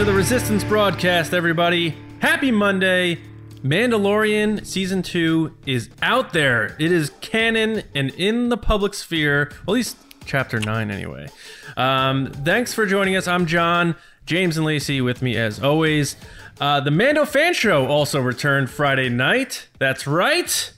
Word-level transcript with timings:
to 0.00 0.06
the 0.06 0.12
Resistance 0.14 0.64
broadcast, 0.64 1.34
everybody. 1.34 1.94
Happy 2.20 2.50
Monday. 2.50 3.18
Mandalorian 3.62 4.64
Season 4.64 5.02
2 5.02 5.54
is 5.66 5.90
out 6.00 6.32
there. 6.32 6.74
It 6.78 6.90
is 6.90 7.10
canon 7.20 7.82
and 7.94 8.08
in 8.14 8.48
the 8.48 8.56
public 8.56 8.94
sphere, 8.94 9.50
well, 9.66 9.74
at 9.74 9.76
least 9.76 9.98
Chapter 10.24 10.58
9 10.58 10.90
anyway. 10.90 11.28
Um, 11.76 12.32
thanks 12.32 12.72
for 12.72 12.86
joining 12.86 13.14
us. 13.14 13.28
I'm 13.28 13.44
John, 13.44 13.94
James 14.24 14.56
and 14.56 14.64
Lacey 14.64 15.02
with 15.02 15.20
me 15.20 15.36
as 15.36 15.62
always. 15.62 16.16
Uh, 16.58 16.80
the 16.80 16.90
Mando 16.90 17.26
Fan 17.26 17.52
Show 17.52 17.86
also 17.86 18.22
returned 18.22 18.70
Friday 18.70 19.10
night. 19.10 19.68
That's 19.78 20.06
right. 20.06 20.72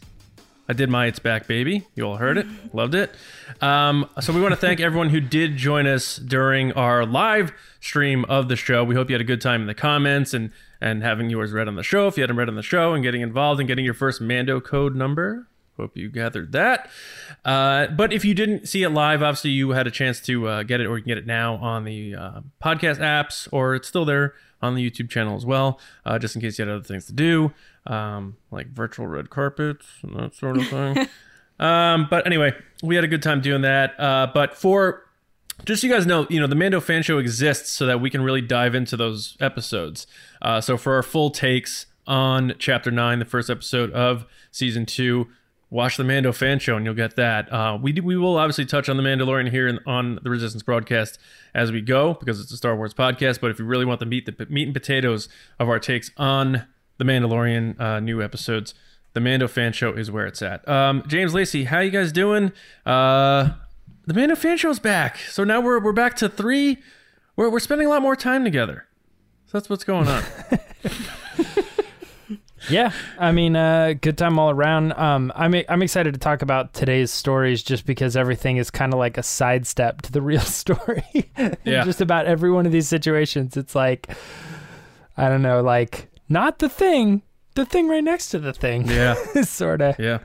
I 0.73 0.75
did 0.75 0.89
my 0.89 1.05
It's 1.05 1.19
Back 1.19 1.47
Baby. 1.47 1.87
You 1.95 2.05
all 2.05 2.17
heard 2.17 2.39
it. 2.39 2.47
Loved 2.73 2.95
it. 2.95 3.15
Um, 3.61 4.09
so 4.23 4.33
we 4.33 4.41
want 4.41 4.53
to 4.53 4.57
thank 4.57 4.81
everyone 4.81 5.11
who 5.11 5.21
did 5.21 5.59
join 5.59 5.87
us 5.87 6.17
during 6.17 6.73
our 6.73 7.05
live 7.05 7.53
stream 7.79 8.25
of 8.25 8.49
the 8.49 8.57
show. 8.57 8.83
We 8.83 8.95
hope 8.95 9.11
you 9.11 9.15
had 9.15 9.21
a 9.21 9.25
good 9.25 9.43
time 9.43 9.61
in 9.61 9.67
the 9.67 9.75
comments 9.75 10.33
and 10.33 10.51
and 10.81 11.03
having 11.03 11.29
yours 11.29 11.53
read 11.53 11.69
on 11.69 11.77
the 11.77 11.83
show. 11.83 12.09
If 12.09 12.17
you 12.17 12.23
hadn't 12.23 12.37
read 12.37 12.49
on 12.49 12.55
the 12.55 12.63
show 12.63 12.95
and 12.95 13.03
getting 13.03 13.21
involved 13.21 13.61
and 13.61 13.69
getting 13.69 13.85
your 13.85 13.93
first 13.93 14.23
Mando 14.23 14.63
code 14.63 14.97
number. 14.97 15.47
Hope 15.77 15.95
you 15.95 16.09
gathered 16.09 16.53
that. 16.53 16.89
Uh, 17.45 17.89
but 17.89 18.15
if 18.15 18.25
you 18.25 18.33
didn't 18.33 18.67
see 18.67 18.83
it 18.83 18.89
live, 18.89 19.23
obviously 19.23 19.51
you 19.51 19.73
had 19.73 19.87
a 19.87 19.91
chance 19.91 20.21
to 20.23 20.49
uh, 20.49 20.63
get 20.63 20.81
it, 20.81 20.87
or 20.87 20.97
you 20.97 21.03
can 21.03 21.11
get 21.11 21.19
it 21.19 21.27
now 21.27 21.57
on 21.57 21.85
the 21.85 22.15
uh, 22.15 22.41
podcast 22.65 22.99
apps, 22.99 23.47
or 23.53 23.75
it's 23.75 23.89
still 23.89 24.07
there 24.07 24.33
on 24.63 24.75
the 24.75 24.91
YouTube 24.91 25.11
channel 25.11 25.37
as 25.37 25.45
well, 25.45 25.81
uh, 26.07 26.19
just 26.19 26.37
in 26.37 26.41
case 26.41 26.59
you 26.59 26.65
had 26.65 26.73
other 26.73 26.85
things 26.85 27.07
to 27.07 27.13
do, 27.13 27.53
um, 27.87 28.37
like 28.51 28.69
virtual 28.69 29.07
red 29.07 29.29
carpets 29.29 29.87
and 30.03 30.17
that 30.19 30.35
sort 30.35 30.57
of 30.57 30.67
thing. 30.69 31.09
um, 31.61 32.07
but 32.09 32.27
anyway, 32.27 32.55
we 32.83 32.95
had 32.95 33.05
a 33.05 33.09
good 33.09 33.23
time 33.23 33.41
doing 33.41 33.63
that. 33.63 33.99
Uh, 33.99 34.29
but 34.33 34.57
for 34.57 35.05
just 35.65 35.83
so 35.83 35.87
you 35.87 35.93
guys 35.93 36.07
know, 36.07 36.27
you 36.31 36.41
know, 36.41 36.47
the 36.47 36.55
Mando 36.55 36.81
fan 36.81 37.03
show 37.03 37.19
exists 37.19 37.71
so 37.71 37.87
that 37.87 38.01
we 38.01 38.11
can 38.11 38.23
really 38.23 38.41
dive 38.41 38.75
into 38.75 38.97
those 38.97 39.37
episodes. 39.41 40.07
Uh, 40.41 40.61
so 40.61 40.77
for 40.77 40.95
our 40.95 41.03
full 41.03 41.31
takes 41.31 41.87
on 42.07 42.55
chapter 42.59 42.91
nine, 42.91 43.19
the 43.19 43.25
first 43.25 43.51
episode 43.51 43.93
of 43.93 44.27
season 44.51 44.87
two, 44.87 45.29
watch 45.73 45.97
the 45.97 46.05
Mando 46.05 46.33
fan 46.33 46.59
show 46.59 46.77
and 46.77 46.85
you'll 46.85 46.95
get 46.95 47.17
that. 47.17 47.51
Uh, 47.51 47.79
we 47.81 47.93
do, 47.93 48.03
we 48.03 48.15
will 48.15 48.37
obviously 48.37 48.67
touch 48.67 48.91
on 48.91 48.99
the 48.99 49.03
Mandalorian 49.03 49.51
here 49.51 49.67
in, 49.67 49.81
on 49.87 50.19
the 50.23 50.29
Resistance 50.29 50.63
broadcast 50.63 51.19
as 51.55 51.73
we 51.73 51.81
go 51.81 52.13
because 52.13 52.41
it's 52.41 52.53
a 52.53 52.57
Star 52.59 52.77
Wars 52.77 52.93
podcast. 52.93 53.41
But 53.41 53.51
if 53.51 53.59
you 53.59 53.65
really 53.65 53.87
want 53.87 53.99
the 53.99 54.07
meat, 54.07 54.27
the 54.27 54.47
meat 54.51 54.65
and 54.65 54.75
potatoes 54.75 55.31
of 55.59 55.71
our 55.71 55.79
takes 55.79 56.11
on 56.19 56.67
the 56.99 57.05
Mandalorian 57.05 57.81
uh, 57.81 58.01
new 58.01 58.23
episodes, 58.23 58.75
the 59.15 59.21
Mando 59.21 59.49
fan 59.49 59.73
show 59.73 59.95
is 59.95 60.11
where 60.11 60.27
it's 60.27 60.43
at. 60.43 60.67
Um, 60.69 61.05
James 61.07 61.33
Lacey, 61.33 61.65
how 61.65 61.81
you 61.81 61.91
guys 61.91 62.13
doing? 62.13 62.53
Uh, 62.85 63.53
the 64.07 64.13
Mando 64.13 64.37
fan 64.37 64.59
show's 64.59 64.79
back. 64.79 65.17
So 65.17 65.43
now 65.43 65.61
we're 65.61 65.81
we're 65.81 65.93
back 65.93 66.17
to 66.17 66.29
three. 66.29 66.79
We're 67.35 67.49
we're 67.49 67.61
spending 67.61 67.87
a 67.87 67.91
lot 67.91 68.03
more 68.03 68.17
time 68.17 68.45
together. 68.45 68.87
So 69.47 69.59
that's 69.59 69.71
what's 69.71 69.85
going 69.85 70.09
on. 70.09 70.23
Yeah, 72.71 72.93
I 73.19 73.33
mean, 73.33 73.57
uh, 73.57 73.95
good 74.01 74.17
time 74.17 74.39
all 74.39 74.51
around. 74.51 74.93
Um, 74.93 75.33
I'm 75.35 75.55
I'm 75.69 75.83
excited 75.83 76.15
to 76.15 76.21
talk 76.21 76.43
about 76.43 76.75
today's 76.75 77.11
stories 77.11 77.63
just 77.63 77.87
because 77.87 78.17
everything 78.17 78.57
is 78.57 78.71
kind 78.71 78.93
of 78.93 78.99
like 78.99 79.19
a 79.19 79.23
sidestep 79.23 80.03
to 80.03 80.13
the 80.13 80.23
real 80.31 80.41
story. 80.41 81.05
Yeah. 81.65 81.85
just 81.85 82.01
about 82.01 82.27
every 82.27 82.51
one 82.51 82.67
of 82.67 82.73
these 82.73 82.89
situations, 82.89 83.57
it's 83.57 83.75
like, 83.75 84.09
I 85.17 85.29
don't 85.29 85.43
know, 85.43 85.63
like 85.63 86.11
not 86.29 86.59
the 86.61 86.69
thing, 86.69 87.23
the 87.55 87.67
thing 87.67 87.89
right 87.89 88.05
next 88.05 88.31
to 88.31 88.39
the 88.39 88.53
thing. 88.53 88.87
yeah, 88.89 89.15
sort 89.43 89.81
of. 89.83 89.99
yeah. 89.99 90.19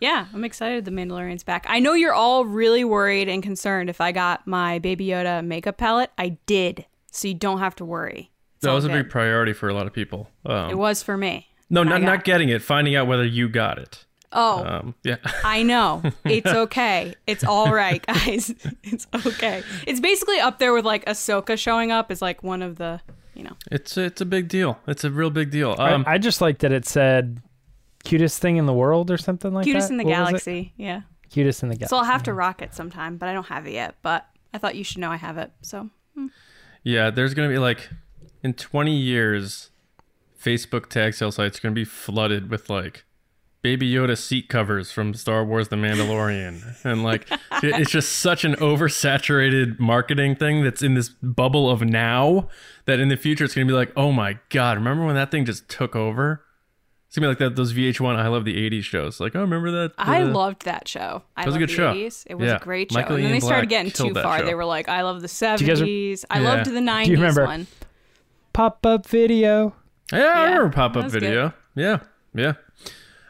Yeah, 0.00 0.26
I'm 0.34 0.44
excited 0.44 0.84
the 0.84 0.90
Mandalorian's 0.90 1.44
back. 1.44 1.64
I 1.68 1.78
know 1.78 1.94
you're 1.94 2.12
all 2.12 2.44
really 2.44 2.84
worried 2.84 3.28
and 3.28 3.42
concerned 3.42 3.88
if 3.88 4.00
I 4.00 4.12
got 4.12 4.46
my 4.46 4.78
Baby 4.80 5.06
Yoda 5.06 5.42
makeup 5.42 5.78
palette. 5.78 6.10
I 6.18 6.36
did, 6.46 6.84
so 7.10 7.28
you 7.28 7.34
don't 7.34 7.60
have 7.60 7.76
to 7.76 7.84
worry. 7.84 8.30
It's 8.64 8.66
That 8.66 8.70
all 8.70 8.76
was 8.76 8.84
a 8.84 8.88
big 8.88 9.10
priority 9.10 9.52
for 9.52 9.68
a 9.68 9.74
lot 9.74 9.86
of 9.86 9.92
people. 9.92 10.28
Um, 10.46 10.70
It 10.70 10.78
was 10.78 11.02
for 11.02 11.16
me. 11.16 11.48
no, 11.70 11.82
not 11.82 12.02
not 12.02 12.20
it. 12.20 12.24
getting 12.24 12.48
it, 12.48 12.62
finding 12.62 12.96
out 12.96 13.06
whether 13.06 13.24
you 13.24 13.48
got 13.48 13.78
it. 13.78 14.04
Oh, 14.36 14.64
Um, 14.66 14.94
yeah, 15.04 15.16
I 15.44 15.62
know. 15.62 16.02
It's 16.24 16.46
okay. 16.48 17.14
It's 17.26 17.44
all 17.44 17.72
right, 17.72 18.04
guys. 18.06 18.52
It's 18.82 19.06
okay. 19.26 19.62
It's 19.86 20.00
basically 20.00 20.40
up 20.40 20.58
there 20.58 20.72
with 20.72 20.84
like 20.84 21.04
Ahsoka 21.04 21.56
showing 21.56 21.92
up 21.92 22.10
is 22.10 22.20
like 22.20 22.42
one 22.42 22.60
of 22.62 22.76
the, 22.76 23.00
you 23.34 23.44
know. 23.44 23.56
it's 23.70 23.96
it's 23.96 24.20
a 24.20 24.26
big 24.26 24.48
deal. 24.48 24.80
It's 24.88 25.04
a 25.04 25.10
real 25.10 25.30
big 25.30 25.50
deal. 25.52 25.76
I- 25.78 25.92
Um, 25.92 26.04
I, 26.08 26.18
just 26.18 26.40
like 26.40 26.58
that 26.58 26.72
it 26.72 26.84
said 26.86 27.40
cutest 28.04 28.40
thing 28.40 28.56
in 28.56 28.66
the 28.66 28.72
world 28.74 29.10
or 29.10 29.16
something 29.18 29.54
like 29.54 29.64
Cutest 29.64 29.88
that. 29.88 29.88
Cutest 29.88 29.90
in 29.92 29.96
the 29.98 30.04
What 30.04 30.26
galaxy. 30.28 30.72
Yeah. 30.76 31.02
Cutest 31.30 31.62
in 31.62 31.68
the 31.68 31.76
galaxy. 31.76 31.90
So 31.90 31.96
I'll 31.98 32.04
have 32.04 32.22
to 32.24 32.34
rock 32.34 32.60
it 32.60 32.74
sometime, 32.74 33.16
but 33.18 33.28
I 33.28 33.32
don't 33.32 33.46
have 33.46 33.66
it 33.66 33.72
yet. 33.72 33.94
But 34.02 34.26
I 34.52 34.58
thought 34.58 34.74
you 34.74 34.84
should 34.84 34.98
know 34.98 35.10
I 35.12 35.16
have 35.16 35.38
it. 35.38 35.52
So 35.62 35.90
yeah, 36.82 37.10
there's 37.10 37.34
gonna 37.34 37.48
be 37.48 37.58
like 37.58 37.88
in 38.44 38.52
20 38.54 38.94
years, 38.94 39.70
Facebook 40.40 40.88
tag 40.90 41.14
sale 41.14 41.32
sites 41.32 41.58
are 41.58 41.62
gonna 41.62 41.74
be 41.74 41.84
flooded 41.84 42.50
with 42.50 42.68
like 42.70 43.04
Baby 43.62 43.90
Yoda 43.90 44.16
seat 44.18 44.50
covers 44.50 44.92
from 44.92 45.14
Star 45.14 45.42
Wars: 45.42 45.68
The 45.68 45.76
Mandalorian, 45.76 46.62
and 46.84 47.02
like 47.02 47.26
it's 47.62 47.90
just 47.90 48.12
such 48.18 48.44
an 48.44 48.54
oversaturated 48.56 49.80
marketing 49.80 50.36
thing 50.36 50.62
that's 50.62 50.82
in 50.82 50.92
this 50.94 51.08
bubble 51.08 51.70
of 51.70 51.80
now 51.80 52.48
that 52.84 53.00
in 53.00 53.08
the 53.08 53.16
future 53.16 53.44
it's 53.44 53.54
gonna 53.54 53.66
be 53.66 53.72
like, 53.72 53.90
oh 53.96 54.12
my 54.12 54.38
god, 54.50 54.76
remember 54.76 55.06
when 55.06 55.14
that 55.14 55.30
thing 55.30 55.46
just 55.46 55.66
took 55.70 55.96
over? 55.96 56.44
It's 57.08 57.16
gonna 57.16 57.28
be 57.28 57.30
like 57.30 57.38
that 57.38 57.56
those 57.56 57.72
VH1 57.72 58.16
I 58.16 58.28
love 58.28 58.44
the 58.44 58.54
'80s 58.70 58.82
shows. 58.82 59.20
Like, 59.20 59.34
oh, 59.34 59.40
remember 59.40 59.70
that? 59.70 59.92
I 59.96 60.20
uh, 60.22 60.26
loved 60.26 60.64
that 60.66 60.86
show. 60.86 61.22
I 61.36 61.42
That 61.44 61.46
was 61.46 61.56
a 61.56 61.58
good 61.60 61.68
the 61.70 61.74
show. 61.74 61.94
80s. 61.94 62.24
It 62.26 62.34
was 62.34 62.50
Yeah. 62.50 62.56
a 62.56 62.60
great 62.60 62.92
show. 62.92 62.98
Michael 62.98 63.14
and 63.16 63.24
then 63.24 63.30
Ian 63.30 63.40
they 63.40 63.46
started 63.46 63.70
getting 63.70 63.92
too 63.92 64.12
far. 64.12 64.42
They 64.42 64.54
were 64.54 64.64
like, 64.66 64.88
I 64.90 65.00
love 65.02 65.22
the 65.22 65.28
you 65.62 65.66
guys 65.66 65.80
70s. 65.80 66.24
I 66.28 66.40
Yeah. 66.40 66.48
loved 66.48 66.66
the 66.66 66.80
90s 66.80 67.04
Do 67.06 67.10
you 67.12 67.16
remember- 67.16 67.44
one. 67.46 67.66
Pop 68.54 68.86
up 68.86 69.04
video. 69.06 69.74
Yeah, 70.10 70.18
I 70.18 70.20
Yeah, 70.22 70.44
remember 70.54 70.70
pop 70.74 70.92
that 70.94 70.98
up 71.00 71.04
was 71.04 71.12
video. 71.12 71.52
Yeah, 71.74 71.98
yeah. 72.34 72.54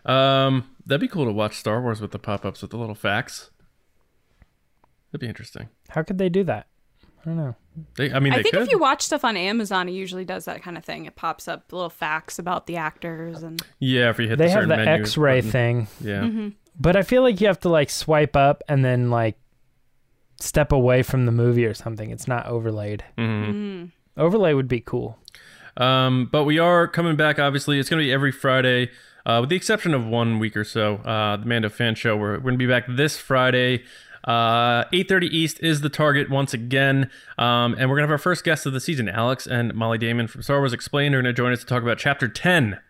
Um, 0.04 0.70
that'd 0.86 1.00
be 1.00 1.08
cool 1.08 1.24
to 1.24 1.32
watch 1.32 1.56
Star 1.56 1.80
Wars 1.82 2.00
with 2.00 2.12
the 2.12 2.18
pop 2.18 2.44
ups 2.44 2.62
with 2.62 2.70
the 2.70 2.76
little 2.76 2.94
facts. 2.94 3.50
That'd 5.10 5.20
be 5.22 5.26
interesting. 5.28 5.68
How 5.88 6.02
could 6.02 6.18
they 6.18 6.28
do 6.28 6.44
that? 6.44 6.66
I 7.02 7.24
don't 7.24 7.36
know. 7.36 7.56
They, 7.96 8.12
I 8.12 8.20
mean, 8.20 8.32
I 8.34 8.42
think 8.42 8.52
could. 8.54 8.62
if 8.64 8.70
you 8.70 8.78
watch 8.78 9.02
stuff 9.02 9.24
on 9.24 9.36
Amazon, 9.36 9.88
it 9.88 9.92
usually 9.92 10.24
does 10.26 10.44
that 10.44 10.62
kind 10.62 10.76
of 10.76 10.84
thing. 10.84 11.06
It 11.06 11.16
pops 11.16 11.48
up 11.48 11.72
little 11.72 11.88
facts 11.90 12.38
about 12.38 12.66
the 12.66 12.76
actors 12.76 13.42
and 13.42 13.60
yeah, 13.78 14.10
if 14.10 14.18
you 14.18 14.28
hit 14.28 14.36
They 14.38 14.46
the 14.46 14.50
have 14.52 14.68
the 14.68 14.78
X-ray 14.78 15.40
thing. 15.40 15.88
Yeah, 16.00 16.20
Mm-hmm. 16.22 16.48
But 16.78 16.96
I 16.96 17.02
feel 17.02 17.22
like 17.22 17.40
you 17.40 17.46
have 17.46 17.60
to 17.60 17.68
like 17.68 17.88
swipe 17.88 18.36
up 18.36 18.62
and 18.68 18.84
then 18.84 19.08
like 19.10 19.36
step 20.40 20.72
away 20.72 21.02
from 21.02 21.24
the 21.24 21.32
movie 21.32 21.64
or 21.64 21.72
something. 21.72 22.10
It's 22.10 22.28
not 22.28 22.46
overlaid. 22.46 23.04
hmm 23.16 23.86
Overlay 24.16 24.54
would 24.54 24.68
be 24.68 24.80
cool. 24.80 25.18
Um, 25.76 26.28
but 26.30 26.44
we 26.44 26.58
are 26.58 26.86
coming 26.86 27.16
back. 27.16 27.38
Obviously, 27.38 27.78
it's 27.78 27.88
going 27.88 28.00
to 28.00 28.06
be 28.06 28.12
every 28.12 28.32
Friday, 28.32 28.90
uh, 29.26 29.38
with 29.40 29.50
the 29.50 29.56
exception 29.56 29.92
of 29.92 30.06
one 30.06 30.38
week 30.38 30.56
or 30.56 30.64
so. 30.64 30.96
Uh, 30.96 31.36
the 31.36 31.46
Mando 31.46 31.68
Fan 31.68 31.94
Show. 31.94 32.16
We're, 32.16 32.34
we're 32.34 32.40
going 32.40 32.54
to 32.54 32.58
be 32.58 32.66
back 32.66 32.84
this 32.88 33.16
Friday. 33.16 33.84
Uh, 34.24 34.84
8:30 34.92 35.28
East 35.30 35.60
is 35.62 35.82
the 35.82 35.90
target 35.90 36.30
once 36.30 36.54
again, 36.54 37.10
um, 37.36 37.74
and 37.78 37.90
we're 37.90 37.96
gonna 37.96 38.04
have 38.04 38.10
our 38.10 38.16
first 38.16 38.42
guest 38.42 38.64
of 38.64 38.72
the 38.72 38.80
season, 38.80 39.06
Alex 39.06 39.46
and 39.46 39.74
Mollie 39.74 39.98
Damon 39.98 40.28
from 40.28 40.40
Star 40.40 40.60
Wars 40.60 40.72
Explained. 40.72 41.14
are 41.14 41.20
gonna 41.20 41.34
join 41.34 41.52
us 41.52 41.60
to 41.60 41.66
talk 41.66 41.82
about 41.82 41.98
Chapter 41.98 42.26
10 42.26 42.80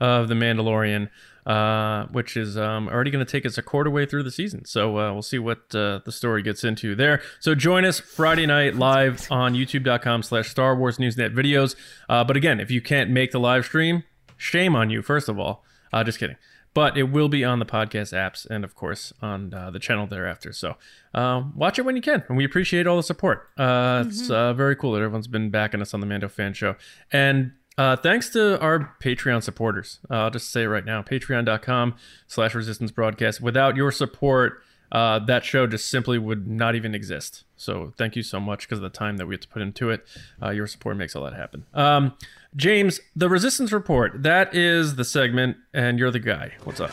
of 0.00 0.28
The 0.28 0.34
Mandalorian, 0.34 1.08
uh, 1.46 2.06
which 2.06 2.36
is 2.36 2.56
um, 2.56 2.88
already 2.88 3.10
gonna 3.10 3.24
take 3.24 3.46
us 3.46 3.56
a 3.56 3.62
quarter 3.62 3.90
way 3.90 4.04
through 4.06 4.24
the 4.24 4.30
season. 4.30 4.64
So 4.64 4.98
uh, 4.98 5.12
we'll 5.12 5.22
see 5.22 5.38
what 5.38 5.74
uh, 5.74 6.00
the 6.04 6.12
story 6.12 6.42
gets 6.42 6.64
into 6.64 6.94
there. 6.94 7.22
So 7.40 7.54
join 7.54 7.84
us 7.84 8.00
Friday 8.00 8.46
night 8.46 8.74
live 8.74 9.26
on 9.30 9.54
YouTube.com/slash 9.54 10.48
Star 10.50 10.74
Wars 10.76 10.98
Newsnet 10.98 11.34
videos. 11.34 11.76
Uh, 12.08 12.24
but 12.24 12.36
again, 12.36 12.60
if 12.60 12.70
you 12.70 12.80
can't 12.80 13.10
make 13.10 13.30
the 13.30 13.40
live 13.40 13.64
stream, 13.64 14.02
shame 14.36 14.74
on 14.74 14.90
you. 14.90 15.02
First 15.02 15.28
of 15.28 15.38
all, 15.38 15.64
uh, 15.92 16.02
just 16.04 16.18
kidding. 16.18 16.36
But 16.74 16.98
it 16.98 17.04
will 17.04 17.30
be 17.30 17.42
on 17.42 17.58
the 17.58 17.64
podcast 17.64 18.12
apps 18.12 18.44
and, 18.44 18.62
of 18.62 18.74
course, 18.74 19.10
on 19.22 19.54
uh, 19.54 19.70
the 19.70 19.78
channel 19.78 20.06
thereafter. 20.06 20.52
So 20.52 20.76
um, 21.14 21.54
watch 21.56 21.78
it 21.78 21.86
when 21.86 21.96
you 21.96 22.02
can. 22.02 22.22
And 22.28 22.36
we 22.36 22.44
appreciate 22.44 22.86
all 22.86 22.98
the 22.98 23.02
support. 23.02 23.48
Uh, 23.56 24.04
It's 24.06 24.28
uh, 24.28 24.52
very 24.52 24.76
cool 24.76 24.92
that 24.92 24.98
everyone's 24.98 25.26
been 25.26 25.48
backing 25.48 25.80
us 25.80 25.94
on 25.94 26.00
the 26.00 26.06
Mando 26.06 26.28
Fan 26.28 26.52
Show. 26.52 26.76
And 27.10 27.52
uh, 27.78 27.96
thanks 27.96 28.30
to 28.30 28.58
our 28.60 28.94
Patreon 29.02 29.42
supporters. 29.42 30.00
Uh, 30.10 30.14
I'll 30.24 30.30
just 30.30 30.50
say 30.50 30.62
it 30.62 30.66
right 30.66 30.84
now 30.84 31.02
patreon.com 31.02 31.94
slash 32.26 32.54
resistance 32.54 32.90
broadcast. 32.90 33.40
Without 33.40 33.76
your 33.76 33.90
support, 33.92 34.62
uh, 34.92 35.18
that 35.20 35.44
show 35.44 35.66
just 35.66 35.88
simply 35.88 36.18
would 36.18 36.46
not 36.46 36.74
even 36.74 36.94
exist. 36.94 37.44
So 37.56 37.92
thank 37.96 38.16
you 38.16 38.22
so 38.22 38.38
much 38.38 38.66
because 38.66 38.78
of 38.78 38.82
the 38.82 38.90
time 38.90 39.16
that 39.16 39.26
we 39.26 39.34
have 39.34 39.40
to 39.40 39.48
put 39.48 39.62
into 39.62 39.90
it. 39.90 40.06
Uh, 40.40 40.50
your 40.50 40.66
support 40.66 40.96
makes 40.96 41.16
all 41.16 41.24
that 41.24 41.34
happen. 41.34 41.64
Um, 41.74 42.14
James, 42.54 43.00
the 43.14 43.28
Resistance 43.28 43.72
Report, 43.72 44.22
that 44.22 44.54
is 44.54 44.96
the 44.96 45.04
segment, 45.04 45.56
and 45.74 45.98
you're 45.98 46.10
the 46.10 46.18
guy. 46.18 46.52
What's 46.64 46.80
up? 46.80 46.90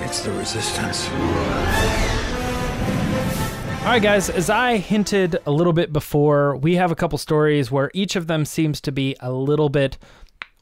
It's 0.00 0.22
the 0.22 0.32
resistance. 0.32 2.07
All 3.88 3.94
right, 3.94 4.02
guys, 4.02 4.28
as 4.28 4.50
I 4.50 4.76
hinted 4.76 5.38
a 5.46 5.50
little 5.50 5.72
bit 5.72 5.94
before, 5.94 6.56
we 6.56 6.74
have 6.74 6.92
a 6.92 6.94
couple 6.94 7.16
stories 7.16 7.70
where 7.70 7.90
each 7.94 8.16
of 8.16 8.26
them 8.26 8.44
seems 8.44 8.82
to 8.82 8.92
be 8.92 9.16
a 9.20 9.32
little 9.32 9.70
bit 9.70 9.96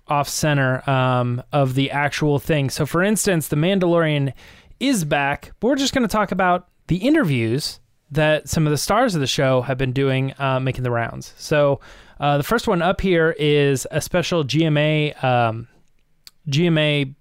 off 0.07 0.29
center 0.29 0.89
um, 0.89 1.43
of 1.53 1.75
the 1.75 1.91
actual 1.91 2.39
thing. 2.39 2.71
So, 2.71 2.87
for 2.87 3.03
instance, 3.03 3.49
The 3.49 3.57
Mandalorian 3.57 4.33
is 4.79 5.05
back, 5.05 5.51
but 5.59 5.67
we're 5.67 5.75
just 5.75 5.93
going 5.93 6.07
to 6.07 6.09
talk 6.09 6.31
about 6.31 6.69
the 6.87 6.99
interviews 6.99 7.81
that 8.13 8.49
some 8.49 8.65
of 8.65 8.71
the 8.71 8.79
stars 8.79 9.17
of 9.17 9.21
the 9.21 9.27
show 9.27 9.61
have 9.63 9.77
been 9.77 9.93
doing, 9.93 10.33
uh, 10.39 10.61
making 10.61 10.85
the 10.85 10.93
rounds. 10.93 11.35
So 11.37 11.81
uh, 12.21 12.37
the 12.37 12.45
first 12.45 12.69
one 12.69 12.81
up 12.81 13.01
here 13.01 13.35
is 13.41 13.89
a 13.91 14.01
special 14.01 14.45
GMA 14.45 15.25
um, 15.25 15.67
GMA 16.49 17.13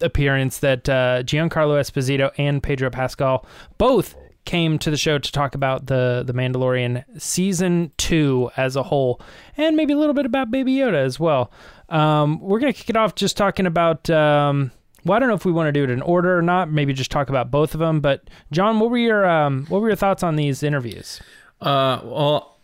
appearance 0.00 0.58
that 0.58 0.88
uh, 0.88 1.22
Giancarlo 1.22 1.78
Esposito 1.78 2.32
and 2.38 2.60
Pedro 2.60 2.90
Pascal 2.90 3.46
both 3.78 4.16
came 4.44 4.78
to 4.78 4.90
the 4.90 4.96
show 4.96 5.18
to 5.18 5.32
talk 5.32 5.54
about 5.54 5.86
the 5.86 6.22
the 6.26 6.32
Mandalorian 6.32 7.04
season 7.20 7.92
two 7.96 8.50
as 8.56 8.76
a 8.76 8.82
whole, 8.82 9.20
and 9.56 9.76
maybe 9.76 9.92
a 9.92 9.98
little 9.98 10.14
bit 10.14 10.26
about 10.26 10.50
Baby 10.50 10.74
Yoda 10.74 11.04
as 11.04 11.18
well. 11.18 11.50
Um, 11.88 12.40
we're 12.40 12.60
gonna 12.60 12.72
kick 12.72 12.90
it 12.90 12.96
off 12.96 13.14
just 13.14 13.36
talking 13.36 13.66
about. 13.66 14.08
Um, 14.10 14.70
well, 15.04 15.16
I 15.16 15.18
don't 15.18 15.28
know 15.28 15.34
if 15.34 15.44
we 15.44 15.52
want 15.52 15.68
to 15.68 15.72
do 15.72 15.84
it 15.84 15.90
in 15.90 16.00
order 16.00 16.38
or 16.38 16.40
not. 16.40 16.70
Maybe 16.70 16.94
just 16.94 17.10
talk 17.10 17.28
about 17.28 17.50
both 17.50 17.74
of 17.74 17.80
them. 17.80 18.00
But 18.00 18.30
John, 18.50 18.80
what 18.80 18.90
were 18.90 18.96
your 18.96 19.28
um, 19.28 19.66
what 19.68 19.82
were 19.82 19.88
your 19.88 19.96
thoughts 19.96 20.22
on 20.22 20.36
these 20.36 20.62
interviews? 20.62 21.20
Uh, 21.60 22.00
well, 22.04 22.58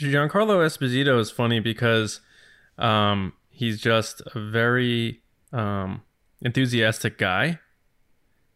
Giancarlo 0.00 0.58
Esposito 0.64 1.18
is 1.20 1.30
funny 1.30 1.60
because 1.60 2.20
um, 2.78 3.32
he's 3.48 3.80
just 3.80 4.22
a 4.34 4.50
very 4.50 5.22
um, 5.52 6.02
enthusiastic 6.42 7.16
guy, 7.16 7.60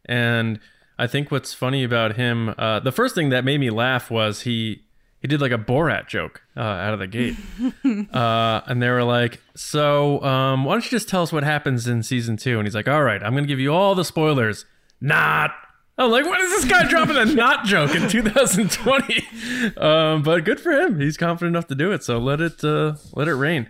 and 0.05 0.59
I 0.99 1.07
think 1.07 1.31
what's 1.31 1.53
funny 1.53 1.83
about 1.83 2.17
him, 2.17 2.53
uh, 2.57 2.81
the 2.81 2.91
first 2.91 3.15
thing 3.15 3.29
that 3.29 3.45
made 3.45 3.59
me 3.59 3.69
laugh 3.69 4.11
was 4.11 4.41
he 4.41 4.83
he 5.21 5.27
did 5.27 5.41
like 5.41 5.51
a 5.51 5.57
Borat 5.57 6.07
joke 6.07 6.43
uh, 6.55 6.61
out 6.61 6.93
of 6.93 6.99
the 6.99 7.07
gate, 7.07 7.35
uh, 8.13 8.61
and 8.67 8.81
they 8.81 8.89
were 8.89 9.03
like, 9.03 9.41
"So, 9.55 10.21
um, 10.23 10.65
why 10.65 10.73
don't 10.73 10.83
you 10.83 10.91
just 10.91 11.09
tell 11.09 11.21
us 11.23 11.31
what 11.31 11.43
happens 11.43 11.87
in 11.87 12.03
season 12.03 12.37
two? 12.37 12.57
And 12.59 12.67
he's 12.67 12.75
like, 12.75 12.87
"All 12.87 13.01
right, 13.01 13.23
I'm 13.23 13.33
gonna 13.33 13.47
give 13.47 13.59
you 13.59 13.73
all 13.73 13.95
the 13.95 14.05
spoilers." 14.05 14.65
Not. 15.01 15.51
I'm 15.97 16.11
like, 16.11 16.25
what 16.25 16.39
is 16.39 16.49
this 16.51 16.65
guy 16.65 16.87
dropping 16.87 17.17
a 17.17 17.25
not 17.25 17.65
joke 17.65 17.93
in 17.95 18.07
2020? 18.09 19.27
Um, 19.77 20.23
but 20.23 20.45
good 20.45 20.59
for 20.59 20.71
him. 20.71 20.99
He's 20.99 21.17
confident 21.17 21.53
enough 21.55 21.67
to 21.67 21.75
do 21.75 21.91
it. 21.91 22.01
So 22.03 22.17
let 22.17 22.39
it 22.39 22.63
uh, 22.63 22.93
let 23.13 23.27
it 23.27 23.33
rain. 23.33 23.67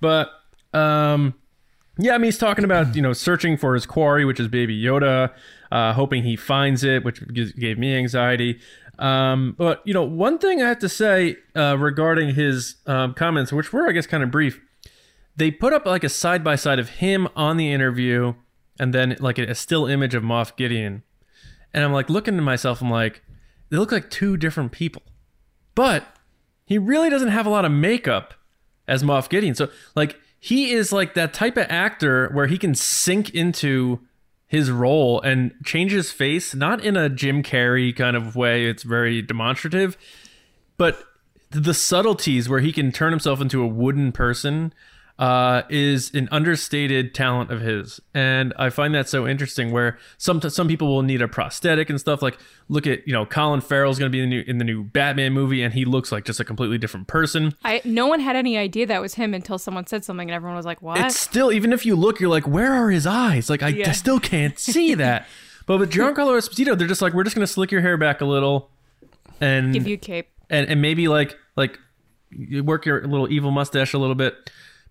But 0.00 0.30
um, 0.72 1.34
yeah, 1.98 2.14
I 2.14 2.18
mean, 2.18 2.26
he's 2.26 2.38
talking 2.38 2.64
about 2.64 2.96
you 2.96 3.02
know 3.02 3.12
searching 3.12 3.56
for 3.56 3.74
his 3.74 3.86
quarry, 3.86 4.24
which 4.24 4.40
is 4.40 4.48
Baby 4.48 4.80
Yoda, 4.80 5.32
uh, 5.70 5.92
hoping 5.92 6.22
he 6.22 6.36
finds 6.36 6.84
it, 6.84 7.04
which 7.04 7.22
gave 7.32 7.78
me 7.78 7.94
anxiety. 7.94 8.60
Um, 8.98 9.54
but 9.58 9.82
you 9.84 9.92
know, 9.92 10.02
one 10.02 10.38
thing 10.38 10.62
I 10.62 10.68
have 10.68 10.78
to 10.80 10.88
say 10.88 11.36
uh, 11.54 11.76
regarding 11.78 12.34
his 12.34 12.76
um, 12.86 13.14
comments, 13.14 13.52
which 13.52 13.72
were 13.72 13.88
I 13.88 13.92
guess 13.92 14.06
kind 14.06 14.22
of 14.22 14.30
brief, 14.30 14.60
they 15.36 15.50
put 15.50 15.72
up 15.72 15.84
like 15.84 16.04
a 16.04 16.08
side 16.08 16.42
by 16.42 16.56
side 16.56 16.78
of 16.78 16.88
him 16.88 17.28
on 17.36 17.56
the 17.58 17.70
interview, 17.72 18.34
and 18.78 18.94
then 18.94 19.16
like 19.20 19.38
a, 19.38 19.44
a 19.44 19.54
still 19.54 19.86
image 19.86 20.14
of 20.14 20.22
Moff 20.22 20.56
Gideon, 20.56 21.02
and 21.74 21.84
I'm 21.84 21.92
like 21.92 22.08
looking 22.08 22.36
to 22.36 22.42
myself, 22.42 22.80
I'm 22.80 22.90
like, 22.90 23.22
they 23.68 23.76
look 23.76 23.92
like 23.92 24.08
two 24.08 24.38
different 24.38 24.72
people, 24.72 25.02
but 25.74 26.06
he 26.64 26.78
really 26.78 27.10
doesn't 27.10 27.28
have 27.28 27.44
a 27.44 27.50
lot 27.50 27.66
of 27.66 27.72
makeup 27.72 28.32
as 28.88 29.02
Moff 29.02 29.28
Gideon. 29.28 29.54
So 29.54 29.68
like 29.94 30.18
he 30.44 30.72
is 30.72 30.90
like 30.90 31.14
that 31.14 31.32
type 31.32 31.56
of 31.56 31.66
actor 31.68 32.28
where 32.32 32.48
he 32.48 32.58
can 32.58 32.74
sink 32.74 33.30
into 33.30 34.00
his 34.48 34.72
role 34.72 35.20
and 35.20 35.54
change 35.64 35.92
his 35.92 36.10
face, 36.10 36.52
not 36.52 36.84
in 36.84 36.96
a 36.96 37.08
Jim 37.08 37.44
Carrey 37.44 37.94
kind 37.94 38.16
of 38.16 38.34
way, 38.34 38.66
it's 38.66 38.82
very 38.82 39.22
demonstrative, 39.22 39.96
but 40.76 41.04
the 41.50 41.72
subtleties 41.72 42.48
where 42.48 42.58
he 42.58 42.72
can 42.72 42.90
turn 42.90 43.12
himself 43.12 43.40
into 43.40 43.62
a 43.62 43.68
wooden 43.68 44.10
person 44.10 44.74
uh, 45.22 45.62
is 45.70 46.12
an 46.14 46.28
understated 46.32 47.14
talent 47.14 47.52
of 47.52 47.60
his, 47.60 48.00
and 48.12 48.52
I 48.58 48.70
find 48.70 48.92
that 48.94 49.08
so 49.08 49.28
interesting. 49.28 49.70
Where 49.70 49.96
some 50.18 50.40
some 50.40 50.66
people 50.66 50.88
will 50.88 51.02
need 51.02 51.22
a 51.22 51.28
prosthetic 51.28 51.88
and 51.90 52.00
stuff. 52.00 52.22
Like 52.22 52.38
look 52.68 52.88
at 52.88 53.06
you 53.06 53.12
know 53.12 53.24
Colin 53.24 53.60
Farrell's 53.60 54.00
going 54.00 54.10
to 54.10 54.12
be 54.12 54.20
in 54.20 54.28
the 54.30 54.36
new 54.36 54.44
in 54.48 54.58
the 54.58 54.64
new 54.64 54.82
Batman 54.82 55.32
movie, 55.32 55.62
and 55.62 55.72
he 55.72 55.84
looks 55.84 56.10
like 56.10 56.24
just 56.24 56.40
a 56.40 56.44
completely 56.44 56.76
different 56.76 57.06
person. 57.06 57.54
I 57.64 57.80
no 57.84 58.08
one 58.08 58.18
had 58.18 58.34
any 58.34 58.58
idea 58.58 58.84
that 58.86 59.00
was 59.00 59.14
him 59.14 59.32
until 59.32 59.58
someone 59.58 59.86
said 59.86 60.04
something, 60.04 60.28
and 60.28 60.34
everyone 60.34 60.56
was 60.56 60.66
like, 60.66 60.82
"What?" 60.82 60.98
It's 60.98 61.20
still 61.20 61.52
even 61.52 61.72
if 61.72 61.86
you 61.86 61.94
look, 61.94 62.18
you're 62.18 62.28
like, 62.30 62.48
where 62.48 62.72
are 62.72 62.90
his 62.90 63.06
eyes? 63.06 63.48
Like 63.48 63.62
I, 63.62 63.68
Yeah. 63.68 63.90
I 63.90 63.92
still 63.92 64.18
can't 64.18 64.58
see 64.58 64.94
that. 65.04 65.28
but 65.66 65.78
with 65.78 65.92
Giancarlo 65.92 66.36
Esposito, 66.36 66.76
they're 66.76 66.88
just 66.88 67.00
like, 67.02 67.12
we're 67.12 67.22
just 67.24 67.36
going 67.36 67.46
to 67.46 67.52
slick 67.52 67.70
your 67.70 67.80
hair 67.82 67.96
back 67.96 68.20
a 68.22 68.24
little, 68.24 68.70
and 69.40 69.72
Give 69.72 69.86
you 69.86 69.94
a 69.94 69.98
cape. 69.98 70.30
and 70.50 70.68
and 70.68 70.82
maybe 70.82 71.06
like 71.06 71.36
like 71.54 71.78
you 72.30 72.64
work 72.64 72.86
your 72.86 73.06
little 73.06 73.30
evil 73.30 73.52
mustache 73.52 73.92
a 73.94 73.98
little 73.98 74.16
bit. 74.16 74.34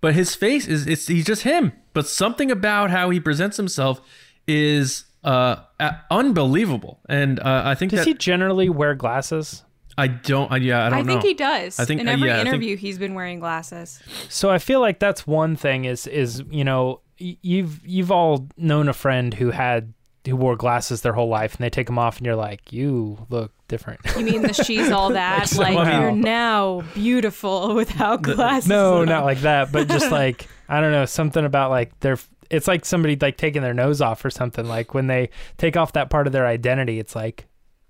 But 0.01 0.13
his 0.15 0.35
face 0.35 0.67
is 0.67 0.87
it's 0.87 1.07
he's 1.07 1.25
just 1.25 1.43
him. 1.43 1.71
But 1.93 2.07
something 2.07 2.49
about 2.51 2.89
how 2.89 3.09
he 3.11 3.19
presents 3.19 3.57
himself 3.57 4.01
is 4.47 5.05
uh 5.23 5.57
a- 5.79 5.95
unbelievable. 6.09 6.99
And 7.07 7.39
uh, 7.39 7.61
I 7.65 7.75
think 7.75 7.91
Does 7.91 8.01
that 8.01 8.07
he 8.07 8.13
generally 8.15 8.69
wear 8.69 8.95
glasses? 8.95 9.63
I 9.97 10.07
don't 10.07 10.51
I, 10.51 10.57
yeah, 10.57 10.85
I 10.85 10.89
don't 10.89 11.05
know. 11.05 11.13
I 11.13 11.19
think 11.19 11.23
know. 11.23 11.27
he 11.29 11.33
does. 11.35 11.79
I 11.79 11.85
think- 11.85 12.01
in 12.01 12.07
uh, 12.07 12.11
every 12.13 12.27
yeah, 12.29 12.35
I 12.35 12.37
think- 12.37 12.47
interview, 12.47 12.77
he's 12.77 12.97
been 12.97 13.13
wearing 13.13 13.39
glasses. 13.39 13.99
So 14.29 14.49
I 14.49 14.57
feel 14.57 14.79
like 14.79 14.99
that's 14.99 15.27
one 15.27 15.55
thing 15.55 15.85
is 15.85 16.07
is 16.07 16.43
you 16.49 16.63
know 16.63 17.01
you've 17.17 17.85
you've 17.85 18.11
all 18.11 18.47
known 18.57 18.87
a 18.89 18.93
friend 18.93 19.33
who 19.35 19.51
had 19.51 19.93
who 20.25 20.35
wore 20.35 20.55
glasses 20.55 21.01
their 21.01 21.13
whole 21.13 21.29
life 21.29 21.55
and 21.55 21.63
they 21.63 21.69
take 21.69 21.87
them 21.87 21.97
off 21.97 22.17
and 22.17 22.25
you're 22.25 22.35
like 22.35 22.71
you 22.71 23.25
look 23.29 23.51
different. 23.67 23.99
You 24.17 24.23
mean 24.25 24.41
the 24.43 24.53
she's 24.53 24.91
all 24.91 25.09
that? 25.13 25.51
like 25.57 25.73
somehow. 25.73 26.01
you're 26.01 26.11
now 26.11 26.83
beautiful 26.93 27.73
without 27.75 28.21
glasses. 28.21 28.69
no, 28.69 29.01
on. 29.01 29.07
not 29.07 29.23
like 29.25 29.39
that, 29.41 29.71
but 29.71 29.87
just 29.87 30.11
like 30.21 30.47
I 30.69 30.79
don't 30.79 30.91
know 30.91 31.05
something 31.05 31.43
about 31.43 31.71
like 31.71 31.99
their 32.01 32.17
it's 32.49 32.67
like 32.67 32.85
somebody 32.85 33.17
like 33.19 33.37
taking 33.37 33.61
their 33.61 33.73
nose 33.73 34.01
off 34.01 34.23
or 34.25 34.29
something 34.29 34.65
like 34.65 34.93
when 34.93 35.07
they 35.07 35.29
take 35.57 35.75
off 35.77 35.93
that 35.93 36.09
part 36.09 36.27
of 36.27 36.33
their 36.33 36.45
identity 36.45 36.99
it's 36.99 37.15
like 37.15 37.47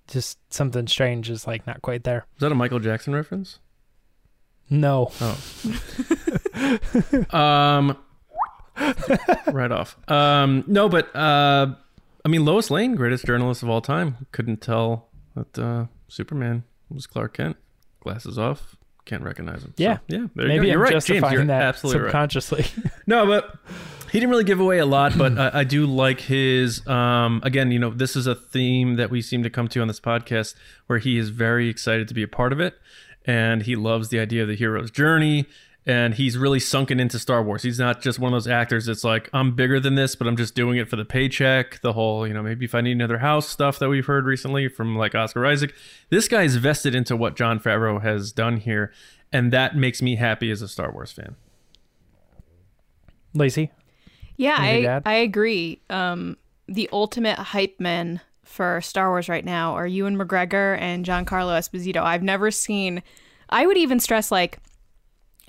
just 0.08 0.38
something 0.54 0.86
strange 0.88 1.30
is 1.30 1.46
like 1.48 1.66
not 1.68 1.82
quite 1.82 2.04
there. 2.04 2.26
Is 2.36 2.42
that 2.42 2.52
a 2.52 2.56
Michael 2.56 2.80
Jackson 2.80 3.14
reference? 3.16 3.60
No. 4.70 5.12
Oh. 5.20 5.38
um 7.32 7.98
right 9.48 9.72
off. 9.72 9.98
Um 10.10 10.64
no, 10.68 10.88
but 10.90 11.14
uh 11.16 11.76
I 12.26 12.30
mean 12.30 12.46
Lois 12.46 12.70
Lane, 12.70 12.96
greatest 12.96 13.26
journalist 13.26 13.64
of 13.64 13.70
all 13.70 13.82
time, 13.82 14.28
couldn't 14.32 14.62
tell 14.62 15.10
that 15.36 15.58
uh 15.58 15.86
Superman 16.08 16.64
was 16.90 17.08
Clark 17.08 17.36
Kent. 17.36 17.58
Glasses 18.02 18.38
off, 18.38 18.76
can't 19.06 19.24
recognize 19.24 19.64
him. 19.64 19.74
So, 19.78 19.84
Yeah. 19.84 19.98
yeah. 20.08 20.26
There 20.36 20.46
you 20.46 20.54
Maybe. 20.54 20.68
You're 20.68 20.78
I'm 20.78 20.82
right, 20.84 20.92
justifying 20.92 21.22
James. 21.24 21.34
You're 21.34 21.46
that 21.46 21.62
absolutely 21.64 22.02
right. 22.02 22.08
subconsciously. 22.08 22.66
No, 23.08 23.26
but 23.26 23.56
he 24.12 24.20
didn't 24.20 24.30
really 24.30 24.44
give 24.44 24.60
away 24.60 24.78
a 24.78 24.86
lot, 24.86 25.18
but 25.18 25.38
I, 25.38 25.60
I 25.60 25.64
do 25.64 25.86
like 25.86 26.22
his. 26.22 26.86
Um, 26.88 27.42
again, 27.44 27.72
you 27.72 27.80
know, 27.80 27.90
this 27.90 28.16
is 28.16 28.26
a 28.28 28.36
theme 28.36 28.96
that 28.96 29.10
we 29.10 29.22
seem 29.22 29.44
to 29.44 29.50
come 29.50 29.68
to 29.70 29.82
on 29.82 29.88
this 29.88 30.00
podcast, 30.00 30.56
where 30.88 31.00
he 31.00 31.18
is 31.18 31.30
very 31.30 31.68
excited 31.68 32.08
to 32.08 32.14
be 32.14 32.24
a 32.24 32.28
part 32.28 32.54
of 32.54 32.60
it, 32.62 32.78
and 33.26 33.64
he 33.64 33.76
loves 33.76 34.10
the 34.10 34.20
idea 34.20 34.44
of 34.44 34.48
the 34.48 34.56
hero's 34.56 34.92
journey, 34.92 35.46
and 35.86 36.14
he's 36.14 36.38
really 36.38 36.60
sunken 36.60 37.00
into 37.00 37.18
Star 37.18 37.42
Wars. 37.42 37.64
He's 37.64 37.80
not 37.80 38.02
just 38.02 38.20
one 38.20 38.34
of 38.34 38.36
those 38.36 38.48
actors 38.48 38.86
that's 38.86 39.04
like, 39.04 39.30
I'm 39.34 39.56
bigger 39.56 39.80
than 39.80 39.96
this, 39.96 40.16
but 40.16 40.28
I'm 40.28 40.38
just 40.38 40.54
doing 40.54 40.78
it 40.78 40.90
for 40.90 40.96
the 40.96 41.06
paycheck. 41.06 41.82
The 41.82 41.94
whole, 41.94 42.28
you 42.28 42.34
know, 42.34 42.44
maybe 42.44 42.66
if 42.66 42.76
I 42.76 42.82
need 42.82 42.94
another 42.94 43.18
house 43.18 43.50
stuff 43.50 43.80
that 43.80 43.90
we've 43.90 44.06
heard 44.06 44.26
recently 44.26 44.68
from 44.68 44.96
like 44.96 45.16
Oscar 45.16 45.46
Isaac. 45.46 45.74
This 46.10 46.28
guy's 46.28 46.56
vested 46.58 46.94
into 46.94 47.16
what 47.16 47.36
Jon 47.36 47.60
Favreau 47.60 48.02
has 48.02 48.32
done 48.32 48.58
here, 48.58 48.92
and 49.32 49.52
that 49.52 49.76
makes 49.76 50.02
me 50.02 50.18
happy 50.18 50.52
as 50.52 50.62
a 50.62 50.68
Star 50.68 50.92
Wars 50.92 51.12
fan. 51.12 51.36
Lacey. 53.34 53.72
Yeah, 54.38 54.58
I. 54.58 55.02
I 55.06 55.14
agree. 55.16 55.82
Um, 55.90 56.38
the 56.68 56.90
ultimate 56.92 57.38
hype 57.38 57.80
men 57.80 58.22
for 58.44 58.82
Star 58.82 59.10
Wars 59.10 59.30
right 59.30 59.46
now 59.46 59.74
are 59.74 59.88
Ewan 59.88 60.18
McGregor 60.18 60.78
and 60.80 61.06
Giancarlo 61.06 61.58
Esposito. 61.58 62.02
I've 62.04 62.24
never 62.24 62.52
seen. 62.52 63.02
I 63.50 63.66
would 63.66 63.78
even 63.78 64.00
stress 64.00 64.32
like 64.32 64.60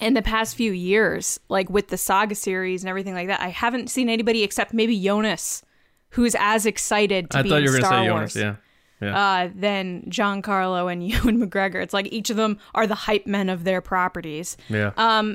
in 0.03 0.15
the 0.15 0.23
past 0.23 0.57
few 0.57 0.73
years, 0.73 1.39
like 1.49 1.71
with 1.71 1.89
the 1.89 1.97
Saga 1.97 2.35
series 2.35 2.83
and 2.83 2.91
everything 2.91 3.15
like 3.15 3.29
that. 3.29 3.41
I 3.41 3.49
haven't 3.49 3.89
seen 3.89 4.09
anybody 4.09 4.43
except 4.43 4.75
maybe 4.75 5.01
Jonas, 5.01 5.63
who's 6.11 6.35
as 6.39 6.67
excited 6.67 7.31
to 7.31 7.39
I 7.39 7.43
be 7.43 7.49
thought 7.49 7.59
in 7.59 7.65
you 7.65 7.71
were 7.71 7.79
going 7.79 7.83
to 7.83 7.87
Star 7.87 8.05
say 8.05 8.11
Wars. 8.11 8.35
Jonas, 8.35 8.59
yeah. 9.01 9.09
Yeah. 9.09 9.19
Uh, 9.19 9.51
than 9.55 10.03
Giancarlo 10.09 10.93
and 10.93 11.07
Ewan 11.09 11.45
McGregor. 11.45 11.83
It's 11.83 11.95
like 11.95 12.13
each 12.13 12.31
of 12.31 12.37
them 12.37 12.59
are 12.75 12.87
the 12.87 12.95
hype 12.95 13.27
men 13.27 13.49
of 13.49 13.65
their 13.65 13.81
properties 13.81 14.57
yeah. 14.69 14.93
uh, 14.97 15.35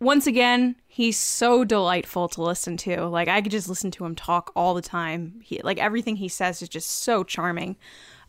once 0.00 0.26
again, 0.26 0.76
he's 0.86 1.18
so 1.18 1.62
delightful 1.62 2.26
to 2.28 2.42
listen 2.42 2.76
to. 2.78 3.06
Like 3.06 3.28
I 3.28 3.42
could 3.42 3.52
just 3.52 3.68
listen 3.68 3.90
to 3.92 4.04
him 4.06 4.14
talk 4.14 4.50
all 4.56 4.74
the 4.74 4.82
time. 4.82 5.40
He 5.42 5.60
like 5.62 5.78
everything 5.78 6.16
he 6.16 6.28
says 6.28 6.62
is 6.62 6.68
just 6.68 6.90
so 6.90 7.22
charming. 7.22 7.76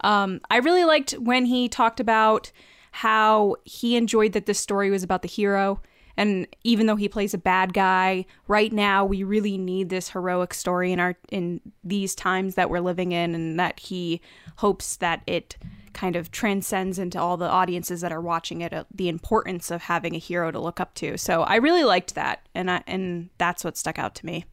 Um, 0.02 0.42
I 0.50 0.58
really 0.58 0.84
liked 0.84 1.14
when 1.14 1.46
he 1.46 1.70
talked 1.70 2.00
about 2.00 2.52
how 2.92 3.56
he 3.64 3.96
enjoyed 3.96 4.34
that 4.34 4.46
this 4.46 4.60
story 4.60 4.92
was 4.92 5.04
about 5.04 5.22
the 5.22 5.28
hero. 5.28 5.82
And 6.18 6.46
even 6.64 6.88
though 6.88 6.98
he 6.98 7.08
plays 7.08 7.34
a 7.34 7.38
bad 7.38 7.74
guy, 7.74 8.26
right 8.48 8.72
now 8.72 9.06
we 9.06 9.24
really 9.24 9.58
need 9.58 9.90
this 9.90 10.10
heroic 10.10 10.54
story 10.54 10.92
in 10.92 11.00
our 11.00 11.16
in 11.30 11.62
these 11.84 12.14
times 12.16 12.56
that 12.56 12.70
we're 12.70 12.82
living 12.82 13.14
in, 13.14 13.34
and 13.34 13.60
that 13.60 13.80
he 13.80 14.22
hopes 14.58 14.98
that 14.98 15.24
it 15.26 15.56
kind 15.94 16.16
of 16.16 16.32
transcends 16.32 17.00
into 17.00 17.20
all 17.20 17.38
the 17.38 17.50
audiences 17.50 18.02
that 18.02 18.12
are 18.12 18.22
watching 18.22 18.62
it 18.62 18.74
uh, 18.74 18.84
the 18.94 19.10
importance 19.10 19.72
of 19.72 19.84
having 19.84 20.16
a 20.16 20.20
hero 20.20 20.52
to 20.52 20.60
look 20.60 20.80
up 20.80 20.94
to. 20.96 21.18
So 21.18 21.44
I 21.44 21.56
really 21.56 21.86
liked 21.86 22.14
that, 22.16 22.46
and 22.54 22.70
I 22.70 22.84
and 22.88 23.30
that's 23.38 23.64
what 23.64 23.78
stuck 23.78 23.98
out 23.98 24.14
to 24.16 24.26
me. 24.26 24.46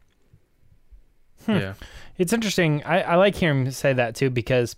yeah. 1.49 1.75
It's 2.19 2.33
interesting. 2.33 2.83
I, 2.85 3.03
I 3.03 3.15
like 3.17 3.35
hearing 3.35 3.67
him 3.67 3.73
say 3.73 3.93
that 3.93 4.15
too 4.15 4.31
because 4.31 4.77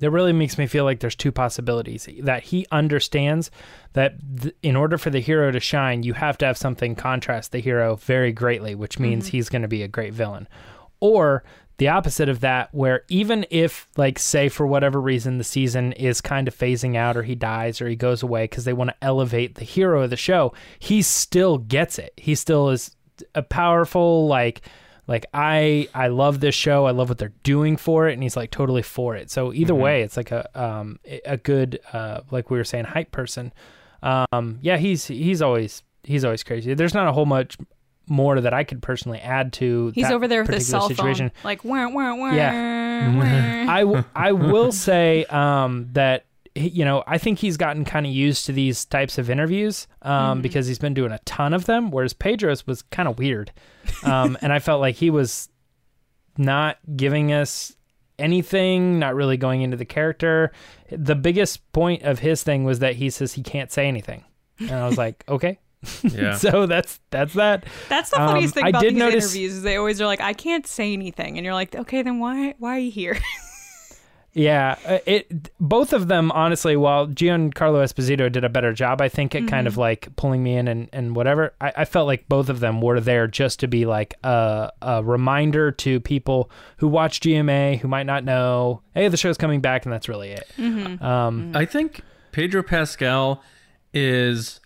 that 0.00 0.10
really 0.10 0.32
makes 0.32 0.58
me 0.58 0.66
feel 0.66 0.84
like 0.84 1.00
there's 1.00 1.14
two 1.14 1.32
possibilities. 1.32 2.08
That 2.20 2.44
he 2.44 2.66
understands 2.70 3.50
that 3.92 4.14
th- 4.40 4.54
in 4.62 4.76
order 4.76 4.98
for 4.98 5.10
the 5.10 5.20
hero 5.20 5.50
to 5.50 5.60
shine 5.60 6.02
you 6.02 6.12
have 6.14 6.38
to 6.38 6.46
have 6.46 6.56
something 6.56 6.94
contrast 6.94 7.52
the 7.52 7.58
hero 7.58 7.96
very 7.96 8.32
greatly 8.32 8.74
which 8.74 8.94
mm-hmm. 8.94 9.04
means 9.04 9.28
he's 9.28 9.48
going 9.48 9.62
to 9.62 9.68
be 9.68 9.82
a 9.82 9.88
great 9.88 10.12
villain. 10.12 10.48
Or 11.00 11.44
the 11.78 11.88
opposite 11.88 12.28
of 12.28 12.40
that 12.40 12.74
where 12.74 13.02
even 13.08 13.46
if 13.50 13.88
like 13.96 14.18
say 14.18 14.48
for 14.48 14.66
whatever 14.66 15.00
reason 15.00 15.38
the 15.38 15.44
season 15.44 15.92
is 15.92 16.20
kind 16.20 16.48
of 16.48 16.56
phasing 16.56 16.96
out 16.96 17.16
or 17.16 17.22
he 17.22 17.34
dies 17.34 17.80
or 17.80 17.88
he 17.88 17.96
goes 17.96 18.22
away 18.22 18.44
because 18.44 18.64
they 18.64 18.72
want 18.72 18.90
to 18.90 18.96
elevate 19.04 19.54
the 19.54 19.64
hero 19.64 20.02
of 20.02 20.10
the 20.10 20.16
show 20.16 20.52
he 20.78 21.02
still 21.02 21.58
gets 21.58 21.98
it. 21.98 22.12
He 22.16 22.34
still 22.34 22.70
is 22.70 22.94
a 23.34 23.42
powerful 23.42 24.26
like 24.26 24.62
like 25.08 25.26
I 25.34 25.88
I 25.94 26.06
love 26.08 26.38
this 26.38 26.54
show. 26.54 26.84
I 26.86 26.92
love 26.92 27.08
what 27.08 27.18
they're 27.18 27.32
doing 27.42 27.76
for 27.76 28.08
it, 28.08 28.12
and 28.12 28.22
he's 28.22 28.36
like 28.36 28.52
totally 28.52 28.82
for 28.82 29.16
it. 29.16 29.30
So 29.30 29.52
either 29.52 29.74
way, 29.74 30.02
it's 30.02 30.16
like 30.16 30.30
a 30.30 30.48
um 30.54 31.00
a 31.26 31.36
good 31.36 31.80
uh 31.92 32.20
like 32.30 32.50
we 32.50 32.58
were 32.58 32.64
saying 32.64 32.84
hype 32.84 33.10
person. 33.10 33.52
Um 34.02 34.58
yeah, 34.62 34.76
he's 34.76 35.06
he's 35.06 35.42
always 35.42 35.82
he's 36.04 36.24
always 36.24 36.44
crazy. 36.44 36.74
There's 36.74 36.94
not 36.94 37.08
a 37.08 37.12
whole 37.12 37.26
much 37.26 37.56
more 38.10 38.40
that 38.40 38.54
I 38.54 38.64
could 38.64 38.80
personally 38.80 39.18
add 39.18 39.52
to. 39.54 39.92
He's 39.94 40.04
that 40.08 40.14
over 40.14 40.28
there 40.28 40.42
with 40.42 40.50
his 40.54 40.64
particular 40.66 40.80
cell 40.80 40.88
situation. 40.88 41.30
phone, 41.30 41.40
like 41.44 41.64
wah, 41.64 41.88
wah, 41.88 42.14
wah, 42.14 42.30
Yeah. 42.32 43.16
wah. 43.66 43.72
I, 43.72 43.80
w- 43.80 44.04
I 44.14 44.32
will 44.32 44.72
say 44.72 45.24
um, 45.26 45.88
that 45.92 46.22
he- 46.22 46.27
you 46.58 46.84
know 46.84 47.04
I 47.06 47.18
think 47.18 47.38
he's 47.38 47.56
gotten 47.56 47.84
kind 47.84 48.06
of 48.06 48.12
used 48.12 48.46
to 48.46 48.52
these 48.52 48.84
types 48.84 49.18
of 49.18 49.30
interviews 49.30 49.86
um, 50.02 50.42
because 50.42 50.66
he's 50.66 50.78
been 50.78 50.94
doing 50.94 51.12
a 51.12 51.18
ton 51.20 51.52
of 51.54 51.66
them, 51.66 51.90
whereas 51.90 52.12
Pedro's 52.12 52.66
was 52.66 52.82
kind 52.82 53.08
of 53.08 53.18
weird, 53.18 53.52
um, 54.04 54.36
and 54.42 54.52
I 54.52 54.58
felt 54.58 54.80
like 54.80 54.96
he 54.96 55.10
was 55.10 55.48
not 56.36 56.78
giving 56.96 57.32
us 57.32 57.74
anything, 58.18 58.98
not 58.98 59.14
really 59.14 59.36
going 59.36 59.62
into 59.62 59.76
the 59.76 59.84
character. 59.84 60.52
The 60.90 61.14
biggest 61.14 61.70
point 61.72 62.02
of 62.02 62.18
his 62.20 62.42
thing 62.42 62.64
was 62.64 62.78
that 62.80 62.96
he 62.96 63.10
says 63.10 63.32
he 63.34 63.42
can't 63.42 63.70
say 63.70 63.86
anything, 63.86 64.24
and 64.58 64.70
I 64.72 64.86
was 64.86 64.98
like, 64.98 65.24
okay. 65.28 65.58
Yeah. 66.02 66.34
so 66.36 66.66
that's 66.66 66.98
that's 67.10 67.34
that. 67.34 67.64
That's 67.88 68.10
the 68.10 68.20
Um, 68.20 68.28
funniest 68.30 68.54
thing 68.54 68.64
I 68.64 68.68
about 68.70 68.82
did 68.82 68.94
these 68.94 68.98
notice- 68.98 69.24
interviews 69.34 69.52
is 69.54 69.62
they 69.62 69.76
always 69.76 70.00
are 70.00 70.06
like, 70.06 70.20
I 70.20 70.32
can't 70.32 70.66
say 70.66 70.92
anything, 70.92 71.36
and 71.38 71.44
you're 71.44 71.54
like, 71.54 71.74
okay, 71.76 72.02
then 72.02 72.18
why 72.18 72.54
why 72.58 72.76
are 72.76 72.80
you 72.80 72.90
here? 72.90 73.16
Yeah, 74.38 74.76
uh, 74.86 74.98
it 75.04 75.50
both 75.58 75.92
of 75.92 76.06
them 76.06 76.30
honestly. 76.30 76.76
While 76.76 77.08
Giancarlo 77.08 77.82
Esposito 77.82 78.30
did 78.30 78.44
a 78.44 78.48
better 78.48 78.72
job, 78.72 79.00
I 79.00 79.08
think 79.08 79.34
at 79.34 79.48
kind 79.48 79.66
of 79.66 79.76
like 79.76 80.14
pulling 80.14 80.44
me 80.44 80.54
in 80.56 80.68
and, 80.68 80.88
and 80.92 81.16
whatever. 81.16 81.54
I, 81.60 81.72
I 81.78 81.84
felt 81.84 82.06
like 82.06 82.28
both 82.28 82.48
of 82.48 82.60
them 82.60 82.80
were 82.80 83.00
there 83.00 83.26
just 83.26 83.58
to 83.60 83.66
be 83.66 83.84
like 83.84 84.14
a, 84.22 84.70
a 84.80 85.02
reminder 85.02 85.72
to 85.72 85.98
people 85.98 86.52
who 86.76 86.86
watch 86.86 87.18
GMA 87.18 87.80
who 87.80 87.88
might 87.88 88.06
not 88.06 88.22
know. 88.22 88.80
Hey, 88.94 89.08
the 89.08 89.16
show's 89.16 89.36
coming 89.36 89.60
back, 89.60 89.84
and 89.84 89.92
that's 89.92 90.08
really 90.08 90.30
it. 90.30 90.48
Um, 91.02 91.50
I 91.56 91.64
think 91.64 92.02
Pedro 92.30 92.62
Pascal 92.62 93.42
is 93.92 94.60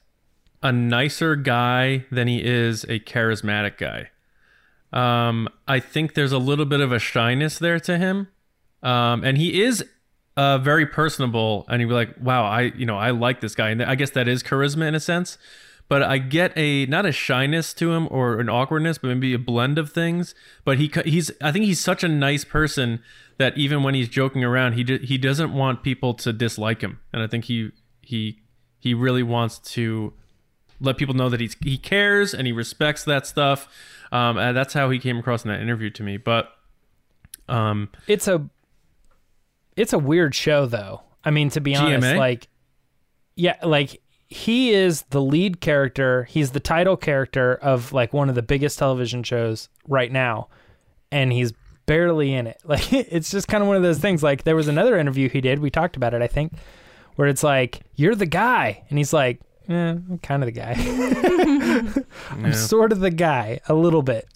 a 0.62 0.70
nicer 0.70 1.34
guy 1.34 2.04
than 2.10 2.28
he 2.28 2.44
is 2.44 2.84
a 2.84 3.00
charismatic 3.00 3.78
guy. 3.78 4.10
Um, 4.92 5.48
I 5.66 5.80
think 5.80 6.12
there's 6.12 6.32
a 6.32 6.38
little 6.38 6.66
bit 6.66 6.80
of 6.80 6.92
a 6.92 6.98
shyness 6.98 7.58
there 7.58 7.80
to 7.80 7.96
him. 7.96 8.28
Um, 8.82 9.24
and 9.24 9.38
he 9.38 9.62
is 9.62 9.84
uh, 10.36 10.58
very 10.58 10.86
personable 10.86 11.64
and 11.68 11.80
he'd 11.80 11.88
be 11.88 11.94
like, 11.94 12.14
wow, 12.20 12.44
I, 12.44 12.72
you 12.76 12.86
know, 12.86 12.98
I 12.98 13.10
like 13.10 13.40
this 13.40 13.54
guy. 13.54 13.70
And 13.70 13.82
I 13.82 13.94
guess 13.94 14.10
that 14.10 14.28
is 14.28 14.42
charisma 14.42 14.88
in 14.88 14.94
a 14.94 15.00
sense. 15.00 15.38
But 15.88 16.02
I 16.02 16.18
get 16.18 16.56
a 16.56 16.86
not 16.86 17.04
a 17.04 17.12
shyness 17.12 17.74
to 17.74 17.92
him 17.92 18.08
or 18.10 18.40
an 18.40 18.48
awkwardness, 18.48 18.96
but 18.96 19.08
maybe 19.08 19.34
a 19.34 19.38
blend 19.38 19.78
of 19.78 19.92
things. 19.92 20.34
But 20.64 20.78
he 20.78 20.90
he's 21.04 21.30
I 21.42 21.52
think 21.52 21.66
he's 21.66 21.80
such 21.80 22.02
a 22.02 22.08
nice 22.08 22.44
person 22.44 23.02
that 23.36 23.58
even 23.58 23.82
when 23.82 23.94
he's 23.94 24.08
joking 24.08 24.42
around, 24.42 24.72
he 24.72 24.84
he 24.98 25.18
doesn't 25.18 25.52
want 25.52 25.82
people 25.82 26.14
to 26.14 26.32
dislike 26.32 26.80
him, 26.80 27.00
and 27.12 27.22
I 27.22 27.26
think 27.26 27.44
he 27.44 27.72
he 28.00 28.40
he 28.78 28.94
really 28.94 29.22
wants 29.22 29.58
to 29.74 30.14
let 30.80 30.96
people 30.96 31.14
know 31.14 31.28
that 31.28 31.40
he's 31.40 31.56
he 31.62 31.76
cares 31.76 32.32
and 32.32 32.46
he 32.46 32.52
respects 32.52 33.04
that 33.04 33.26
stuff. 33.26 33.68
Um, 34.10 34.38
and 34.38 34.56
that's 34.56 34.72
how 34.72 34.88
he 34.88 34.98
came 34.98 35.18
across 35.18 35.44
in 35.44 35.50
that 35.50 35.60
interview 35.60 35.90
to 35.90 36.02
me. 36.02 36.16
But 36.16 36.52
um, 37.50 37.90
it's 38.06 38.28
a 38.28 38.48
it's 39.76 39.92
a 39.92 39.98
weird 39.98 40.34
show 40.34 40.66
though. 40.66 41.02
I 41.24 41.30
mean, 41.30 41.50
to 41.50 41.60
be 41.60 41.74
honest, 41.76 42.06
GMA? 42.06 42.18
like 42.18 42.48
yeah, 43.36 43.56
like 43.62 44.00
he 44.28 44.72
is 44.72 45.02
the 45.10 45.20
lead 45.20 45.60
character. 45.60 46.24
He's 46.24 46.50
the 46.52 46.60
title 46.60 46.96
character 46.96 47.54
of 47.54 47.92
like 47.92 48.12
one 48.12 48.28
of 48.28 48.34
the 48.34 48.42
biggest 48.42 48.78
television 48.78 49.22
shows 49.22 49.68
right 49.88 50.10
now, 50.10 50.48
and 51.10 51.32
he's 51.32 51.52
barely 51.86 52.32
in 52.32 52.46
it. 52.46 52.60
Like 52.64 52.92
it's 52.92 53.30
just 53.30 53.48
kind 53.48 53.62
of 53.62 53.68
one 53.68 53.76
of 53.76 53.82
those 53.82 53.98
things. 53.98 54.22
Like 54.22 54.44
there 54.44 54.56
was 54.56 54.68
another 54.68 54.98
interview 54.98 55.28
he 55.28 55.40
did. 55.40 55.58
We 55.58 55.70
talked 55.70 55.96
about 55.96 56.14
it, 56.14 56.22
I 56.22 56.26
think, 56.28 56.52
where 57.16 57.28
it's 57.28 57.42
like 57.42 57.80
you're 57.94 58.14
the 58.14 58.26
guy, 58.26 58.82
and 58.88 58.98
he's 58.98 59.12
like, 59.12 59.40
eh, 59.68 59.74
I'm 59.90 60.18
kind 60.22 60.42
of 60.42 60.46
the 60.46 60.52
guy. 60.52 60.74
I'm 62.30 62.46
Yeah. 62.46 62.52
sort 62.52 62.92
of 62.92 63.00
the 63.00 63.10
guy, 63.10 63.60
a 63.68 63.74
little 63.74 64.02
bit. 64.02 64.26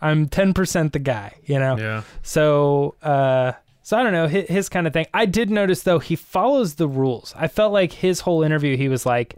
I'm 0.00 0.28
ten 0.28 0.54
percent 0.54 0.92
the 0.92 0.98
guy, 0.98 1.34
you 1.44 1.58
know. 1.58 1.76
yeah, 1.76 2.02
So, 2.22 2.94
uh, 3.02 3.52
so 3.90 3.96
I 3.98 4.04
don't 4.04 4.12
know 4.12 4.28
his, 4.28 4.48
his 4.48 4.68
kind 4.68 4.86
of 4.86 4.92
thing. 4.92 5.06
I 5.12 5.26
did 5.26 5.50
notice 5.50 5.82
though 5.82 5.98
he 5.98 6.14
follows 6.14 6.76
the 6.76 6.86
rules. 6.86 7.34
I 7.36 7.48
felt 7.48 7.72
like 7.72 7.90
his 7.92 8.20
whole 8.20 8.44
interview 8.44 8.76
he 8.76 8.88
was 8.88 9.04
like 9.04 9.34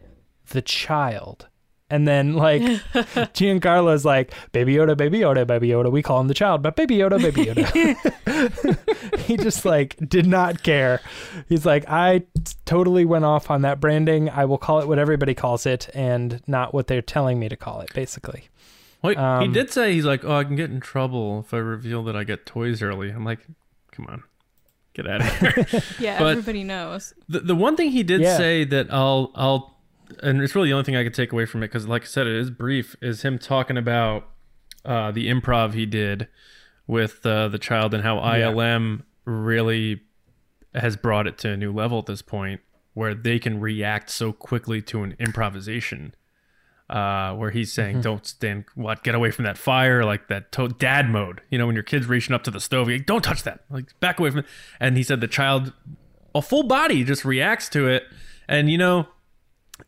the 0.50 0.60
child, 0.60 1.48
and 1.88 2.06
then 2.06 2.34
like 2.34 2.60
Giancarlo's 3.32 4.04
like 4.04 4.34
Baby 4.52 4.74
Yoda, 4.74 4.94
Baby 4.94 5.20
Yoda, 5.20 5.46
Baby 5.46 5.68
Yoda. 5.68 5.90
We 5.90 6.02
call 6.02 6.20
him 6.20 6.28
the 6.28 6.34
child, 6.34 6.62
but 6.62 6.76
Baby 6.76 6.96
Yoda, 6.98 7.18
Baby 7.22 7.46
Yoda. 7.46 9.18
he 9.20 9.38
just 9.38 9.64
like 9.64 9.96
did 10.06 10.26
not 10.26 10.62
care. 10.62 11.00
He's 11.48 11.64
like 11.64 11.88
I 11.88 12.18
t- 12.18 12.54
totally 12.66 13.06
went 13.06 13.24
off 13.24 13.50
on 13.50 13.62
that 13.62 13.80
branding. 13.80 14.28
I 14.28 14.44
will 14.44 14.58
call 14.58 14.80
it 14.80 14.86
what 14.88 14.98
everybody 14.98 15.34
calls 15.34 15.64
it, 15.64 15.88
and 15.94 16.42
not 16.46 16.74
what 16.74 16.88
they're 16.88 17.00
telling 17.00 17.38
me 17.38 17.48
to 17.48 17.56
call 17.56 17.80
it. 17.80 17.90
Basically. 17.94 18.48
Wait, 19.02 19.16
he 19.16 19.22
Um, 19.24 19.52
did 19.52 19.70
say 19.72 19.94
he's 19.94 20.04
like, 20.04 20.24
oh, 20.24 20.36
I 20.36 20.44
can 20.44 20.54
get 20.56 20.70
in 20.70 20.78
trouble 20.78 21.40
if 21.40 21.52
I 21.52 21.56
reveal 21.56 22.04
that 22.04 22.14
I 22.14 22.22
get 22.22 22.46
toys 22.46 22.82
early. 22.82 23.10
I'm 23.10 23.24
like, 23.24 23.40
come 23.90 24.06
on, 24.06 24.22
get 24.94 25.06
out 25.06 25.20
of 25.22 25.38
here. 25.38 25.82
yeah, 25.98 26.18
But- 26.18 26.32
everybody 26.32 26.64
knows. 26.64 27.14
The, 27.28 27.40
the 27.40 27.54
one 27.54 27.76
thing 27.76 27.90
he 27.90 28.02
did 28.02 28.20
Yeah. 28.20 28.36
say 28.36 28.64
that 28.64 28.92
I'll 28.92 29.30
I'll 29.34 29.78
and 30.22 30.42
it's 30.42 30.54
really 30.54 30.68
the 30.68 30.74
only 30.74 30.84
thing 30.84 30.96
I 30.96 31.04
could 31.04 31.14
take 31.14 31.32
away 31.32 31.46
from 31.46 31.62
it 31.62 31.68
because 31.68 31.86
like 31.86 32.02
I 32.02 32.06
said 32.06 32.26
it 32.26 32.34
is 32.34 32.50
brief 32.50 32.94
is 33.00 33.22
him 33.22 33.38
talking 33.38 33.76
about 33.78 34.28
uh, 34.84 35.10
the 35.10 35.28
improv 35.28 35.72
he 35.74 35.86
did 35.86 36.28
with 36.86 37.24
uh, 37.24 37.48
the 37.48 37.58
child 37.58 37.94
and 37.94 38.02
how 38.02 38.16
ILM 38.18 39.02
really 39.24 40.02
has 40.74 40.96
brought 40.96 41.26
it 41.26 41.38
to 41.38 41.50
a 41.50 41.56
new 41.56 41.72
level 41.72 41.98
at 42.00 42.06
this 42.06 42.20
point 42.22 42.60
where 42.94 43.14
they 43.14 43.38
can 43.38 43.60
react 43.60 44.10
so 44.10 44.32
quickly 44.32 44.82
to 44.82 45.02
an 45.02 45.14
improvisation. 45.18 46.14
Uh, 46.92 47.34
where 47.36 47.50
he's 47.50 47.72
saying, 47.72 48.02
"Don't 48.02 48.26
stand, 48.26 48.66
what? 48.74 49.02
Get 49.02 49.14
away 49.14 49.30
from 49.30 49.46
that 49.46 49.56
fire!" 49.56 50.04
Like 50.04 50.28
that 50.28 50.52
to- 50.52 50.68
dad 50.68 51.08
mode. 51.08 51.40
You 51.48 51.56
know, 51.56 51.66
when 51.66 51.74
your 51.74 51.82
kid's 51.82 52.06
reaching 52.06 52.34
up 52.34 52.44
to 52.44 52.50
the 52.50 52.60
stove, 52.60 52.88
like, 52.88 53.06
don't 53.06 53.22
touch 53.24 53.44
that. 53.44 53.64
Like 53.70 53.98
back 53.98 54.20
away 54.20 54.28
from 54.28 54.40
it. 54.40 54.46
And 54.78 54.98
he 54.98 55.02
said 55.02 55.22
the 55.22 55.26
child 55.26 55.72
a 56.34 56.42
full 56.42 56.62
body 56.64 57.04
just 57.04 57.24
reacts 57.24 57.68
to 57.70 57.86
it 57.88 58.04
and 58.48 58.70
you 58.70 58.78
know 58.78 59.06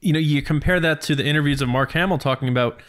you 0.00 0.12
know 0.12 0.18
you 0.18 0.42
compare 0.42 0.80
that 0.80 1.00
to 1.00 1.14
the 1.14 1.24
interviews 1.24 1.60
of 1.62 1.68
mark 1.68 1.92
hamill 1.92 2.18
talking 2.18 2.48
about 2.48 2.80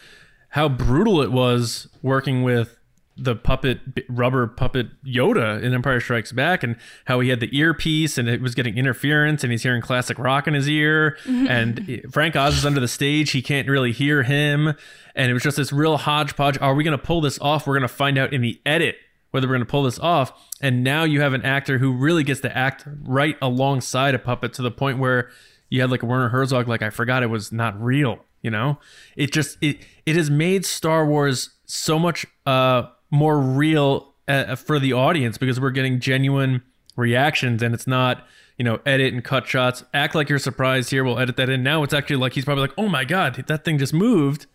how 0.50 0.68
brutal 0.68 1.22
it 1.22 1.32
was 1.32 1.88
working 2.02 2.42
with 2.42 2.78
the 3.18 3.34
puppet 3.34 3.80
rubber 4.08 4.46
puppet 4.46 4.88
yoda 5.02 5.62
in 5.62 5.72
empire 5.72 6.00
strikes 6.00 6.32
back 6.32 6.62
and 6.62 6.76
how 7.06 7.20
he 7.20 7.30
had 7.30 7.40
the 7.40 7.56
earpiece 7.56 8.18
and 8.18 8.28
it 8.28 8.42
was 8.42 8.54
getting 8.54 8.76
interference 8.76 9.42
and 9.42 9.50
he's 9.50 9.62
hearing 9.62 9.80
classic 9.80 10.18
rock 10.18 10.46
in 10.46 10.54
his 10.54 10.68
ear. 10.68 11.16
And 11.46 12.02
frank 12.10 12.34
oz 12.34 12.58
is 12.58 12.66
under 12.66 12.80
the 12.80 12.88
stage. 12.88 13.30
He 13.30 13.40
can't 13.40 13.68
really 13.68 13.92
hear 13.92 14.22
him. 14.22 14.74
And 15.14 15.30
it 15.30 15.32
was 15.32 15.42
just 15.42 15.56
this 15.56 15.72
real 15.72 15.96
hodgepodge. 15.96 16.58
Are 16.60 16.74
we 16.74 16.82
going 16.84 16.98
to 16.98 17.02
pull 17.02 17.20
this 17.20 17.38
off? 17.40 17.66
We're 17.66 17.74
going 17.74 17.82
to 17.82 17.88
find 17.88 18.18
out 18.18 18.32
in 18.32 18.42
the 18.42 18.60
edit 18.66 18.96
whether 19.30 19.46
we're 19.46 19.54
going 19.54 19.66
to 19.66 19.70
pull 19.70 19.84
this 19.84 19.98
off. 19.98 20.32
And 20.60 20.82
now 20.82 21.04
you 21.04 21.20
have 21.20 21.34
an 21.34 21.42
actor 21.42 21.78
who 21.78 21.92
really 21.92 22.24
gets 22.24 22.40
to 22.40 22.56
act 22.56 22.84
right 23.02 23.36
alongside 23.40 24.14
a 24.14 24.18
puppet 24.18 24.52
to 24.54 24.62
the 24.62 24.70
point 24.70 24.98
where 24.98 25.30
you 25.68 25.80
had 25.80 25.90
like 25.90 26.02
a 26.02 26.06
Werner 26.06 26.30
Herzog, 26.30 26.68
like 26.68 26.82
I 26.82 26.90
forgot 26.90 27.22
it 27.22 27.26
was 27.26 27.52
not 27.52 27.80
real. 27.80 28.24
You 28.42 28.50
know, 28.50 28.78
it 29.16 29.32
just 29.32 29.58
it 29.60 29.78
it 30.04 30.16
has 30.16 30.30
made 30.30 30.64
Star 30.64 31.04
Wars 31.04 31.50
so 31.64 31.98
much 31.98 32.26
uh 32.44 32.84
more 33.10 33.38
real 33.38 34.12
uh, 34.28 34.56
for 34.56 34.78
the 34.78 34.92
audience 34.92 35.38
because 35.38 35.60
we're 35.60 35.70
getting 35.70 36.00
genuine 36.00 36.62
reactions 36.96 37.62
and 37.62 37.74
it's 37.74 37.86
not 37.86 38.26
you 38.56 38.64
know 38.64 38.80
edit 38.86 39.12
and 39.12 39.22
cut 39.22 39.46
shots 39.46 39.84
act 39.92 40.14
like 40.14 40.28
you're 40.28 40.38
surprised 40.38 40.90
here 40.90 41.04
we'll 41.04 41.18
edit 41.18 41.36
that 41.36 41.50
in 41.50 41.62
now 41.62 41.82
it's 41.82 41.92
actually 41.92 42.16
like 42.16 42.32
he's 42.32 42.44
probably 42.44 42.62
like 42.62 42.72
oh 42.78 42.88
my 42.88 43.04
god 43.04 43.34
that 43.46 43.64
thing 43.64 43.76
just 43.78 43.92
moved 43.92 44.46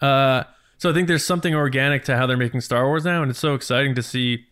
uh, 0.00 0.44
so 0.78 0.90
I 0.90 0.92
think 0.92 1.08
there's 1.08 1.24
something 1.24 1.54
organic 1.54 2.04
to 2.04 2.16
how 2.16 2.26
they're 2.26 2.36
making 2.36 2.60
Star 2.60 2.86
Wars 2.86 3.04
now, 3.04 3.22
and 3.22 3.30
it's 3.30 3.40
so 3.40 3.54
exciting 3.54 3.94
to 3.94 4.02
see 4.02 4.46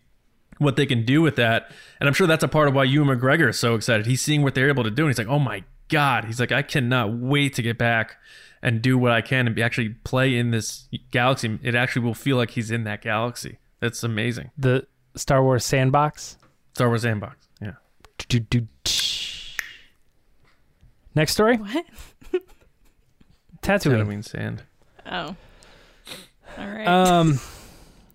what 0.58 0.76
they 0.76 0.86
can 0.86 1.04
do 1.04 1.20
with 1.20 1.36
that. 1.36 1.70
And 2.00 2.08
I'm 2.08 2.14
sure 2.14 2.26
that's 2.26 2.44
a 2.44 2.48
part 2.48 2.68
of 2.68 2.74
why 2.74 2.84
Ewan 2.84 3.18
McGregor 3.18 3.48
is 3.50 3.58
so 3.58 3.74
excited. 3.74 4.06
He's 4.06 4.22
seeing 4.22 4.42
what 4.42 4.54
they're 4.54 4.68
able 4.68 4.84
to 4.84 4.90
do, 4.90 5.02
and 5.02 5.10
he's 5.10 5.18
like, 5.18 5.28
"Oh 5.28 5.38
my 5.38 5.64
god!" 5.88 6.24
He's 6.24 6.40
like, 6.40 6.52
"I 6.52 6.62
cannot 6.62 7.12
wait 7.14 7.54
to 7.54 7.62
get 7.62 7.76
back 7.76 8.16
and 8.64 8.82
do 8.82 8.98
what 8.98 9.12
I 9.12 9.20
can 9.20 9.46
and 9.46 9.54
be, 9.54 9.62
actually 9.62 9.90
play 9.90 10.36
in 10.36 10.50
this 10.50 10.88
galaxy. 11.12 11.60
It 11.62 11.76
actually 11.76 12.02
will 12.02 12.14
feel 12.14 12.36
like 12.36 12.50
he's 12.50 12.72
in 12.72 12.82
that 12.84 13.02
galaxy. 13.02 13.58
That's 13.78 14.02
amazing." 14.02 14.50
The 14.58 14.86
Star 15.14 15.44
Wars 15.44 15.64
sandbox. 15.64 16.38
Star 16.72 16.88
Wars 16.88 17.02
sandbox, 17.02 17.46
yeah. 17.60 17.74
Next 21.14 21.32
story. 21.32 21.58
What? 21.58 21.84
Tatooine. 23.62 24.04
Tatooine 24.04 24.24
sand. 24.24 24.62
Oh. 25.06 25.36
All 26.58 26.66
right. 26.66 26.86
Um, 26.86 27.40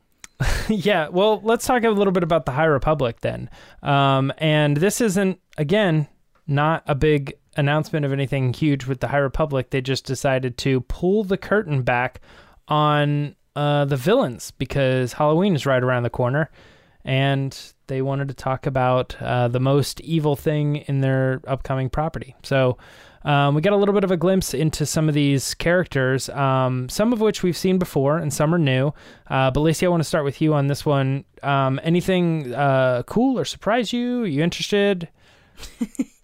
yeah, 0.70 1.08
well, 1.10 1.42
let's 1.44 1.66
talk 1.66 1.84
a 1.84 1.90
little 1.90 2.14
bit 2.14 2.24
about 2.24 2.46
the 2.46 2.52
High 2.52 2.66
Republic 2.66 3.22
then. 3.22 3.50
Um, 3.82 4.32
and 4.38 4.78
this 4.78 5.02
isn't, 5.02 5.40
again, 5.58 6.08
not 6.48 6.84
a 6.86 6.96
big 6.96 7.38
announcement 7.60 8.06
of 8.06 8.14
anything 8.14 8.54
huge 8.54 8.86
with 8.86 9.00
the 9.00 9.08
High 9.08 9.18
Republic. 9.18 9.70
They 9.70 9.82
just 9.82 10.06
decided 10.06 10.58
to 10.60 10.82
pull 10.82 11.24
the 11.24 11.38
curtain 11.38 11.84
back 11.84 12.22
on 12.68 13.36
uh, 13.56 13.86
the 13.86 13.98
villains 13.98 14.52
because 14.52 15.14
Halloween 15.14 15.56
is 15.56 15.66
right 15.66 15.84
around 15.84 16.04
the 16.04 16.10
corner. 16.10 16.50
And 17.06 17.58
they 17.88 18.02
wanted 18.02 18.28
to 18.28 18.34
talk 18.34 18.66
about 18.66 19.20
uh, 19.22 19.48
the 19.48 19.60
most 19.60 20.02
evil 20.02 20.36
thing 20.36 20.78
in 20.78 21.02
their 21.02 21.42
upcoming 21.48 21.90
property. 21.90 22.36
So 22.44 22.78
um, 23.24 23.56
we 23.56 23.62
got 23.62 23.74
a 23.74 23.78
little 23.78 23.94
bit 23.94 24.04
of 24.04 24.12
a 24.12 24.18
glimpse 24.18 24.54
into 24.54 24.86
some 24.86 25.10
of 25.10 25.16
these 25.16 25.54
characters, 25.56 26.30
um, 26.30 26.88
some 26.90 27.12
of 27.12 27.20
which 27.20 27.44
we've 27.44 27.58
seen 27.58 27.78
before 27.78 28.18
and 28.18 28.34
some 28.34 28.54
are 28.54 28.60
new. 28.60 28.94
Uh, 29.28 29.52
but 29.52 29.62
Lacey, 29.62 29.86
I 29.86 29.90
want 29.90 30.02
to 30.02 30.08
start 30.08 30.24
with 30.24 30.42
you 30.42 30.54
on 30.54 30.68
this 30.68 30.86
one. 30.86 31.26
Um, 31.42 31.80
anything 31.84 32.54
uh, 32.54 33.04
cool 33.04 33.40
or 33.40 33.46
surprise 33.46 33.92
you? 33.92 34.24
Are 34.24 34.28
you 34.28 34.44
interested? 34.44 35.10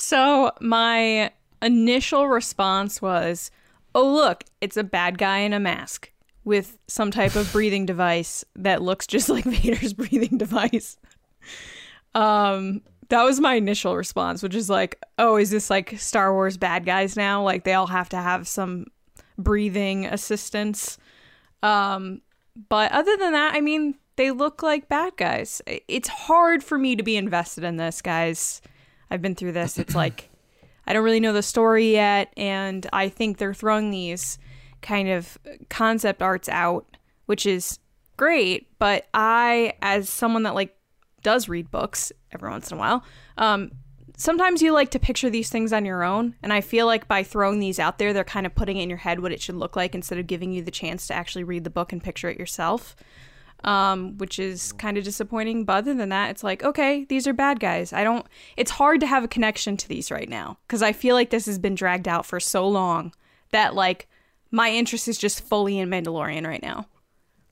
So 0.00 0.52
my 0.60 1.32
initial 1.60 2.28
response 2.28 3.02
was, 3.02 3.50
"Oh 3.96 4.08
look, 4.08 4.44
it's 4.60 4.76
a 4.76 4.84
bad 4.84 5.18
guy 5.18 5.38
in 5.38 5.52
a 5.52 5.58
mask 5.58 6.12
with 6.44 6.78
some 6.86 7.10
type 7.10 7.34
of 7.34 7.50
breathing 7.52 7.84
device 7.94 8.44
that 8.54 8.80
looks 8.80 9.08
just 9.08 9.28
like 9.34 9.44
Vader's 9.44 9.94
breathing 9.94 10.38
device." 10.38 10.98
Um 12.14 12.82
that 13.08 13.24
was 13.24 13.40
my 13.40 13.54
initial 13.54 13.96
response, 13.96 14.40
which 14.40 14.54
is 14.54 14.70
like, 14.70 15.02
"Oh, 15.18 15.36
is 15.36 15.50
this 15.50 15.68
like 15.68 15.98
Star 15.98 16.32
Wars 16.32 16.56
bad 16.56 16.86
guys 16.86 17.16
now? 17.16 17.42
Like 17.42 17.64
they 17.64 17.74
all 17.74 17.88
have 17.88 18.08
to 18.10 18.18
have 18.18 18.46
some 18.46 18.86
breathing 19.36 20.06
assistance?" 20.06 20.96
Um 21.64 22.22
but 22.68 22.92
other 22.92 23.16
than 23.16 23.32
that, 23.32 23.56
I 23.56 23.60
mean, 23.60 23.96
they 24.14 24.30
look 24.30 24.62
like 24.62 24.88
bad 24.88 25.16
guys. 25.16 25.60
It's 25.66 26.08
hard 26.08 26.62
for 26.62 26.78
me 26.78 26.94
to 26.94 27.02
be 27.02 27.16
invested 27.16 27.64
in 27.64 27.78
this, 27.78 28.00
guys. 28.00 28.62
I've 29.10 29.22
been 29.22 29.34
through 29.34 29.52
this. 29.52 29.78
It's 29.78 29.94
like 29.94 30.30
I 30.86 30.92
don't 30.92 31.04
really 31.04 31.20
know 31.20 31.34
the 31.34 31.42
story 31.42 31.92
yet, 31.92 32.32
and 32.36 32.86
I 32.92 33.08
think 33.10 33.36
they're 33.36 33.54
throwing 33.54 33.90
these 33.90 34.38
kind 34.80 35.08
of 35.10 35.36
concept 35.68 36.22
arts 36.22 36.48
out, 36.48 36.96
which 37.26 37.44
is 37.44 37.78
great. 38.16 38.68
But 38.78 39.06
I, 39.12 39.74
as 39.82 40.08
someone 40.08 40.44
that 40.44 40.54
like 40.54 40.74
does 41.22 41.48
read 41.48 41.70
books 41.70 42.10
every 42.32 42.48
once 42.48 42.70
in 42.70 42.78
a 42.78 42.80
while, 42.80 43.04
um, 43.36 43.72
sometimes 44.16 44.62
you 44.62 44.72
like 44.72 44.90
to 44.92 44.98
picture 44.98 45.28
these 45.28 45.50
things 45.50 45.74
on 45.74 45.84
your 45.84 46.02
own, 46.04 46.36
and 46.42 46.54
I 46.54 46.62
feel 46.62 46.86
like 46.86 47.06
by 47.06 47.22
throwing 47.22 47.60
these 47.60 47.78
out 47.78 47.98
there, 47.98 48.14
they're 48.14 48.24
kind 48.24 48.46
of 48.46 48.54
putting 48.54 48.78
in 48.78 48.88
your 48.88 48.98
head 48.98 49.20
what 49.20 49.32
it 49.32 49.42
should 49.42 49.56
look 49.56 49.76
like 49.76 49.94
instead 49.94 50.18
of 50.18 50.26
giving 50.26 50.52
you 50.52 50.62
the 50.62 50.70
chance 50.70 51.06
to 51.08 51.14
actually 51.14 51.44
read 51.44 51.64
the 51.64 51.70
book 51.70 51.92
and 51.92 52.02
picture 52.02 52.30
it 52.30 52.38
yourself 52.38 52.96
um, 53.64 54.16
which 54.18 54.38
is 54.38 54.72
kind 54.72 54.96
of 54.96 55.04
disappointing. 55.04 55.64
But 55.64 55.78
other 55.78 55.94
than 55.94 56.08
that, 56.08 56.30
it's 56.30 56.44
like, 56.44 56.62
okay, 56.62 57.04
these 57.04 57.26
are 57.26 57.32
bad 57.32 57.60
guys. 57.60 57.92
I 57.92 58.04
don't, 58.04 58.26
it's 58.56 58.70
hard 58.70 59.00
to 59.00 59.06
have 59.06 59.24
a 59.24 59.28
connection 59.28 59.76
to 59.76 59.88
these 59.88 60.10
right 60.10 60.28
now 60.28 60.58
because 60.66 60.82
I 60.82 60.92
feel 60.92 61.14
like 61.14 61.30
this 61.30 61.46
has 61.46 61.58
been 61.58 61.74
dragged 61.74 62.08
out 62.08 62.26
for 62.26 62.40
so 62.40 62.68
long 62.68 63.12
that, 63.50 63.74
like, 63.74 64.08
my 64.50 64.70
interest 64.70 65.08
is 65.08 65.18
just 65.18 65.42
fully 65.42 65.78
in 65.78 65.90
Mandalorian 65.90 66.46
right 66.46 66.62
now 66.62 66.86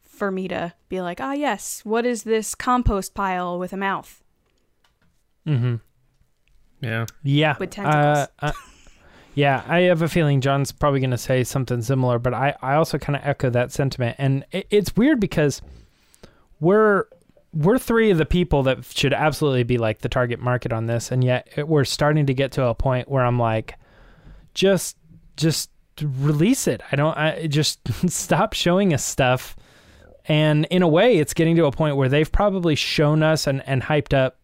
for 0.03 0.31
me 0.31 0.49
to 0.49 0.73
be 0.89 1.01
like, 1.03 1.21
ah, 1.21 1.33
yes, 1.33 1.83
what 1.85 2.07
is 2.07 2.23
this 2.23 2.55
compost 2.55 3.15
pile 3.15 3.59
with 3.59 3.73
a 3.75 3.77
mouth? 3.77 4.25
Mm-hmm. 5.47 5.77
Yeah. 6.81 7.07
Yeah. 7.23 7.57
With 7.59 7.71
tentacles. 7.71 8.29
Uh, 8.41 8.47
uh, 8.47 8.53
yeah, 9.35 9.63
I 9.69 9.81
have 9.81 10.01
a 10.01 10.09
feeling 10.09 10.41
John's 10.41 10.73
probably 10.73 11.01
going 11.01 11.11
to 11.11 11.19
say 11.19 11.45
something 11.45 11.83
similar, 11.83 12.19
but 12.19 12.33
I, 12.33 12.55
I 12.63 12.75
also 12.77 12.97
kind 12.97 13.17
of 13.17 13.23
echo 13.25 13.51
that 13.51 13.73
sentiment. 13.73 14.17
And 14.19 14.47
it, 14.53 14.67
it's 14.71 14.97
weird 14.97 15.21
because 15.21 15.61
we're 16.61 17.05
we're 17.53 17.79
three 17.79 18.11
of 18.11 18.19
the 18.19 18.27
people 18.27 18.65
that 18.65 18.85
should 18.85 19.15
absolutely 19.15 19.63
be 19.63 19.79
like 19.79 20.01
the 20.01 20.09
target 20.09 20.41
market 20.41 20.73
on 20.73 20.87
this, 20.87 21.11
and 21.11 21.25
yet 21.25 21.49
it, 21.57 21.67
we're 21.67 21.85
starting 21.85 22.27
to 22.27 22.35
get 22.35 22.53
to 22.53 22.65
a 22.65 22.75
point 22.75 23.09
where 23.09 23.25
I'm 23.25 23.39
like, 23.39 23.75
just 24.55 24.97
just 25.37 25.71
release 26.03 26.67
it. 26.67 26.83
I 26.93 26.97
don't. 26.97 27.17
I 27.17 27.47
just 27.51 27.81
stop 28.11 28.53
showing 28.53 28.93
us 28.93 29.05
stuff. 29.05 29.57
And 30.29 30.65
in 30.67 30.83
a 30.83 30.89
way, 30.89 31.19
it's 31.19 31.35
getting 31.35 31.55
to 31.57 31.67
a 31.67 31.73
point 31.73 31.97
where 31.97 32.09
they've 32.09 32.31
probably 32.31 32.75
shown 32.75 33.23
us 33.23 33.47
and, 33.47 33.63
and 33.67 33.81
hyped 33.81 34.13
up 34.13 34.39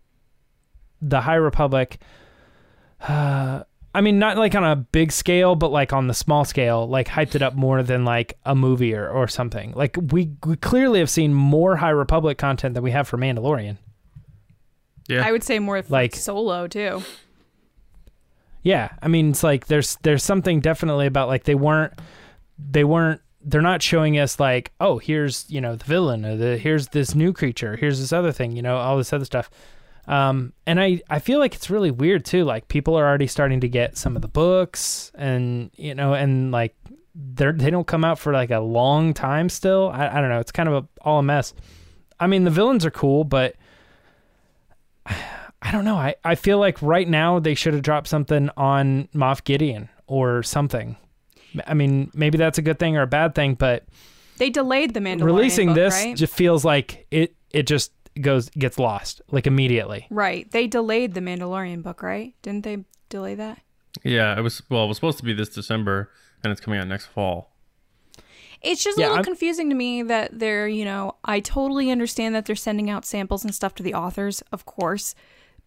the 1.00 1.20
High 1.20 1.36
Republic. 1.36 1.98
Uh, 3.02 3.64
I 3.94 4.00
mean, 4.00 4.18
not 4.18 4.38
like 4.38 4.54
on 4.54 4.64
a 4.64 4.74
big 4.76 5.12
scale, 5.12 5.54
but 5.54 5.70
like 5.70 5.92
on 5.92 6.06
the 6.06 6.14
small 6.14 6.44
scale, 6.46 6.88
like 6.88 7.08
hyped 7.08 7.34
it 7.34 7.42
up 7.42 7.54
more 7.54 7.82
than 7.82 8.04
like 8.06 8.38
a 8.46 8.54
movie 8.54 8.94
or, 8.94 9.08
or 9.08 9.28
something. 9.28 9.72
Like 9.76 9.96
we, 10.10 10.30
we 10.46 10.56
clearly 10.56 10.98
have 11.00 11.10
seen 11.10 11.34
more 11.34 11.76
High 11.76 11.90
Republic 11.90 12.38
content 12.38 12.72
than 12.74 12.82
we 12.82 12.90
have 12.92 13.06
for 13.06 13.18
Mandalorian. 13.18 13.76
Yeah. 15.08 15.26
I 15.26 15.30
would 15.32 15.42
say 15.44 15.58
more 15.58 15.76
Like- 15.76 15.90
like 15.90 16.16
solo 16.16 16.66
too. 16.68 17.02
Yeah, 18.62 18.90
I 19.02 19.08
mean, 19.08 19.30
it's 19.30 19.42
like 19.42 19.66
there's 19.66 19.96
there's 20.02 20.22
something 20.22 20.60
definitely 20.60 21.06
about 21.06 21.28
like 21.28 21.44
they 21.44 21.54
weren't 21.56 21.92
they 22.58 22.84
weren't 22.84 23.20
they're 23.44 23.60
not 23.60 23.82
showing 23.82 24.18
us 24.20 24.38
like 24.38 24.70
oh 24.78 24.98
here's 24.98 25.44
you 25.50 25.60
know 25.60 25.74
the 25.74 25.84
villain 25.84 26.24
or 26.24 26.36
the 26.36 26.56
here's 26.56 26.86
this 26.88 27.12
new 27.16 27.32
creature 27.32 27.74
here's 27.74 27.98
this 27.98 28.12
other 28.12 28.30
thing 28.30 28.54
you 28.54 28.62
know 28.62 28.76
all 28.76 28.96
this 28.96 29.12
other 29.12 29.24
stuff. 29.24 29.50
Um, 30.06 30.52
and 30.66 30.80
I, 30.80 31.00
I 31.08 31.18
feel 31.20 31.38
like 31.38 31.54
it's 31.54 31.70
really 31.70 31.90
weird 31.90 32.24
too. 32.24 32.44
Like 32.44 32.68
people 32.68 32.96
are 32.98 33.06
already 33.06 33.26
starting 33.28 33.60
to 33.60 33.68
get 33.68 33.96
some 33.96 34.16
of 34.16 34.22
the 34.22 34.28
books 34.28 35.12
and, 35.14 35.70
you 35.76 35.94
know, 35.94 36.14
and 36.14 36.50
like 36.50 36.74
they're, 37.14 37.52
they 37.52 37.70
don't 37.70 37.86
come 37.86 38.04
out 38.04 38.18
for 38.18 38.32
like 38.32 38.50
a 38.50 38.58
long 38.60 39.14
time 39.14 39.48
still. 39.48 39.90
I, 39.94 40.08
I 40.08 40.20
don't 40.20 40.28
know. 40.30 40.40
It's 40.40 40.52
kind 40.52 40.68
of 40.68 40.84
a, 40.84 40.88
all 41.02 41.20
a 41.20 41.22
mess. 41.22 41.54
I 42.18 42.26
mean, 42.26 42.44
the 42.44 42.50
villains 42.50 42.84
are 42.84 42.90
cool, 42.90 43.22
but 43.24 43.54
I 45.06 45.70
don't 45.70 45.84
know. 45.84 45.96
I, 45.96 46.16
I 46.24 46.34
feel 46.34 46.58
like 46.58 46.80
right 46.82 47.08
now 47.08 47.38
they 47.38 47.54
should 47.54 47.72
have 47.74 47.82
dropped 47.82 48.08
something 48.08 48.50
on 48.56 49.08
Moff 49.14 49.44
Gideon 49.44 49.88
or 50.08 50.42
something. 50.42 50.96
I 51.66 51.74
mean, 51.74 52.10
maybe 52.14 52.38
that's 52.38 52.58
a 52.58 52.62
good 52.62 52.78
thing 52.78 52.96
or 52.96 53.02
a 53.02 53.06
bad 53.06 53.34
thing, 53.36 53.54
but 53.54 53.84
They 54.38 54.50
delayed 54.50 54.94
the 54.94 55.00
Mandalorian 55.00 55.22
releasing 55.24 55.68
book, 55.68 55.76
this 55.76 55.94
right? 55.94 56.16
just 56.16 56.32
feels 56.34 56.64
like 56.64 57.06
it, 57.10 57.36
it 57.50 57.68
just 57.68 57.92
goes, 58.20 58.48
gets 58.50 58.78
lost 58.78 59.22
like 59.30 59.46
immediately. 59.46 60.06
right. 60.10 60.50
They 60.50 60.66
delayed 60.66 61.14
the 61.14 61.20
Mandalorian 61.20 61.82
book, 61.82 62.02
right? 62.02 62.34
Didn't 62.42 62.64
they 62.64 62.84
delay 63.08 63.34
that? 63.36 63.60
Yeah. 64.04 64.36
It 64.38 64.42
was 64.42 64.62
well. 64.68 64.84
It 64.84 64.88
was 64.88 64.96
supposed 64.98 65.18
to 65.18 65.24
be 65.24 65.32
this 65.32 65.48
December, 65.48 66.10
and 66.42 66.50
it's 66.50 66.60
coming 66.60 66.78
out 66.80 66.88
next 66.88 67.06
fall. 67.06 67.50
It's 68.60 68.84
just 68.84 68.96
Yeah, 68.98 69.06
a 69.06 69.08
little 69.08 69.16
I'm- 69.16 69.24
confusing 69.24 69.68
to 69.70 69.74
me 69.74 70.02
that 70.04 70.38
they're, 70.38 70.68
you 70.68 70.84
know, 70.84 71.16
I 71.24 71.40
totally 71.40 71.90
understand 71.90 72.34
that 72.34 72.44
they're 72.46 72.54
sending 72.54 72.88
out 72.88 73.04
samples 73.04 73.44
and 73.44 73.52
stuff 73.54 73.74
to 73.76 73.82
the 73.82 73.94
authors, 73.94 74.40
of 74.52 74.64
course. 74.64 75.14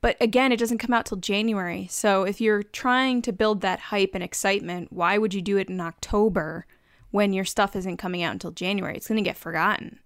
But 0.01 0.15
again, 0.21 0.51
it 0.51 0.59
doesn't 0.59 0.77
come 0.77 0.93
out 0.93 1.05
till 1.07 1.17
January. 1.17 1.87
So 1.89 2.23
if 2.23 2.39
you're 2.39 2.63
trying 2.63 3.21
to 3.23 3.33
build 3.33 3.61
that 3.61 3.79
hype 3.79 4.11
and 4.13 4.23
excitement, 4.23 4.93
why 4.93 5.17
would 5.17 5.33
you 5.33 5.41
do 5.41 5.57
it 5.57 5.69
in 5.69 5.81
October 5.81 6.67
when 7.11 7.33
your 7.33 7.43
stuff 7.45 7.75
isn't 7.75 7.97
coming 7.97 8.21
out 8.23 8.31
until 8.33 8.51
January? 8.51 8.95
It's 8.95 9.07
going 9.07 9.21
to 9.21 9.27
get 9.29 9.35
forgotten 9.37 9.99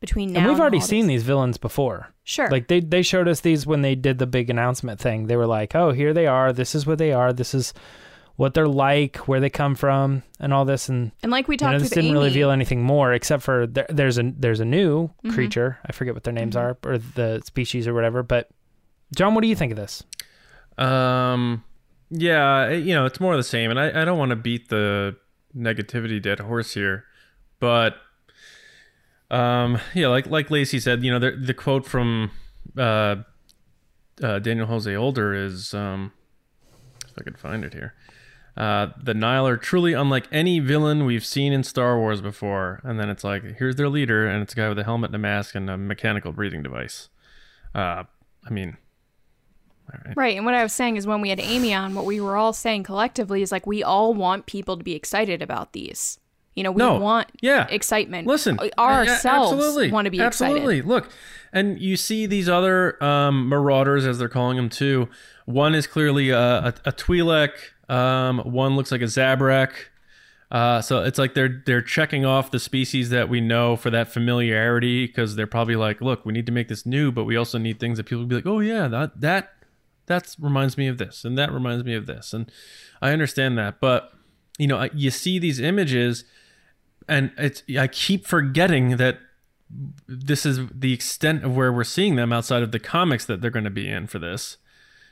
between 0.00 0.32
now 0.32 0.40
and 0.40 0.48
we've 0.48 0.56
the 0.56 0.62
already 0.62 0.78
holidays. 0.78 0.88
seen 0.90 1.06
these 1.06 1.22
villains 1.22 1.58
before. 1.58 2.12
Sure. 2.24 2.48
Like 2.50 2.68
they 2.68 2.80
they 2.80 3.02
showed 3.02 3.28
us 3.28 3.40
these 3.40 3.66
when 3.66 3.82
they 3.82 3.94
did 3.94 4.18
the 4.18 4.26
big 4.26 4.50
announcement 4.50 5.00
thing. 5.00 5.26
They 5.26 5.36
were 5.36 5.46
like, 5.46 5.74
"Oh, 5.74 5.92
here 5.92 6.12
they 6.12 6.26
are. 6.26 6.52
This 6.52 6.74
is 6.74 6.86
what 6.86 6.98
they 6.98 7.12
are. 7.12 7.32
This 7.32 7.54
is 7.54 7.72
what 8.36 8.52
they're 8.52 8.68
like, 8.68 9.16
where 9.28 9.40
they 9.40 9.48
come 9.48 9.74
from, 9.74 10.22
and 10.40 10.52
all 10.52 10.64
this." 10.64 10.88
And 10.88 11.12
and 11.22 11.30
like 11.32 11.48
we 11.48 11.54
you 11.54 11.58
talked 11.58 11.70
know, 11.70 11.76
with 11.76 11.82
this 11.84 11.90
didn't 11.90 12.06
Amy, 12.06 12.12
really 12.14 12.28
reveal 12.28 12.50
anything 12.50 12.82
more, 12.82 13.12
except 13.12 13.42
for 13.42 13.66
there, 13.66 13.86
there's 13.88 14.18
a 14.18 14.32
there's 14.36 14.60
a 14.60 14.64
new 14.64 15.06
Mm-hmm. 15.08 15.30
creature. 15.34 15.78
I 15.86 15.92
forget 15.92 16.14
what 16.14 16.24
their 16.24 16.32
names 16.34 16.56
are 16.56 16.76
or 16.84 16.98
the 16.98 17.40
species 17.44 17.86
or 17.88 17.94
whatever. 17.94 18.22
But 18.22 18.48
John, 19.14 19.34
what 19.34 19.42
do 19.42 19.48
you 19.48 19.56
think 19.56 19.70
of 19.72 19.78
this? 19.78 20.02
Um, 20.78 21.64
yeah, 22.10 22.70
you 22.70 22.94
know, 22.94 23.06
it's 23.06 23.20
more 23.20 23.32
of 23.32 23.38
the 23.38 23.44
same, 23.44 23.70
and 23.70 23.80
I, 23.80 24.02
I 24.02 24.04
don't 24.04 24.18
want 24.18 24.30
to 24.30 24.36
beat 24.36 24.68
the 24.68 25.16
negativity 25.56 26.20
dead 26.20 26.40
horse 26.40 26.74
here, 26.74 27.04
but 27.60 27.94
um, 29.30 29.78
yeah, 29.94 30.08
like 30.08 30.26
like 30.26 30.50
Lacey 30.50 30.80
said, 30.80 31.02
you 31.02 31.10
know, 31.10 31.18
the 31.18 31.32
the 31.32 31.54
quote 31.54 31.86
from 31.86 32.30
uh, 32.76 33.16
uh, 34.22 34.38
Daniel 34.38 34.66
Jose 34.66 34.94
Older 34.94 35.34
is 35.34 35.74
um, 35.74 36.12
if 37.04 37.12
I 37.18 37.22
could 37.22 37.38
find 37.38 37.64
it 37.64 37.72
here. 37.74 37.94
Uh, 38.56 38.88
the 39.02 39.12
Nihil 39.12 39.46
are 39.46 39.56
truly 39.58 39.92
unlike 39.92 40.26
any 40.32 40.60
villain 40.60 41.04
we've 41.04 41.26
seen 41.26 41.52
in 41.52 41.62
Star 41.62 41.98
Wars 41.98 42.22
before. 42.22 42.80
And 42.84 42.98
then 42.98 43.10
it's 43.10 43.22
like, 43.22 43.58
here's 43.58 43.76
their 43.76 43.90
leader, 43.90 44.26
and 44.26 44.42
it's 44.42 44.54
a 44.54 44.56
guy 44.56 44.68
with 44.68 44.78
a 44.78 44.84
helmet 44.84 45.10
and 45.10 45.16
a 45.16 45.18
mask 45.18 45.54
and 45.54 45.68
a 45.68 45.76
mechanical 45.76 46.32
breathing 46.32 46.62
device. 46.62 47.10
Uh, 47.74 48.04
I 48.46 48.50
mean, 48.50 48.78
right. 49.92 50.16
Right. 50.16 50.36
And 50.36 50.46
what 50.46 50.54
I 50.54 50.62
was 50.62 50.72
saying 50.72 50.96
is 50.96 51.06
when 51.06 51.20
we 51.20 51.28
had 51.28 51.40
Amy 51.40 51.74
on, 51.74 51.94
what 51.94 52.06
we 52.06 52.18
were 52.18 52.36
all 52.36 52.54
saying 52.54 52.84
collectively 52.84 53.42
is 53.42 53.52
like 53.52 53.66
we 53.66 53.82
all 53.82 54.14
want 54.14 54.46
people 54.46 54.78
to 54.78 54.84
be 54.84 54.94
excited 54.94 55.42
about 55.42 55.74
these. 55.74 56.18
You 56.56 56.62
know, 56.64 56.72
we 56.72 56.78
No. 56.78 56.96
want 56.98 57.28
Yeah. 57.40 57.66
excitement. 57.70 58.26
Listen, 58.26 58.58
ourselves 58.78 59.24
yeah, 59.24 59.30
absolutely. 59.42 59.90
want 59.92 60.06
to 60.06 60.10
be 60.10 60.20
absolutely. 60.20 60.78
excited. 60.78 60.86
Look, 60.86 61.10
and 61.52 61.78
you 61.80 61.96
see 61.96 62.26
these 62.26 62.48
other 62.48 63.02
um, 63.04 63.48
marauders, 63.48 64.04
as 64.06 64.18
they're 64.18 64.28
calling 64.28 64.56
them 64.56 64.68
too. 64.70 65.08
One 65.44 65.74
is 65.74 65.86
clearly 65.86 66.30
a, 66.30 66.38
a, 66.40 66.74
a 66.86 66.92
Twi'lek. 66.92 67.50
Um, 67.88 68.38
one 68.40 68.74
looks 68.74 68.90
like 68.90 69.02
a 69.02 69.04
Zabrak. 69.04 69.70
Uh, 70.50 70.80
so 70.80 71.02
it's 71.02 71.18
like 71.18 71.34
they're 71.34 71.62
they're 71.66 71.82
checking 71.82 72.24
off 72.24 72.50
the 72.52 72.58
species 72.60 73.10
that 73.10 73.28
we 73.28 73.40
know 73.40 73.74
for 73.76 73.90
that 73.90 74.08
familiarity 74.12 75.06
because 75.06 75.34
they're 75.36 75.46
probably 75.46 75.76
like, 75.76 76.00
look, 76.00 76.24
we 76.24 76.32
need 76.32 76.46
to 76.46 76.52
make 76.52 76.68
this 76.68 76.86
new, 76.86 77.10
but 77.12 77.24
we 77.24 77.36
also 77.36 77.58
need 77.58 77.78
things 77.80 77.96
that 77.98 78.04
people 78.04 78.20
will 78.20 78.28
be 78.28 78.36
like, 78.36 78.46
oh 78.46 78.60
yeah, 78.60 78.86
that 78.88 79.20
that 79.20 79.50
that 80.06 80.34
reminds 80.38 80.78
me 80.78 80.86
of 80.86 80.98
this, 80.98 81.24
and 81.24 81.36
that 81.36 81.50
reminds 81.52 81.84
me 81.84 81.94
of 81.94 82.06
this, 82.06 82.32
and 82.32 82.50
I 83.02 83.10
understand 83.10 83.58
that, 83.58 83.80
but 83.80 84.12
you 84.56 84.68
know, 84.68 84.88
you 84.94 85.10
see 85.10 85.38
these 85.40 85.58
images, 85.60 86.24
and 87.08 87.32
it's 87.36 87.62
I 87.78 87.86
keep 87.88 88.26
forgetting 88.26 88.96
that 88.96 89.18
this 90.06 90.46
is 90.46 90.60
the 90.72 90.92
extent 90.92 91.44
of 91.44 91.56
where 91.56 91.72
we're 91.72 91.84
seeing 91.84 92.16
them 92.16 92.32
outside 92.32 92.62
of 92.62 92.72
the 92.72 92.78
comics 92.78 93.24
that 93.26 93.40
they're 93.40 93.50
going 93.50 93.64
to 93.64 93.70
be 93.70 93.88
in 93.88 94.06
for 94.06 94.18
this. 94.18 94.58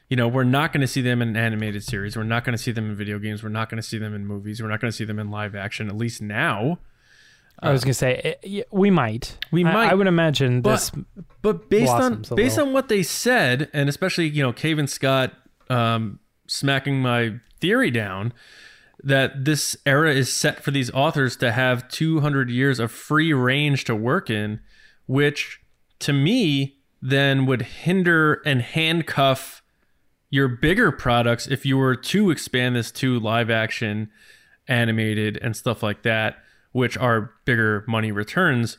You 0.08 0.16
know, 0.16 0.28
we're 0.28 0.44
not 0.44 0.72
going 0.72 0.82
to 0.82 0.86
see 0.86 1.00
them 1.00 1.22
in 1.22 1.28
an 1.30 1.36
animated 1.36 1.82
series. 1.82 2.16
We're 2.16 2.24
not 2.24 2.44
going 2.44 2.56
to 2.56 2.62
see 2.62 2.70
them 2.70 2.90
in 2.90 2.96
video 2.96 3.18
games. 3.18 3.42
We're 3.42 3.48
not 3.48 3.70
going 3.70 3.80
to 3.80 3.88
see 3.88 3.98
them 3.98 4.14
in 4.14 4.26
movies. 4.26 4.62
We're 4.62 4.68
not 4.68 4.80
going 4.80 4.90
to 4.90 4.96
see 4.96 5.04
them 5.04 5.18
in 5.18 5.30
live 5.30 5.54
action, 5.54 5.88
at 5.88 5.96
least 5.96 6.20
now. 6.20 6.78
I 7.60 7.70
was 7.70 7.84
gonna 7.84 7.94
say 7.94 8.36
eh, 8.42 8.62
we 8.70 8.90
might. 8.90 9.38
We 9.50 9.64
I- 9.64 9.72
might. 9.72 9.90
I, 9.90 9.94
would 9.94 10.06
imagine 10.06 10.62
this. 10.62 10.90
But, 10.90 11.04
but 11.40 11.70
based 11.70 11.92
on 11.92 12.24
based 12.34 12.58
on 12.58 12.72
what 12.72 12.88
they 12.88 13.02
said, 13.02 13.70
and 13.72 13.88
especially 13.88 14.28
you 14.28 14.42
know 14.42 14.52
Cavan 14.52 14.86
Scott 14.86 15.32
um, 15.70 16.18
smacking 16.46 17.00
my 17.00 17.40
theory 17.60 17.90
down, 17.90 18.32
that 19.04 19.44
this 19.44 19.76
era 19.84 20.12
is 20.12 20.34
set 20.34 20.64
for 20.64 20.70
these 20.70 20.90
authors 20.92 21.36
to 21.36 21.52
have 21.52 21.88
200 21.88 22.50
years 22.50 22.80
of 22.80 22.90
free 22.90 23.32
range 23.32 23.84
to 23.84 23.94
work 23.94 24.30
in, 24.30 24.60
which 25.06 25.60
to 26.00 26.12
me 26.12 26.78
then 27.02 27.44
would 27.44 27.62
hinder 27.62 28.40
and 28.46 28.62
handcuff 28.62 29.62
your 30.30 30.48
bigger 30.48 30.90
products 30.90 31.46
if 31.46 31.66
you 31.66 31.76
were 31.76 31.94
to 31.94 32.30
expand 32.30 32.74
this 32.74 32.90
to 32.90 33.20
live 33.20 33.50
action, 33.50 34.10
animated, 34.66 35.38
and 35.42 35.54
stuff 35.54 35.82
like 35.82 36.02
that, 36.02 36.38
which 36.72 36.96
are 36.96 37.34
bigger 37.44 37.84
money 37.86 38.10
returns. 38.10 38.78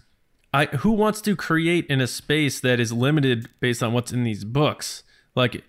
I 0.52 0.66
who 0.66 0.92
wants 0.92 1.22
to 1.22 1.36
create 1.36 1.86
in 1.86 2.02
a 2.02 2.08
space 2.08 2.60
that 2.62 2.80
is 2.80 2.92
limited 2.92 3.48
based 3.60 3.84
on 3.84 3.94
what's 3.94 4.12
in 4.12 4.24
these 4.24 4.44
books? 4.44 5.04
Like 5.36 5.64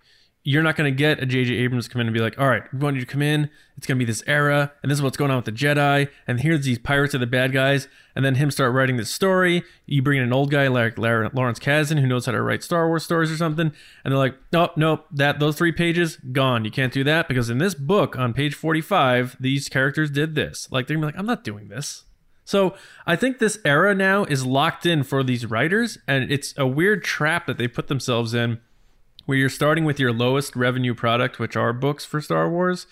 you're 0.46 0.62
not 0.62 0.76
going 0.76 0.88
to 0.88 0.96
get 0.96 1.20
a 1.20 1.26
J.J. 1.26 1.54
Abrams 1.54 1.88
come 1.88 2.00
in 2.00 2.06
and 2.06 2.14
be 2.14 2.20
like, 2.20 2.38
all 2.38 2.46
right, 2.46 2.62
we 2.72 2.78
want 2.78 2.94
you 2.94 3.00
to 3.00 3.06
come 3.06 3.20
in. 3.20 3.50
It's 3.76 3.84
going 3.84 3.98
to 3.98 3.98
be 3.98 4.06
this 4.06 4.22
era, 4.28 4.72
and 4.80 4.88
this 4.88 4.98
is 4.98 5.02
what's 5.02 5.16
going 5.16 5.32
on 5.32 5.38
with 5.38 5.44
the 5.44 5.50
Jedi, 5.50 6.08
and 6.28 6.40
here's 6.40 6.64
these 6.64 6.78
pirates 6.78 7.16
are 7.16 7.18
the 7.18 7.26
bad 7.26 7.52
guys, 7.52 7.88
and 8.14 8.24
then 8.24 8.36
him 8.36 8.52
start 8.52 8.72
writing 8.72 8.96
this 8.96 9.10
story. 9.10 9.64
You 9.86 10.02
bring 10.02 10.18
in 10.18 10.22
an 10.22 10.32
old 10.32 10.52
guy 10.52 10.68
like 10.68 10.98
Lawrence 10.98 11.58
Kasdan 11.58 11.98
who 11.98 12.06
knows 12.06 12.26
how 12.26 12.32
to 12.32 12.40
write 12.40 12.62
Star 12.62 12.86
Wars 12.86 13.02
stories 13.02 13.32
or 13.32 13.36
something, 13.36 13.72
and 14.04 14.12
they're 14.12 14.16
like, 14.16 14.36
nope, 14.52 14.76
nope, 14.76 15.06
that 15.10 15.40
those 15.40 15.56
three 15.56 15.72
pages 15.72 16.16
gone. 16.30 16.64
You 16.64 16.70
can't 16.70 16.92
do 16.92 17.02
that 17.02 17.26
because 17.26 17.50
in 17.50 17.58
this 17.58 17.74
book 17.74 18.16
on 18.16 18.32
page 18.32 18.54
45, 18.54 19.38
these 19.40 19.68
characters 19.68 20.12
did 20.12 20.36
this. 20.36 20.68
Like 20.70 20.86
they're 20.86 20.96
gonna 20.96 21.08
be 21.08 21.12
like, 21.12 21.18
I'm 21.18 21.26
not 21.26 21.42
doing 21.42 21.66
this. 21.68 22.04
So 22.44 22.76
I 23.04 23.16
think 23.16 23.40
this 23.40 23.58
era 23.64 23.96
now 23.96 24.22
is 24.22 24.46
locked 24.46 24.86
in 24.86 25.02
for 25.02 25.24
these 25.24 25.44
writers, 25.44 25.98
and 26.06 26.30
it's 26.30 26.54
a 26.56 26.68
weird 26.68 27.02
trap 27.02 27.48
that 27.48 27.58
they 27.58 27.66
put 27.66 27.88
themselves 27.88 28.32
in, 28.32 28.60
where 29.26 29.38
you're 29.38 29.48
starting 29.48 29.84
with 29.84 30.00
your 30.00 30.12
lowest 30.12 30.56
revenue 30.56 30.94
product, 30.94 31.38
which 31.38 31.56
are 31.56 31.72
books 31.72 32.04
for 32.04 32.20
Star 32.20 32.48
Wars, 32.48 32.86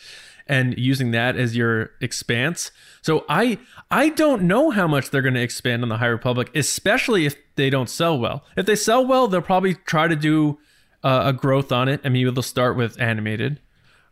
and 0.47 0.77
using 0.77 1.11
that 1.13 1.37
as 1.37 1.57
your 1.57 1.91
expanse. 2.01 2.71
So 3.01 3.25
I 3.29 3.59
I 3.91 4.11
don't 4.11 4.43
know 4.43 4.71
how 4.71 4.87
much 4.87 5.11
they're 5.11 5.23
going 5.23 5.35
to 5.35 5.43
expand 5.43 5.83
on 5.83 5.89
the 5.89 5.99
High 5.99 6.07
Republic, 6.07 6.51
especially 6.55 7.25
if 7.25 7.37
they 7.57 7.71
don't 7.71 7.89
sell 7.89 8.19
well. 8.19 8.45
If 8.57 8.67
they 8.67 8.77
sell 8.77 9.07
well, 9.07 9.27
they'll 9.29 9.41
probably 9.41 9.75
try 9.75 10.09
to 10.09 10.17
do 10.17 10.59
uh, 11.05 11.25
a 11.27 11.33
growth 11.33 11.71
on 11.71 11.89
it, 11.89 12.01
I 12.03 12.09
mean, 12.09 12.33
they'll 12.33 12.43
start 12.43 12.77
with 12.77 12.99
animated 12.99 13.61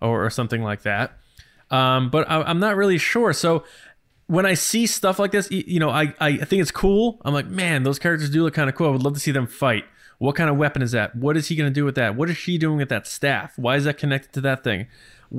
or, 0.01 0.27
or 0.27 0.31
something 0.31 0.63
like 0.63 0.83
that. 0.83 1.19
Um, 1.71 2.11
but 2.11 2.31
I, 2.31 2.43
I'm 2.43 2.61
not 2.61 2.77
really 2.77 2.99
sure. 2.99 3.33
So 3.33 3.65
when 4.27 4.45
I 4.45 4.55
see 4.55 4.87
stuff 4.87 5.19
like 5.19 5.31
this, 5.33 5.51
you 5.51 5.81
know, 5.81 5.89
I, 5.89 6.15
I 6.21 6.37
think 6.37 6.61
it's 6.61 6.71
cool. 6.71 7.21
I'm 7.25 7.33
like, 7.33 7.47
man, 7.47 7.83
those 7.83 7.99
characters 7.99 8.29
do 8.29 8.43
look 8.43 8.53
kind 8.53 8.69
of 8.69 8.77
cool. 8.77 8.89
I 8.89 8.91
would 8.91 9.03
love 9.03 9.15
to 9.15 9.21
see 9.21 9.33
them 9.33 9.47
fight. 9.47 9.85
What 10.23 10.37
kind 10.37 10.49
of 10.49 10.57
weapon 10.57 10.83
is 10.83 10.93
that? 10.93 11.17
What 11.17 11.37
is 11.37 11.49
he 11.49 11.57
going 11.57 11.69
to 11.69 11.75
do 11.75 11.85
with 11.85 11.97
that? 11.97 12.15
What 12.15 12.31
is 12.31 12.37
she 12.37 12.57
doing 12.57 12.77
with 12.77 12.89
that 12.91 13.09
staff? 13.09 13.59
Why 13.59 13.75
is 13.75 13.83
that 13.83 13.99
connected 13.99 14.33
to 14.35 14.41
that 14.43 14.63
thing? 14.63 14.87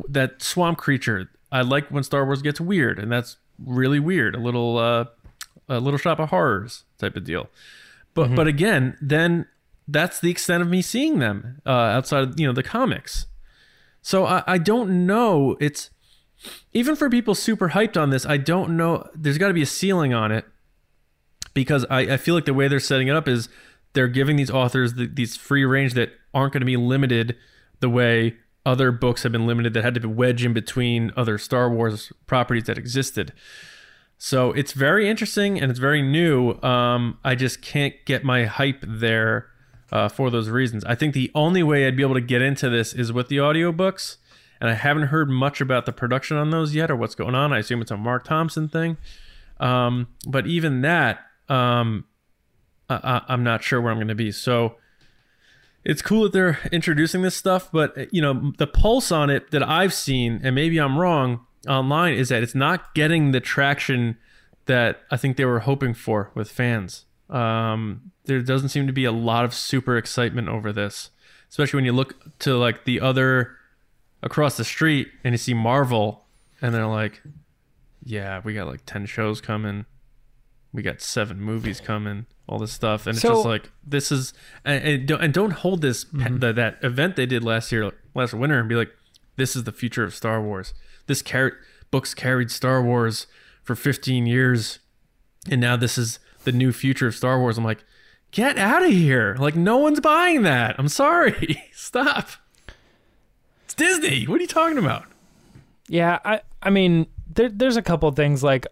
That 0.10 0.44
swamp 0.44 0.78
creature. 0.78 1.30
I 1.54 1.62
like 1.62 1.88
when 1.90 2.04
Star 2.04 2.26
Wars 2.26 2.42
gets 2.42 2.60
weird, 2.60 3.00
and 3.00 3.10
that's 3.10 3.38
really 3.58 4.02
weird. 4.02 4.36
A 4.36 4.40
little, 4.40 4.78
uh, 4.78 5.06
a 5.70 5.80
little 5.80 5.98
shop 5.98 6.20
of 6.20 6.32
horrors 6.32 6.84
type 6.98 7.16
of 7.16 7.24
deal. 7.24 7.48
But 8.14 8.36
but 8.36 8.46
again, 8.46 8.98
then 9.02 9.46
that's 9.88 10.20
the 10.20 10.30
extent 10.30 10.62
of 10.62 10.68
me 10.68 10.82
seeing 10.82 11.20
them 11.20 11.62
uh, 11.66 11.70
outside 11.70 12.24
of 12.24 12.38
you 12.38 12.46
know 12.46 12.52
the 12.52 12.62
comics. 12.62 13.28
So 14.02 14.26
I, 14.26 14.44
I 14.46 14.58
don't 14.58 15.06
know. 15.06 15.56
It's 15.62 15.92
even 16.74 16.98
for 16.98 17.10
people 17.10 17.36
super 17.36 17.70
hyped 17.70 17.96
on 17.96 18.10
this, 18.10 18.26
I 18.26 18.36
don't 18.36 18.76
know. 18.76 19.08
There's 19.16 19.38
got 19.38 19.48
to 19.48 19.54
be 19.54 19.62
a 19.62 19.66
ceiling 19.66 20.14
on 20.14 20.34
it 20.34 20.44
because 21.54 21.86
I, 21.90 22.02
I 22.02 22.18
feel 22.18 22.36
like 22.36 22.44
the 22.44 22.54
way 22.54 22.68
they're 22.68 22.82
setting 22.82 23.08
it 23.08 23.16
up 23.16 23.30
is 23.30 23.48
they're 23.94 24.08
giving 24.08 24.36
these 24.36 24.52
authors 24.52 24.94
the, 24.94 25.08
these 25.08 25.36
free 25.36 25.66
range 25.66 25.94
that 25.94 26.12
aren't 26.34 26.54
going 26.54 26.62
to 26.62 26.66
be 26.66 26.78
limited 26.78 27.36
the 27.80 27.90
way 27.90 28.36
other 28.66 28.92
books 28.92 29.24
have 29.24 29.32
been 29.32 29.46
limited 29.46 29.74
that 29.74 29.84
had 29.84 29.94
to 29.94 30.00
be 30.00 30.08
wedged 30.08 30.46
in 30.46 30.54
between 30.54 31.12
other 31.18 31.38
Star 31.38 31.70
Wars 31.70 32.12
properties 32.28 32.64
that 32.64 32.78
existed. 32.78 33.34
So 34.18 34.52
it's 34.54 34.72
very 34.72 35.10
interesting 35.10 35.60
and 35.60 35.70
it's 35.70 35.80
very 35.80 36.02
new. 36.02 36.54
Um, 36.62 37.20
I 37.24 37.36
just 37.36 37.62
can't 37.62 37.94
get 38.06 38.24
my 38.24 38.46
hype 38.46 38.84
there 38.88 39.50
uh, 39.92 40.08
for 40.08 40.30
those 40.30 40.50
reasons. 40.50 40.86
I 40.86 40.96
think 40.96 41.14
the 41.14 41.30
only 41.36 41.62
way 41.62 41.86
I'd 41.86 41.98
be 41.98 42.04
able 42.04 42.16
to 42.16 42.22
get 42.22 42.42
into 42.42 42.70
this 42.70 42.94
is 42.94 43.12
with 43.12 43.28
the 43.28 43.38
audiobooks. 43.38 44.18
And 44.62 44.70
I 44.70 44.76
haven't 44.76 45.08
heard 45.08 45.30
much 45.30 45.60
about 45.60 45.86
the 45.86 45.92
production 45.92 46.38
on 46.38 46.52
those 46.52 46.74
yet 46.74 46.90
or 46.90 46.96
what's 46.96 47.16
going 47.16 47.36
on. 47.36 47.52
I 47.52 47.60
assume 47.60 47.82
it's 47.82 47.92
a 47.92 47.98
Marc 47.98 48.24
Thompson 48.24 48.70
thing. 48.70 48.96
Um, 49.60 50.08
but 50.26 50.48
even 50.48 50.82
that, 50.82 51.20
um, 51.50 52.06
I, 53.04 53.22
I'm 53.28 53.44
not 53.44 53.64
sure 53.64 53.82
where 53.82 53.92
I'm 53.92 53.98
going 53.98 54.08
to 54.08 54.16
be. 54.16 54.32
So 54.32 54.76
it's 55.84 56.02
cool 56.02 56.24
that 56.24 56.34
they're 56.34 56.60
introducing 56.72 57.22
this 57.22 57.36
stuff, 57.36 57.70
but 57.72 58.14
you 58.14 58.22
know 58.22 58.54
the 58.58 58.68
pulse 58.68 59.12
on 59.12 59.30
it 59.30 59.52
that 59.52 59.64
I've 59.64 59.94
seen, 59.94 60.40
and 60.44 60.56
maybe 60.56 60.80
I'm 60.80 60.98
wrong 60.98 61.46
online, 61.68 62.14
is 62.14 62.30
that 62.30 62.44
it's 62.44 62.56
not 62.56 62.94
getting 62.94 63.32
the 63.32 63.40
traction 63.40 64.18
that 64.66 65.02
I 65.12 65.18
think 65.18 65.36
they 65.36 65.46
were 65.46 65.60
hoping 65.60 65.94
for 65.94 66.32
with 66.36 66.50
fans. 66.50 67.06
Um, 67.30 68.12
there 68.26 68.42
doesn't 68.42 68.70
seem 68.70 68.88
to 68.88 68.94
be 68.94 69.06
a 69.06 69.12
lot 69.12 69.44
of 69.44 69.54
super 69.54 69.98
excitement 69.98 70.48
over 70.48 70.72
this, 70.72 71.10
especially 71.50 71.78
when 71.78 71.86
you 71.86 71.92
look 71.92 72.40
to 72.40 72.56
like 72.56 72.86
the 72.86 73.02
other 73.02 73.58
across 74.22 74.56
the 74.56 74.64
street 74.64 75.10
and 75.24 75.34
you 75.34 75.38
see 75.38 75.54
Marvel, 75.54 76.24
and 76.62 76.74
they're 76.74 76.88
like, 76.88 77.22
"Yeah, 78.06 78.40
we 78.44 78.54
got 78.54 78.68
like 78.68 78.86
ten 78.86 79.06
shows 79.06 79.42
coming." 79.42 79.86
We 80.74 80.82
got 80.82 81.02
seven 81.02 81.40
movies 81.40 81.80
coming, 81.80 82.26
all 82.48 82.58
this 82.58 82.72
stuff, 82.72 83.06
and 83.06 83.16
it's 83.16 83.22
So- 83.22 83.36
just 83.36 83.46
like 83.46 83.72
this 83.86 84.12
is, 84.12 84.34
and, 84.66 84.84
and 84.84 85.08
don't 85.08 85.22
and 85.22 85.34
don't 85.34 85.52
hold 85.52 85.82
this 85.82 86.06
mm-hmm. 86.06 86.38
the, 86.38 86.52
that 86.54 86.80
event 86.84 87.16
they 87.16 87.26
did 87.28 87.44
last 87.44 87.72
year, 87.72 87.92
last 88.16 88.34
winter, 88.34 88.60
and 88.60 88.68
be 88.68 88.76
like, 88.76 88.92
this 89.36 89.56
is 89.56 89.64
the 89.64 89.72
future 89.72 90.04
of 90.04 90.14
Star 90.14 90.42
Wars. 90.42 90.74
This 91.06 91.22
car- 91.22 91.58
books 91.92 92.14
carried 92.14 92.50
Star 92.50 92.82
Wars 92.82 93.28
for 93.64 93.76
15 93.76 94.26
years, 94.26 94.80
and 95.50 95.62
now 95.62 95.76
this 95.76 95.98
is 95.98 96.20
the 96.44 96.52
new 96.52 96.72
future 96.74 97.08
of 97.08 97.16
Star 97.16 97.40
Wars. 97.40 97.58
I'm 97.58 97.64
like, 97.64 97.84
get 98.32 98.58
out 98.58 98.84
of 98.84 98.92
here! 98.92 99.36
Like 99.40 99.56
no 99.56 99.78
one's 99.78 100.00
buying 100.00 100.42
that. 100.42 100.76
I'm 100.80 100.88
sorry, 100.90 101.64
stop. 101.74 102.30
It's 103.66 103.76
Disney. 103.76 104.26
What 104.26 104.40
are 104.40 104.42
you 104.42 104.48
talking 104.48 104.80
about? 104.80 105.06
Yeah, 105.88 106.20
I 106.26 106.42
I 106.64 106.72
mean, 106.72 107.06
there, 107.32 107.50
there's 107.50 107.78
a 107.78 107.82
couple 107.82 108.10
things 108.12 108.44
like 108.44 108.66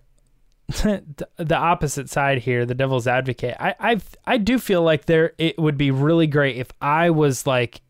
the 1.37 1.57
opposite 1.57 2.09
side 2.09 2.39
here, 2.39 2.65
the 2.65 2.75
devil's 2.75 3.07
advocate. 3.07 3.55
I 3.59 3.75
I 3.79 4.01
I 4.25 4.37
do 4.37 4.59
feel 4.59 4.81
like 4.81 5.05
there 5.05 5.33
it 5.37 5.57
would 5.59 5.77
be 5.77 5.91
really 5.91 6.27
great 6.27 6.57
if 6.57 6.71
I 6.81 7.09
was 7.09 7.45
like 7.45 7.81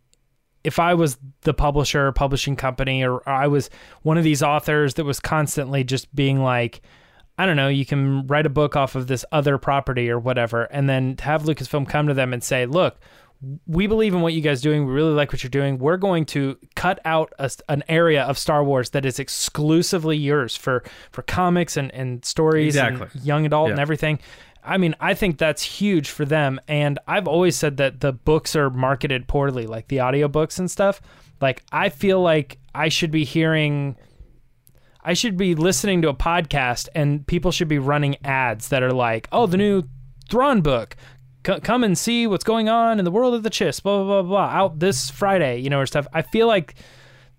if 0.63 0.79
I 0.79 0.93
was 0.93 1.17
the 1.41 1.53
publisher 1.53 2.07
or 2.07 2.11
publishing 2.11 2.55
company 2.55 3.03
or, 3.03 3.15
or 3.15 3.29
I 3.29 3.47
was 3.47 3.69
one 4.03 4.17
of 4.17 4.23
these 4.23 4.43
authors 4.43 4.95
that 4.95 5.05
was 5.05 5.19
constantly 5.19 5.83
just 5.83 6.13
being 6.15 6.41
like 6.41 6.81
I 7.37 7.45
don't 7.45 7.55
know, 7.55 7.69
you 7.69 7.85
can 7.85 8.27
write 8.27 8.45
a 8.45 8.49
book 8.49 8.75
off 8.75 8.93
of 8.95 9.07
this 9.07 9.25
other 9.31 9.57
property 9.57 10.09
or 10.09 10.19
whatever 10.19 10.63
and 10.65 10.89
then 10.89 11.17
have 11.21 11.43
Lucasfilm 11.43 11.87
come 11.87 12.07
to 12.07 12.13
them 12.13 12.33
and 12.33 12.43
say, 12.43 12.65
"Look, 12.65 12.99
we 13.65 13.88
believe 13.88 14.13
in 14.13 14.21
what 14.21 14.34
you 14.34 14.41
guys 14.41 14.62
doing. 14.62 14.86
We 14.86 14.93
really 14.93 15.13
like 15.13 15.32
what 15.32 15.43
you're 15.43 15.49
doing. 15.49 15.80
We're 15.80 15.97
going 15.97 16.25
to 16.27 16.58
cut 16.75 16.99
out 17.06 17.34
a, 17.39 17.49
an 17.69 17.84
area 17.89 18.23
of 18.23 18.38
Star 18.38 18.63
Wars 18.63 18.91
that 18.91 19.06
is 19.06 19.17
exclusively 19.19 20.15
yours 20.17 20.56
for 20.56 20.84
for 21.12 21.23
comics 21.23 21.75
and 21.77 21.91
and 21.93 22.23
stories 22.23 22.75
Exactly. 22.75 23.08
and 23.13 23.23
young 23.25 23.45
adult 23.45 23.71
and 23.71 23.80
everything. 23.80 24.19
I 24.63 24.77
mean, 24.77 24.93
I 24.99 25.15
think 25.15 25.39
that's 25.39 25.63
huge 25.63 26.10
for 26.12 26.23
them. 26.23 26.62
And 26.67 26.99
I've 27.08 27.27
always 27.27 27.56
said 27.56 27.77
that 27.77 27.99
the 27.99 28.13
books 28.13 28.56
are 28.56 28.69
marketed 28.69 29.27
poorly, 29.27 29.65
like 29.65 29.88
the 29.88 29.97
audiobooks 29.97 30.60
and 30.60 30.69
stuff. 30.69 31.01
Like 31.41 31.63
I 31.71 31.89
feel 31.89 32.21
like 32.21 32.60
I 32.75 32.89
should 32.89 33.10
be 33.10 33.23
hearing 33.23 33.95
I 35.04 35.13
should 35.13 35.36
be 35.36 35.56
listening 35.56 36.04
to 36.04 36.10
a 36.10 36.13
podcast 36.13 36.89
and 36.93 37.25
people 37.25 37.51
should 37.51 37.67
be 37.67 37.80
running 37.80 38.17
ads 38.23 38.67
that 38.67 38.84
are 38.84 38.93
like, 38.93 39.27
"Oh, 39.32 39.47
the 39.47 39.58
new 39.58 39.82
Thrawn 40.30 40.62
book. 40.62 40.95
Come 41.43 41.84
and 41.84 41.97
see 41.97 42.27
what's 42.27 42.43
going 42.43 42.69
on 42.69 42.99
in 42.99 43.06
the 43.06 43.12
world 43.12 43.34
of 43.34 43.43
the 43.43 43.49
Chiss, 43.49 43.82
blah 43.82 44.04
blah 44.04 44.21
blah 44.21 44.30
blah, 44.30 44.58
out 44.58 44.80
this 44.80 45.10
Friday, 45.10 45.60
you 45.60 45.69
know, 45.69 45.80
or 45.80 45.86
stuff." 45.86 46.08
I 46.13 46.21
feel 46.21 46.47
like 46.47 46.75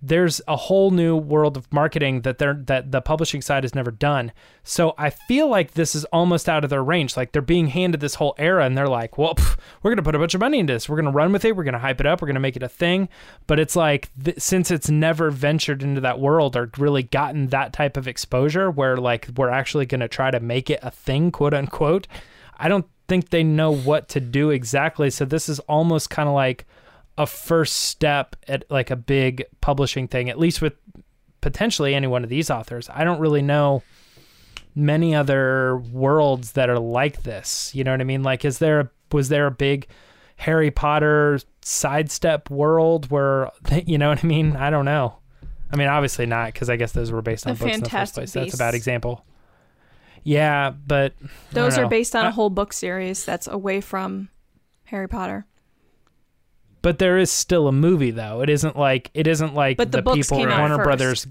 there's 0.05 0.41
a 0.49 0.57
whole 0.57 0.91
new 0.91 1.17
world 1.17 1.57
of 1.57 1.73
marketing 1.73 2.23
that 2.23 2.38
they're 2.38 2.61
that 2.67 2.91
the 2.91 3.01
publishing 3.01 3.41
side 3.41 3.62
has 3.62 3.73
never 3.73 3.93
done. 3.93 4.33
So 4.65 4.95
I 4.99 5.11
feel 5.11 5.47
like 5.49 5.75
this 5.75 5.95
is 5.95 6.05
almost 6.07 6.49
out 6.49 6.65
of 6.65 6.71
their 6.71 6.83
range. 6.83 7.17
Like 7.17 7.31
they're 7.31 7.41
being 7.41 7.69
handed 7.69 8.01
this 8.01 8.17
whole 8.17 8.35
era, 8.37 8.65
and 8.65 8.77
they're 8.77 8.88
like, 8.88 9.17
"Well, 9.17 9.37
pff, 9.37 9.57
we're 9.83 9.93
gonna 9.93 10.03
put 10.03 10.17
a 10.17 10.19
bunch 10.19 10.35
of 10.35 10.41
money 10.41 10.59
into 10.59 10.73
this. 10.73 10.88
We're 10.88 10.97
gonna 10.97 11.12
run 11.12 11.31
with 11.31 11.45
it. 11.45 11.55
We're 11.55 11.62
gonna 11.62 11.79
hype 11.79 12.01
it 12.01 12.07
up. 12.07 12.21
We're 12.21 12.27
gonna 12.27 12.41
make 12.41 12.57
it 12.57 12.65
a 12.65 12.69
thing." 12.69 13.09
But 13.47 13.61
it's 13.61 13.77
like 13.77 14.11
th- 14.23 14.41
since 14.41 14.73
it's 14.73 14.91
never 14.91 15.31
ventured 15.31 15.85
into 15.85 16.01
that 16.01 16.19
world 16.19 16.57
or 16.57 16.73
really 16.79 17.05
gotten 17.05 17.47
that 17.49 17.73
type 17.73 17.97
of 17.97 18.09
exposure, 18.09 18.73
where 18.73 18.97
like 18.97 19.29
we're 19.37 19.51
actually 19.51 19.87
gonna 19.87 20.09
try 20.09 20.33
to 20.33 20.41
make 20.41 20.69
it 20.69 20.81
a 20.83 20.91
thing, 20.91 21.31
quote 21.31 21.55
unquote. 21.55 22.09
I 22.59 22.67
don't 22.67 22.87
think 23.12 23.29
they 23.29 23.44
know 23.44 23.75
what 23.75 24.09
to 24.09 24.20
do 24.20 24.48
exactly. 24.48 25.11
So 25.11 25.27
this 25.27 25.51
is 25.51 25.59
almost 25.61 26.09
kind 26.09 26.31
of 26.31 26.35
like 26.35 26.64
a 27.18 27.27
first 27.27 27.77
step 27.77 28.37
at 28.48 28.64
like 28.70 28.90
a 28.90 28.96
big 28.96 29.44
publishing 29.61 30.09
thing, 30.09 30.31
at 30.31 30.38
least 30.38 30.62
with 30.62 30.72
potentially 31.42 31.94
any 31.94 32.07
one 32.07 32.25
of 32.25 32.31
these 32.31 32.51
authors. 32.51 32.88
I 32.88 33.05
don't 33.05 33.20
really 33.20 33.42
know 33.42 33.83
many 34.75 35.14
other 35.14 35.77
worlds 35.92 36.53
that 36.53 36.70
are 36.70 36.79
like 36.79 37.25
this. 37.25 37.75
You 37.75 37.85
know 37.85 37.90
what 37.90 38.01
I 38.01 38.05
mean? 38.05 38.22
Like, 38.22 38.46
is 38.46 38.59
there 38.59 38.90
was 39.12 39.29
there 39.29 39.46
a 39.46 39.51
big 39.51 39.88
Harry 40.37 40.70
Potter 40.70 41.38
sidestep 41.61 42.48
world 42.48 43.11
where 43.11 43.51
you 43.85 43.98
know 43.98 44.09
what 44.09 44.25
I 44.25 44.27
mean? 44.27 44.57
I 44.57 44.70
don't 44.70 44.87
know. 44.87 45.18
I 45.70 45.77
mean, 45.77 45.88
obviously 45.88 46.25
not 46.25 46.55
because 46.55 46.70
I 46.70 46.77
guess 46.77 46.92
those 46.92 47.12
were 47.12 47.20
based 47.20 47.46
on 47.46 47.57
The 47.57 47.64
books 47.64 47.77
in 47.77 47.83
the 47.83 47.90
first 47.90 48.14
place. 48.14 48.33
That's 48.33 48.55
a 48.55 48.57
bad 48.57 48.75
example. 48.75 49.27
Yeah, 50.25 50.71
but 50.71 51.15
Those 51.51 51.79
are 51.79 51.89
based 51.89 52.15
on 52.15 52.25
Uh, 52.25 52.29
a 52.29 52.33
whole 52.33 52.51
book 52.51 52.73
series 52.73 53.25
that's 53.25 53.49
away 53.49 53.81
from 53.81 54.29
Harry 54.85 55.09
Potter. 55.09 55.47
But 56.81 56.99
there 56.99 57.19
is 57.19 57.31
still 57.31 57.69
a 57.69 57.73
movie 57.73 58.11
though. 58.11 58.41
It 58.43 58.49
isn't 58.51 58.77
like 58.77 59.11
it 59.15 59.27
isn't 59.27 59.55
like 59.55 59.77
But 59.77 59.93
the 59.93 60.03
books 60.03 60.29
people 60.29 60.47
Warner 60.47 60.77
first. 60.77 60.85
Brothers. 60.85 61.27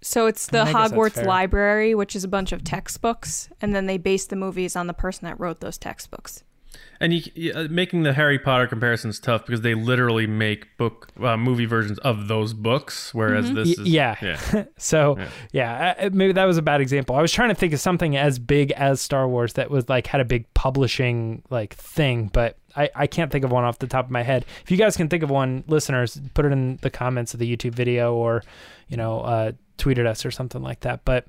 So 0.00 0.26
it's 0.26 0.46
the 0.46 0.62
I 0.62 0.72
Hogwarts. 0.72 1.24
Library, 1.24 1.94
which 1.94 2.14
is 2.14 2.22
a 2.22 2.28
bunch 2.28 2.52
of 2.52 2.62
textbooks, 2.62 3.48
and 3.60 3.74
then 3.74 3.86
they 3.86 3.98
base 3.98 4.26
the 4.26 4.36
movies 4.36 4.76
on 4.76 4.86
the 4.86 4.94
person 4.94 5.24
that 5.26 5.38
wrote 5.40 5.60
those 5.60 5.76
textbooks. 5.76 6.44
And 7.00 7.12
you, 7.12 7.52
uh, 7.52 7.68
making 7.70 8.02
the 8.02 8.12
Harry 8.12 8.40
Potter 8.40 8.66
comparisons 8.66 9.20
tough 9.20 9.46
because 9.46 9.60
they 9.60 9.74
literally 9.74 10.26
make 10.26 10.76
book 10.78 11.08
uh, 11.22 11.36
movie 11.36 11.64
versions 11.64 11.96
of 12.00 12.26
those 12.26 12.54
books, 12.54 13.14
whereas 13.14 13.52
this 13.52 13.76
Y- 13.78 13.82
is 13.84 13.88
yeah. 13.88 14.16
yeah. 14.20 14.64
So 14.78 15.16
Yeah. 15.16 15.28
yeah, 15.52 15.94
uh, 16.06 16.10
maybe 16.12 16.32
that 16.32 16.44
was 16.44 16.56
a 16.56 16.62
bad 16.62 16.80
example. 16.80 17.14
I 17.14 17.22
was 17.22 17.30
trying 17.30 17.50
to 17.50 17.54
think 17.54 17.72
of 17.72 17.78
something 17.78 18.16
as 18.16 18.40
big 18.40 18.72
as 18.72 19.00
Star 19.00 19.28
Wars 19.28 19.52
that 19.52 19.70
was 19.70 19.88
like 19.88 20.08
had 20.08 20.20
a 20.20 20.24
big 20.24 20.52
publishing 20.54 21.42
like 21.50 21.74
thing, 21.76 22.30
but 22.32 22.58
I, 22.74 22.90
I 22.96 23.06
can't 23.06 23.30
think 23.30 23.44
of 23.44 23.52
one 23.52 23.62
off 23.62 23.78
the 23.78 23.86
top 23.86 24.06
of 24.06 24.10
my 24.10 24.24
head. 24.24 24.44
If 24.64 24.70
you 24.72 24.76
guys 24.76 24.96
can 24.96 25.08
think 25.08 25.22
of 25.22 25.30
one, 25.30 25.62
listeners, 25.68 26.20
put 26.34 26.46
it 26.46 26.52
in 26.52 26.78
the 26.82 26.90
comments 26.90 27.32
of 27.32 27.38
the 27.38 27.56
YouTube 27.56 27.74
video 27.76 28.14
or 28.16 28.42
you 28.88 28.96
know 28.96 29.20
uh, 29.20 29.52
tweet 29.76 29.98
at 29.98 30.06
us 30.06 30.26
or 30.26 30.32
something 30.32 30.62
like 30.62 30.80
that. 30.80 31.04
But 31.04 31.26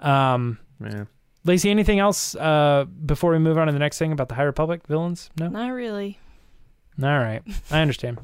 um, 0.00 0.58
yeah. 0.84 1.04
Lacey, 1.48 1.70
anything 1.70 1.98
else 1.98 2.34
uh, 2.36 2.84
before 3.06 3.32
we 3.32 3.38
move 3.38 3.58
on 3.58 3.66
to 3.66 3.72
the 3.72 3.78
next 3.78 3.98
thing 3.98 4.12
about 4.12 4.28
the 4.28 4.34
High 4.36 4.44
Republic 4.44 4.86
villains? 4.86 5.30
No. 5.38 5.48
Not 5.48 5.70
really. 5.72 6.18
All 7.02 7.08
right, 7.08 7.42
I 7.70 7.80
understand. 7.80 8.18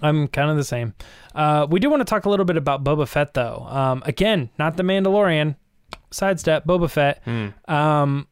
I'm 0.00 0.28
kind 0.28 0.50
of 0.50 0.56
the 0.56 0.62
same. 0.64 0.94
Uh, 1.34 1.66
we 1.68 1.80
do 1.80 1.90
want 1.90 2.00
to 2.00 2.04
talk 2.04 2.24
a 2.26 2.30
little 2.30 2.44
bit 2.44 2.56
about 2.56 2.84
Boba 2.84 3.08
Fett, 3.08 3.34
though. 3.34 3.66
Um, 3.68 4.02
again, 4.06 4.50
not 4.58 4.76
the 4.76 4.84
Mandalorian. 4.84 5.56
Sidestep, 6.10 6.64
Boba 6.66 6.88
Fett. 6.88 7.26
Um, 7.66 8.27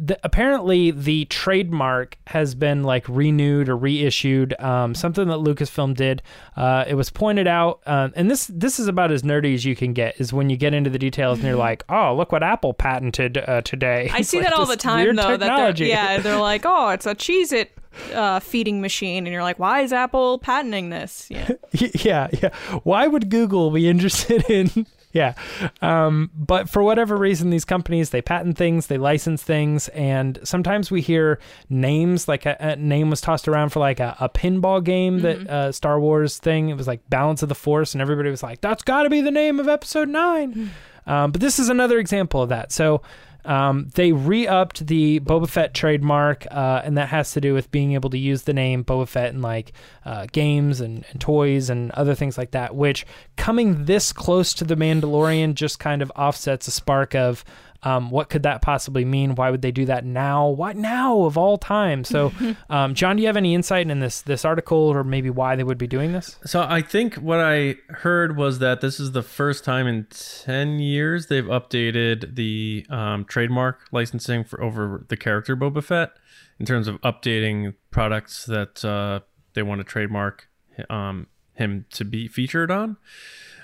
the, 0.00 0.16
apparently, 0.22 0.92
the 0.92 1.24
trademark 1.24 2.16
has 2.28 2.54
been 2.54 2.84
like 2.84 3.04
renewed 3.08 3.68
or 3.68 3.76
reissued. 3.76 4.58
Um, 4.60 4.94
something 4.94 5.26
that 5.26 5.38
Lucasfilm 5.38 5.96
did. 5.96 6.22
Uh, 6.56 6.84
it 6.86 6.94
was 6.94 7.10
pointed 7.10 7.48
out, 7.48 7.80
um, 7.86 8.12
and 8.14 8.30
this 8.30 8.46
this 8.46 8.78
is 8.78 8.86
about 8.86 9.10
as 9.10 9.22
nerdy 9.22 9.54
as 9.54 9.64
you 9.64 9.74
can 9.74 9.92
get. 9.92 10.20
Is 10.20 10.32
when 10.32 10.50
you 10.50 10.56
get 10.56 10.72
into 10.72 10.88
the 10.88 11.00
details 11.00 11.38
and 11.38 11.48
you're 11.48 11.56
like, 11.56 11.82
oh, 11.88 12.14
look 12.14 12.30
what 12.30 12.44
Apple 12.44 12.74
patented 12.74 13.38
uh, 13.38 13.60
today. 13.62 14.08
I 14.12 14.22
see 14.22 14.36
like 14.38 14.46
that 14.46 14.52
all 14.52 14.66
the 14.66 14.76
time, 14.76 15.16
though. 15.16 15.36
That 15.36 15.48
technology. 15.48 15.86
they're, 15.86 15.94
yeah, 15.94 16.18
they're 16.20 16.36
like, 16.40 16.62
oh, 16.64 16.90
it's 16.90 17.06
a 17.06 17.16
cheese 17.16 17.50
It 17.50 17.72
uh, 18.12 18.40
feeding 18.40 18.80
machine. 18.80 19.26
And 19.26 19.32
you're 19.32 19.42
like, 19.42 19.58
why 19.58 19.80
is 19.80 19.92
Apple 19.92 20.38
patenting 20.38 20.90
this? 20.90 21.26
Yeah. 21.28 21.50
yeah, 21.72 22.28
yeah. 22.40 22.54
Why 22.84 23.06
would 23.06 23.30
Google 23.30 23.70
be 23.70 23.88
interested 23.88 24.48
in? 24.48 24.86
Yeah, 25.12 25.34
um, 25.80 26.30
but 26.34 26.68
for 26.68 26.82
whatever 26.82 27.16
reason, 27.16 27.50
these 27.50 27.64
companies 27.64 28.10
they 28.10 28.20
patent 28.20 28.58
things, 28.58 28.88
they 28.88 28.98
license 28.98 29.42
things, 29.42 29.88
and 29.88 30.38
sometimes 30.44 30.90
we 30.90 31.00
hear 31.00 31.38
names. 31.70 32.28
Like 32.28 32.44
a, 32.44 32.56
a 32.60 32.76
name 32.76 33.08
was 33.08 33.20
tossed 33.20 33.48
around 33.48 33.70
for 33.70 33.80
like 33.80 34.00
a, 34.00 34.16
a 34.20 34.28
pinball 34.28 34.84
game 34.84 35.20
that 35.20 35.48
uh, 35.48 35.72
Star 35.72 35.98
Wars 35.98 36.38
thing. 36.38 36.68
It 36.68 36.76
was 36.76 36.86
like 36.86 37.08
Balance 37.08 37.42
of 37.42 37.48
the 37.48 37.54
Force, 37.54 37.94
and 37.94 38.02
everybody 38.02 38.30
was 38.30 38.42
like, 38.42 38.60
"That's 38.60 38.82
got 38.82 39.04
to 39.04 39.10
be 39.10 39.20
the 39.20 39.30
name 39.30 39.58
of 39.58 39.66
Episode 39.68 40.08
9. 40.08 40.70
Um, 41.06 41.32
but 41.32 41.40
this 41.40 41.58
is 41.58 41.70
another 41.70 41.98
example 41.98 42.42
of 42.42 42.50
that. 42.50 42.70
So 42.70 43.00
um, 43.48 43.88
they 43.94 44.12
re-upped 44.12 44.86
the 44.86 45.20
Boba 45.20 45.48
Fett 45.48 45.72
trademark, 45.72 46.46
uh, 46.50 46.82
and 46.84 46.98
that 46.98 47.08
has 47.08 47.32
to 47.32 47.40
do 47.40 47.54
with 47.54 47.70
being 47.70 47.94
able 47.94 48.10
to 48.10 48.18
use 48.18 48.42
the 48.42 48.52
name 48.52 48.84
Boba 48.84 49.08
Fett 49.08 49.32
in 49.32 49.40
like 49.40 49.72
uh, 50.04 50.26
games 50.30 50.82
and, 50.82 51.06
and 51.10 51.18
toys 51.18 51.70
and 51.70 51.90
other 51.92 52.14
things 52.14 52.36
like 52.36 52.50
that. 52.50 52.76
Which 52.76 53.06
coming 53.36 53.86
this 53.86 54.12
close 54.12 54.52
to 54.52 54.64
the 54.64 54.76
Mandalorian 54.76 55.54
just 55.54 55.78
kind 55.78 56.02
of 56.02 56.12
offsets 56.14 56.68
a 56.68 56.70
spark 56.70 57.14
of 57.14 57.42
um, 57.82 58.10
what 58.10 58.28
could 58.28 58.42
that 58.42 58.60
possibly 58.60 59.04
mean? 59.04 59.36
Why 59.36 59.50
would 59.50 59.62
they 59.62 59.70
do 59.70 59.84
that 59.84 60.04
now? 60.04 60.48
Why 60.48 60.72
now 60.72 61.22
of 61.22 61.38
all 61.38 61.56
time? 61.58 62.02
So, 62.02 62.32
um, 62.70 62.94
John, 62.94 63.16
do 63.16 63.22
you 63.22 63.28
have 63.28 63.36
any 63.36 63.54
insight 63.54 63.88
in 63.88 64.00
this 64.00 64.20
this 64.22 64.44
article, 64.44 64.78
or 64.78 65.04
maybe 65.04 65.30
why 65.30 65.54
they 65.54 65.62
would 65.62 65.78
be 65.78 65.86
doing 65.86 66.12
this? 66.12 66.36
So 66.44 66.66
I 66.68 66.82
think 66.82 67.14
what 67.16 67.38
I 67.38 67.76
heard 67.88 68.36
was 68.36 68.58
that 68.58 68.80
this 68.80 68.98
is 68.98 69.12
the 69.12 69.22
first 69.22 69.64
time 69.64 69.86
in 69.86 70.06
ten 70.10 70.80
years 70.80 71.28
they've 71.28 71.44
updated 71.44 72.34
the 72.34 72.84
um, 72.90 73.24
trademark 73.24 73.86
licensing 73.92 74.42
for 74.42 74.62
over 74.62 75.04
the 75.08 75.16
character 75.16 75.56
Boba 75.56 75.82
Fett 75.82 76.10
in 76.58 76.66
terms 76.66 76.88
of 76.88 77.00
updating 77.02 77.74
products 77.92 78.44
that 78.46 78.84
uh, 78.84 79.20
they 79.54 79.62
want 79.62 79.80
to 79.80 79.84
trademark 79.84 80.48
um, 80.90 81.28
him 81.54 81.86
to 81.90 82.04
be 82.04 82.26
featured 82.26 82.72
on. 82.72 82.96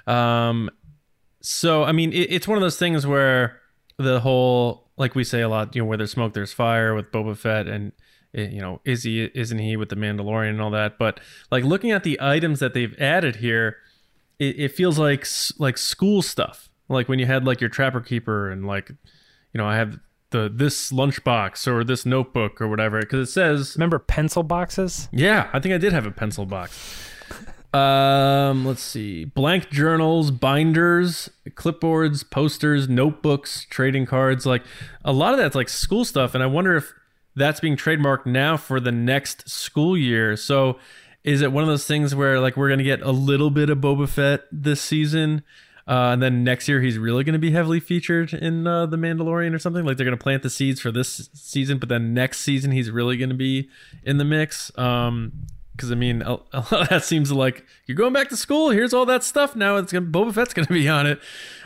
Um, 0.07 0.71
so 1.41 1.83
I 1.83 1.91
mean, 1.91 2.13
it, 2.13 2.29
it's 2.31 2.47
one 2.47 2.57
of 2.57 2.63
those 2.63 2.79
things 2.79 3.05
where 3.07 3.61
the 3.97 4.21
whole, 4.21 4.89
like 4.97 5.15
we 5.15 5.25
say 5.25 5.41
a 5.41 5.49
lot, 5.49 5.75
you 5.75 5.83
know, 5.83 5.87
where 5.87 5.97
there's 5.97 6.13
smoke, 6.13 6.35
there's 6.35 6.53
fire 6.53 6.95
with 6.95 7.11
Boba 7.13 7.37
Fett, 7.37 7.67
and 7.67 7.93
eh, 8.35 8.49
you 8.49 8.61
know, 8.61 8.81
is 8.85 9.05
he, 9.05 9.25
isn't 9.35 9.59
he 9.59 9.77
with 9.77 9.89
the 9.89 9.97
Mandalorian 9.97 10.51
and 10.51 10.61
all 10.61 10.71
that? 10.71 10.99
But 10.99 11.21
like 11.51 11.65
looking 11.65 11.91
at 11.93 12.05
the 12.05 12.19
items 12.21 12.61
that 12.61 12.75
they've 12.75 12.99
added 13.01 13.37
here, 13.37 13.77
it, 14.39 14.59
it 14.59 14.73
feels 14.73 14.99
like 14.99 15.27
like 15.59 15.79
school 15.79 16.23
stuff. 16.23 16.69
Like 16.89 17.09
when 17.09 17.19
you 17.19 17.27
had 17.27 17.45
like 17.45 17.61
your 17.61 17.71
Trapper 17.71 18.01
Keeper 18.01 18.51
and 18.51 18.67
like, 18.67 18.91
you 18.91 19.59
know, 19.59 19.67
I 19.67 19.77
have 19.77 19.99
the 20.31 20.51
this 20.53 20.91
lunchbox 20.91 21.67
or 21.67 21.85
this 21.85 22.05
notebook 22.05 22.61
or 22.61 22.69
whatever 22.69 22.99
because 23.01 23.29
it 23.29 23.33
says 23.33 23.77
Remember 23.77 23.99
pencil 24.01 24.43
boxes? 24.43 25.09
yeah, 25.13 25.49
I 25.53 25.61
think 25.61 25.75
I 25.75 25.79
did 25.79 25.93
have 25.93 26.07
a 26.07 26.11
pencil 26.11 26.45
box. 26.45 27.09
Um, 27.75 28.65
let's 28.65 28.83
see. 28.83 29.25
Blank 29.25 29.71
journals, 29.71 30.31
binders, 30.31 31.29
clipboards, 31.51 32.29
posters, 32.29 32.89
notebooks, 32.89 33.67
trading 33.69 34.07
cards, 34.07 34.47
like 34.47 34.63
a 35.05 35.13
lot 35.13 35.33
of 35.33 35.39
that's 35.39 35.57
like 35.57 35.69
school 35.69 36.05
stuff 36.05 36.35
and 36.35 36.43
I 36.43 36.47
wonder 36.47 36.77
if 36.77 36.93
that's 37.35 37.59
being 37.59 37.77
trademarked 37.77 38.27
now 38.27 38.57
for 38.57 38.79
the 38.79 38.93
next 38.93 39.49
school 39.49 39.97
year. 39.97 40.37
So 40.37 40.79
is 41.25 41.43
it 41.43 41.51
one 41.51 41.65
of 41.65 41.69
those 41.69 41.85
things 41.85 42.15
where 42.15 42.39
like 42.39 42.57
we're 42.57 42.69
to 42.79 42.85
get 42.85 43.03
a 43.03 43.11
little 43.11 43.51
bit 43.51 43.71
of 43.71 43.79
Boba 43.79 44.09
Fett 44.09 44.45
this 44.53 44.81
season? 44.81 45.43
Uh, 45.87 46.13
and 46.13 46.23
then 46.23 46.45
next 46.45 46.69
year 46.69 46.81
he's 46.81 46.97
really 46.97 47.25
to 47.33 47.39
be 47.41 47.51
heavily 47.51 47.81
featured 47.81 48.33
in 48.33 48.67
uh, 48.67 48.87
the 48.87 48.97
Mandalorian 48.97 49.53
or 49.53 49.59
something. 49.59 49.85
Like 49.85 49.97
they're 49.97 50.07
to 50.17 50.23
plant 50.23 50.43
the 50.43 50.49
seeds 50.49 50.81
for 50.81 50.93
this 50.93 51.29
season, 51.35 51.79
but 51.79 51.89
then 51.89 52.15
next 52.15 52.41
season 52.41 52.71
he's 52.71 52.91
really 52.91 53.17
to 53.31 53.37
be 53.37 53.69
in 54.05 54.19
the 54.19 54.25
mix. 54.25 54.77
Um, 54.79 55.33
because 55.75 55.91
I 55.91 55.95
mean, 55.95 56.23
a, 56.23 56.35
a 56.53 56.61
lot 56.71 56.73
of 56.73 56.89
that 56.89 57.05
seems 57.05 57.33
like 57.33 57.65
you're 57.87 57.97
going 57.97 58.13
back 58.13 58.29
to 58.29 58.37
school. 58.37 58.71
Here's 58.71 58.95
all 58.95 59.07
that 59.07 59.25
stuff 59.25 59.57
now. 59.57 59.77
It's 59.77 59.93
gonna 59.93 60.07
Boba 60.07 60.33
Fett's 60.35 60.55
going 60.55 60.67
to 60.67 60.73
be 60.73 60.89
on 60.89 61.07
it, 61.07 61.21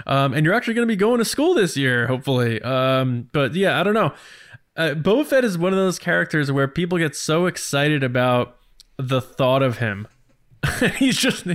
um, 0.07 0.35
and 0.35 0.44
you're 0.44 0.55
actually 0.55 0.75
going 0.75 0.87
to 0.87 0.92
be 0.92 0.97
going 0.97 1.18
to 1.18 1.25
school 1.25 1.55
this 1.55 1.77
year, 1.77 2.07
hopefully. 2.07 2.61
Um, 2.62 3.29
but 3.33 3.55
yeah, 3.55 3.79
I 3.79 3.83
don't 3.83 3.94
know. 3.94 4.14
Uh, 4.77 4.94
Boba 4.94 5.27
Fett 5.27 5.44
is 5.44 5.59
one 5.59 5.73
of 5.73 5.79
those 5.79 5.99
characters 5.99 6.51
where 6.53 6.68
people 6.68 6.99
get 6.99 7.16
so 7.16 7.47
excited 7.47 8.03
about 8.03 8.57
the 8.97 9.21
thought 9.21 9.62
of 9.62 9.79
him. 9.79 10.07
he's 10.97 11.16
just, 11.16 11.47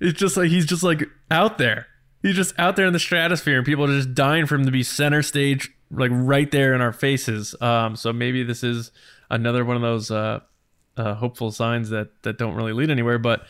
it's 0.00 0.18
just 0.18 0.36
like 0.36 0.50
he's 0.50 0.66
just 0.66 0.82
like 0.82 1.04
out 1.30 1.58
there. 1.58 1.86
He's 2.22 2.36
just 2.36 2.58
out 2.58 2.76
there 2.76 2.86
in 2.86 2.92
the 2.92 2.98
stratosphere, 2.98 3.56
and 3.56 3.66
people 3.66 3.84
are 3.84 3.96
just 3.96 4.14
dying 4.14 4.46
for 4.46 4.54
him 4.54 4.66
to 4.66 4.70
be 4.70 4.82
center 4.82 5.22
stage, 5.22 5.70
like 5.90 6.10
right 6.12 6.50
there 6.50 6.74
in 6.74 6.82
our 6.82 6.92
faces. 6.92 7.54
Um, 7.62 7.96
so 7.96 8.12
maybe 8.12 8.42
this 8.42 8.62
is 8.62 8.92
another 9.30 9.64
one 9.64 9.76
of 9.76 9.82
those 9.82 10.10
uh, 10.10 10.40
uh, 10.96 11.14
hopeful 11.14 11.50
signs 11.50 11.90
that 11.90 12.22
that 12.22 12.38
don't 12.38 12.54
really 12.54 12.72
lead 12.72 12.90
anywhere. 12.90 13.18
But 13.18 13.40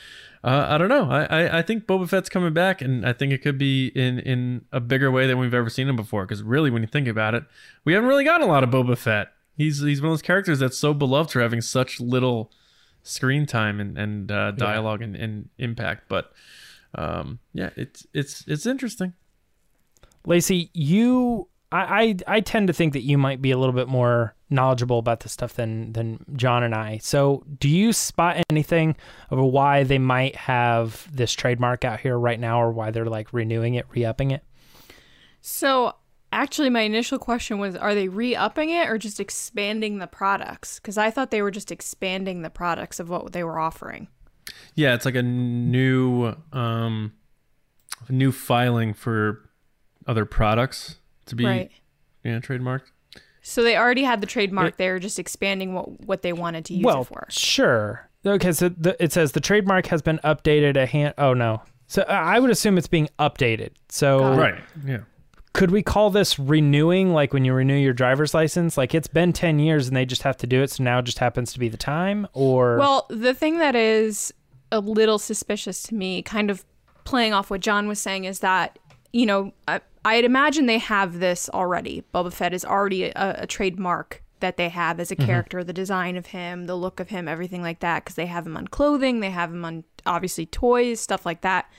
uh, 0.43 0.67
I 0.69 0.79
don't 0.79 0.89
know. 0.89 1.11
I, 1.11 1.25
I 1.25 1.59
I 1.59 1.63
think 1.63 1.87
Boba 1.87 2.09
Fett's 2.09 2.29
coming 2.29 2.53
back, 2.53 2.81
and 2.81 3.07
I 3.07 3.13
think 3.13 3.33
it 3.33 3.39
could 3.39 3.59
be 3.59 3.89
in 3.89 4.19
in 4.21 4.65
a 4.73 4.81
bigger 4.81 5.11
way 5.11 5.27
than 5.27 5.39
we've 5.39 5.55
ever 5.55 5.71
seen 5.71 5.89
him 5.89 5.97
before. 5.97 6.25
Because 6.25 6.43
really, 6.43 6.71
when 6.71 6.83
you 6.83 6.89
think 6.89 7.09
about 7.09 7.35
it, 7.35 7.45
we 7.85 7.93
haven't 7.93 8.09
really 8.09 8.25
gotten 8.25 8.47
a 8.47 8.51
lot 8.51 8.65
of 8.65 8.71
Boba 8.71 8.97
Fett. 8.97 9.33
He's 9.57 9.81
he's 9.81 10.01
one 10.01 10.09
of 10.09 10.13
those 10.13 10.23
characters 10.23 10.59
that's 10.59 10.79
so 10.79 10.95
beloved 10.95 11.31
for 11.31 11.41
having 11.41 11.61
such 11.61 12.01
little 12.01 12.51
screen 13.03 13.47
time 13.47 13.81
and 13.81 13.99
and 13.99 14.33
uh, 14.33 14.53
dialogue 14.53 15.03
and, 15.03 15.17
and 15.17 15.49
impact. 15.59 16.05
But 16.09 16.33
um, 16.95 17.39
yeah, 17.53 17.71
it's 17.77 18.07
it's 18.15 18.45
it's 18.47 18.67
interesting. 18.67 19.15
Lacey, 20.27 20.71
you, 20.75 21.49
I, 21.73 22.03
I, 22.27 22.37
I 22.37 22.41
tend 22.41 22.67
to 22.67 22.73
think 22.73 22.93
that 22.95 23.03
you 23.03 23.17
might 23.17 23.41
be 23.41 23.51
a 23.53 23.59
little 23.59 23.75
bit 23.75 23.89
more 23.89 24.35
knowledgeable 24.49 24.99
about 24.99 25.21
this 25.21 25.33
stuff 25.33 25.55
than 25.55 25.93
than 25.93 26.25
John 26.35 26.63
and 26.63 26.75
I. 26.75 26.99
So, 26.99 27.45
do 27.59 27.69
you 27.69 27.93
spot 27.93 28.43
anything 28.51 28.97
of 29.31 29.39
why 29.39 29.85
they 29.85 29.99
might 29.99 30.35
have 30.37 31.07
this 31.13 31.33
trademark 31.33 31.85
out 31.85 32.01
here 32.01 32.19
right 32.19 32.41
now, 32.41 32.61
or 32.61 32.73
why 32.73 32.91
they're 32.91 33.07
like 33.07 33.33
renewing 33.33 33.75
it, 33.75 33.87
re-upping 33.91 34.33
it? 34.33 34.43
So, 35.41 35.95
actually, 36.33 36.71
my 36.71 36.81
initial 36.81 37.19
question 37.19 37.59
was 37.59 37.77
are 37.77 37.95
they 37.95 38.09
re 38.09 38.35
upping 38.35 38.71
it 38.71 38.89
or 38.89 38.99
just 38.99 39.21
expanding 39.21 39.99
the 39.99 40.09
products? 40.09 40.81
Because 40.81 40.99
I 40.99 41.11
thought 41.11 41.31
they 41.31 41.43
were 41.43 41.53
just 41.53 41.71
expanding 41.71 42.43
the 42.43 42.51
products 42.51 42.99
of 42.99 43.09
what 43.09 43.33
they 43.33 43.45
were 43.45 43.61
offering. 43.61 44.09
Yeah, 44.75 44.95
it's 44.95 45.05
like 45.05 45.15
a 45.15 45.23
new 45.23 46.35
um, 46.53 47.13
new 48.09 48.33
filing 48.33 48.93
for 48.93 49.49
other 50.09 50.25
products 50.25 50.97
to 51.31 51.37
be 51.37 51.45
Right. 51.45 51.71
yeah 52.25 52.39
trademarked. 52.39 52.83
So, 53.43 53.63
they 53.63 53.75
already 53.75 54.03
had 54.03 54.21
the 54.21 54.27
trademark. 54.27 54.77
They 54.77 54.91
were 54.91 54.99
just 54.99 55.19
expanding 55.19 55.73
what, 55.73 56.01
what 56.05 56.21
they 56.23 56.35
wanted 56.35 56.67
to 56.67 56.75
use 56.75 56.85
well, 56.85 57.01
it 57.01 57.07
for. 57.07 57.27
sure. 57.31 58.07
Okay, 58.27 58.53
so 58.53 58.69
the, 58.69 59.03
it 59.03 59.13
says 59.15 59.33
the 59.33 59.41
trademark 59.41 59.87
has 59.87 60.03
been 60.03 60.21
updated 60.23 60.77
a 60.77 60.85
hand. 60.85 61.15
Oh 61.17 61.33
no. 61.33 61.63
So 61.87 62.03
I 62.03 62.37
I 62.37 62.39
would 62.39 62.51
assume 62.51 62.77
it's 62.77 62.87
being 62.87 63.09
updated. 63.19 63.71
So 63.89 64.35
Right. 64.35 64.63
Yeah. 64.87 64.99
could 65.55 65.71
we 65.71 65.83
call 65.83 66.11
this 66.11 66.39
renewing 66.39 67.15
like 67.15 67.33
when 67.33 67.47
you 67.47 67.55
renew 67.55 67.75
your 67.79 67.95
driver's 67.95 68.35
license 68.35 68.77
like 68.77 68.95
it's 68.95 69.09
been 69.09 69.33
10 69.33 69.59
years 69.59 69.89
and 69.89 69.97
they 69.97 70.05
just 70.05 70.23
have 70.23 70.37
to 70.37 70.47
do 70.47 70.63
it 70.63 70.71
so 70.71 70.85
now 70.85 70.99
it 70.99 71.05
just 71.07 71.19
happens 71.19 71.53
to 71.55 71.59
be 71.59 71.69
the 71.71 71.77
time 71.79 72.29
or 72.35 72.77
Well, 72.79 73.07
the 73.09 73.33
thing 73.35 73.57
that 73.59 73.75
is 73.75 74.33
a 74.71 74.79
little 74.81 75.19
suspicious 75.19 75.83
to 75.85 75.95
me, 75.95 76.21
kind 76.23 76.51
of 76.51 76.63
playing 77.05 77.33
off 77.33 77.49
what 77.51 77.61
John 77.63 77.89
was 77.89 77.99
saying, 78.01 78.25
is 78.25 78.39
that, 78.41 78.79
you 79.13 79.25
know, 79.27 79.53
I, 79.67 79.81
I'd 80.05 80.25
imagine 80.25 80.67
they 80.67 80.79
have 80.79 81.19
this 81.19 81.49
already. 81.51 82.05
Boba 82.15 82.33
Fett 82.33 82.55
is 82.55 82.65
already 82.65 83.05
a, 83.05 83.37
a 83.41 83.47
trademark 83.47 84.23
that 84.41 84.57
they 84.57 84.71
have 84.71 84.99
as 84.99 85.11
a 85.11 85.17
mm-hmm. 85.17 85.27
character, 85.27 85.63
the 85.63 85.73
design 85.73 86.17
of 86.17 86.27
him, 86.27 86.67
the 86.67 86.75
look 86.75 86.99
of 86.99 87.11
him, 87.11 87.29
everything 87.29 87.63
like 87.63 87.81
that, 87.81 88.05
because 88.05 88.17
they 88.17 88.27
have 88.27 88.47
him 88.47 88.57
on 88.57 88.67
clothing, 88.69 89.21
they 89.21 89.31
have 89.31 89.53
him 89.53 89.65
on 89.65 89.85
obviously 90.07 90.47
toys, 90.47 91.01
stuff 91.01 91.27
like 91.27 91.43
that. 91.43 91.71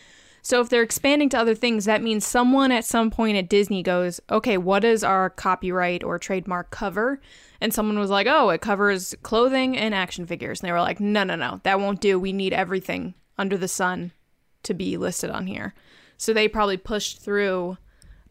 So 0.43 0.60
if 0.60 0.69
they're 0.69 0.81
expanding 0.81 1.29
to 1.29 1.39
other 1.39 1.53
things, 1.53 1.86
that 1.86 2.01
means 2.01 2.25
someone 2.25 2.71
at 2.71 2.86
some 2.86 3.12
point 3.12 3.38
at 3.38 3.49
Disney 3.49 3.84
goes, 3.84 4.19
okay, 4.29 4.57
what 4.57 4.81
does 4.81 5.03
our 5.03 5.29
copyright 5.29 6.03
or 6.03 6.17
trademark 6.17 6.71
cover? 6.71 7.21
And 7.60 7.73
someone 7.73 7.99
was 7.99 8.10
like, 8.10 8.25
oh, 8.27 8.49
it 8.49 8.62
covers 8.62 9.13
clothing 9.21 9.77
and 9.77 9.93
action 9.93 10.25
figures. 10.25 10.60
And 10.60 10.67
they 10.67 10.71
were 10.71 10.81
like, 10.81 10.99
no, 10.99 11.23
no, 11.23 11.36
no, 11.36 11.62
that 11.63 11.79
won't 11.79 12.01
do. 12.01 12.19
We 12.19 12.34
need 12.34 12.53
everything 12.53 13.13
under 13.38 13.55
the 13.55 13.67
sun 13.67 14.13
to 14.63 14.73
be 14.73 14.97
listed 14.97 15.29
on 15.29 15.45
here. 15.45 15.75
So 16.17 16.34
they 16.34 16.47
probably 16.47 16.77
pushed 16.77 17.19
through 17.19 17.77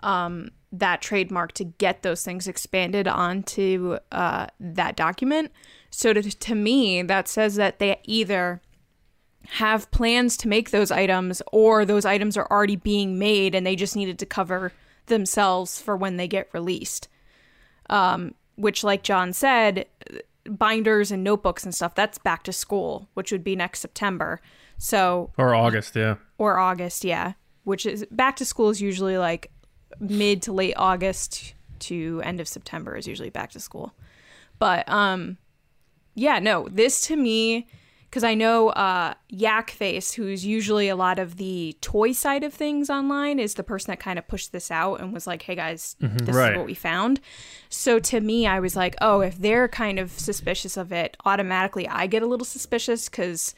um, 0.02 0.50
that 0.72 1.02
trademark 1.02 1.52
to 1.52 1.64
get 1.64 2.02
those 2.02 2.24
things 2.24 2.46
expanded 2.48 3.08
onto 3.08 3.98
uh, 4.12 4.46
that 4.58 4.96
document. 4.96 5.50
So 5.90 6.12
to, 6.12 6.22
to 6.22 6.54
me, 6.54 7.02
that 7.02 7.28
says 7.28 7.56
that 7.56 7.78
they 7.78 8.00
either 8.04 8.62
have 9.48 9.90
plans 9.90 10.36
to 10.36 10.48
make 10.48 10.70
those 10.70 10.90
items 10.90 11.42
or 11.52 11.84
those 11.84 12.04
items 12.04 12.36
are 12.36 12.46
already 12.50 12.76
being 12.76 13.18
made 13.18 13.54
and 13.54 13.66
they 13.66 13.74
just 13.74 13.96
needed 13.96 14.18
to 14.20 14.26
cover 14.26 14.72
themselves 15.06 15.80
for 15.80 15.96
when 15.96 16.16
they 16.16 16.28
get 16.28 16.48
released. 16.52 17.08
Um, 17.88 18.34
which, 18.56 18.84
like 18.84 19.02
John 19.02 19.32
said, 19.32 19.86
binders 20.44 21.10
and 21.10 21.24
notebooks 21.24 21.64
and 21.64 21.74
stuff, 21.74 21.94
that's 21.94 22.18
back 22.18 22.44
to 22.44 22.52
school, 22.52 23.08
which 23.14 23.32
would 23.32 23.42
be 23.42 23.56
next 23.56 23.80
September. 23.80 24.40
So, 24.78 25.32
Or 25.36 25.54
August. 25.54 25.96
Yeah. 25.96 26.16
or 26.38 26.58
August, 26.58 27.04
yeah. 27.04 27.32
Which 27.64 27.86
is 27.86 28.06
back 28.10 28.36
to 28.36 28.44
school 28.44 28.70
is 28.70 28.80
usually 28.80 29.18
like 29.18 29.50
mid 29.98 30.42
to 30.42 30.53
late 30.53 30.74
August 30.76 31.55
to 31.81 32.20
end 32.24 32.40
of 32.40 32.46
September 32.48 32.96
is 32.96 33.07
usually 33.07 33.31
back 33.31 33.50
to 33.53 33.61
school. 33.61 33.92
But 34.59 34.88
um 34.88 35.38
yeah, 36.14 36.38
no, 36.38 36.68
this 36.70 37.00
to 37.03 37.16
me 37.16 37.66
because 38.05 38.24
I 38.24 38.35
know 38.35 38.70
uh 38.70 39.14
Yak 39.29 39.70
Face, 39.70 40.12
who's 40.12 40.44
usually 40.44 40.88
a 40.88 40.96
lot 40.96 41.18
of 41.18 41.37
the 41.37 41.76
toy 41.81 42.12
side 42.12 42.42
of 42.42 42.53
things 42.53 42.90
online, 42.90 43.38
is 43.38 43.55
the 43.55 43.62
person 43.62 43.92
that 43.92 44.00
kind 44.00 44.18
of 44.18 44.26
pushed 44.26 44.50
this 44.53 44.70
out 44.70 45.00
and 45.00 45.12
was 45.12 45.26
like, 45.26 45.42
Hey 45.42 45.55
guys, 45.55 45.96
this 46.00 46.35
Right. 46.35 46.53
is 46.53 46.57
what 46.59 46.66
we 46.66 46.74
found. 46.74 47.20
So 47.68 47.98
to 48.00 48.20
me, 48.20 48.46
I 48.46 48.59
was 48.61 48.74
like, 48.76 48.96
Oh, 49.00 49.20
if 49.20 49.38
they're 49.38 49.68
kind 49.68 49.98
of 49.98 50.11
suspicious 50.11 50.76
of 50.76 50.92
it, 50.92 51.16
automatically 51.24 51.87
I 51.88 52.07
get 52.09 52.22
a 52.22 52.26
little 52.26 52.44
suspicious 52.44 53.09
because 53.09 53.55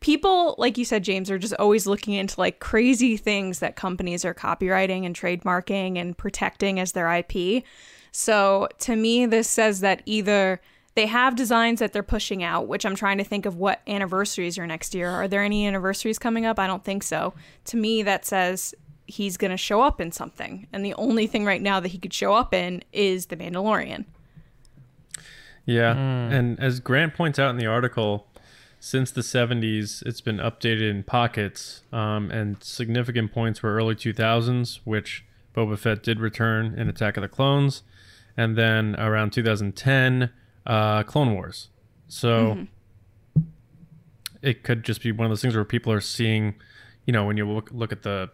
people 0.00 0.54
like 0.58 0.78
you 0.78 0.84
said 0.84 1.02
james 1.02 1.30
are 1.30 1.38
just 1.38 1.54
always 1.54 1.86
looking 1.86 2.14
into 2.14 2.38
like 2.38 2.60
crazy 2.60 3.16
things 3.16 3.58
that 3.58 3.76
companies 3.76 4.24
are 4.24 4.34
copyrighting 4.34 5.04
and 5.04 5.16
trademarking 5.16 5.98
and 5.98 6.16
protecting 6.16 6.78
as 6.78 6.92
their 6.92 7.10
ip 7.14 7.64
so 8.12 8.68
to 8.78 8.94
me 8.94 9.26
this 9.26 9.48
says 9.48 9.80
that 9.80 10.02
either 10.06 10.60
they 10.94 11.06
have 11.06 11.36
designs 11.36 11.78
that 11.78 11.92
they're 11.92 12.02
pushing 12.02 12.42
out 12.42 12.68
which 12.68 12.84
i'm 12.84 12.94
trying 12.94 13.18
to 13.18 13.24
think 13.24 13.46
of 13.46 13.56
what 13.56 13.82
anniversaries 13.86 14.58
are 14.58 14.66
next 14.66 14.94
year. 14.94 15.10
Are 15.10 15.28
there 15.28 15.42
any 15.42 15.66
anniversaries 15.66 16.18
coming 16.18 16.46
up? 16.46 16.58
I 16.58 16.66
don't 16.66 16.84
think 16.84 17.02
so. 17.02 17.34
To 17.66 17.76
me 17.76 18.02
that 18.02 18.24
says 18.24 18.74
he's 19.06 19.36
going 19.36 19.50
to 19.50 19.56
show 19.56 19.80
up 19.80 20.00
in 20.00 20.12
something 20.12 20.66
and 20.72 20.84
the 20.84 20.94
only 20.94 21.26
thing 21.26 21.44
right 21.44 21.62
now 21.62 21.80
that 21.80 21.88
he 21.88 21.98
could 21.98 22.12
show 22.12 22.34
up 22.34 22.52
in 22.52 22.82
is 22.92 23.26
the 23.26 23.36
mandalorian. 23.36 24.04
Yeah. 25.64 25.94
Hmm. 25.94 26.32
And 26.32 26.60
as 26.60 26.80
Grant 26.80 27.14
points 27.14 27.38
out 27.38 27.50
in 27.50 27.56
the 27.56 27.66
article, 27.66 28.26
since 28.80 29.10
the 29.10 29.20
70s, 29.22 30.02
it's 30.06 30.20
been 30.20 30.36
updated 30.38 30.88
in 30.90 31.02
pockets, 31.02 31.82
um, 31.92 32.30
and 32.30 32.62
significant 32.62 33.32
points 33.32 33.62
were 33.62 33.74
early 33.74 33.94
2000s, 33.94 34.80
which 34.84 35.24
Boba 35.54 35.78
Fett 35.78 36.02
did 36.02 36.20
return 36.20 36.74
in 36.78 36.88
Attack 36.88 37.16
of 37.16 37.22
the 37.22 37.28
Clones, 37.28 37.82
and 38.36 38.56
then 38.56 38.94
around 38.96 39.32
2010, 39.32 40.30
uh, 40.66 41.02
Clone 41.02 41.34
Wars. 41.34 41.68
So 42.06 42.66
it 44.42 44.62
could 44.62 44.84
just 44.84 45.02
be 45.02 45.12
one 45.12 45.26
of 45.26 45.30
those 45.30 45.42
things 45.42 45.54
where 45.54 45.64
people 45.64 45.92
are 45.92 46.00
seeing, 46.00 46.54
you 47.06 47.12
know, 47.12 47.24
when 47.26 47.36
you 47.36 47.48
look 47.50 47.70
look 47.72 47.92
at 47.92 48.02
the 48.02 48.30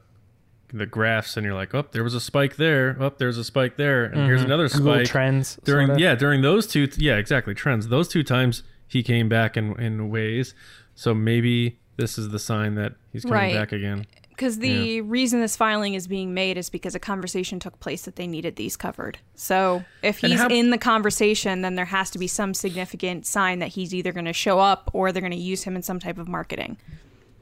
the 0.72 0.86
graphs 0.86 1.36
and 1.36 1.44
you're 1.46 1.54
like, 1.54 1.74
oh, 1.74 1.86
there 1.92 2.02
was 2.02 2.14
a 2.14 2.20
spike 2.20 2.56
there, 2.56 2.96
oh, 3.00 3.12
there's 3.16 3.38
a 3.38 3.44
spike 3.44 3.76
there, 3.76 4.04
and 4.04 4.26
here's 4.26 4.42
another 4.42 4.68
spike. 4.68 4.82
Google 4.82 5.04
trends 5.06 5.58
during 5.64 5.86
sorta. 5.88 6.02
yeah 6.02 6.14
during 6.14 6.42
those 6.42 6.66
two 6.66 6.88
yeah 6.98 7.16
exactly 7.16 7.54
trends 7.54 7.88
those 7.88 8.08
two 8.08 8.22
times 8.22 8.62
he 8.88 9.02
came 9.02 9.28
back 9.28 9.56
in 9.56 9.78
in 9.80 10.08
ways 10.10 10.54
so 10.94 11.14
maybe 11.14 11.78
this 11.96 12.18
is 12.18 12.30
the 12.30 12.38
sign 12.38 12.74
that 12.74 12.94
he's 13.12 13.22
coming 13.22 13.34
Right. 13.38 13.54
back 13.54 13.72
again 13.72 14.06
Because 14.30 14.58
the 14.58 15.00
reason 15.02 15.40
this 15.40 15.56
filing 15.56 15.94
is 15.94 16.08
being 16.08 16.34
made 16.34 16.58
is 16.58 16.68
because 16.70 16.94
a 16.96 16.98
conversation 16.98 17.60
took 17.60 17.78
place 17.78 18.02
that 18.02 18.16
they 18.16 18.26
needed 18.26 18.56
these 18.56 18.76
covered. 18.76 19.18
So 19.36 19.84
if 20.02 20.18
he's 20.18 20.40
how- 20.40 20.48
in 20.48 20.70
the 20.70 20.78
conversation, 20.78 21.62
then 21.62 21.76
there 21.76 21.84
has 21.84 22.10
to 22.10 22.18
be 22.18 22.26
some 22.26 22.52
significant 22.52 23.26
sign 23.26 23.60
that 23.60 23.68
he's 23.68 23.94
either 23.94 24.10
going 24.10 24.24
to 24.24 24.32
show 24.32 24.58
up 24.58 24.90
or 24.92 25.12
they're 25.12 25.20
going 25.20 25.30
to 25.30 25.36
use 25.38 25.62
him 25.62 25.76
in 25.76 25.82
some 25.82 26.00
type 26.00 26.18
of 26.18 26.26
marketing. 26.26 26.78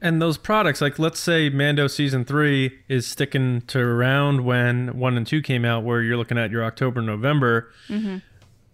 and 0.02 0.20
those 0.20 0.36
products 0.36 0.80
like 0.82 0.98
let's 0.98 1.20
say 1.20 1.48
mando 1.48 1.86
season 1.86 2.24
three 2.24 2.78
is 2.88 3.06
sticking 3.06 3.60
to 3.62 3.78
around 3.78 4.44
when 4.44 4.98
one 4.98 5.16
and 5.16 5.26
two 5.28 5.40
came 5.40 5.64
out 5.64 5.84
where 5.84 6.02
you're 6.02 6.16
looking 6.16 6.36
at 6.36 6.50
your 6.50 6.64
october 6.64 7.00
november 7.00 7.70
mm-hmm. 7.88 8.16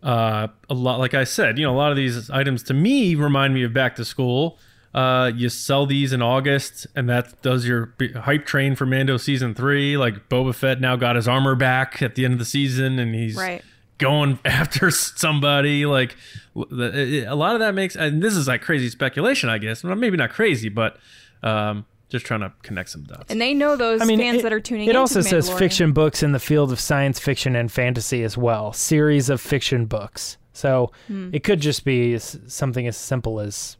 Uh, 0.02 0.46
a 0.70 0.74
lot 0.74 0.98
like 0.98 1.14
i 1.14 1.24
said 1.24 1.58
you 1.58 1.64
know 1.66 1.74
a 1.74 1.76
lot 1.76 1.90
of 1.90 1.96
these 1.96 2.30
items 2.30 2.62
to 2.62 2.72
me 2.74 3.14
remind 3.14 3.52
me 3.54 3.62
of 3.64 3.72
back 3.72 3.96
to 3.96 4.04
school 4.04 4.58
uh, 4.94 5.30
you 5.36 5.50
sell 5.50 5.84
these 5.84 6.14
in 6.14 6.22
August, 6.22 6.86
and 6.96 7.10
that 7.10 7.40
does 7.42 7.66
your 7.68 7.92
hype 8.22 8.46
train 8.46 8.74
for 8.74 8.86
Mando 8.86 9.18
season 9.18 9.54
three. 9.54 9.98
Like 9.98 10.30
Boba 10.30 10.54
Fett 10.54 10.80
now 10.80 10.96
got 10.96 11.14
his 11.14 11.28
armor 11.28 11.54
back 11.54 12.00
at 12.00 12.14
the 12.14 12.24
end 12.24 12.32
of 12.32 12.38
the 12.38 12.46
season, 12.46 12.98
and 12.98 13.14
he's 13.14 13.36
Right. 13.36 13.62
going 13.98 14.38
after 14.46 14.90
somebody. 14.90 15.84
Like 15.84 16.16
a 16.56 17.34
lot 17.36 17.52
of 17.54 17.60
that 17.60 17.74
makes, 17.74 17.96
and 17.96 18.22
this 18.22 18.34
is 18.34 18.48
like 18.48 18.62
crazy 18.62 18.88
speculation, 18.88 19.50
I 19.50 19.58
guess. 19.58 19.84
Well, 19.84 19.94
maybe 19.94 20.16
not 20.16 20.30
crazy, 20.30 20.70
but 20.70 20.96
um, 21.42 21.84
just 22.08 22.24
trying 22.26 22.40
to 22.40 22.52
connect 22.62 22.88
some 22.90 23.04
dots. 23.04 23.30
And 23.30 23.40
they 23.40 23.52
know 23.54 23.76
those 23.76 24.00
I 24.00 24.04
mean, 24.04 24.18
fans 24.18 24.38
it, 24.38 24.42
that 24.42 24.52
are 24.52 24.60
tuning 24.60 24.84
in. 24.84 24.90
It 24.90 24.96
also 24.96 25.20
The 25.20 25.28
says 25.28 25.50
fiction 25.50 25.92
books 25.92 26.22
in 26.22 26.32
the 26.32 26.38
field 26.40 26.72
of 26.72 26.80
science 26.80 27.18
fiction 27.18 27.54
and 27.54 27.70
fantasy 27.70 28.22
as 28.22 28.36
well. 28.36 28.72
Series 28.72 29.28
of 29.28 29.40
fiction 29.40 29.86
books. 29.86 30.38
So 30.52 30.90
Hmm. 31.06 31.30
it 31.32 31.44
could 31.44 31.60
just 31.60 31.84
be 31.84 32.18
something 32.18 32.86
as 32.86 32.96
simple 32.96 33.38
as 33.40 33.76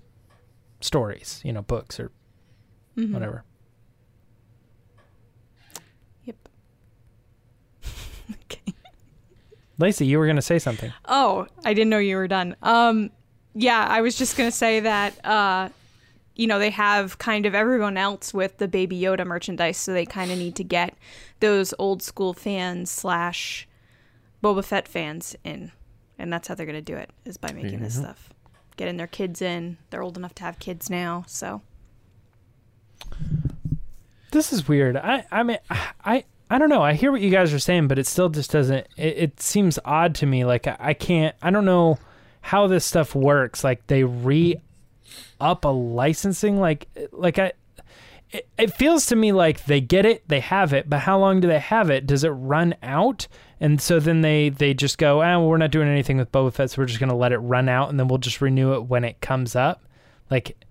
stories, 0.81 1.41
you 1.45 1.53
know, 1.53 1.63
books 1.63 1.99
or 1.99 2.11
Mm-hmm. 2.97 3.13
whatever. 3.15 3.45
Yep. 6.25 6.37
okay. 8.45 8.75
Lacey, 9.79 10.07
you 10.07 10.19
were 10.19 10.27
going 10.27 10.37
to 10.37 10.43
say 10.43 10.59
something. 10.59 10.93
Oh, 11.07 11.47
I 11.65 11.75
didn't 11.75 11.91
know 11.91 11.99
you 11.99 12.17
were 12.17 12.29
done. 12.29 12.57
Um, 12.63 13.11
yeah, 13.55 13.87
I 13.89 14.01
was 14.03 14.17
just 14.17 14.37
gonna 14.37 14.51
say 14.53 14.81
that. 14.81 15.25
Uh, 15.25 15.69
you 16.39 16.47
know, 16.47 16.59
they 16.59 16.71
have 16.71 17.19
kind 17.19 17.45
of 17.45 17.55
everyone 17.55 17.99
else 17.99 18.33
with 18.33 18.57
the 18.59 18.69
Baby 18.69 18.99
Yoda 18.99 19.27
merchandise, 19.27 19.77
so 19.77 19.93
they 19.93 20.07
kind 20.07 20.31
of 20.31 20.39
need 20.39 20.57
to 20.57 20.65
get 20.65 20.95
those 21.41 21.75
old 21.79 22.03
school 22.03 22.33
fans 22.33 22.91
slash 22.91 23.69
Boba 24.43 24.65
Fett 24.65 24.89
fans 24.89 25.37
in, 25.45 25.73
and 26.19 26.33
that's 26.33 26.49
how 26.49 26.55
they're 26.55 26.65
gonna 26.65 26.81
do 26.81 26.97
it 26.97 27.11
is 27.25 27.37
by 27.37 27.53
making 27.53 27.81
this 27.81 27.97
stuff, 27.97 28.31
getting 28.77 28.97
their 28.97 29.09
kids 29.09 29.43
in. 29.43 29.77
They're 29.91 30.03
old 30.03 30.17
enough 30.17 30.35
to 30.37 30.45
have 30.45 30.59
kids 30.61 30.89
now, 30.89 31.25
so 31.27 31.61
This 34.31 34.53
is 34.53 34.69
weird. 34.69 34.97
I 34.97 35.25
I 35.31 35.43
mean 35.43 35.59
I 36.05 36.25
I 36.51 36.59
don't 36.59 36.69
know. 36.71 36.83
I 36.83 36.95
hear 36.95 37.13
what 37.13 37.21
you 37.21 37.31
guys 37.31 37.53
are 37.53 37.59
saying, 37.59 37.89
but 37.89 37.99
it 37.99 38.07
still 38.07 38.29
just 38.31 38.51
doesn't. 38.51 38.87
It, 38.97 39.17
it 39.19 39.41
seems 39.41 39.79
odd 39.85 40.15
to 40.17 40.27
me. 40.27 40.45
Like 40.45 40.67
I, 40.67 40.77
I 40.79 40.95
can't. 40.95 41.35
I 41.43 41.51
don't 41.51 41.65
know 41.65 41.99
how 42.41 42.67
this 42.69 42.85
stuff 42.85 43.15
works. 43.15 43.65
Like 43.65 43.87
they 43.87 44.05
re 44.05 44.61
up 45.41 45.65
a 45.65 45.69
licensing. 45.69 46.59
Like 46.59 46.89
like 47.13 47.39
I. 47.39 47.53
It, 48.31 48.47
it 48.59 48.75
feels 48.75 49.07
to 49.07 49.17
me 49.17 49.33
like 49.33 49.65
they 49.65 49.81
get 49.81 50.05
it, 50.05 50.29
they 50.29 50.41
have 50.41 50.75
it, 50.75 50.91
but 50.91 51.01
how 51.01 51.19
long 51.19 51.41
do 51.41 51.49
they 51.49 51.59
have 51.59 51.89
it? 51.89 52.07
Does 52.07 52.25
it 52.25 52.29
run 52.29 52.75
out? 52.83 53.27
And 53.59 53.81
so 53.81 53.99
then 54.01 54.21
they 54.21 54.51
they 54.51 54.75
just 54.75 54.99
go, 54.99 55.23
ah, 55.23 55.39
well, 55.39 55.49
we're 55.49 55.57
not 55.57 55.71
doing 55.71 55.89
anything 55.89 56.19
with 56.19 56.31
Boba 56.31 56.53
Fett, 56.53 56.71
so 56.71 56.83
we're 56.83 56.87
just 56.87 57.01
gonna 57.01 57.17
let 57.17 57.33
it 57.33 57.39
run 57.39 57.71
out, 57.71 57.89
and 57.89 57.99
then 57.99 58.07
we'll 58.07 58.19
just 58.19 58.43
renew 58.43 58.75
it 58.75 58.85
when 58.85 59.03
it 59.03 59.23
comes 59.23 59.57
up. 59.57 59.83
Like 60.31 60.63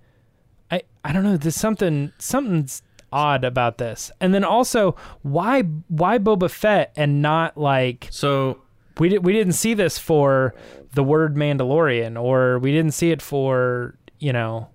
I 0.70 0.84
I 1.04 1.12
don't 1.12 1.24
know. 1.24 1.36
There's 1.36 1.56
something 1.56 2.14
something's 2.20 2.84
odd 3.12 3.44
about 3.44 3.78
this. 3.78 4.12
And 4.20 4.34
then 4.34 4.44
also, 4.44 4.96
why 5.22 5.62
why 5.88 6.20
Boba 6.20 6.50
Fett 6.50 6.92
and 6.96 7.22
not 7.22 7.58
like 7.58 8.08
So 8.12 8.62
we 9.00 9.10
did 9.10 9.26
we 9.26 9.34
didn't 9.34 9.54
see 9.54 9.74
this 9.74 9.98
for 9.98 10.54
the 10.94 11.04
word 11.04 11.36
Mandalorian 11.36 12.22
or 12.22 12.60
we 12.60 12.72
didn't 12.72 12.94
see 12.94 13.12
it 13.12 13.22
for 13.22 13.97
you 14.20 14.34
know. 14.34 14.70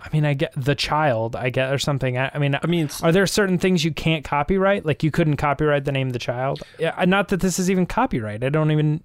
I 0.00 0.08
mean, 0.12 0.26
I 0.26 0.34
get 0.34 0.52
the 0.54 0.74
child, 0.74 1.34
I 1.34 1.48
get 1.48 1.72
or 1.72 1.78
something. 1.78 2.18
I, 2.18 2.30
I 2.34 2.38
mean, 2.38 2.58
I 2.62 2.66
mean, 2.66 2.90
are 3.02 3.10
there 3.10 3.26
certain 3.26 3.56
things 3.56 3.84
you 3.84 3.90
can't 3.90 4.22
copyright? 4.22 4.84
Like 4.84 5.02
you 5.02 5.10
couldn't 5.10 5.38
copyright 5.38 5.86
the 5.86 5.92
name 5.92 6.08
of 6.08 6.12
the 6.12 6.18
child. 6.18 6.62
Yeah, 6.78 7.02
not 7.06 7.28
that 7.28 7.40
this 7.40 7.58
is 7.58 7.70
even 7.70 7.86
copyright. 7.86 8.44
I 8.44 8.50
don't 8.50 8.70
even 8.70 9.02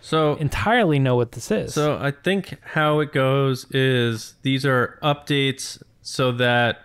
so 0.00 0.34
entirely 0.34 0.98
know 0.98 1.16
what 1.16 1.32
this 1.32 1.50
is. 1.50 1.74
So 1.74 1.98
I 1.98 2.10
think 2.10 2.58
how 2.62 3.00
it 3.00 3.12
goes 3.12 3.66
is 3.70 4.34
these 4.42 4.66
are 4.66 4.98
updates 5.02 5.82
so 6.02 6.32
that 6.32 6.78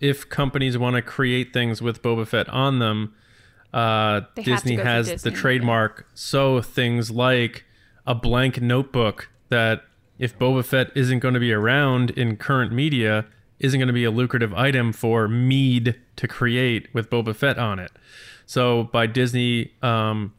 if 0.00 0.28
companies 0.28 0.76
want 0.76 0.96
to 0.96 1.02
create 1.02 1.52
things 1.52 1.80
with 1.80 2.02
Boba 2.02 2.26
Fett 2.26 2.48
on 2.50 2.78
them, 2.78 3.14
uh, 3.72 4.22
They 4.34 4.42
have 4.42 4.62
to 4.62 4.68
Disney 4.68 4.76
has 4.76 5.08
Disney, 5.08 5.30
the 5.30 5.36
trademark. 5.36 6.06
So 6.14 6.60
things 6.60 7.10
like 7.10 7.64
a 8.06 8.14
blank 8.14 8.60
notebook 8.60 9.30
that 9.48 9.82
if 10.18 10.38
Boba 10.38 10.64
Fett 10.64 10.90
isn't 10.94 11.18
going 11.18 11.34
to 11.34 11.40
be 11.40 11.52
around 11.52 12.10
in 12.10 12.36
current 12.36 12.72
media, 12.72 13.26
isn't 13.58 13.78
going 13.78 13.86
to 13.88 13.92
be 13.92 14.04
a 14.04 14.10
lucrative 14.10 14.52
item 14.54 14.92
for 14.92 15.28
Mead 15.28 15.96
to 16.16 16.28
create 16.28 16.88
with 16.94 17.10
Boba 17.10 17.34
Fett 17.34 17.58
on 17.58 17.78
it. 17.78 17.90
So 18.46 18.84
by 18.84 19.06
Disney 19.06 19.72
um, 19.82 20.32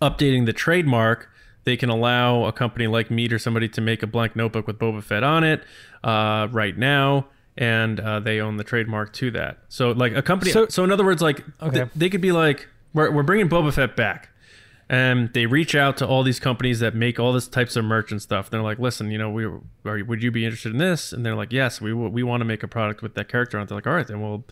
updating 0.00 0.46
the 0.46 0.52
trademark, 0.52 1.30
they 1.64 1.76
can 1.76 1.88
allow 1.88 2.44
a 2.44 2.52
company 2.52 2.86
like 2.86 3.10
Mead 3.10 3.32
or 3.32 3.38
somebody 3.38 3.68
to 3.70 3.80
make 3.80 4.02
a 4.02 4.06
blank 4.06 4.36
notebook 4.36 4.66
with 4.66 4.78
Boba 4.78 5.02
Fett 5.02 5.22
on 5.22 5.44
it 5.44 5.64
uh, 6.02 6.48
right 6.50 6.76
now, 6.76 7.26
and 7.56 7.98
uh, 8.00 8.20
they 8.20 8.40
own 8.40 8.56
the 8.58 8.64
trademark 8.64 9.12
to 9.14 9.30
that. 9.32 9.58
So, 9.68 9.92
like 9.92 10.14
a 10.14 10.22
company. 10.22 10.50
So, 10.50 10.66
So- 10.68 10.84
in 10.84 10.90
other 10.92 11.04
words, 11.04 11.22
like 11.22 11.44
th- 11.60 11.88
they 11.96 12.10
could 12.10 12.20
be 12.20 12.32
like, 12.32 12.68
"We're 12.92 13.10
we're 13.10 13.22
bringing 13.22 13.48
Boba 13.48 13.72
Fett 13.72 13.96
back." 13.96 14.28
And 14.88 15.32
they 15.32 15.46
reach 15.46 15.74
out 15.74 15.96
to 15.98 16.06
all 16.06 16.22
these 16.22 16.38
companies 16.38 16.80
that 16.80 16.94
make 16.94 17.18
all 17.18 17.32
this 17.32 17.48
types 17.48 17.74
of 17.74 17.84
merch 17.84 18.12
and 18.12 18.20
stuff. 18.20 18.50
They're 18.50 18.62
like, 18.62 18.78
"Listen, 18.78 19.10
you 19.10 19.18
know, 19.18 19.30
we 19.30 19.44
are, 19.46 19.62
would 20.04 20.22
you 20.22 20.30
be 20.30 20.44
interested 20.44 20.72
in 20.72 20.78
this?" 20.78 21.12
And 21.12 21.24
they're 21.24 21.34
like, 21.34 21.52
"Yes, 21.52 21.80
we 21.80 21.94
we 21.94 22.22
want 22.22 22.42
to 22.42 22.44
make 22.44 22.62
a 22.62 22.68
product 22.68 23.00
with 23.00 23.14
that 23.14 23.28
character." 23.28 23.58
And 23.58 23.68
they're 23.68 23.78
like, 23.78 23.86
"All 23.86 23.94
right, 23.94 24.06
then 24.06 24.20
we'll 24.20 24.44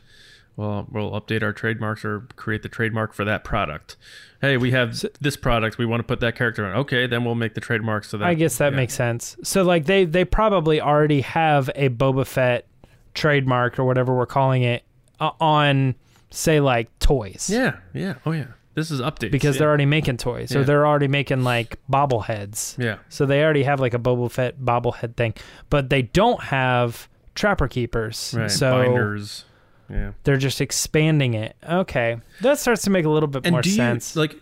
well, 0.57 0.87
we'll 0.91 1.13
update 1.13 1.43
our 1.43 1.53
trademarks 1.53 2.05
or 2.05 2.27
create 2.37 2.63
the 2.63 2.69
trademark 2.69 3.15
for 3.15 3.25
that 3.25 3.43
product. 3.43 3.97
Hey, 4.41 4.57
we 4.57 4.73
have 4.73 5.05
this 5.21 5.37
product. 5.37 5.79
We 5.79 5.87
want 5.87 6.01
to 6.01 6.05
put 6.05 6.21
that 6.21 6.37
character 6.37 6.67
on. 6.67 6.77
Okay, 6.77 7.07
then 7.07 7.25
we'll 7.25 7.35
make 7.35 7.55
the 7.55 7.61
trademark 7.61 8.05
so 8.05 8.19
that 8.19 8.27
I 8.27 8.35
guess 8.35 8.59
that 8.59 8.73
yeah. 8.73 8.77
makes 8.77 8.95
sense. 8.95 9.37
So 9.43 9.63
like 9.63 9.87
they 9.87 10.05
they 10.05 10.25
probably 10.25 10.81
already 10.81 11.23
have 11.23 11.71
a 11.75 11.89
Boba 11.89 12.27
Fett 12.27 12.67
trademark 13.15 13.79
or 13.79 13.85
whatever 13.85 14.15
we're 14.15 14.27
calling 14.27 14.63
it 14.63 14.83
uh, 15.21 15.31
on 15.41 15.95
say 16.31 16.61
like 16.61 16.97
toys. 16.99 17.49
Yeah, 17.51 17.79
yeah, 17.95 18.15
oh 18.27 18.33
yeah. 18.33 18.49
This 18.75 18.91
is 18.91 19.01
updates 19.01 19.31
Because 19.31 19.57
yeah. 19.57 19.61
they're 19.61 19.69
already 19.69 19.87
making 19.87 20.17
toys. 20.17 20.49
So 20.51 20.61
Yeah. 20.61 20.65
they're 20.65 20.87
already 20.87 21.09
making 21.09 21.45
like 21.45 21.79
bobbleheads. 21.91 22.79
yeah. 22.83 22.99
So 23.09 23.27
they 23.27 23.43
already 23.45 23.65
have 23.65 23.81
like 23.81 23.93
a 23.95 23.99
Boba 23.99 24.31
Fett 24.31 24.59
bobblehead 24.61 25.17
thing, 25.17 25.35
but 25.71 25.91
they 25.91 26.03
don't 26.03 26.43
have 26.45 27.09
Trapper 27.35 27.69
Keepers. 27.69 28.35
Right. 28.37 28.51
So 28.51 28.73
binders. 28.85 29.45
Yeah. 29.91 30.13
they're 30.25 30.39
just 30.39 30.61
expanding 30.63 31.35
it. 31.35 31.55
Okay. 31.69 32.17
That 32.41 32.59
starts 32.59 32.83
to 32.83 32.91
make 32.91 33.05
a 33.05 33.11
little 33.11 33.27
bit 33.29 33.45
And 33.45 33.53
more 33.53 33.61
do 33.63 33.69
you 33.69 33.77
sense. 33.77 34.17
like 34.17 34.37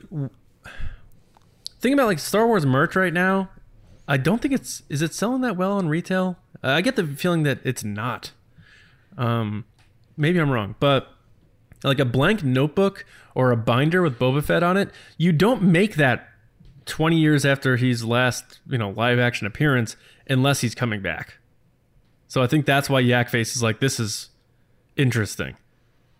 think 1.80 1.94
about 1.94 2.06
like 2.06 2.18
Star 2.18 2.46
Wars 2.46 2.64
merch 2.66 2.94
right 2.96 3.12
now? 3.12 3.50
I 4.06 4.16
don't 4.16 4.40
think 4.42 4.54
it's 4.54 4.82
is 4.88 5.02
it 5.02 5.14
selling 5.14 5.40
that 5.42 5.56
well 5.56 5.78
in 5.78 5.88
retail? 5.88 6.36
Uh, 6.62 6.68
I 6.68 6.80
get 6.82 6.96
the 6.96 7.06
feeling 7.06 7.42
that 7.44 7.58
it's 7.64 7.82
not. 7.84 8.32
Um, 9.16 9.64
maybe 10.16 10.38
I'm 10.38 10.50
wrong, 10.50 10.74
but 10.80 11.08
like 11.84 11.98
a 11.98 12.04
blank 12.04 12.42
notebook 12.42 13.04
or 13.34 13.52
a 13.52 13.56
binder 13.56 14.02
with 14.02 14.18
Boba 14.18 14.42
Fett 14.42 14.62
on 14.62 14.76
it, 14.76 14.90
you 15.16 15.32
don't 15.32 15.62
make 15.62 15.96
that 15.96 16.28
20 16.86 17.16
years 17.16 17.44
after 17.44 17.76
his 17.76 18.04
last, 18.04 18.60
you 18.68 18.78
know, 18.78 18.90
live 18.90 19.18
action 19.18 19.46
appearance 19.46 19.96
unless 20.28 20.60
he's 20.60 20.74
coming 20.74 21.00
back. 21.00 21.38
So 22.26 22.42
I 22.42 22.46
think 22.46 22.66
that's 22.66 22.88
why 22.88 23.00
Yak 23.00 23.28
Face 23.28 23.56
is 23.56 23.62
like 23.62 23.80
this 23.80 23.98
is 23.98 24.30
interesting. 24.96 25.56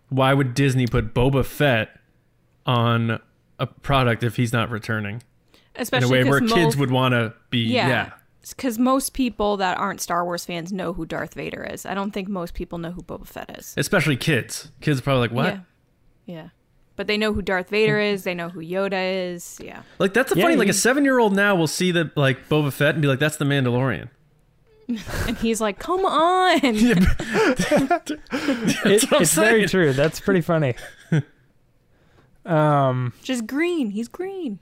Why 0.09 0.35
would 0.35 0.55
Disney 0.55 0.87
put 0.87 1.15
Boba 1.15 1.45
Fett 1.45 1.91
on 2.67 3.21
a 3.59 3.67
product 3.67 4.25
if 4.25 4.37
he's 4.37 4.53
not 4.53 4.71
returning? 4.71 5.23
Especially 5.77 6.19
in 6.21 6.27
a 6.27 6.31
way 6.31 6.31
where 6.31 6.41
kids 6.41 6.77
would 6.77 6.91
want 6.91 7.13
to 7.13 7.33
be 7.51 7.59
yeah. 7.59 7.89
yeah. 7.89 8.11
Because 8.49 8.79
most 8.79 9.13
people 9.13 9.57
that 9.59 9.77
aren't 9.79 10.01
Star 10.01 10.25
Wars 10.25 10.45
fans 10.47 10.73
know 10.73 10.93
who 10.95 11.05
Darth 11.05 11.35
Vader 11.35 11.63
is. 11.65 11.85
I 11.85 11.93
don't 11.95 12.11
think 12.13 12.29
most 12.29 12.55
people 12.55 12.79
know 12.79 12.91
who 12.91 13.03
Boba 13.03 13.27
Fett 13.27 13.55
is. 13.59 13.75
Especially 13.77 14.17
kids. 14.17 14.71
Kids 14.81 14.99
are 15.01 15.03
probably 15.03 15.21
like, 15.29 15.33
"What?" 15.33 15.55
Yeah. 15.55 15.61
Yeah. 16.27 16.49
But 16.97 17.07
they 17.07 17.17
know 17.19 17.33
who 17.33 17.43
Darth 17.43 17.69
Vader 17.71 17.99
is. 17.99 18.25
They 18.25 18.35
know 18.35 18.49
who 18.49 18.61
Yoda 18.61 19.33
is. 19.33 19.59
Yeah. 19.63 19.83
Like 19.99 20.13
that's 20.15 20.33
the 20.33 20.39
Yeah, 20.39 20.45
funny. 20.45 20.57
Like 20.57 20.69
a 20.69 20.73
seven-year-old 20.75 21.35
now 21.35 21.55
will 21.55 21.67
see 21.67 21.91
the 21.93 22.11
like 22.17 22.49
Boba 22.49 22.73
Fett 22.73 22.95
and 22.95 23.03
be 23.03 23.09
like, 23.09 23.19
"That's 23.19 23.37
the 23.37 23.45
Mandalorian." 23.45 24.09
And 25.29 25.37
he's 25.39 25.61
like, 25.61 25.79
come 25.79 26.05
on. 26.05 26.59
It- 26.65 26.99
what 29.05 29.13
I'm 29.13 29.23
it's 29.23 29.35
very 29.35 29.67
true. 29.67 29.93
That's 29.93 30.19
pretty 30.19 30.41
funny. 30.41 30.75
um, 32.45 33.13
Just 33.23 33.47
green. 33.47 33.91
He's 33.91 34.09
green. 34.09 34.59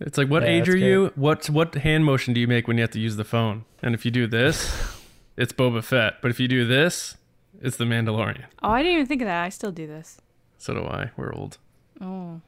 It's 0.00 0.16
like, 0.16 0.28
what 0.28 0.42
Yeah, 0.42 0.50
age 0.50 0.66
that's 0.66 0.74
are 0.74 0.78
you? 0.78 1.12
What 1.16 1.50
what 1.50 1.74
hand 1.74 2.04
motion 2.04 2.34
do 2.34 2.40
you 2.40 2.46
make 2.46 2.68
when 2.68 2.76
you 2.78 2.82
have 2.82 2.90
to 2.92 3.00
use 3.00 3.16
the 3.16 3.24
phone? 3.24 3.64
And 3.82 3.94
if 3.94 4.04
you 4.04 4.10
do 4.10 4.26
this, 4.26 4.72
it's 5.36 5.52
Boba 5.52 5.82
Fett. 5.82 6.22
But 6.22 6.30
if 6.30 6.38
you 6.40 6.48
do 6.48 6.66
this, 6.66 7.16
it's 7.60 7.76
the 7.76 7.84
Mandalorian. 7.84 8.44
Oh, 8.62 8.70
I 8.70 8.82
didn't 8.82 8.94
even 8.94 9.06
think 9.06 9.22
of 9.22 9.26
that. 9.26 9.42
I 9.44 9.48
still 9.48 9.72
do 9.72 9.86
this. 9.86 10.18
So 10.58 10.74
do 10.74 10.84
I. 10.84 11.10
We're 11.16 11.32
old. 11.34 11.58
Oh. 12.00 12.40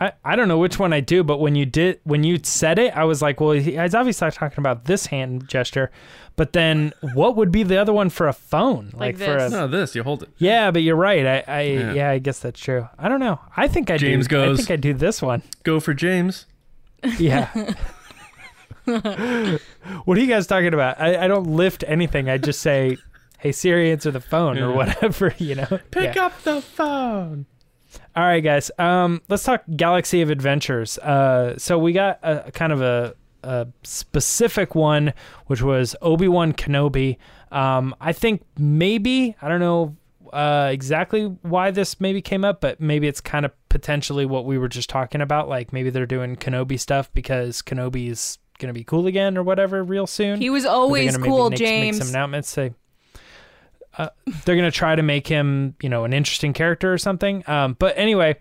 I, 0.00 0.12
I 0.24 0.36
don't 0.36 0.48
know 0.48 0.58
which 0.58 0.78
one 0.78 0.92
I 0.92 1.00
do, 1.00 1.24
but 1.24 1.38
when 1.38 1.54
you 1.54 1.66
did 1.66 2.00
when 2.04 2.22
you 2.24 2.38
said 2.42 2.78
it, 2.78 2.96
I 2.96 3.04
was 3.04 3.20
like, 3.22 3.40
well, 3.40 3.50
he- 3.52 3.76
he's 3.76 3.94
obviously 3.94 4.30
talking 4.30 4.58
about 4.58 4.84
this 4.84 5.06
hand 5.06 5.48
gesture, 5.48 5.90
but 6.36 6.52
then 6.52 6.92
what 7.14 7.34
would 7.36 7.50
be 7.50 7.62
the 7.64 7.76
other 7.78 7.92
one 7.92 8.08
for 8.10 8.28
a 8.28 8.32
phone? 8.32 8.90
Like 8.94 9.16
for 9.18 9.36
a 9.36 9.38
this. 9.40 9.52
No, 9.52 9.66
this 9.66 9.94
you 9.96 10.02
hold 10.04 10.22
it. 10.22 10.28
yeah, 10.38 10.70
but 10.70 10.82
you're 10.82 10.94
right. 10.96 11.26
I, 11.26 11.44
I 11.48 11.60
Yeah. 11.62 11.92
yeah. 11.94 12.10
I 12.10 12.18
guess 12.18 12.38
that's 12.38 12.60
true. 12.60 12.88
I 12.98 13.08
don't 13.08 13.20
know. 13.20 13.40
I 13.56 13.66
think 13.68 13.90
I 13.90 13.96
James 13.98 14.26
do. 14.28 14.36
goes. 14.36 14.58
I 14.58 14.62
think 14.62 14.70
I 14.70 14.76
do 14.76 14.94
this 14.94 15.20
one. 15.20 15.42
Go 15.64 15.80
for 15.80 15.94
James. 15.94 16.46
Yeah. 17.18 17.48
what 18.84 20.16
are 20.16 20.20
you 20.20 20.26
guys 20.26 20.46
talking 20.46 20.72
about? 20.74 21.00
I, 21.00 21.24
I 21.24 21.28
don't 21.28 21.46
lift 21.46 21.84
anything. 21.86 22.28
I 22.28 22.38
just 22.38 22.60
say, 22.60 22.96
"Hey 23.38 23.52
Siri, 23.52 23.92
answer 23.92 24.10
the 24.10 24.20
phone" 24.20 24.58
or 24.58 24.72
whatever. 24.72 25.34
You 25.38 25.56
know. 25.56 25.80
Pick 25.90 26.14
Yeah. 26.16 26.26
up 26.26 26.42
the 26.42 26.60
phone. 26.62 27.46
All 28.16 28.24
right, 28.24 28.40
guys. 28.40 28.70
Um, 28.78 29.22
let's 29.28 29.42
talk 29.44 29.62
Galaxy 29.76 30.22
of 30.22 30.30
Adventures. 30.30 30.98
Uh, 30.98 31.56
so 31.58 31.78
we 31.78 31.92
got 31.92 32.18
a, 32.22 32.50
kind 32.52 32.72
of 32.72 32.80
a, 32.82 33.14
a 33.42 33.68
specific 33.84 34.74
one, 34.74 35.12
which 35.46 35.62
was 35.62 35.94
Obi 36.02 36.28
Wan 36.28 36.52
Kenobi. 36.52 37.16
Um, 37.52 37.94
I 38.00 38.12
think 38.12 38.42
maybe 38.58 39.36
I 39.40 39.48
don't 39.48 39.60
know 39.60 39.96
uh, 40.32 40.68
exactly 40.72 41.24
why 41.42 41.70
this 41.70 42.00
maybe 42.00 42.20
came 42.20 42.44
up, 42.44 42.60
but 42.60 42.80
maybe 42.80 43.08
it's 43.08 43.20
kind 43.20 43.44
of 43.44 43.52
potentially 43.68 44.26
what 44.26 44.44
we 44.44 44.58
were 44.58 44.68
just 44.68 44.90
talking 44.90 45.20
about. 45.20 45.48
Like 45.48 45.72
maybe 45.72 45.90
they're 45.90 46.06
doing 46.06 46.36
Kenobi 46.36 46.78
stuff 46.78 47.12
because 47.14 47.62
Kenobi's 47.62 48.38
gonna 48.58 48.72
be 48.72 48.84
cool 48.84 49.06
again 49.06 49.38
or 49.38 49.42
whatever 49.42 49.82
real 49.84 50.06
soon. 50.06 50.40
He 50.40 50.50
was 50.50 50.64
always 50.66 51.16
cool, 51.16 51.50
make- 51.50 51.60
make 51.60 51.68
James. 51.68 51.98
some 51.98 52.08
announcements. 52.08 52.48
Say, 52.50 52.74
uh, 53.98 54.10
they're 54.44 54.56
gonna 54.56 54.70
try 54.70 54.94
to 54.94 55.02
make 55.02 55.26
him, 55.26 55.74
you 55.82 55.88
know, 55.88 56.04
an 56.04 56.12
interesting 56.12 56.52
character 56.52 56.92
or 56.92 56.98
something. 56.98 57.42
Um, 57.48 57.76
but 57.78 57.98
anyway, 57.98 58.36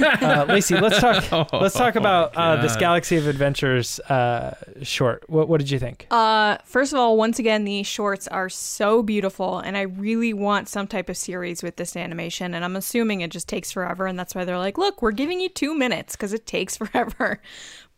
uh, 0.00 0.46
Lacey, 0.48 0.78
let's 0.78 1.00
talk. 1.00 1.52
let's 1.52 1.74
talk 1.74 1.96
about 1.96 2.36
uh, 2.36 2.62
this 2.62 2.76
Galaxy 2.76 3.16
of 3.16 3.26
Adventures 3.26 3.98
uh, 4.00 4.54
short. 4.82 5.28
What, 5.28 5.48
what 5.48 5.58
did 5.58 5.70
you 5.70 5.78
think? 5.78 6.06
Uh, 6.10 6.58
first 6.64 6.92
of 6.92 6.98
all, 6.98 7.16
once 7.16 7.38
again, 7.38 7.64
these 7.64 7.86
shorts 7.86 8.28
are 8.28 8.48
so 8.48 9.02
beautiful, 9.02 9.58
and 9.58 9.76
I 9.76 9.82
really 9.82 10.32
want 10.32 10.68
some 10.68 10.86
type 10.86 11.08
of 11.08 11.16
series 11.16 11.62
with 11.62 11.76
this 11.76 11.96
animation. 11.96 12.54
And 12.54 12.64
I'm 12.64 12.76
assuming 12.76 13.20
it 13.20 13.30
just 13.30 13.48
takes 13.48 13.72
forever, 13.72 14.06
and 14.06 14.18
that's 14.18 14.34
why 14.34 14.44
they're 14.44 14.58
like, 14.58 14.78
"Look, 14.78 15.02
we're 15.02 15.10
giving 15.10 15.40
you 15.40 15.48
two 15.48 15.74
minutes 15.74 16.14
because 16.14 16.32
it 16.32 16.46
takes 16.46 16.76
forever." 16.82 17.40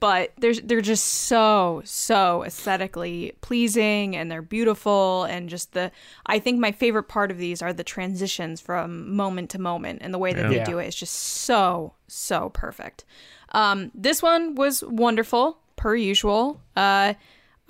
But 0.05 0.32
they're 0.36 0.52
they're 0.52 0.82
just 0.82 1.07
so 1.07 1.80
so 1.86 2.42
aesthetically 2.44 3.32
pleasing, 3.40 4.14
and 4.14 4.30
they're 4.30 4.42
beautiful, 4.42 5.24
and 5.24 5.48
just 5.48 5.72
the. 5.72 5.90
I 6.26 6.38
think 6.40 6.61
my 6.61 6.72
favorite 6.72 7.05
part 7.05 7.30
of 7.30 7.38
these 7.38 7.62
are 7.62 7.72
the 7.72 7.84
transitions 7.84 8.61
from 8.61 9.16
moment 9.16 9.48
to 9.50 9.59
moment, 9.59 10.00
and 10.02 10.12
the 10.12 10.18
way 10.18 10.34
that 10.34 10.50
Yeah. 10.52 10.59
they 10.59 10.64
do 10.64 10.78
it 10.78 10.88
is 10.88 10.94
just 10.94 11.14
so 11.14 11.94
so 12.07 12.50
perfect. 12.50 13.07
Um, 13.52 13.92
this 13.94 14.22
one 14.22 14.57
was 14.57 14.84
wonderful, 14.84 15.57
per 15.76 15.96
usual. 15.96 16.61
Uh, 16.76 17.14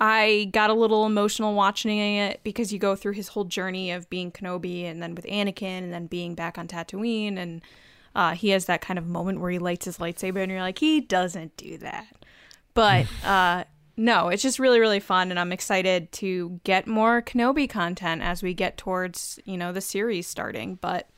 I 0.01 0.49
got 0.51 0.69
a 0.69 0.73
little 0.73 1.05
emotional 1.05 1.53
watching 1.55 1.97
it 1.99 2.41
because 2.43 2.73
you 2.73 2.79
go 2.79 2.97
through 2.97 3.13
his 3.13 3.29
whole 3.29 3.45
journey 3.45 3.91
of 3.91 4.09
being 4.09 4.29
Kenobi 4.29 4.83
and 4.83 5.01
then 5.01 5.15
with 5.15 5.23
Anakin 5.25 5.83
and 5.83 5.93
then 5.93 6.07
being 6.07 6.35
back 6.35 6.57
on 6.57 6.67
Tatooine. 6.67 7.37
And 7.37 7.61
uh, 8.15 8.31
he 8.33 8.49
has 8.49 8.65
that 8.65 8.81
kind 8.81 8.97
of 8.97 9.05
moment 9.05 9.39
where 9.41 9.51
he 9.51 9.59
lights 9.59 9.85
his 9.85 9.97
lightsaber 9.97 10.37
and 10.41 10.51
you're 10.51 10.61
like, 10.61 10.79
he 10.79 11.01
doesn't 11.01 11.55
do 11.57 11.77
that. 11.79 12.07
But 12.73 13.05
uh, 13.25 13.65
no, 13.97 14.29
it's 14.29 14.41
just 14.41 14.57
really, 14.57 14.79
really 14.79 14.99
fun. 14.99 15.29
And 15.31 15.39
I'm 15.39 15.51
excited 15.51 16.11
to 16.13 16.59
get 16.63 16.87
more 16.87 17.21
Kenobi 17.21 17.69
content 17.69 18.21
as 18.21 18.41
we 18.41 18.53
get 18.53 18.77
towards, 18.77 19.39
you 19.45 19.57
know, 19.57 19.71
the 19.71 19.81
series 19.81 20.27
starting. 20.27 20.75
But 20.81 21.09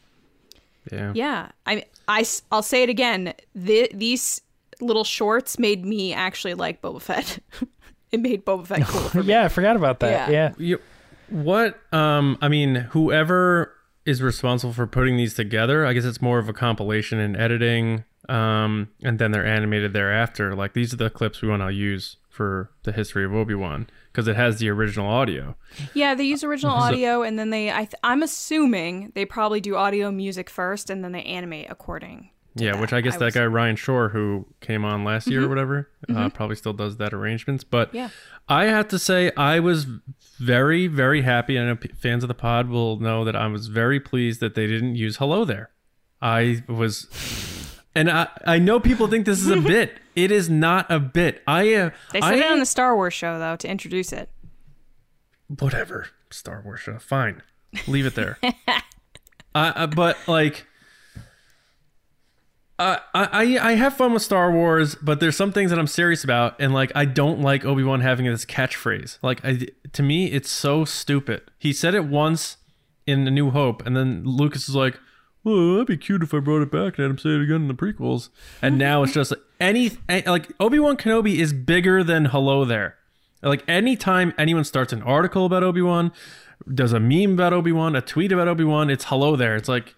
Yeah. 0.91 1.12
yeah, 1.16 1.50
I, 1.66 1.84
I, 2.08 2.26
I'll 2.52 2.64
say 2.64 2.84
it 2.84 2.89
again. 2.89 3.34
The, 3.54 3.89
these 3.93 4.41
little 4.82 5.04
shorts 5.04 5.58
made 5.60 5.86
me 5.86 6.14
actually 6.14 6.54
like 6.56 6.82
Boba 6.82 7.02
Fett. 7.02 7.39
it 8.12 8.20
made 8.20 8.45
Boba 8.45 8.66
Fett 8.66 8.84
cool. 8.88 9.02
For 9.10 9.24
me. 9.24 9.30
yeah, 9.30 9.45
I 9.45 9.50
forgot 9.50 9.76
about 9.76 10.00
that. 10.02 10.32
Yeah. 10.32 10.52
Yeah. 10.58 10.66
You, 10.66 10.80
what? 11.30 11.78
Um. 11.91 12.38
I 12.41 12.48
mean, 12.48 12.76
whoever 12.76 13.74
is 14.08 14.22
responsible 14.22 14.74
for 14.74 14.88
putting 14.88 15.18
these 15.18 15.34
together, 15.34 15.86
I 15.86 15.93
guess 15.93 16.05
it's 16.05 16.22
more 16.22 16.39
of 16.39 16.47
a 16.49 16.53
compilation 16.53 17.20
and 17.20 17.36
editing. 17.38 18.05
Um. 18.30 18.89
And 19.03 19.20
then 19.20 19.32
they're 19.32 19.45
animated 19.45 19.93
thereafter. 19.93 20.55
Like 20.55 20.74
these 20.74 20.93
are 20.93 20.97
the 20.97 21.10
clips 21.10 21.41
we 21.41 21.47
want 21.47 21.62
to 21.62 21.72
use 21.72 22.18
for 22.30 22.70
the 22.84 22.91
history 22.91 23.26
of 23.26 23.34
Obi 23.34 23.55
Wan 23.55 23.88
because 24.12 24.28
it 24.28 24.36
has 24.36 24.60
the 24.60 24.70
original 24.70 25.08
audio. 25.08 25.55
Yeah, 25.93 26.14
they 26.14 26.24
use 26.24 26.43
original 26.43 26.76
audio, 26.86 27.22
and 27.24 27.39
then 27.39 27.49
they. 27.51 27.72
I 27.72 27.86
th- 27.86 27.95
I'm 28.03 28.22
assuming 28.24 29.12
they 29.16 29.26
probably 29.26 29.62
do 29.62 29.76
audio 29.76 30.12
music 30.12 30.49
first, 30.49 30.89
and 30.89 31.03
then 31.03 31.14
they 31.14 31.24
animate 31.24 31.68
according. 31.70 32.30
Yeah, 32.60 32.74
that. 32.74 32.82
which 32.82 32.93
I 32.93 33.01
guess 33.01 33.18
that 33.18 33.26
was- 33.26 33.34
Mm-hmm. 33.34 33.43
guy 33.43 33.45
Ryan 33.47 33.76
Shore, 33.76 34.10
who 34.10 34.45
came 34.62 34.84
on 34.86 35.03
last 35.03 35.28
year 35.28 35.43
or 35.45 35.47
whatever, 35.49 35.89
uh, 36.14 36.30
probably 36.30 36.55
still 36.55 36.74
does 36.74 36.97
that 36.97 37.14
arrangements. 37.14 37.64
But 37.64 37.93
Yeah. 37.93 38.10
I 38.49 38.66
have 38.66 38.88
to 38.89 38.99
say, 38.99 39.32
I 39.36 39.60
was 39.60 39.86
very, 40.39 40.88
very 40.88 41.22
happy. 41.24 41.60
I 41.60 41.66
know 41.66 41.78
fans 41.99 42.24
of 42.24 42.28
the 42.28 42.34
pod 42.34 42.70
will 42.70 42.99
know 42.99 43.24
that 43.26 43.36
I 43.36 43.47
was 43.47 43.68
very 43.68 43.99
pleased 43.99 44.39
that 44.39 44.55
they 44.55 44.68
didn't 44.68 44.95
use 44.95 45.18
"Hello 45.18 45.43
There." 45.45 45.72
I 46.22 46.64
was, 46.68 47.08
and 47.93 48.10
I 48.10 48.28
I 48.45 48.58
know 48.60 48.80
people 48.80 49.08
think 49.08 49.26
this 49.26 49.39
is 49.41 49.49
a 49.49 49.58
bit. 49.76 49.99
It 50.16 50.32
is 50.32 50.49
not 50.49 50.89
a 50.89 50.99
bit. 50.99 51.43
I 51.45 51.74
uh, 51.76 51.89
They 52.14 52.22
I 52.22 52.30
said 52.32 52.39
it 52.39 52.51
on 52.51 52.60
the 52.60 52.66
Star 52.66 52.95
Wars 52.95 53.14
show 53.14 53.38
though 53.38 53.55
to 53.58 53.68
introduce 53.68 54.12
it. 54.14 54.30
whatever 55.60 56.08
Star 56.32 56.62
Wars 56.64 56.80
show. 56.80 56.97
Fine, 56.99 57.41
leave 57.88 58.05
it 58.05 58.16
there. 58.16 58.38
uh, 58.68 58.78
uh, 59.55 59.88
but 59.88 60.18
like, 60.28 60.62
uh, 60.62 60.64
Uh, 62.80 62.98
I 63.14 63.28
I 63.32 63.70
I 63.70 63.72
have 63.74 63.96
fun 63.96 64.14
with 64.14 64.22
Star 64.22 64.52
Wars, 64.52 64.96
but 64.96 65.20
there's 65.20 65.36
some 65.36 65.52
things 65.52 65.72
that 65.72 65.80
I'm 65.80 65.88
serious 65.88 66.24
about, 66.24 66.56
and 66.60 66.74
like 66.74 66.92
I 66.96 67.06
don't 67.06 67.42
like 67.42 67.66
Obi 67.66 67.84
Wan 67.84 68.02
having 68.02 68.26
this 68.26 68.46
catchphrase. 68.46 69.18
Like, 69.22 69.44
I 69.44 69.68
to 69.94 70.04
me, 70.04 70.28
it's 70.28 70.52
so 70.52 70.86
stupid. 70.86 71.42
He 71.58 71.74
said 71.74 71.96
it 71.96 72.06
once 72.06 72.58
in 73.08 73.28
A 73.28 73.32
New 73.32 73.50
Hope, 73.50 73.86
and 73.86 73.96
then 73.96 74.24
Lucas 74.24 74.70
is 74.70 74.76
like. 74.76 75.00
Well, 75.44 75.74
that'd 75.74 75.88
be 75.88 75.96
cute 75.96 76.24
if 76.24 76.34
I 76.34 76.40
brought 76.40 76.62
it 76.62 76.72
back 76.72 76.98
and 76.98 77.04
had 77.06 77.12
him 77.12 77.18
say 77.18 77.30
it 77.30 77.42
again 77.42 77.62
in 77.62 77.68
the 77.70 77.74
prequels. 77.74 78.28
And 78.62 78.78
now 78.80 79.04
it's 79.04 79.14
just 79.14 79.32
like 79.32 79.40
any 79.62 79.92
like 80.26 80.52
Obi 80.60 80.78
Wan 80.78 80.98
Kenobi 80.98 81.36
is 81.36 81.54
bigger 81.54 82.04
than 82.04 82.26
Hello 82.26 82.66
There. 82.66 82.98
Like 83.42 83.64
anytime 83.66 84.34
anyone 84.38 84.66
starts 84.66 84.92
an 84.92 85.02
article 85.04 85.46
about 85.46 85.64
Obi 85.64 85.82
Wan, 85.82 86.12
does 86.74 86.92
a 86.92 87.00
meme 87.00 87.34
about 87.34 87.54
Obi 87.54 87.72
Wan, 87.72 87.96
a 87.96 88.02
tweet 88.02 88.32
about 88.32 88.48
Obi 88.48 88.64
Wan, 88.64 88.90
it's 88.90 89.06
hello 89.06 89.36
there. 89.36 89.56
It's 89.56 89.70
like 89.70 89.96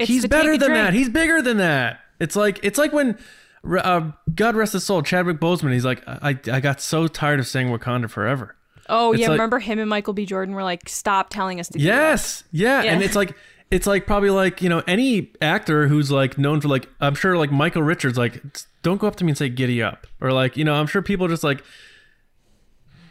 It's 0.00 0.08
he's 0.08 0.26
better 0.26 0.56
than 0.58 0.70
drink. 0.70 0.84
that. 0.86 0.94
He's 0.94 1.08
bigger 1.08 1.40
than 1.42 1.58
that. 1.58 2.00
It's 2.18 2.36
like 2.36 2.60
it's 2.62 2.78
like 2.78 2.92
when 2.92 3.18
uh, 3.64 4.10
God 4.34 4.56
rest 4.56 4.72
his 4.72 4.84
soul, 4.84 5.02
Chadwick 5.02 5.38
Boseman. 5.38 5.72
He's 5.72 5.84
like, 5.84 6.02
I 6.06 6.38
I 6.50 6.60
got 6.60 6.80
so 6.80 7.06
tired 7.08 7.40
of 7.40 7.46
saying 7.46 7.68
Wakanda 7.68 8.08
forever. 8.10 8.56
Oh 8.88 9.12
It's 9.12 9.20
yeah, 9.20 9.28
like- 9.28 9.34
remember 9.38 9.58
him 9.60 9.78
and 9.78 9.88
Michael 9.88 10.12
B. 10.14 10.26
Jordan 10.26 10.54
were 10.54 10.62
like, 10.64 10.88
"Stop 10.88 11.30
telling 11.30 11.60
us 11.60 11.68
to." 11.68 11.74
do 11.78 11.84
that." 11.84 11.84
Yes, 11.84 12.44
yeah. 12.52 12.82
Yeah. 12.82 12.92
and 12.92 13.02
it's 13.02 13.14
like 13.14 13.34
it's 13.70 13.86
like 13.86 14.04
probably 14.06 14.30
like 14.30 14.60
you 14.62 14.68
know 14.68 14.82
any 14.88 15.32
actor 15.40 15.86
who's 15.88 16.10
like 16.10 16.36
known 16.38 16.60
for 16.60 16.68
like 16.68 16.88
I'm 17.00 17.14
sure 17.14 17.36
like 17.36 17.52
Michael 17.52 17.82
Richards 17.82 18.18
like 18.18 18.42
don't 18.82 19.00
go 19.00 19.06
up 19.06 19.14
to 19.16 19.24
me 19.24 19.30
and 19.30 19.38
say 19.38 19.48
giddy 19.48 19.80
up 19.82 20.06
or 20.20 20.32
like 20.32 20.56
you 20.56 20.64
know 20.64 20.74
I'm 20.74 20.86
sure 20.88 21.02
people 21.02 21.28
just 21.28 21.44
like 21.44 21.62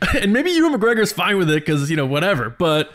and 0.21 0.33
maybe 0.33 0.51
Ewan 0.51 0.73
McGregor's 0.73 1.11
fine 1.11 1.37
with 1.37 1.49
it 1.49 1.65
because 1.65 1.89
you 1.89 1.95
know 1.95 2.05
whatever 2.05 2.49
but 2.49 2.91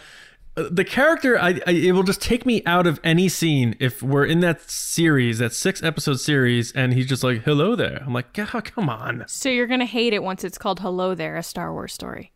the 0.55 0.85
character 0.85 1.39
I, 1.39 1.61
I 1.67 1.71
it 1.73 1.93
will 1.93 2.03
just 2.05 2.23
take 2.23 2.47
me 2.47 2.63
out 2.65 2.87
of 2.87 3.01
any 3.03 3.29
scene 3.29 3.75
if 3.81 4.03
we're 4.03 4.25
in 4.25 4.41
that 4.41 4.61
series 4.71 5.39
that 5.39 5.53
six 5.53 5.83
episode 5.83 6.21
series 6.21 6.71
and 6.73 6.95
he's 6.95 7.07
just 7.07 7.25
like 7.25 7.43
hello 7.43 7.75
there 7.75 8.03
I'm 8.07 8.13
like 8.13 8.33
"God, 8.33 8.65
come 8.65 8.89
on 8.89 9.25
So 9.27 9.49
you're 9.49 9.67
gonna 9.67 9.85
hate 9.85 10.13
it 10.13 10.23
once 10.23 10.45
it's 10.45 10.57
called 10.59 10.79
"Hello 10.81 11.15
There," 11.15 11.37
a 11.37 11.43
Star 11.43 11.73
Wars 11.73 11.93
story. 11.93 12.33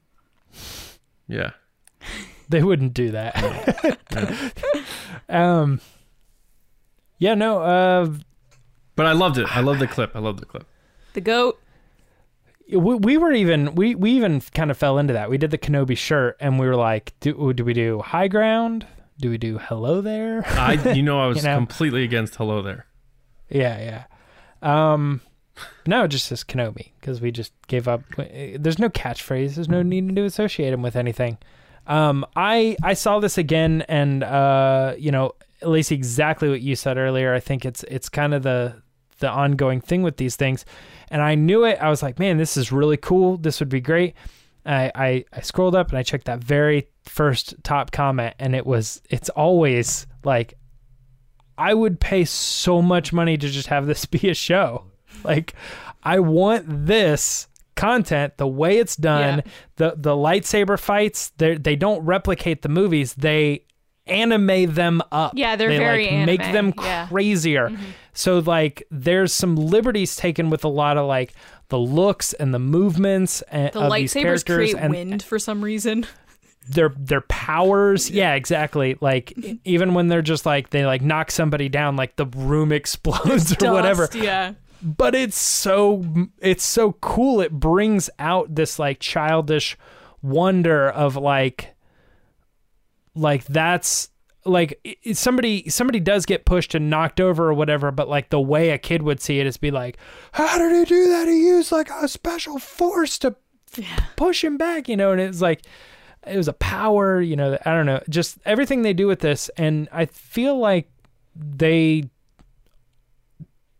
yeah 1.29 1.51
They 2.51 2.63
wouldn't 2.63 2.95
do 2.95 3.11
that. 3.11 3.37
um. 5.29 5.83
Yeah. 7.19 7.35
No. 7.35 7.61
Uh. 7.63 8.11
but 8.97 9.05
I 9.05 9.13
loved 9.13 9.37
it 9.37 9.55
I 9.55 9.61
love 9.61 9.79
the 9.79 9.87
clip 9.87 10.17
I 10.17 10.19
love 10.21 10.41
the 10.41 10.47
clip 10.47 10.67
The 11.13 11.21
goat. 11.21 11.61
We, 12.71 12.95
we 12.97 13.17
were 13.17 13.33
even 13.33 13.75
we 13.75 13.95
we 13.95 14.13
even 14.13 14.41
kind 14.41 14.71
of 14.71 14.77
fell 14.77 14.99
into 14.99 15.13
that. 15.15 15.31
We 15.31 15.39
did 15.39 15.51
the 15.51 15.59
Kenobi 15.59 15.97
shirt, 15.97 16.37
and 16.41 16.59
we 16.59 16.67
were 16.67 16.77
like, 16.77 17.15
do 17.21 17.53
do 17.53 17.65
we 17.65 17.73
do 17.73 18.01
high 18.01 18.29
ground? 18.29 18.87
Do 19.21 19.31
we 19.31 19.39
do 19.39 19.59
hello 19.59 20.01
there? 20.01 20.47
I 20.47 20.75
you 20.93 21.03
know 21.03 21.21
I 21.21 21.27
was 21.29 21.39
You 21.39 21.45
know? 21.45 21.57
completely 21.57 22.05
against 22.05 22.37
hello 22.37 22.63
there 22.63 22.87
yeah, 23.51 24.05
yeah. 24.63 24.91
Um, 24.91 25.21
no, 25.87 26.05
it 26.05 26.09
just 26.09 26.27
says 26.27 26.45
Kenobi 26.45 26.91
because 27.01 27.21
we 27.21 27.31
just 27.31 27.53
gave 27.67 27.89
up. 27.89 28.03
There's 28.17 28.79
no 28.79 28.89
catchphrase. 28.89 29.55
There's 29.55 29.69
no 29.69 29.83
need 29.83 30.15
to 30.15 30.25
associate 30.25 30.73
him 30.73 30.83
with 30.83 30.97
anything. 30.97 31.39
Um, 31.87 32.27
I 32.37 32.77
I 32.83 32.95
saw 32.95 33.19
this 33.21 33.39
again, 33.39 33.83
and 33.89 34.23
uh, 34.23 34.95
you 34.99 35.11
know, 35.11 35.33
Lacey, 35.63 35.95
exactly 35.95 36.49
what 36.51 36.61
you 36.61 36.77
said 36.77 36.99
earlier. 36.99 37.35
I 37.35 37.41
think 37.41 37.65
it's 37.65 37.85
it's 37.85 38.09
kind 38.09 38.35
of 38.35 38.43
the 38.43 38.83
the 39.21 39.31
ongoing 39.31 39.81
thing 39.81 40.03
with 40.03 40.17
these 40.17 40.37
things, 40.37 40.65
and 41.11 41.23
I 41.23 41.35
knew 41.35 41.65
it. 41.65 41.79
I 41.81 41.91
was 41.91 42.03
like, 42.03 42.19
man, 42.19 42.37
this 42.39 42.57
is 42.57 42.73
really 42.73 42.97
cool. 42.97 43.37
This 43.37 43.61
would 43.61 43.69
be 43.69 43.81
great. 43.81 44.15
I, 44.67 44.93
I 44.95 45.25
I 45.33 45.41
scrolled 45.41 45.75
up 45.75 45.89
and 45.89 45.99
I 45.99 46.03
checked 46.03 46.27
that 46.27 46.43
very 46.43 46.89
first 47.05 47.55
top 47.63 47.91
comment, 47.91 48.35
and 48.39 48.55
it 48.55 48.67
was 48.67 49.01
it's 49.09 49.29
always 49.31 50.07
like 50.25 50.55
I 51.57 51.75
would 51.75 52.01
pay 52.01 52.25
so 52.25 52.81
much 52.81 53.13
money 53.13 53.37
to 53.37 53.49
just 53.49 53.69
have 53.69 53.87
this 53.87 54.07
be 54.07 54.29
a 54.31 54.35
show. 54.35 54.85
Like, 55.25 55.55
I 56.03 56.21
want 56.21 56.65
this 56.87 57.49
content 57.75 58.37
the 58.37 58.47
way 58.47 58.79
it's 58.79 58.97
done. 58.97 59.43
Yeah. 59.45 59.53
The 59.77 59.95
the 59.97 60.15
lightsaber 60.15 60.79
fights, 60.79 61.31
they 61.39 61.57
they 61.57 61.77
don't 61.77 62.05
replicate 62.05 62.63
the 62.63 62.69
movies. 62.69 63.15
They 63.15 63.65
anime 64.09 64.73
them 64.75 65.03
up. 65.13 65.33
Yeah, 65.37 65.57
they're 65.57 65.69
they 65.69 65.79
very 65.79 66.11
like 66.11 66.27
make 66.27 66.41
anime, 66.41 66.53
them 66.53 66.85
yeah. 66.85 67.03
Mm-hmm. 67.05 67.15
crazier. 67.15 67.79
So 68.13 68.39
like 68.41 68.83
there's 68.91 69.33
some 69.33 69.57
liberties 69.57 70.17
taken 70.17 70.51
with 70.51 70.65
a 70.65 70.69
lot 70.69 70.97
of 70.97 71.07
like 71.07 71.35
the 71.69 71.79
looks 71.79 72.33
and 72.33 72.53
the 72.55 72.59
movements 72.59 73.43
and 73.43 73.73
The 73.73 73.81
of 73.81 73.93
these 73.93 74.13
lightsabers 74.15 74.23
characters 74.23 74.45
create 74.73 74.77
and 74.77 74.93
wind 74.93 75.23
for 75.23 75.39
some 75.39 75.63
reason. 75.63 76.07
their 76.71 76.91
their 76.99 77.23
powers 77.23 78.11
yeah 78.11 78.35
exactly 78.35 78.99
like 79.01 79.33
even 79.65 79.95
when 79.95 80.09
they're 80.09 80.21
just 80.21 80.45
like 80.45 80.69
they 80.69 80.85
like 80.85 81.01
knock 81.01 81.31
somebody 81.31 81.67
down 81.71 81.97
like 81.97 82.17
the 82.17 82.27
room 82.27 82.73
explodes 82.81 83.57
or 83.63 83.73
whatever 83.73 84.07
Yeah. 84.13 84.53
but 84.83 85.15
it's 85.15 85.39
so 85.39 86.05
it's 86.43 86.65
so 86.65 86.93
cool 87.01 87.41
it 87.41 87.53
brings 87.53 88.11
out 88.19 88.55
this 88.55 88.79
like 88.79 89.01
childish 89.01 89.79
wonder 90.21 90.91
of 90.91 91.17
like 91.17 91.75
like 93.19 93.45
that's 93.47 94.11
like 94.45 94.81
somebody 95.13 95.69
somebody 95.69 96.01
does 96.01 96.25
get 96.25 96.45
pushed 96.45 96.75
and 96.75 96.89
knocked 96.89 97.21
over 97.21 97.49
or 97.49 97.55
whatever 97.55 97.91
but 97.91 98.09
like 98.09 98.31
the 98.31 98.41
way 98.41 98.71
a 98.71 98.79
kid 98.79 99.03
would 99.03 99.21
see 99.21 99.41
it 99.41 99.47
is 99.47 99.57
be 99.57 99.71
like 99.71 99.99
how 100.33 100.57
did 100.57 100.73
he 100.73 100.85
do 100.85 101.09
that 101.09 101.29
he 101.29 101.47
used 101.47 101.73
like 101.73 101.91
a 101.91 102.09
special 102.09 102.59
force 102.59 103.19
to 103.19 103.37
f- 103.77 104.15
push 104.17 104.43
him 104.43 104.57
back 104.57 104.89
you 104.89 104.97
know 104.97 105.13
and 105.13 105.21
it's 105.21 105.43
like 105.43 105.63
it 106.27 106.37
was 106.37 106.49
a 106.49 106.53
power, 106.55 107.21
you 107.21 107.37
know, 107.37 107.59
I 107.65 107.73
don't 107.73 107.87
know, 107.87 108.03
just 108.09 108.39
everything 108.45 108.83
they 108.83 108.93
do 108.93 109.07
with 109.07 109.21
this 109.21 109.49
and 109.57 109.89
I 109.93 110.07
feel 110.07 110.59
like 110.59 110.91
they 111.35 112.05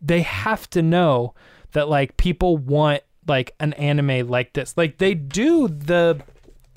they 0.01 0.21
have 0.21 0.69
to 0.71 0.81
know 0.81 1.33
that 1.73 1.89
like 1.89 2.17
people 2.17 2.57
want 2.57 3.03
like 3.27 3.53
an 3.59 3.73
anime 3.73 4.27
like 4.27 4.53
this. 4.53 4.75
Like 4.77 4.97
they 4.97 5.13
do 5.13 5.67
the 5.67 6.21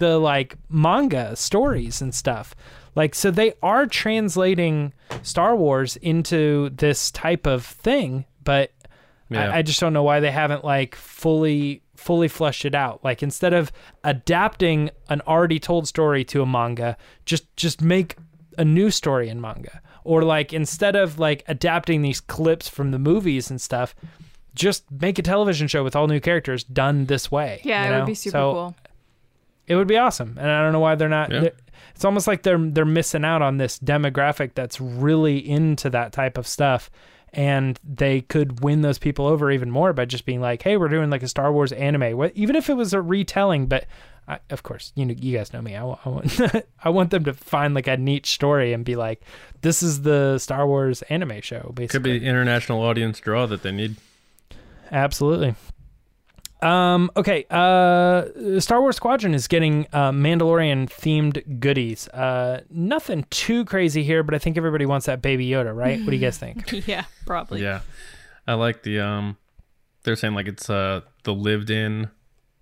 the 0.03 0.19
like 0.19 0.57
manga 0.69 1.35
stories 1.37 2.03
and 2.03 2.13
stuff. 2.15 2.55
Like 2.95 3.15
so 3.15 3.31
they 3.31 3.55
are 3.63 3.87
translating 3.87 4.93
Star 5.23 5.55
Wars 5.57 5.97
into 5.97 6.71
this 6.71 7.11
type 7.11 7.47
of 7.47 7.65
thing, 7.65 8.25
but 8.45 8.73
Yeah. 9.31 9.51
I, 9.51 9.59
I 9.59 9.63
just 9.63 9.81
don't 9.81 9.93
know 9.93 10.03
why 10.03 10.21
they 10.21 10.31
haven't 10.33 10.65
like 10.65 10.95
fully 10.97 11.83
fully 11.97 12.27
fleshed 12.29 12.65
it 12.65 12.75
out. 12.75 13.03
Like 13.05 13.23
instead 13.23 13.55
of 13.55 13.71
adapting 14.05 14.91
an 15.09 15.21
already 15.23 15.59
told 15.61 15.87
story 15.89 16.25
to 16.25 16.43
a 16.43 16.47
manga, 16.47 16.97
just 17.25 17.45
just 17.57 17.81
make 17.81 18.17
a 18.59 18.65
new 18.65 18.91
story 18.91 19.29
in 19.29 19.41
manga. 19.41 19.81
Or 20.05 20.25
like 20.25 20.53
instead 20.53 20.97
of 20.97 21.19
like 21.19 21.45
adapting 21.49 22.03
these 22.03 22.21
clips 22.21 22.69
from 22.69 22.91
the 22.91 22.99
movies 22.99 23.51
and 23.51 23.61
stuff, 23.61 23.95
just 24.55 24.85
make 24.91 25.19
a 25.19 25.23
television 25.23 25.69
show 25.69 25.83
with 25.85 25.95
all 25.97 26.09
new 26.09 26.21
characters 26.21 26.65
done 26.65 27.07
this 27.07 27.31
way. 27.31 27.61
Yeah, 27.65 27.87
you 27.89 27.95
it 27.95 27.99
would 27.99 28.07
be 28.07 28.15
super 28.15 28.33
So 28.33 28.53
cool. 28.53 28.77
It 29.73 29.77
would 29.77 29.89
be 29.89 29.97
awesome, 29.97 30.37
and 30.39 30.51
I 30.51 30.62
don't 30.62 30.73
know 30.73 30.81
why 30.81 30.95
they're 30.95 31.09
not. 31.09 31.31
Yeah. 31.33 31.41
they're- 31.41 31.57
It's 31.95 32.05
almost 32.05 32.27
like 32.27 32.43
they're 32.43 32.59
they're 32.59 32.85
missing 32.85 33.25
out 33.25 33.43
on 33.43 33.57
this 33.59 33.79
demographic 33.79 34.51
that's 34.55 34.81
really 34.81 35.39
into 35.39 35.91
that 35.91 36.12
type 36.12 36.39
of 36.39 36.47
stuff, 36.47 36.91
and 37.33 37.79
they 37.85 38.20
could 38.23 38.62
win 38.62 38.83
those 38.83 38.99
people 38.99 39.27
over 39.27 39.51
even 39.51 39.70
more 39.70 39.93
by 39.93 40.05
just 40.05 40.25
being 40.25 40.41
like, 40.41 40.62
"Hey, 40.62 40.77
we're 40.77 40.89
doing 40.89 41.11
like 41.11 41.23
a 41.23 41.29
Star 41.29 41.53
Wars 41.53 41.73
anime, 41.73 42.16
what, 42.16 42.33
even 42.35 42.57
if 42.57 42.68
it 42.70 42.75
was 42.75 42.93
a 42.95 43.01
retelling." 43.03 43.66
But 43.66 43.87
I, 44.29 44.39
of 44.51 44.62
course, 44.62 44.93
you 44.97 45.05
know, 45.05 45.14
you 45.18 45.37
guys 45.37 45.53
know 45.53 45.61
me. 45.61 45.77
I, 45.77 45.83
I 45.85 46.09
want 46.09 46.41
I 46.85 46.89
want 46.91 47.11
them 47.11 47.25
to 47.25 47.35
find 47.35 47.75
like 47.75 47.89
a 47.89 47.97
neat 47.97 48.25
story 48.27 48.73
and 48.73 48.85
be 48.85 48.97
like, 48.97 49.23
"This 49.61 49.83
is 49.83 50.03
the 50.03 50.39
Star 50.39 50.66
Wars 50.66 51.03
anime 51.03 51.41
show." 51.43 51.73
Basically, 51.75 52.12
Could 52.12 52.20
be 52.20 52.27
international 52.27 52.81
audience 52.83 53.20
draw 53.20 53.47
that 53.47 53.62
they 53.62 53.73
need. 53.73 53.97
Absolutely. 54.91 55.55
Um, 56.63 57.11
okay, 57.17 57.45
uh, 57.51 58.61
Star 58.61 58.81
Wars 58.81 58.97
Squadron 58.97 59.35
is 59.35 59.49
getting 59.49 59.87
uh, 59.93 60.13
Mandalorian 60.13 60.89
themed 60.89 61.59
goodies. 61.61 62.09
Uh, 62.09 62.61
nothing 62.71 63.25
too 63.31 63.65
crazy 63.65 64.03
here, 64.05 64.23
but 64.23 64.35
I 64.35 64.39
think 64.39 64.57
everybody 64.57 64.87
wants 64.87 65.07
that 65.07 65.21
Baby 65.23 65.49
Yoda, 65.49 65.75
right? 65.75 65.99
What 66.01 66.07
do 66.11 66.17
you 66.17 66.21
guys 66.23 66.39
think? 66.39 66.71
yeah, 66.87 67.05
probably. 67.27 67.63
Yeah, 67.63 67.81
I 68.47 68.55
like 68.55 68.83
the 68.83 69.01
um. 69.01 69.37
They're 70.05 70.17
saying 70.17 70.35
like 70.35 70.47
it's 70.49 70.69
uh 70.71 71.03
the 71.25 71.35
lived 71.35 71.71
in 71.71 72.11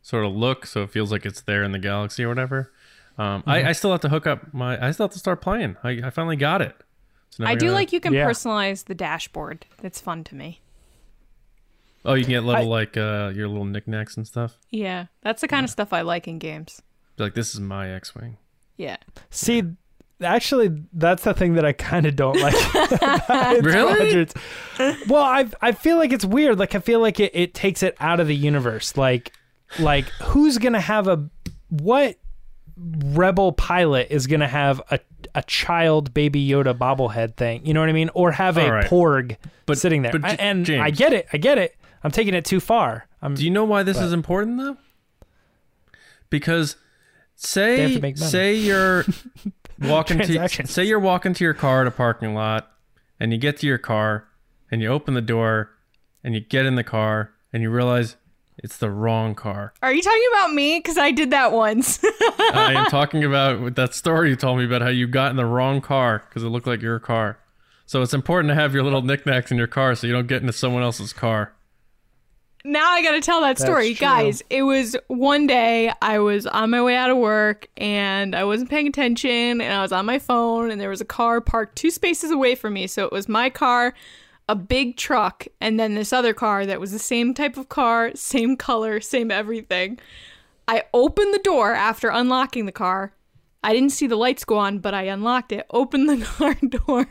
sort 0.03 0.25
of 0.25 0.33
look, 0.35 0.67
so 0.67 0.83
it 0.83 0.91
feels 0.91 1.13
like 1.13 1.25
it's 1.27 1.43
there 1.43 1.63
in 1.63 1.73
the 1.73 1.79
galaxy 1.79 2.25
or 2.25 2.29
whatever. 2.29 2.73
Um, 3.19 3.41
Mm-hmm. 3.43 3.51
I, 3.51 3.69
I 3.69 3.73
still 3.73 3.91
have 3.93 4.01
to 4.01 4.09
hook 4.09 4.27
up 4.27 4.55
my. 4.55 4.83
I 4.83 4.93
still 4.93 5.05
have 5.05 5.13
to 5.13 5.19
start 5.19 5.43
playing. 5.43 5.77
I, 5.85 6.01
I 6.05 6.11
finally 6.11 6.37
got 6.37 6.63
it. 6.63 6.75
So 7.31 7.45
I 7.45 7.51
I 7.51 7.55
do 7.55 7.67
gotta- 7.67 7.75
like 7.75 7.93
you 7.93 8.01
can 8.01 8.13
Yeah. 8.15 8.27
personalize 8.27 8.85
the 8.87 8.95
dashboard. 8.95 9.67
That's 9.83 10.01
fun 10.01 10.25
to 10.25 10.35
me. 10.35 10.61
Oh, 12.05 12.15
you 12.15 12.23
can 12.25 12.31
get 12.31 12.45
little 12.45 12.63
I- 12.63 12.67
like 12.67 12.97
uh 12.97 13.33
your 13.35 13.49
little 13.49 13.65
knickknacks 13.67 14.17
and 14.17 14.27
stuff. 14.27 14.59
Yeah, 14.71 15.07
that's 15.23 15.41
the 15.43 15.49
kind 15.49 15.65
of 15.65 15.71
stuff 15.71 15.93
I 15.93 16.01
like 16.03 16.27
in 16.29 16.39
games. 16.39 16.81
Be 17.17 17.25
like 17.25 17.35
this 17.35 17.55
is 17.55 17.61
my 17.61 17.91
X-wing. 17.91 18.39
Yeah. 18.77 18.97
See, 19.29 19.63
actually, 20.23 20.71
that's 20.95 21.25
the 21.25 21.35
thing 21.35 21.55
that 21.55 21.65
I 21.67 21.73
kind 21.73 22.07
of 22.07 22.17
don't 22.17 22.41
like. 22.41 22.55
Really? 23.63 24.11
Squadrons. 24.11 24.35
Well, 25.09 25.23
I 25.23 25.47
I 25.61 25.73
feel 25.73 25.97
like 25.99 26.13
it's 26.13 26.25
weird. 26.25 26.59
Like 26.59 26.75
I 26.75 26.79
feel 26.81 27.01
like 27.01 27.21
it, 27.21 27.33
it 27.35 27.55
takes 27.55 27.83
it 27.83 27.97
out 28.01 28.21
of 28.21 28.27
the 28.27 28.37
universe. 28.37 28.97
Like 28.97 29.33
like 29.79 30.07
who's 30.23 30.59
gonna 30.59 30.81
have 30.81 31.07
a 31.09 31.29
what 31.69 32.17
rebel 32.77 33.53
pilot 33.53 34.07
is 34.11 34.27
gonna 34.27 34.49
have 34.49 34.81
a 34.91 34.99
a 35.35 35.43
child 35.43 36.13
baby 36.15 36.47
Yoda 36.49 36.77
bobblehead 36.77 37.37
thing? 37.37 37.65
You 37.67 37.75
know 37.75 37.81
what 37.81 37.89
I 37.89 37.93
mean? 37.93 38.11
Or 38.15 38.33
have 38.33 38.57
a 38.57 38.65
All 38.65 38.73
right. 38.73 38.87
porg 38.87 39.37
But- 39.67 39.79
sitting 39.79 40.03
there? 40.03 40.13
but 40.13 40.25
I- 40.25 40.31
J- 40.31 40.37
and 40.43 40.65
James. 40.67 40.83
I 40.83 40.91
get 40.91 41.13
it. 41.13 41.29
I 41.33 41.37
get 41.37 41.59
it. 41.59 41.77
I'm 42.03 42.11
taking 42.11 42.35
it 42.35 42.45
too 42.45 42.61
far. 42.61 43.07
I'm 43.23 43.35
Do 43.35 43.45
you 43.45 43.51
know 43.51 43.65
why 43.65 43.83
this 43.83 43.99
is 43.99 44.13
important 44.13 44.59
though? 44.59 44.77
Because 46.31 46.77
say 47.35 47.95
to 47.95 48.01
make 48.01 48.19
money. 48.19 48.31
say 48.31 48.55
you're 48.55 49.05
walking 49.81 50.19
to 50.19 50.49
say 50.67 50.85
you're 50.85 51.01
walking 51.01 51.35
to 51.35 51.45
your 51.45 51.55
car 51.55 51.83
at 51.83 51.87
a 51.87 51.91
parking 51.91 52.35
lot 52.35 52.71
and 53.19 53.33
you 53.33 53.39
get 53.39 53.59
to 53.59 53.67
your 53.67 53.79
car 53.79 54.29
and 54.71 54.81
you 54.81 54.89
open 54.89 55.15
the 55.15 55.21
door 55.21 55.71
and 56.23 56.35
you 56.35 56.41
get 56.41 56.67
in 56.67 56.75
the 56.77 56.85
car 56.85 57.33
and 57.53 57.63
you 57.63 57.71
realize 57.71 58.17
it's 58.63 58.77
the 58.77 58.91
wrong 58.91 59.35
car. 59.35 59.73
Are 59.83 59.93
you 59.93 60.03
talking 60.03 60.29
about 60.33 60.53
me? 60.53 60.79
Because 60.79 60.99
I 60.99 61.11
did 61.11 61.31
that 61.31 61.53
once. 61.53 61.99
I 62.05 62.75
am 62.77 62.87
talking 62.87 63.25
about 63.25 63.75
that 63.77 63.95
story 63.95 64.29
you 64.31 64.37
told 64.37 64.59
me 64.59 64.67
about 64.67 64.83
how 64.83 64.89
you 64.89 65.07
got 65.07 65.31
in 65.31 65.37
the 65.37 65.47
wrong 65.47 65.81
car 65.81 66.25
because 66.29 66.43
it 66.43 66.49
looked 66.49 66.67
like 66.67 66.83
your 66.83 66.99
car. 66.99 67.39
So 67.87 68.03
it's 68.03 68.15
important 68.15 68.51
to 68.51 68.55
have 68.55 68.75
your 68.75 68.83
little 68.85 69.03
knickknacks 69.03 69.51
in 69.51 69.57
your 69.57 69.67
car 69.67 69.95
so 69.95 70.07
you 70.07 70.13
don't 70.13 70.27
get 70.29 70.43
into 70.43 70.53
someone 70.53 70.83
else's 70.83 71.13
car. 71.13 71.55
Now 72.65 72.91
I 72.91 73.03
got 73.03 73.13
to 73.13 73.21
tell 73.21 73.41
that 73.41 73.59
story. 73.59 73.95
Guys, 73.95 74.43
it 74.51 74.63
was 74.63 74.97
one 75.09 75.47
day 75.47 75.93
I 76.03 76.19
was 76.19 76.47
on 76.47 76.71
my 76.71 76.83
way 76.83 76.95
out 76.95 77.11
of 77.11 77.17
work 77.17 77.69
and 77.77 78.35
I 78.35 78.45
wasn't 78.45 78.71
paying 78.71 78.87
attention 78.87 79.61
and 79.61 79.73
I 79.73 79.83
was 79.83 79.93
on 79.93 80.07
my 80.07 80.19
phone 80.19 80.71
and 80.71 80.81
there 80.81 80.91
was 80.91 81.01
a 81.01 81.07
car 81.07 81.41
parked 81.41 81.77
two 81.77 81.91
spaces 81.91 82.31
away 82.31 82.55
from 82.55 82.75
me. 82.75 82.87
So 82.87 83.05
it 83.05 83.13
was 83.13 83.29
my 83.29 83.49
car, 83.51 83.95
a 84.49 84.55
big 84.55 84.97
truck, 84.97 85.47
and 85.61 85.81
then 85.81 85.95
this 85.95 86.13
other 86.13 86.35
car 86.35 86.67
that 86.67 86.81
was 86.81 86.93
the 86.93 86.99
same 86.99 87.33
type 87.35 87.57
of 87.57 87.69
car, 87.69 88.13
same 88.15 88.57
color, 88.57 89.01
same 89.01 89.31
everything. 89.31 89.99
I 90.69 90.85
opened 90.93 91.33
the 91.33 91.41
door 91.41 91.73
after 91.73 92.11
unlocking 92.11 92.67
the 92.67 92.73
car. 92.73 93.15
I 93.63 93.73
didn't 93.75 93.91
see 93.91 94.07
the 94.07 94.17
lights 94.17 94.45
go 94.45 94.57
on, 94.57 94.79
but 94.79 94.95
I 94.95 95.03
unlocked 95.03 95.53
it, 95.53 95.67
opened 95.71 96.09
the 96.09 96.25
car 96.25 96.55
door, 96.55 97.09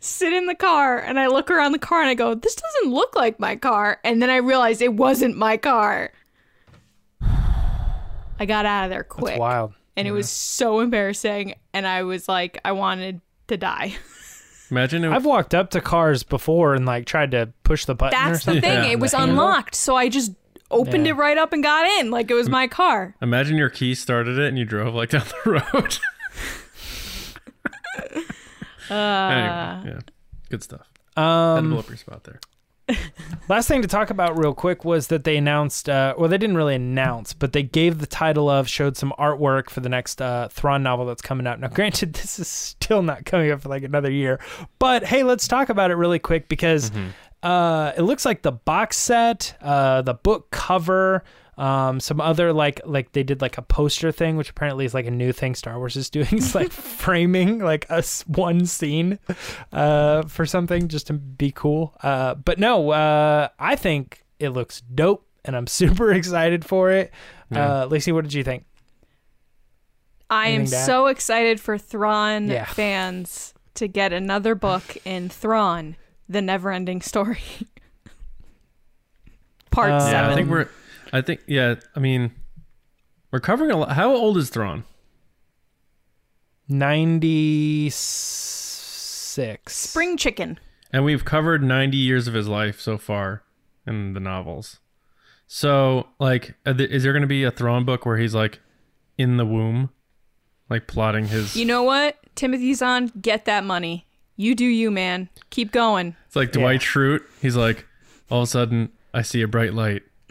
sit 0.00 0.32
in 0.32 0.46
the 0.46 0.54
car, 0.54 0.98
and 0.98 1.18
I 1.18 1.26
look 1.28 1.50
around 1.50 1.72
the 1.72 1.78
car 1.78 2.00
and 2.00 2.08
I 2.08 2.14
go, 2.14 2.34
This 2.34 2.54
doesn't 2.54 2.92
look 2.92 3.14
like 3.16 3.38
my 3.40 3.56
car. 3.56 4.00
And 4.04 4.20
then 4.22 4.30
I 4.30 4.36
realized 4.36 4.82
it 4.82 4.94
wasn't 4.94 5.36
my 5.36 5.56
car. 5.56 6.10
I 7.20 8.46
got 8.46 8.66
out 8.66 8.84
of 8.84 8.90
there 8.90 9.04
quick. 9.04 9.32
It's 9.34 9.40
wild. 9.40 9.74
And 9.96 10.08
it 10.08 10.12
was 10.12 10.28
so 10.28 10.80
embarrassing. 10.80 11.54
And 11.72 11.86
I 11.86 12.02
was 12.02 12.28
like, 12.28 12.60
I 12.64 12.72
wanted 12.72 13.20
to 13.46 13.56
die. 13.56 13.94
Imagine 14.70 15.04
if 15.04 15.12
I've 15.12 15.24
walked 15.24 15.54
up 15.54 15.70
to 15.70 15.80
cars 15.80 16.24
before 16.24 16.74
and 16.74 16.84
like 16.84 17.06
tried 17.06 17.30
to 17.30 17.52
push 17.62 17.84
the 17.84 17.94
button 17.94 18.18
or 18.18 18.32
That's 18.32 18.44
the 18.44 18.60
thing. 18.60 18.64
Yeah. 18.64 18.86
It 18.86 18.98
was 18.98 19.12
The 19.12 19.18
handle? 19.18 19.36
unlocked. 19.38 19.76
So 19.76 19.94
I 19.94 20.08
just 20.08 20.32
opened 20.70 21.06
Yeah. 21.06 21.12
it 21.12 21.16
right 21.16 21.38
up 21.38 21.52
and 21.52 21.62
got 21.62 21.86
in 22.00 22.10
like 22.10 22.28
it 22.30 22.34
was 22.34 22.48
my 22.48 22.66
car. 22.66 23.14
imagine 23.22 23.56
your 23.56 23.68
key 23.70 23.94
started 23.94 24.36
it 24.38 24.48
and 24.48 24.58
you 24.58 24.64
drove 24.64 24.94
like 24.94 25.10
down 25.10 25.22
the 25.44 25.62
road. 25.72 25.98
Uh, 28.90 28.94
anyway, 28.94 29.94
yeah, 29.96 30.00
good 30.50 30.62
stuff. 30.62 30.88
Had 31.16 31.22
to 31.22 31.28
Um, 31.28 31.70
blow 31.70 31.78
up 31.78 31.88
your 31.88 31.96
spot 31.96 32.24
there. 32.24 32.40
Last 33.48 33.66
thing 33.66 33.80
to 33.80 33.88
talk 33.88 34.10
about 34.10 34.38
real 34.38 34.52
quick 34.52 34.84
was 34.84 35.06
that 35.06 35.24
they 35.24 35.38
announced, 35.38 35.88
uh, 35.88 36.14
well, 36.18 36.28
they 36.28 36.36
didn't 36.36 36.56
really 36.56 36.74
announce, 36.74 37.32
but 37.32 37.54
they 37.54 37.62
gave 37.62 37.98
the 37.98 38.06
title 38.06 38.50
of, 38.50 38.68
showed 38.68 38.96
some 38.98 39.12
artwork 39.18 39.70
for 39.70 39.80
the 39.80 39.88
next 39.88 40.20
uh, 40.20 40.48
Thrawn 40.48 40.82
novel 40.82 41.06
that's 41.06 41.22
coming 41.22 41.46
out. 41.46 41.58
Now, 41.60 41.68
granted, 41.68 42.12
this 42.14 42.38
is 42.38 42.46
still 42.48 43.02
not 43.02 43.24
coming 43.24 43.50
up 43.50 43.62
for 43.62 43.70
like 43.70 43.84
another 43.84 44.10
year, 44.10 44.38
but 44.78 45.04
hey, 45.04 45.22
let's 45.22 45.48
talk 45.48 45.70
about 45.70 45.90
it 45.90 45.94
really 45.94 46.18
quick 46.18 46.48
because 46.48 46.90
uh, 47.42 47.92
it 47.96 48.02
looks 48.02 48.24
like 48.26 48.42
the 48.42 48.52
box 48.52 48.98
set, 48.98 49.56
uh, 49.62 50.02
the 50.02 50.14
book 50.14 50.50
cover, 50.50 51.24
um, 51.56 52.00
some 52.00 52.20
other 52.20 52.52
like 52.52 52.80
like 52.84 53.12
they 53.12 53.22
did 53.22 53.40
like 53.40 53.58
a 53.58 53.62
poster 53.62 54.10
thing, 54.12 54.36
which 54.36 54.50
apparently 54.50 54.84
is 54.84 54.94
like 54.94 55.06
a 55.06 55.10
new 55.10 55.32
thing 55.32 55.54
Star 55.54 55.78
Wars 55.78 55.96
is 55.96 56.10
doing. 56.10 56.26
It's 56.32 56.54
like 56.54 56.72
framing 56.72 57.58
like 57.60 57.86
a 57.90 57.98
s- 57.98 58.26
one 58.26 58.66
scene 58.66 59.18
uh, 59.72 60.22
for 60.22 60.46
something 60.46 60.88
just 60.88 61.06
to 61.08 61.12
be 61.14 61.50
cool. 61.52 61.94
Uh, 62.02 62.34
but 62.34 62.58
no, 62.58 62.90
uh, 62.90 63.48
I 63.58 63.76
think 63.76 64.24
it 64.38 64.50
looks 64.50 64.80
dope, 64.82 65.26
and 65.44 65.56
I'm 65.56 65.66
super 65.80 66.12
excited 66.12 66.64
for 66.64 66.90
it. 66.90 67.12
Uh, 67.54 67.86
Lacey, 67.86 68.10
what 68.10 68.24
did 68.24 68.34
you 68.34 68.42
think? 68.42 68.64
I 70.28 70.48
am 70.48 70.62
Anything 70.62 70.70
to 70.70 70.76
add? 70.78 70.86
so 70.86 71.06
excited 71.06 71.60
for 71.60 71.78
Thrawn 71.78 72.48
Yeah. 72.48 72.64
fans 72.64 73.54
to 73.74 73.86
get 73.86 74.12
another 74.12 74.54
book 74.56 74.82
in 75.04 75.28
Thrawn, 75.28 75.94
the 76.28 76.42
never-ending 76.42 77.02
story. 77.02 77.38
Part 79.70 79.90
Uh, 79.90 79.94
Yeah, 79.98 80.10
seven. 80.10 80.30
I 80.30 80.34
think 80.34 80.50
we're. 80.50 80.68
I 81.14 81.22
think 81.22 81.42
yeah. 81.46 81.76
I 81.94 82.00
mean, 82.00 82.32
we're 83.30 83.38
covering 83.38 83.70
a 83.70 83.76
lot. 83.76 83.92
How 83.92 84.12
old 84.14 84.36
is 84.36 84.50
Thrawn? 84.50 84.82
Ninety 86.68 87.88
six. 87.90 89.76
Spring 89.76 90.16
chicken. 90.16 90.58
And 90.92 91.04
we've 91.04 91.24
covered 91.24 91.62
90 91.62 91.96
years 91.96 92.28
of 92.28 92.34
his 92.34 92.46
life 92.46 92.80
so 92.80 92.98
far 92.98 93.42
in 93.84 94.12
the 94.12 94.20
novels. 94.20 94.78
So, 95.48 96.06
like, 96.20 96.54
is 96.64 97.02
there 97.02 97.12
going 97.12 97.22
to 97.22 97.26
be 97.26 97.42
a 97.42 97.50
Thrawn 97.50 97.84
book 97.84 98.06
where 98.06 98.16
he's 98.16 98.32
like 98.32 98.60
in 99.18 99.36
the 99.36 99.44
womb, 99.44 99.90
like 100.70 100.86
plotting 100.86 101.26
his? 101.26 101.56
You 101.56 101.64
know 101.64 101.82
what? 101.82 102.16
Timothy 102.36 102.74
Zahn, 102.74 103.10
get 103.20 103.44
that 103.46 103.64
money. 103.64 104.06
You 104.36 104.54
do 104.54 104.64
you, 104.64 104.90
man. 104.92 105.28
Keep 105.50 105.72
going. 105.72 106.14
it's 106.26 106.36
like 106.36 106.52
Dwight 106.52 106.80
Schrute. 106.80 107.22
He's 107.42 107.56
like, 107.56 107.86
all 108.30 108.42
of 108.42 108.48
a 108.48 108.50
sudden, 108.50 108.90
I 109.12 109.22
see 109.22 109.42
a 109.42 109.48
bright 109.48 109.74
light. 109.74 110.02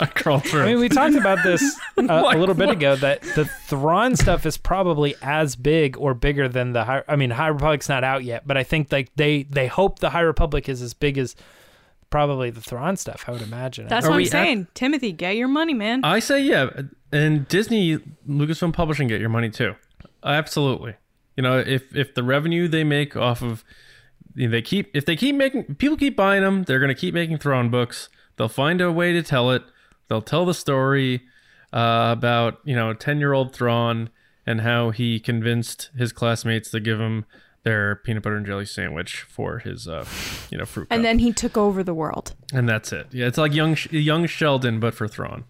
I 0.00 0.06
crawled 0.06 0.44
through. 0.44 0.62
I 0.62 0.66
mean, 0.66 0.80
we 0.80 0.88
talked 0.88 1.14
about 1.14 1.38
this 1.44 1.62
uh, 1.98 2.02
a 2.08 2.36
little 2.38 2.54
bit 2.54 2.66
what? 2.66 2.76
ago 2.76 2.96
that 2.96 3.22
the 3.22 3.44
Thrawn 3.66 4.16
stuff 4.16 4.44
is 4.44 4.56
probably 4.56 5.14
as 5.22 5.54
big 5.54 5.96
or 5.96 6.14
bigger 6.14 6.48
than 6.48 6.72
the 6.72 6.84
High. 6.84 7.02
I 7.06 7.16
mean, 7.16 7.30
High 7.30 7.48
Republic's 7.48 7.88
not 7.88 8.02
out 8.02 8.24
yet, 8.24 8.46
but 8.46 8.56
I 8.56 8.64
think 8.64 8.90
like 8.90 9.10
they 9.16 9.44
they 9.44 9.68
hope 9.68 10.00
the 10.00 10.10
High 10.10 10.20
Republic 10.22 10.68
is 10.68 10.82
as 10.82 10.94
big 10.94 11.16
as 11.16 11.36
probably 12.10 12.50
the 12.50 12.60
Thrawn 12.60 12.96
stuff. 12.96 13.24
I 13.28 13.32
would 13.32 13.42
imagine. 13.42 13.86
That's 13.86 14.06
Are 14.06 14.10
what 14.10 14.16
we 14.16 14.22
I'm 14.24 14.26
at- 14.26 14.32
saying. 14.32 14.66
Timothy, 14.74 15.12
get 15.12 15.36
your 15.36 15.48
money, 15.48 15.74
man. 15.74 16.04
I 16.04 16.18
say 16.18 16.42
yeah, 16.42 16.70
and 17.12 17.46
Disney, 17.48 17.98
Lucasfilm 18.28 18.72
Publishing, 18.72 19.06
get 19.06 19.20
your 19.20 19.30
money 19.30 19.50
too. 19.50 19.76
Absolutely. 20.24 20.94
You 21.36 21.42
know, 21.42 21.58
if 21.58 21.94
if 21.94 22.14
the 22.14 22.22
revenue 22.24 22.66
they 22.66 22.82
make 22.82 23.16
off 23.16 23.42
of, 23.42 23.64
you 24.34 24.48
know, 24.48 24.52
they 24.52 24.62
keep 24.62 24.90
if 24.94 25.06
they 25.06 25.14
keep 25.14 25.36
making 25.36 25.76
people 25.76 25.96
keep 25.96 26.16
buying 26.16 26.42
them, 26.42 26.64
they're 26.64 26.80
gonna 26.80 26.94
keep 26.96 27.14
making 27.14 27.38
Thrawn 27.38 27.70
books. 27.70 28.08
They'll 28.36 28.48
find 28.48 28.80
a 28.80 28.90
way 28.90 29.12
to 29.12 29.22
tell 29.22 29.50
it. 29.50 29.62
They'll 30.08 30.22
tell 30.22 30.44
the 30.44 30.54
story 30.54 31.22
uh, 31.72 32.14
about 32.16 32.58
you 32.64 32.74
know 32.74 32.92
ten 32.94 33.18
year 33.18 33.32
old 33.32 33.54
Thrawn 33.54 34.10
and 34.46 34.60
how 34.60 34.90
he 34.90 35.20
convinced 35.20 35.90
his 35.96 36.12
classmates 36.12 36.70
to 36.70 36.80
give 36.80 37.00
him 37.00 37.24
their 37.62 37.96
peanut 37.96 38.22
butter 38.22 38.36
and 38.36 38.46
jelly 38.46 38.66
sandwich 38.66 39.22
for 39.22 39.58
his 39.58 39.88
uh, 39.88 40.04
you 40.50 40.58
know 40.58 40.66
fruit. 40.66 40.86
and 40.90 41.00
cup. 41.00 41.02
then 41.04 41.18
he 41.18 41.32
took 41.32 41.56
over 41.56 41.82
the 41.82 41.94
world. 41.94 42.34
and 42.52 42.68
that's 42.68 42.92
it. 42.92 43.06
Yeah, 43.10 43.26
it's 43.26 43.38
like 43.38 43.54
young 43.54 43.76
young 43.90 44.26
Sheldon, 44.26 44.80
but 44.80 44.94
for 44.94 45.08
Thrawn. 45.08 45.44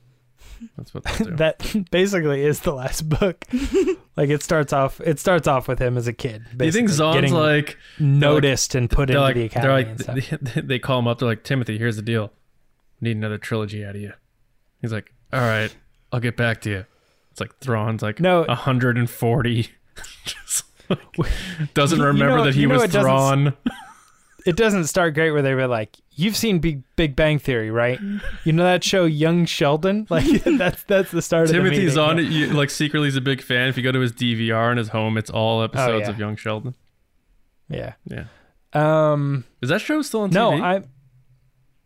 That's 0.76 0.94
what 0.94 1.04
do. 1.18 1.24
that 1.36 1.90
basically 1.90 2.42
is 2.44 2.60
the 2.60 2.72
last 2.72 3.08
book. 3.08 3.44
like 4.16 4.30
it 4.30 4.42
starts 4.42 4.72
off. 4.72 5.00
It 5.00 5.18
starts 5.18 5.46
off 5.46 5.68
with 5.68 5.78
him 5.78 5.96
as 5.96 6.06
a 6.06 6.12
kid. 6.12 6.44
Do 6.56 6.64
you 6.64 6.72
think 6.72 6.88
basically 6.88 6.96
Zahn's 6.96 7.14
getting 7.16 7.34
like 7.34 7.76
noticed 7.98 8.74
and 8.74 8.88
put 8.88 9.08
they're 9.08 9.16
into 9.16 9.20
like 9.20 9.52
the 9.52 9.60
they're 9.60 9.70
academy 9.70 9.72
like 9.72 9.86
and 9.88 10.00
stuff? 10.24 10.54
they, 10.54 10.60
they 10.60 10.78
call 10.78 11.00
him 11.00 11.08
up. 11.08 11.18
They're 11.18 11.28
like 11.28 11.44
Timothy, 11.44 11.78
here's 11.78 11.96
the 11.96 12.02
deal. 12.02 12.32
Need 13.04 13.16
another 13.18 13.38
trilogy 13.38 13.84
out 13.84 13.94
of 13.96 14.00
you. 14.02 14.12
He's 14.80 14.92
like, 14.92 15.12
all 15.32 15.40
right, 15.40 15.74
I'll 16.12 16.20
get 16.20 16.36
back 16.36 16.60
to 16.62 16.70
you. 16.70 16.84
It's 17.30 17.40
like 17.40 17.56
Thrawn's 17.58 18.02
like 18.02 18.18
No. 18.20 18.42
140. 18.44 19.68
Just 20.24 20.64
like, 20.88 20.98
doesn't 21.74 21.98
You- 21.98 22.02
you 22.04 22.08
remember 22.08 22.38
know- 22.38 22.44
that 22.44 22.54
he 22.54 22.62
you 22.62 22.66
know 22.68 22.74
was 22.74 22.84
it 22.84 22.88
doesn't 22.92 23.02
Thrawn. 23.02 23.52
it 24.46 24.56
doesn't 24.56 24.84
start 24.84 25.14
great 25.14 25.30
where 25.32 25.42
they 25.42 25.54
were 25.54 25.66
like, 25.66 25.96
"You've 26.12 26.36
seen 26.36 26.58
Big 26.58 26.82
Big 26.96 27.14
Bang 27.16 27.38
Theory, 27.38 27.70
right? 27.70 27.98
You 28.44 28.52
know 28.52 28.64
that 28.64 28.84
show, 28.84 29.04
Young 29.04 29.46
Sheldon. 29.46 30.06
Like 30.10 30.26
that's 30.44 30.82
that's 30.84 31.10
the 31.10 31.22
start 31.22 31.44
of 31.44 31.48
the 31.48 31.54
Timothy 31.54 31.76
meeting. 31.78 31.90
Zahn, 31.90 32.18
you, 32.18 32.46
like 32.48 32.70
secretly 32.70 33.06
he's 33.08 33.16
a 33.16 33.20
big 33.22 33.42
fan. 33.42 33.68
If 33.68 33.76
you 33.76 33.82
go 33.82 33.92
to 33.92 34.00
his 34.00 34.12
DVR 34.12 34.70
in 34.72 34.78
his 34.78 34.88
home, 34.88 35.16
it's 35.18 35.30
all 35.30 35.62
episodes 35.62 35.90
Oh, 35.92 35.98
yeah. 35.98 36.10
of 36.10 36.18
Young 36.18 36.36
Sheldon. 36.36 36.74
Yeah. 37.68 37.94
Yeah, 38.06 38.24
Um. 38.72 39.44
is 39.62 39.70
that 39.70 39.80
show 39.80 40.00
still 40.02 40.20
on 40.22 40.30
No, 40.30 40.50
TV? 40.52 40.62
I. 40.62 40.82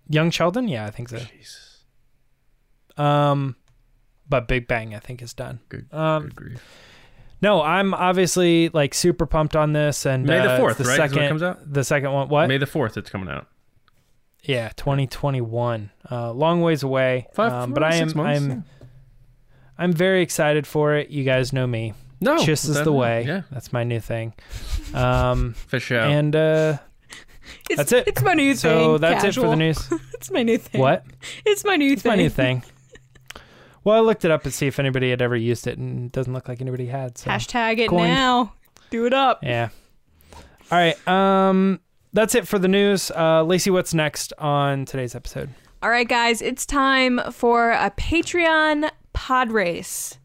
Young 0.08 0.30
Sheldon. 0.30 0.68
Yeah, 0.68 0.86
I 0.86 0.90
think 0.90 1.08
so. 1.08 1.18
Jesus, 1.18 1.84
Um, 2.96 3.56
but 4.28 4.48
Big 4.48 4.66
Bang, 4.68 4.94
I 4.94 4.98
think, 4.98 5.22
is 5.22 5.34
done. 5.34 5.60
good, 5.68 5.92
Um, 5.92 6.24
good 6.24 6.36
grief. 6.36 6.64
No, 7.40 7.62
I'm 7.62 7.94
obviously 7.94 8.68
like 8.70 8.94
super 8.94 9.24
pumped 9.24 9.54
on 9.54 9.72
this, 9.72 10.04
and 10.06 10.24
May 10.26 10.40
the 10.40 10.52
uh, 10.52 10.58
4th, 10.58 10.76
the 10.78 10.84
right, 10.84 10.96
Second, 10.96 11.28
comes 11.28 11.42
out? 11.42 11.72
The 11.72 11.84
second 11.84 12.12
one. 12.12 12.28
What? 12.28 12.48
May 12.48 12.58
the 12.58 12.66
fourth, 12.66 12.96
it's 12.96 13.10
coming 13.10 13.28
out. 13.28 13.46
yeah, 14.42 14.70
2021. 14.76 15.90
Uh, 16.10 16.32
long 16.32 16.62
ways 16.62 16.82
away. 16.82 17.28
Five, 17.34 17.52
um, 17.52 17.72
but 17.74 17.84
I 17.84 17.94
am 17.96 18.12
months, 18.16 18.18
I'm 18.18 18.50
yeah. 18.50 18.60
I'm 19.78 19.92
very 19.92 20.22
excited 20.22 20.66
for 20.66 20.94
it. 20.96 21.10
You 21.10 21.22
guys 21.22 21.52
know 21.52 21.66
me. 21.68 21.94
no, 22.20 22.38
Chiss 22.38 22.68
is 22.68 22.82
the 22.82 22.92
way. 22.92 23.24
Yeah, 23.24 23.42
That's 23.52 23.72
my 23.72 23.84
new 23.84 24.00
thing. 24.00 24.34
Um, 24.92 25.52
fish 25.68 25.92
out. 25.92 26.10
and 26.10 26.34
uh, 26.34 26.78
It's, 27.68 27.76
That's 27.76 27.92
it. 27.92 28.08
It's 28.08 28.22
my 28.22 28.34
new 28.34 28.54
thing. 28.54 28.56
so 28.56 28.98
that's 28.98 29.24
it 29.24 29.34
for 29.34 29.48
the 29.48 29.56
news. 29.56 29.88
It's 30.14 30.30
my 30.30 30.42
new 30.42 30.58
thing. 30.58 30.80
What? 30.80 31.04
It's 31.46 31.64
my 31.64 31.76
new 31.76 31.92
It's 31.92 32.02
thing. 32.02 32.12
It's 32.12 32.16
my 32.16 32.22
new 32.22 32.30
thing. 32.30 32.62
Well, 33.84 33.96
I 33.96 34.00
looked 34.00 34.24
it 34.26 34.30
up 34.30 34.42
to 34.42 34.50
see 34.50 34.66
if 34.66 34.78
anybody 34.78 35.08
had 35.08 35.22
ever 35.22 35.36
used 35.36 35.66
it, 35.66 35.78
and 35.78 36.06
it 36.06 36.12
doesn't 36.12 36.32
look 36.32 36.46
like 36.48 36.60
anybody 36.60 36.86
had. 36.86 37.16
So 37.16 37.30
Hashtag 37.30 37.78
it 37.78 37.88
Coined. 37.88 38.12
now. 38.12 38.52
Do 38.90 39.06
it 39.06 39.14
up. 39.14 39.42
yeah. 39.42 39.68
All 40.70 40.76
right. 40.78 41.08
Um, 41.08 41.80
that's 42.12 42.34
it 42.34 42.46
for 42.46 42.58
the 42.58 42.68
news. 42.68 43.10
Uh, 43.12 43.44
Lacey, 43.44 43.70
what's 43.70 43.94
next 43.94 44.34
on 44.36 44.84
today's 44.84 45.14
episode? 45.14 45.48
All 45.82 45.88
right, 45.88 46.08
guys, 46.08 46.42
it's 46.42 46.66
time 46.66 47.18
for 47.32 47.70
a 47.70 47.90
Patreon 47.92 48.90
pod 49.14 49.52
race. 49.52 50.18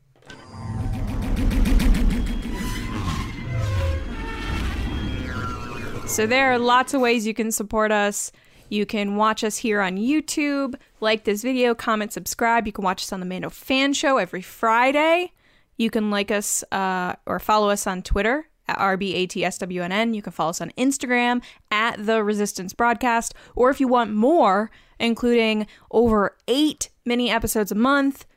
So 6.14 6.28
there 6.28 6.52
are 6.52 6.60
lots 6.60 6.94
of 6.94 7.02
ways 7.02 7.26
you 7.26 7.34
can 7.34 7.52
support 7.52 7.92
us. 7.92 8.32
You 8.70 8.86
can 8.86 9.16
watch 9.16 9.44
us 9.44 9.58
here 9.58 9.82
on 9.82 9.98
YouTube, 9.98 10.76
like 11.00 11.24
this 11.24 11.42
video, 11.42 11.74
comment, 11.74 12.14
subscribe. 12.14 12.68
You 12.68 12.72
can 12.72 12.84
watch 12.84 13.02
us 13.02 13.12
on 13.12 13.20
the 13.20 13.26
Mando 13.26 13.50
Fan 13.50 13.94
Show 13.94 14.18
every 14.18 14.44
Friday. 14.44 15.32
You 15.76 15.90
can 15.90 16.12
like 16.12 16.30
us 16.30 16.64
uh, 16.72 17.16
or 17.26 17.40
follow 17.40 17.72
us 17.72 17.88
on 17.88 18.04
Twitter 18.04 18.48
at 18.68 18.78
RBATSWNN. 18.78 20.14
You 20.14 20.22
can 20.22 20.32
follow 20.32 20.52
us 20.52 20.62
on 20.62 20.70
Instagram 20.78 21.42
at 21.72 22.06
The 22.06 22.24
Resistance 22.24 22.74
Broadcast. 22.74 23.34
Or 23.56 23.72
if 23.72 23.80
you 23.80 23.88
want 23.88 24.14
more, 24.14 24.70
including 25.00 25.66
over 25.90 26.38
eight 26.48 26.90
mini 27.06 27.32
episodes 27.32 27.72
a 27.72 27.76
month, 27.76 28.28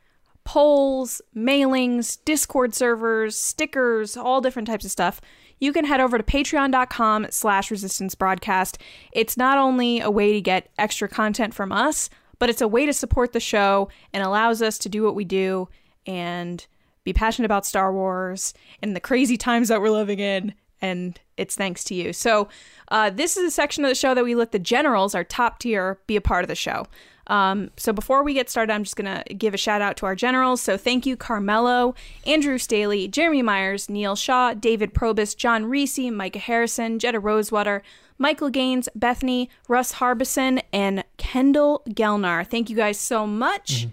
polls, 0.47 1.21
mailings, 1.35 2.17
Discord 2.25 2.73
servers, 2.73 3.37
stickers, 3.37 4.17
all 4.17 4.41
different 4.41 4.67
types 4.67 4.83
of 4.83 4.89
stuff, 4.89 5.21
you 5.59 5.73
can 5.73 5.85
head 5.85 5.99
over 5.99 6.17
to 6.17 6.23
patreon.com 6.23 7.27
slash 7.29 7.71
resistance 7.71 8.15
broadcast. 8.15 8.77
It's 9.11 9.37
not 9.37 9.57
only 9.57 9.99
a 9.99 10.11
way 10.11 10.33
to 10.33 10.41
get 10.41 10.69
extra 10.77 11.07
content 11.07 11.53
from 11.53 11.71
us, 11.71 12.09
but 12.39 12.49
it's 12.49 12.61
a 12.61 12.67
way 12.67 12.85
to 12.85 12.93
support 12.93 13.33
the 13.33 13.39
show 13.39 13.89
and 14.13 14.23
allows 14.23 14.61
us 14.61 14.77
to 14.79 14.89
do 14.89 15.03
what 15.03 15.15
we 15.15 15.25
do 15.25 15.67
and 16.05 16.65
be 17.03 17.13
passionate 17.13 17.45
about 17.45 17.65
Star 17.65 17.91
Wars 17.91 18.53
and 18.81 18.95
the 18.95 18.99
crazy 18.99 19.37
times 19.37 19.69
that 19.69 19.81
we're 19.81 19.89
living 19.89 20.19
in. 20.19 20.53
And 20.81 21.19
it's 21.37 21.55
thanks 21.55 21.83
to 21.85 21.95
you. 21.95 22.13
So, 22.13 22.49
uh, 22.89 23.09
this 23.09 23.35
is 23.35 23.45
a 23.45 23.51
section 23.51 23.83
of 23.83 23.89
the 23.89 23.95
show 23.95 24.13
that 24.13 24.23
we 24.23 24.35
let 24.35 24.51
the 24.51 24.59
generals, 24.59 25.15
our 25.15 25.23
top 25.23 25.57
tier, 25.57 25.99
be 26.05 26.15
a 26.15 26.21
part 26.21 26.43
of 26.43 26.47
the 26.47 26.55
show. 26.55 26.85
Um, 27.27 27.71
so 27.77 27.93
before 27.93 28.23
we 28.23 28.33
get 28.33 28.49
started, 28.49 28.73
I'm 28.73 28.83
just 28.83 28.95
gonna 28.95 29.23
give 29.37 29.53
a 29.53 29.57
shout 29.57 29.81
out 29.81 29.97
to 29.97 30.05
our 30.05 30.15
generals. 30.15 30.61
So 30.61 30.77
thank 30.77 31.05
you, 31.05 31.15
Carmelo, 31.15 31.93
Andrew 32.25 32.57
Staley, 32.57 33.07
Jeremy 33.07 33.41
Myers, 33.41 33.89
Neil 33.89 34.15
Shaw, 34.15 34.53
David 34.53 34.93
Probus, 34.93 35.35
John 35.35 35.65
Reese, 35.65 35.99
Micah 35.99 36.39
Harrison, 36.39 36.99
Jetta 36.99 37.19
Rosewater, 37.19 37.83
Michael 38.17 38.49
Gaines, 38.49 38.89
Bethany, 38.95 39.49
Russ 39.67 39.93
Harbison, 39.93 40.61
and 40.73 41.03
Kendall 41.17 41.83
Gelnar. 41.89 42.47
Thank 42.47 42.69
you 42.69 42.75
guys 42.75 42.97
so 42.97 43.27
much. 43.27 43.87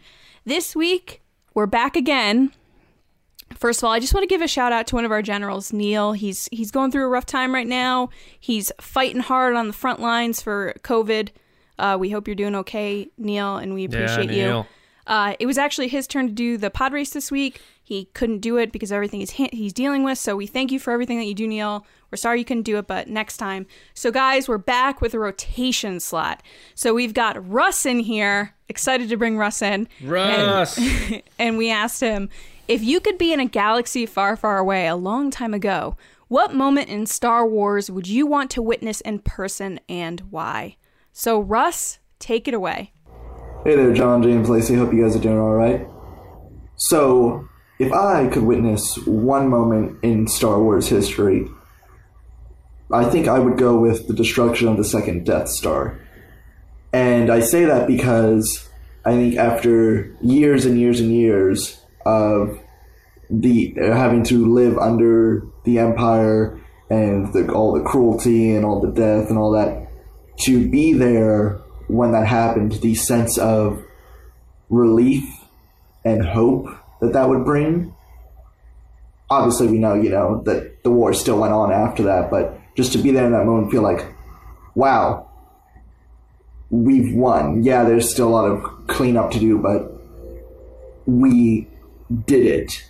This 0.45 0.75
week 0.75 1.21
we're 1.55 1.67
back 1.67 1.97
again. 1.97 2.53
First 3.55 3.81
of 3.81 3.85
all, 3.85 3.93
I 3.93 4.01
just 4.01 4.15
want 4.15 4.25
to 4.25 4.29
give 4.29 4.43
a 4.43 4.49
shout 4.49 4.73
out 4.73 4.87
to 4.89 4.95
one 4.95 5.05
of 5.05 5.13
our 5.13 5.23
generals, 5.23 5.73
Neil. 5.73 6.13
He's 6.13 6.49
he's 6.51 6.71
going 6.71 6.91
through 6.91 7.05
a 7.05 7.09
rough 7.09 7.27
time 7.27 7.55
right 7.55 7.67
now. 7.67 8.11
He's 8.39 8.73
fighting 8.81 9.21
hard 9.21 9.55
on 9.55 9.67
the 9.69 9.73
front 9.73 10.01
lines 10.01 10.43
for 10.43 10.75
COVID. 10.83 11.31
Uh, 11.79 11.97
we 11.99 12.11
hope 12.11 12.29
you're 12.29 12.35
doing 12.35 12.55
okay, 12.57 13.09
Neil, 13.19 13.57
and 13.57 13.75
we 13.75 13.85
appreciate 13.85 14.31
you. 14.31 14.45
Neil. 14.45 14.67
Uh, 15.07 15.35
it 15.39 15.47
was 15.47 15.59
actually 15.59 15.89
his 15.89 16.07
turn 16.07 16.27
to 16.29 16.33
do 16.33 16.57
the 16.57 16.71
pod 16.71 16.93
race 16.93 17.11
this 17.11 17.31
week. 17.31 17.61
He 17.83 18.07
couldn't 18.15 18.39
do 18.39 18.57
it 18.57 18.73
because 18.73 18.91
everything 18.91 19.21
he's 19.21 19.33
ha- 19.33 19.51
he's 19.53 19.73
dealing 19.73 20.03
with. 20.03 20.17
So 20.17 20.35
we 20.37 20.47
thank 20.47 20.73
you 20.73 20.79
for 20.79 20.93
everything 20.93 21.19
that 21.19 21.27
you 21.27 21.35
do, 21.35 21.47
Neil. 21.47 21.85
We're 22.11 22.17
sorry 22.17 22.39
you 22.39 22.45
couldn't 22.45 22.63
do 22.63 22.79
it, 22.79 22.87
but 22.87 23.09
next 23.09 23.37
time. 23.37 23.67
So 23.93 24.11
guys, 24.11 24.49
we're 24.49 24.57
back 24.57 25.03
with 25.03 25.13
a 25.13 25.19
rotation 25.19 26.01
slot. 26.01 26.43
So 26.75 26.95
we've 26.95 27.13
got 27.13 27.47
Russ 27.51 27.85
in 27.85 28.01
here. 28.01 28.55
Excited 28.69 29.11
to 29.11 29.17
bring 29.19 29.37
Russ 29.37 29.61
in. 29.61 29.89
Russ. 30.03 30.79
And, 30.79 31.23
and 31.39 31.59
we 31.59 31.71
asked 31.71 32.01
him 32.01 32.31
if 32.67 32.83
you 32.83 33.01
could 33.01 33.19
be 33.19 33.33
in 33.33 33.41
a 33.41 33.47
galaxy 33.47 34.07
far, 34.07 34.37
far 34.37 34.57
away 34.57 34.87
a 34.87 34.97
long 34.97 35.31
time 35.31 35.53
ago. 35.53 35.97
What 36.29 36.55
moment 36.55 36.89
in 36.89 37.05
Star 37.05 37.47
Wars 37.47 37.91
would 37.91 38.09
you 38.09 38.27
want 38.27 38.51
to 38.53 38.63
witness 38.63 39.03
in 39.03 39.19
person 39.19 39.79
and 39.89 40.21
why? 40.31 40.77
So 41.17 41.39
Russ, 41.39 42.01
take 42.19 42.49
it 42.49 42.55
away. 42.55 42.93
Hey 43.65 43.77
there, 43.77 43.95
John 43.95 44.21
James 44.21 44.51
Lacey. 44.51 44.75
Hope 44.75 44.93
you 44.93 45.05
guys 45.05 45.15
are 45.15 45.21
doing 45.21 45.39
all 45.39 45.55
right. 45.55 45.87
So, 46.75 47.49
if 47.79 47.93
I 47.93 48.27
could 48.27 48.43
witness 48.43 48.99
one 49.07 49.49
moment 49.49 50.03
in 50.03 50.27
Star 50.27 50.61
Wars 50.61 50.89
history, 50.89 51.47
I 52.93 53.05
think 53.05 53.29
I 53.29 53.39
would 53.39 53.57
go 53.57 53.79
with 53.79 54.09
the 54.09 54.13
destruction 54.13 54.67
of 54.67 54.77
the 54.77 54.85
second 54.85 55.25
Death 55.25 55.49
Star. 55.49 56.01
And 56.93 57.31
I 57.31 57.41
say 57.41 57.65
that 57.65 57.87
because 57.87 58.69
I 59.05 59.13
think 59.13 59.37
after 59.37 60.17
years 60.21 60.65
and 60.65 60.81
years 60.81 60.99
and 60.99 61.13
years 61.13 61.81
of 62.05 62.59
the 63.31 63.73
having 63.79 64.25
to 64.25 64.53
live 64.53 64.77
under 64.79 65.47
the 65.63 65.79
Empire 65.79 66.61
and 66.91 67.33
the, 67.33 67.53
all 67.53 67.73
the 67.73 67.85
cruelty 67.85 68.51
and 68.51 68.65
all 68.65 68.81
the 68.81 68.91
death 68.91 69.31
and 69.31 69.39
all 69.39 69.53
that, 69.53 69.84
to 70.41 70.69
be 70.69 70.93
there 70.93 71.61
when 71.89 72.13
that 72.13 72.27
happened, 72.27 72.73
the 72.73 72.95
sense 72.95 73.39
of 73.39 73.83
relief 74.69 75.25
and 76.05 76.25
hope 76.25 76.69
that 77.01 77.13
that 77.13 77.29
would 77.29 77.45
bring. 77.45 77.95
Obviously, 79.31 79.67
we 79.69 79.79
know, 79.79 79.95
you 79.95 80.11
know, 80.11 80.43
that 80.45 80.83
the 80.83 80.91
war 80.91 81.13
still 81.13 81.39
went 81.39 81.53
on 81.53 81.73
after 81.73 82.03
that, 82.05 82.31
but 82.31 82.59
just 82.77 82.93
to 82.93 82.99
be 82.99 83.11
there 83.11 83.27
in 83.27 83.33
that 83.33 83.45
moment, 83.45 83.71
feel 83.71 83.83
like, 83.83 84.07
wow, 84.75 85.29
we've 86.71 87.15
won. 87.15 87.63
Yeah, 87.63 87.85
there's 87.85 88.11
still 88.11 88.29
a 88.29 88.31
lot 88.31 88.45
of 88.45 88.87
cleanup 88.87 89.31
to 89.33 89.39
do, 89.39 89.59
but 89.59 89.93
we 91.07 91.69
did 92.27 92.47
it. 92.47 92.85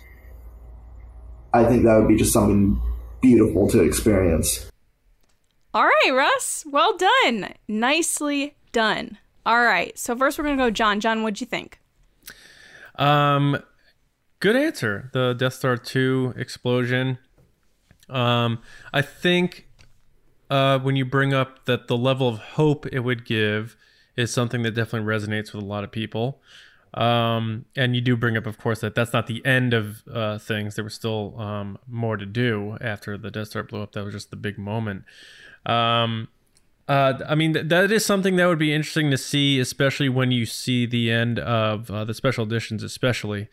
I 1.53 1.63
think 1.65 1.83
that 1.83 1.97
would 1.97 2.07
be 2.07 2.17
just 2.17 2.33
something 2.33 2.81
beautiful 3.21 3.69
to 3.69 3.81
experience. 3.81 4.69
All 5.75 5.83
right, 5.83 6.11
Russ. 6.13 6.63
Well 6.65 6.95
done. 6.95 7.53
Nicely 7.67 8.55
done. 8.71 9.17
All 9.45 9.61
right. 9.61 9.99
So 9.99 10.15
first 10.15 10.37
we're 10.37 10.45
gonna 10.45 10.55
go 10.55 10.71
John. 10.71 11.01
John, 11.01 11.21
what'd 11.21 11.41
you 11.41 11.47
think? 11.47 11.81
Um, 12.97 13.61
good 14.39 14.55
answer. 14.55 15.09
The 15.11 15.33
Death 15.33 15.55
Star 15.55 15.75
two 15.75 16.33
explosion. 16.37 17.17
Um, 18.07 18.59
I 18.93 19.01
think 19.01 19.67
uh, 20.49 20.79
when 20.79 20.95
you 20.95 21.03
bring 21.03 21.33
up 21.33 21.65
that 21.65 21.89
the 21.89 21.97
level 21.97 22.29
of 22.29 22.39
hope 22.39 22.85
it 22.93 22.99
would 22.99 23.25
give 23.25 23.75
is 24.15 24.33
something 24.33 24.63
that 24.63 24.71
definitely 24.75 25.05
resonates 25.05 25.51
with 25.51 25.61
a 25.61 25.67
lot 25.67 25.83
of 25.83 25.91
people. 25.91 26.41
Um, 26.93 27.65
and 27.75 27.93
you 27.93 27.99
do 27.99 28.15
bring 28.15 28.37
up, 28.37 28.45
of 28.45 28.57
course, 28.57 28.79
that 28.79 28.95
that's 28.95 29.11
not 29.11 29.27
the 29.27 29.45
end 29.45 29.73
of 29.73 30.03
uh, 30.09 30.37
things. 30.37 30.75
There 30.75 30.85
was 30.85 30.93
still 30.93 31.37
um, 31.37 31.77
more 31.85 32.15
to 32.15 32.25
do 32.25 32.77
after 32.79 33.17
the 33.17 33.29
Death 33.29 33.49
Star 33.49 33.63
blew 33.63 33.81
up. 33.81 33.91
That 33.91 34.05
was 34.05 34.13
just 34.13 34.29
the 34.29 34.37
big 34.37 34.57
moment. 34.57 35.03
Um, 35.65 36.27
uh, 36.87 37.13
I 37.27 37.35
mean, 37.35 37.53
th- 37.53 37.67
that 37.69 37.91
is 37.91 38.05
something 38.05 38.35
that 38.35 38.45
would 38.45 38.59
be 38.59 38.73
interesting 38.73 39.09
to 39.11 39.17
see, 39.17 39.59
especially 39.59 40.09
when 40.09 40.31
you 40.31 40.45
see 40.45 40.85
the 40.85 41.11
end 41.11 41.39
of 41.39 41.89
uh, 41.89 42.05
the 42.05 42.13
special 42.13 42.45
editions, 42.45 42.83
especially 42.83 43.47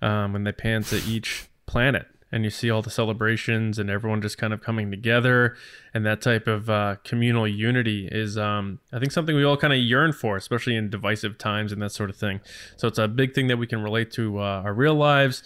um, 0.00 0.32
when 0.32 0.44
they 0.44 0.52
pan 0.52 0.84
to 0.84 0.96
each 0.96 1.48
planet 1.66 2.06
and 2.30 2.44
you 2.44 2.50
see 2.50 2.70
all 2.70 2.82
the 2.82 2.90
celebrations 2.90 3.78
and 3.78 3.88
everyone 3.88 4.20
just 4.20 4.36
kind 4.36 4.52
of 4.52 4.62
coming 4.62 4.90
together. 4.90 5.56
And 5.94 6.04
that 6.04 6.20
type 6.20 6.46
of 6.46 6.68
uh, 6.68 6.96
communal 7.04 7.48
unity 7.48 8.08
is 8.10 8.36
um, 8.36 8.80
i 8.92 8.98
think 8.98 9.12
something 9.12 9.34
we 9.34 9.44
all 9.44 9.56
kind 9.56 9.72
of 9.72 9.78
yearn 9.78 10.12
for 10.12 10.36
especially 10.36 10.76
in 10.76 10.90
divisive 10.90 11.38
times 11.38 11.72
and 11.72 11.80
that 11.82 11.92
sort 11.92 12.10
of 12.10 12.16
thing. 12.16 12.40
So 12.76 12.88
it's 12.88 12.98
a 12.98 13.08
big 13.08 13.34
thing 13.34 13.46
that 13.48 13.56
we 13.56 13.66
can 13.66 13.82
relate 13.82 14.10
to 14.12 14.38
uh, 14.38 14.62
our 14.64 14.74
real 14.74 14.94
lives 14.94 15.42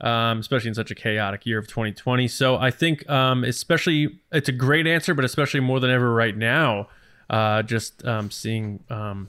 um, 0.00 0.38
especially 0.38 0.68
in 0.68 0.74
such 0.74 0.90
a 0.90 0.94
chaotic 0.94 1.46
year 1.46 1.58
of 1.58 1.66
2020 1.66 2.28
so 2.28 2.56
i 2.56 2.70
think 2.70 3.08
um, 3.08 3.44
especially 3.44 4.20
it's 4.32 4.48
a 4.48 4.52
great 4.52 4.86
answer 4.86 5.14
but 5.14 5.24
especially 5.24 5.60
more 5.60 5.80
than 5.80 5.90
ever 5.90 6.12
right 6.12 6.36
now 6.36 6.88
uh, 7.30 7.62
just 7.62 8.04
um, 8.04 8.30
seeing 8.30 8.82
um, 8.90 9.28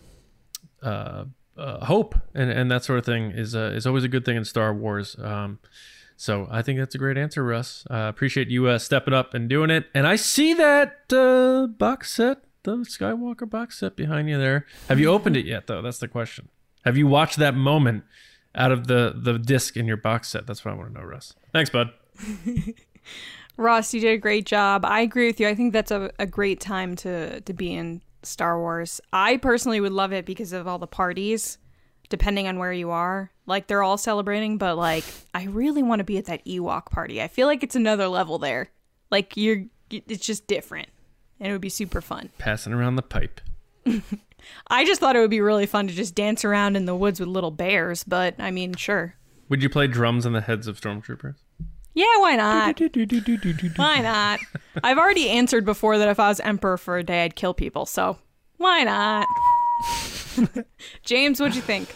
uh, 0.81 1.25
uh, 1.57 1.85
hope 1.85 2.15
and, 2.33 2.49
and 2.49 2.71
that 2.71 2.83
sort 2.83 2.97
of 2.97 3.05
thing 3.05 3.31
is 3.31 3.55
uh, 3.55 3.71
is 3.75 3.85
always 3.85 4.03
a 4.03 4.07
good 4.07 4.25
thing 4.25 4.35
in 4.35 4.43
Star 4.45 4.73
Wars. 4.73 5.15
Um, 5.21 5.59
so 6.17 6.47
I 6.51 6.61
think 6.61 6.79
that's 6.79 6.95
a 6.95 6.97
great 6.97 7.17
answer, 7.17 7.43
Russ. 7.43 7.85
Appreciate 7.89 8.47
you 8.47 8.67
uh, 8.67 8.77
stepping 8.77 9.13
up 9.13 9.33
and 9.33 9.49
doing 9.49 9.69
it. 9.69 9.87
And 9.93 10.05
I 10.07 10.15
see 10.15 10.53
that 10.53 11.11
uh, 11.11 11.67
box 11.67 12.13
set, 12.13 12.43
the 12.63 12.77
Skywalker 12.77 13.49
box 13.49 13.79
set 13.79 13.95
behind 13.95 14.29
you 14.29 14.37
there. 14.37 14.67
Have 14.87 14.99
you 14.99 15.09
opened 15.09 15.35
it 15.35 15.45
yet, 15.45 15.67
though? 15.67 15.81
That's 15.81 15.97
the 15.97 16.07
question. 16.07 16.49
Have 16.85 16.95
you 16.95 17.07
watched 17.07 17.37
that 17.37 17.55
moment 17.55 18.03
out 18.55 18.71
of 18.71 18.87
the 18.87 19.13
the 19.15 19.39
disc 19.39 19.77
in 19.77 19.85
your 19.85 19.97
box 19.97 20.29
set? 20.29 20.47
That's 20.47 20.63
what 20.65 20.73
I 20.73 20.77
want 20.77 20.93
to 20.93 20.99
know, 20.99 21.05
Russ. 21.05 21.33
Thanks, 21.51 21.69
bud. 21.69 21.91
Ross, 23.57 23.93
you 23.93 24.01
did 24.01 24.13
a 24.13 24.17
great 24.17 24.45
job. 24.45 24.85
I 24.85 25.01
agree 25.01 25.27
with 25.27 25.39
you. 25.39 25.47
I 25.47 25.55
think 25.55 25.73
that's 25.73 25.91
a, 25.91 26.11
a 26.19 26.25
great 26.25 26.59
time 26.59 26.95
to 26.97 27.41
to 27.41 27.53
be 27.53 27.73
in 27.73 28.01
Star 28.23 28.59
Wars. 28.59 29.01
I 29.11 29.37
personally 29.37 29.79
would 29.79 29.91
love 29.91 30.13
it 30.13 30.25
because 30.25 30.53
of 30.53 30.67
all 30.67 30.79
the 30.79 30.87
parties, 30.87 31.57
depending 32.09 32.47
on 32.47 32.57
where 32.59 32.73
you 32.73 32.91
are. 32.91 33.31
Like 33.45 33.67
they're 33.67 33.83
all 33.83 33.97
celebrating, 33.97 34.57
but 34.57 34.77
like 34.77 35.03
I 35.33 35.45
really 35.45 35.83
want 35.83 35.99
to 35.99 36.03
be 36.03 36.17
at 36.17 36.25
that 36.25 36.45
Ewok 36.45 36.85
party. 36.85 37.21
I 37.21 37.27
feel 37.27 37.47
like 37.47 37.63
it's 37.63 37.75
another 37.75 38.07
level 38.07 38.39
there. 38.39 38.69
Like 39.09 39.35
you're 39.35 39.65
it's 39.89 40.25
just 40.25 40.47
different. 40.47 40.89
And 41.39 41.49
it 41.49 41.51
would 41.53 41.61
be 41.61 41.69
super 41.69 42.01
fun. 42.01 42.29
Passing 42.37 42.71
around 42.71 42.95
the 42.95 43.01
pipe. 43.01 43.41
I 44.67 44.85
just 44.85 44.99
thought 44.99 45.15
it 45.15 45.19
would 45.19 45.29
be 45.29 45.41
really 45.41 45.65
fun 45.65 45.87
to 45.87 45.93
just 45.93 46.15
dance 46.15 46.43
around 46.45 46.75
in 46.75 46.85
the 46.85 46.95
woods 46.95 47.19
with 47.19 47.29
little 47.29 47.51
bears, 47.51 48.03
but 48.03 48.35
I 48.39 48.51
mean, 48.51 48.75
sure. 48.75 49.15
Would 49.49 49.61
you 49.61 49.69
play 49.69 49.87
drums 49.87 50.25
on 50.25 50.33
the 50.33 50.41
heads 50.41 50.67
of 50.67 50.79
stormtroopers? 50.79 51.35
Yeah, 51.93 52.05
why 52.19 52.35
not? 52.35 52.79
why 53.75 53.99
not? 53.99 54.39
I've 54.83 54.97
already 54.97 55.29
answered 55.29 55.65
before 55.65 55.97
that 55.97 56.07
if 56.07 56.19
I 56.19 56.29
was 56.29 56.39
emperor 56.39 56.77
for 56.77 56.97
a 56.97 57.03
day, 57.03 57.25
I'd 57.25 57.35
kill 57.35 57.53
people. 57.53 57.85
So 57.85 58.17
why 58.57 58.83
not? 58.83 59.27
James, 61.03 61.39
what'd 61.39 61.55
you 61.55 61.61
think? 61.61 61.93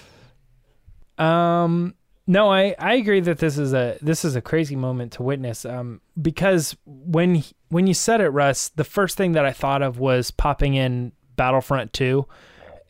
Um, 1.18 1.96
no, 2.28 2.52
I, 2.52 2.76
I 2.80 2.96
agree 2.96 3.22
that 3.22 3.38
this 3.38 3.58
is 3.58 3.74
a 3.74 3.98
this 4.02 4.26
is 4.26 4.36
a 4.36 4.42
crazy 4.42 4.76
moment 4.76 5.14
to 5.14 5.24
witness. 5.24 5.64
Um, 5.64 6.02
because 6.22 6.76
when 6.86 7.44
when 7.70 7.88
you 7.88 7.94
said 7.94 8.20
it, 8.20 8.30
Russ, 8.30 8.70
the 8.70 8.84
first 8.84 9.16
thing 9.16 9.34
that 9.34 9.46
I 9.46 9.52
thought 9.52 9.82
of 9.82 10.00
was 10.00 10.32
popping 10.32 10.74
in 10.74 11.12
Battlefront 11.36 11.94
Two, 11.94 12.26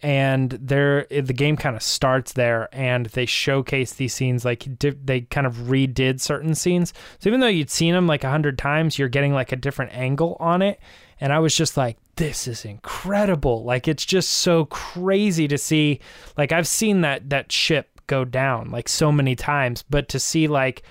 and 0.02 0.52
there 0.52 1.08
the 1.10 1.34
game 1.34 1.58
kind 1.58 1.76
of 1.76 1.82
starts 1.82 2.34
there, 2.34 2.70
and 2.72 3.08
they 3.08 3.26
showcase 3.26 3.94
these 3.94 4.14
scenes 4.14 4.46
like 4.46 4.68
they 4.80 5.22
kind 5.22 5.48
of 5.48 5.56
redid 5.56 6.22
certain 6.22 6.56
scenes. 6.56 6.94
So 7.20 7.30
even 7.30 7.40
though 7.40 7.48
you'd 7.48 7.70
seen 7.70 7.94
them 7.94 8.08
like 8.08 8.24
a 8.24 8.30
hundred 8.30 8.58
times, 8.58 9.00
you're 9.00 9.10
getting 9.10 9.34
like 9.34 9.52
a 9.52 9.56
different 9.58 9.94
angle 9.94 10.38
on 10.40 10.62
it, 10.62 10.80
and 11.20 11.34
I 11.34 11.40
was 11.40 11.56
just 11.56 11.78
like, 11.78 11.98
this 12.16 12.48
is 12.48 12.66
incredible. 12.66 13.64
Like 13.64 13.88
it's 13.88 14.06
just 14.06 14.30
so 14.30 14.66
crazy 14.66 15.48
to 15.48 15.58
see. 15.58 16.02
Like 16.38 16.52
I've 16.52 16.68
seen 16.68 17.02
that 17.02 17.30
that 17.30 17.52
ship 17.52 17.90
go 18.08 18.26
down 18.26 18.72
like 18.72 18.88
so 18.88 19.12
many 19.12 19.36
times, 19.36 19.84
but 19.90 20.10
to 20.10 20.20
see 20.20 20.48
like 20.48 20.84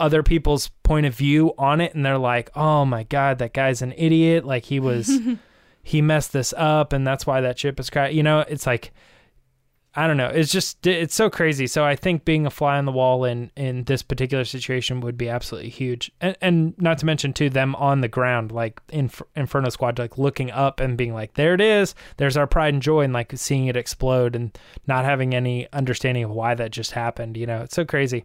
other 0.00 0.22
people's 0.22 0.68
point 0.84 1.06
of 1.06 1.14
view 1.14 1.52
on 1.58 1.80
it 1.80 1.94
and 1.94 2.04
they're 2.04 2.18
like, 2.18 2.50
"Oh 2.54 2.84
my 2.84 3.02
god, 3.02 3.38
that 3.38 3.52
guy's 3.52 3.82
an 3.82 3.92
idiot. 3.96 4.44
Like 4.44 4.64
he 4.64 4.80
was 4.80 5.10
he 5.88 6.02
messed 6.02 6.32
this 6.32 6.52
up 6.56 6.92
and 6.92 7.06
that's 7.06 7.26
why 7.26 7.40
that 7.40 7.56
chip 7.56 7.80
is 7.80 7.90
crashed." 7.90 8.14
You 8.14 8.22
know, 8.22 8.40
it's 8.40 8.66
like 8.66 8.92
I 9.98 10.06
don't 10.06 10.16
know. 10.16 10.28
It's 10.28 10.52
just 10.52 10.86
it's 10.86 11.14
so 11.14 11.28
crazy. 11.28 11.66
So 11.66 11.84
I 11.84 11.96
think 11.96 12.24
being 12.24 12.46
a 12.46 12.50
fly 12.50 12.78
on 12.78 12.84
the 12.84 12.92
wall 12.92 13.24
in 13.24 13.50
in 13.56 13.82
this 13.82 14.00
particular 14.00 14.44
situation 14.44 15.00
would 15.00 15.18
be 15.18 15.28
absolutely 15.28 15.70
huge, 15.70 16.12
and 16.20 16.36
and 16.40 16.74
not 16.78 16.98
to 16.98 17.06
mention 17.06 17.32
to 17.32 17.50
them 17.50 17.74
on 17.74 18.00
the 18.00 18.06
ground 18.06 18.52
like 18.52 18.80
in 18.90 19.10
Inferno 19.34 19.70
Squad, 19.70 19.98
like 19.98 20.16
looking 20.16 20.52
up 20.52 20.78
and 20.78 20.96
being 20.96 21.14
like, 21.14 21.34
"There 21.34 21.52
it 21.52 21.60
is. 21.60 21.96
There's 22.16 22.36
our 22.36 22.46
pride 22.46 22.74
and 22.74 22.82
joy," 22.82 23.00
and 23.02 23.12
like 23.12 23.32
seeing 23.36 23.66
it 23.66 23.76
explode 23.76 24.36
and 24.36 24.56
not 24.86 25.04
having 25.04 25.34
any 25.34 25.66
understanding 25.72 26.22
of 26.22 26.30
why 26.30 26.54
that 26.54 26.70
just 26.70 26.92
happened. 26.92 27.36
You 27.36 27.46
know, 27.46 27.62
it's 27.62 27.74
so 27.74 27.84
crazy. 27.84 28.24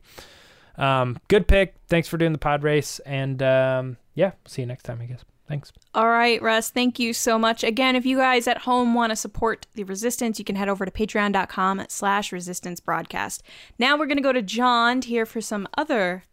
Um, 0.78 1.18
good 1.28 1.48
pick. 1.48 1.74
Thanks 1.88 2.08
for 2.08 2.18
doing 2.18 2.34
the 2.34 2.38
pod 2.38 2.62
race, 2.62 3.00
and 3.00 3.42
um, 3.42 3.98
yeah, 4.14 4.34
see 4.46 4.62
you 4.62 4.68
next 4.68 4.84
time. 4.84 5.00
I 5.02 5.06
guess. 5.06 5.24
Thanks. 5.48 5.74
All 5.94 6.08
right, 6.08 6.42
Russ, 6.42 6.70
thank 6.70 7.00
you 7.00 7.14
so 7.14 7.38
much. 7.38 7.64
Again, 7.64 7.96
if 7.96 8.06
you 8.06 8.18
guys 8.18 8.48
at 8.48 8.60
home 8.60 8.94
want 8.94 9.12
to 9.12 9.16
support 9.16 9.68
the 9.76 9.84
Resistance, 9.84 10.40
you 10.40 10.46
can 10.46 10.56
head 10.56 10.70
over 10.70 10.86
to 10.86 10.92
patreon.com 10.92 11.86
slash 11.90 12.32
resistance 12.32 12.80
broadcast. 12.80 13.44
Now 13.78 13.98
we're 13.98 14.06
going 14.06 14.18
to 14.18 14.24
go 14.24 14.32
to 14.32 14.42
John 14.42 15.02
to 15.02 15.08
hear 15.08 15.26
for 15.26 15.42
some 15.42 15.68
other 15.78 16.24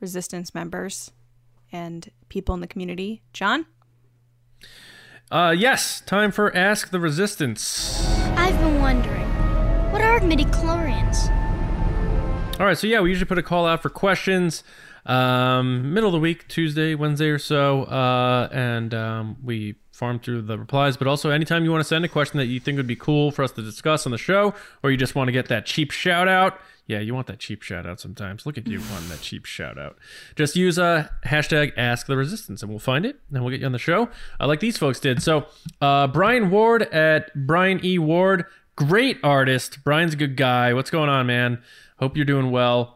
Resistance 0.00 0.54
members 0.54 1.12
and 1.72 2.10
people 2.28 2.54
in 2.54 2.60
the 2.60 2.66
community. 2.66 3.22
John? 3.32 3.66
Uh, 5.30 5.54
yes, 5.56 6.00
time 6.00 6.30
for 6.32 6.54
Ask 6.56 6.90
the 6.90 7.00
Resistance. 7.00 8.04
I've 8.36 8.58
been 8.58 8.80
wondering, 8.80 9.28
what 9.92 10.00
are 10.00 10.20
midichlorians? 10.20 11.30
All 12.58 12.66
right, 12.66 12.76
so 12.76 12.86
yeah, 12.86 13.00
we 13.00 13.10
usually 13.10 13.26
put 13.26 13.38
a 13.38 13.42
call 13.42 13.66
out 13.66 13.82
for 13.82 13.90
questions 13.90 14.64
um, 15.06 15.94
middle 15.94 16.08
of 16.08 16.12
the 16.12 16.20
week, 16.20 16.48
Tuesday, 16.48 16.94
Wednesday 16.94 17.28
or 17.28 17.38
so, 17.38 17.84
uh, 17.84 18.48
and 18.52 18.92
um, 18.92 19.36
we 19.42 19.76
farm 19.92 20.18
through 20.18 20.42
the 20.42 20.58
replies. 20.58 20.96
But 20.96 21.06
also, 21.06 21.30
anytime 21.30 21.64
you 21.64 21.70
want 21.70 21.80
to 21.80 21.88
send 21.88 22.04
a 22.04 22.08
question 22.08 22.38
that 22.38 22.46
you 22.46 22.60
think 22.60 22.76
would 22.76 22.86
be 22.86 22.96
cool 22.96 23.30
for 23.30 23.42
us 23.42 23.52
to 23.52 23.62
discuss 23.62 24.06
on 24.06 24.12
the 24.12 24.18
show, 24.18 24.54
or 24.82 24.90
you 24.90 24.96
just 24.96 25.14
want 25.14 25.28
to 25.28 25.32
get 25.32 25.48
that 25.48 25.66
cheap 25.66 25.90
shout 25.90 26.28
out. 26.28 26.60
Yeah, 26.86 27.00
you 27.00 27.14
want 27.14 27.26
that 27.26 27.40
cheap 27.40 27.62
shout 27.62 27.86
out 27.86 27.98
sometimes. 27.98 28.46
Look 28.46 28.58
at 28.58 28.66
you 28.66 28.80
wanting 28.92 29.08
that 29.08 29.20
cheap 29.20 29.44
shout 29.44 29.78
out. 29.78 29.96
Just 30.36 30.56
use 30.56 30.78
a 30.78 30.84
uh, 30.84 31.08
hashtag 31.26 31.72
ask 31.76 32.06
the 32.06 32.16
resistance 32.16 32.62
and 32.62 32.70
we'll 32.70 32.78
find 32.78 33.04
it 33.04 33.18
and 33.32 33.42
we'll 33.42 33.50
get 33.50 33.60
you 33.60 33.66
on 33.66 33.72
the 33.72 33.78
show. 33.78 34.08
Uh, 34.38 34.46
like 34.46 34.60
these 34.60 34.76
folks 34.76 35.00
did. 35.00 35.22
So 35.22 35.46
uh, 35.80 36.06
Brian 36.08 36.50
Ward 36.50 36.82
at 36.82 37.34
Brian 37.46 37.84
E. 37.84 37.98
Ward, 37.98 38.44
great 38.76 39.18
artist. 39.24 39.82
Brian's 39.82 40.14
a 40.14 40.16
good 40.16 40.36
guy. 40.36 40.74
What's 40.74 40.90
going 40.90 41.08
on, 41.08 41.26
man? 41.26 41.62
Hope 41.98 42.16
you're 42.16 42.26
doing 42.26 42.50
well. 42.50 42.95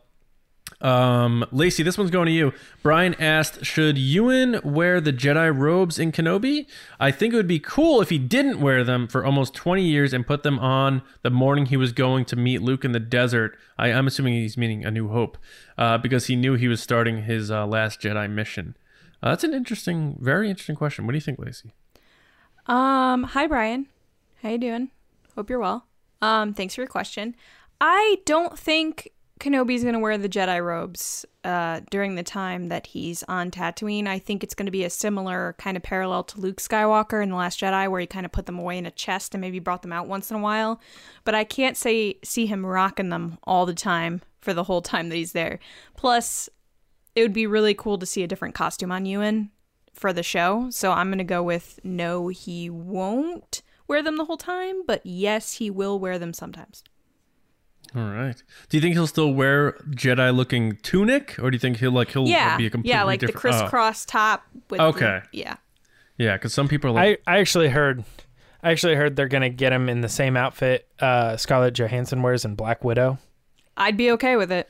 Um, 0.80 1.44
Lacey, 1.52 1.82
this 1.82 1.98
one's 1.98 2.10
going 2.10 2.26
to 2.26 2.32
you. 2.32 2.52
Brian 2.82 3.14
asked, 3.14 3.64
should 3.64 3.98
Ewan 3.98 4.60
wear 4.64 5.00
the 5.00 5.12
Jedi 5.12 5.56
robes 5.56 5.98
in 5.98 6.10
Kenobi? 6.10 6.66
I 6.98 7.10
think 7.10 7.34
it 7.34 7.36
would 7.36 7.46
be 7.46 7.58
cool 7.58 8.00
if 8.00 8.08
he 8.08 8.18
didn't 8.18 8.60
wear 8.60 8.82
them 8.82 9.06
for 9.06 9.24
almost 9.24 9.54
20 9.54 9.82
years 9.82 10.12
and 10.12 10.26
put 10.26 10.42
them 10.42 10.58
on 10.58 11.02
the 11.22 11.30
morning 11.30 11.66
he 11.66 11.76
was 11.76 11.92
going 11.92 12.24
to 12.26 12.36
meet 12.36 12.62
Luke 12.62 12.84
in 12.84 12.92
the 12.92 13.00
desert. 13.00 13.58
I, 13.78 13.88
am 13.88 14.06
assuming 14.06 14.34
he's 14.34 14.56
meaning 14.56 14.84
A 14.84 14.90
New 14.90 15.08
Hope, 15.08 15.36
uh, 15.76 15.98
because 15.98 16.26
he 16.26 16.36
knew 16.36 16.54
he 16.54 16.68
was 16.68 16.82
starting 16.82 17.24
his 17.24 17.50
uh, 17.50 17.66
last 17.66 18.00
Jedi 18.00 18.30
mission. 18.30 18.76
Uh, 19.22 19.30
that's 19.30 19.44
an 19.44 19.52
interesting, 19.52 20.16
very 20.18 20.48
interesting 20.48 20.76
question. 20.76 21.04
What 21.04 21.12
do 21.12 21.16
you 21.16 21.22
think, 21.22 21.38
Lacey? 21.38 21.72
Um, 22.66 23.24
hi 23.24 23.46
Brian. 23.46 23.86
How 24.42 24.50
you 24.50 24.58
doing? 24.58 24.90
Hope 25.34 25.50
you're 25.50 25.58
well. 25.58 25.86
Um, 26.22 26.54
thanks 26.54 26.74
for 26.74 26.82
your 26.82 26.88
question. 26.88 27.34
I 27.80 28.18
don't 28.24 28.58
think 28.58 29.10
Kenobi's 29.40 29.82
going 29.82 29.94
to 29.94 29.98
wear 29.98 30.18
the 30.18 30.28
Jedi 30.28 30.62
robes 30.64 31.24
uh, 31.44 31.80
during 31.90 32.14
the 32.14 32.22
time 32.22 32.68
that 32.68 32.88
he's 32.88 33.22
on 33.22 33.50
Tatooine. 33.50 34.06
I 34.06 34.18
think 34.18 34.44
it's 34.44 34.54
going 34.54 34.66
to 34.66 34.72
be 34.72 34.84
a 34.84 34.90
similar 34.90 35.56
kind 35.58 35.78
of 35.78 35.82
parallel 35.82 36.24
to 36.24 36.40
Luke 36.40 36.58
Skywalker 36.58 37.22
in 37.22 37.30
The 37.30 37.36
Last 37.36 37.58
Jedi, 37.58 37.90
where 37.90 38.00
he 38.02 38.06
kind 38.06 38.26
of 38.26 38.32
put 38.32 38.44
them 38.44 38.58
away 38.58 38.76
in 38.76 38.84
a 38.84 38.90
chest 38.90 39.34
and 39.34 39.40
maybe 39.40 39.58
brought 39.58 39.80
them 39.80 39.94
out 39.94 40.06
once 40.06 40.30
in 40.30 40.36
a 40.36 40.40
while. 40.40 40.78
But 41.24 41.34
I 41.34 41.44
can't 41.44 41.76
say 41.76 42.18
see 42.22 42.44
him 42.44 42.66
rocking 42.66 43.08
them 43.08 43.38
all 43.44 43.64
the 43.64 43.74
time 43.74 44.20
for 44.42 44.52
the 44.52 44.64
whole 44.64 44.82
time 44.82 45.08
that 45.08 45.16
he's 45.16 45.32
there. 45.32 45.58
Plus, 45.96 46.50
it 47.16 47.22
would 47.22 47.32
be 47.32 47.46
really 47.46 47.74
cool 47.74 47.96
to 47.98 48.06
see 48.06 48.22
a 48.22 48.28
different 48.28 48.54
costume 48.54 48.92
on 48.92 49.06
Ewan 49.06 49.50
for 49.94 50.12
the 50.12 50.22
show. 50.22 50.68
So 50.68 50.92
I'm 50.92 51.10
gonna 51.10 51.24
go 51.24 51.42
with 51.42 51.80
no, 51.82 52.28
he 52.28 52.68
won't 52.68 53.62
wear 53.88 54.02
them 54.02 54.18
the 54.18 54.26
whole 54.26 54.36
time, 54.36 54.84
but 54.86 55.00
yes, 55.04 55.54
he 55.54 55.70
will 55.70 55.98
wear 55.98 56.18
them 56.18 56.34
sometimes. 56.34 56.84
All 57.96 58.02
right. 58.08 58.40
Do 58.68 58.76
you 58.76 58.80
think 58.80 58.94
he'll 58.94 59.06
still 59.06 59.32
wear 59.34 59.72
Jedi 59.90 60.34
looking 60.34 60.76
tunic, 60.82 61.36
or 61.40 61.50
do 61.50 61.54
you 61.56 61.58
think 61.58 61.78
he'll 61.78 61.90
like 61.92 62.10
he'll 62.12 62.26
Yeah, 62.28 62.56
be 62.56 62.66
a 62.66 62.70
completely 62.70 62.92
different 62.92 63.00
yeah, 63.00 63.02
like 63.04 63.20
the 63.20 63.26
different? 63.26 63.56
oh. 63.56 63.58
crisscross 63.60 64.04
top. 64.04 64.44
With 64.68 64.80
Okay. 64.80 65.20
the, 65.32 65.38
yeah. 65.38 65.56
yeah, 66.18 66.36
because 66.36 66.54
some 66.54 66.68
people 66.68 66.90
are 66.90 66.92
like, 66.94 67.20
I, 67.26 67.36
I 67.36 67.38
actually 67.40 67.68
heard 67.68 68.04
I 68.62 68.70
actually 68.70 68.94
heard 68.94 69.16
they're 69.16 69.26
gonna 69.28 69.48
get 69.48 69.72
him 69.72 69.88
in 69.88 70.02
the 70.02 70.08
same 70.08 70.36
outfit 70.36 70.86
uh, 71.00 71.36
Scarlett 71.36 71.74
Johansson 71.74 72.22
wears 72.22 72.44
in 72.44 72.54
Black 72.54 72.84
Widow. 72.84 73.18
I'd 73.76 73.96
be 73.96 74.10
okay 74.12 74.36
with 74.36 74.52
it. 74.52 74.68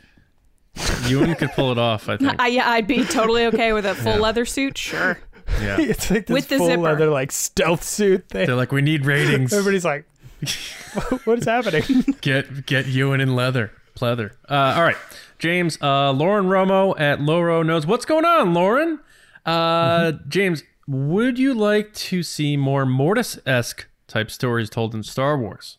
Ewan 1.07 1.35
could 1.35 1.51
pull 1.53 1.73
it 1.73 1.79
off. 1.79 2.09
I 2.09 2.17
think. 2.19 2.41
I, 2.41 2.47
yeah, 2.49 2.71
I'd 2.71 2.87
be 2.87 3.05
totally 3.05 3.47
okay 3.47 3.73
with 3.73 3.85
a 3.85 3.95
full 3.95 4.19
leather 4.19 4.45
suit. 4.45 4.79
Sure. 4.79 5.19
Yeah. 5.61 5.77
it's 5.81 6.11
like 6.11 6.27
this 6.27 6.35
With 6.35 6.49
the 6.49 6.59
full 6.59 6.69
zipper. 6.69 6.81
leather 6.83 7.07
like 7.11 7.33
stealth 7.33 7.83
suit 7.83 8.29
thing. 8.29 8.47
They're 8.47 8.55
like, 8.55 8.71
we 8.71 8.81
need 8.83 9.05
ratings. 9.05 9.53
Everybody's 9.53 9.85
like, 9.85 10.05
"What 11.25 11.39
is 11.39 11.45
happening?" 11.45 12.17
Get 12.21 12.67
get 12.67 12.87
Ewan 12.87 13.21
in 13.21 13.35
leather, 13.35 13.73
pleather. 13.95 14.33
Uh, 14.49 14.75
all 14.77 14.83
right, 14.83 14.97
James. 15.39 15.79
Uh, 15.81 16.13
Lauren 16.13 16.47
Romo 16.47 16.99
at 16.99 17.21
Loro 17.21 17.63
knows 17.63 17.87
what's 17.87 18.05
going 18.05 18.25
on. 18.25 18.55
Lauren, 18.55 19.01
uh, 19.47 20.13
James, 20.29 20.63
would 20.87 21.39
you 21.39 21.55
like 21.55 21.93
to 21.95 22.23
see 22.23 22.57
more 22.57 22.87
Mortis 22.87 23.39
esque 23.47 23.87
type 24.07 24.31
stories 24.31 24.71
told 24.71 24.95
in 24.95 25.03
Star 25.03 25.39
Wars? 25.39 25.79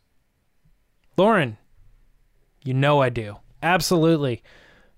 Lauren, 1.18 1.58
you 2.64 2.74
know 2.74 3.02
I 3.02 3.10
do. 3.10 3.38
Absolutely. 3.64 4.42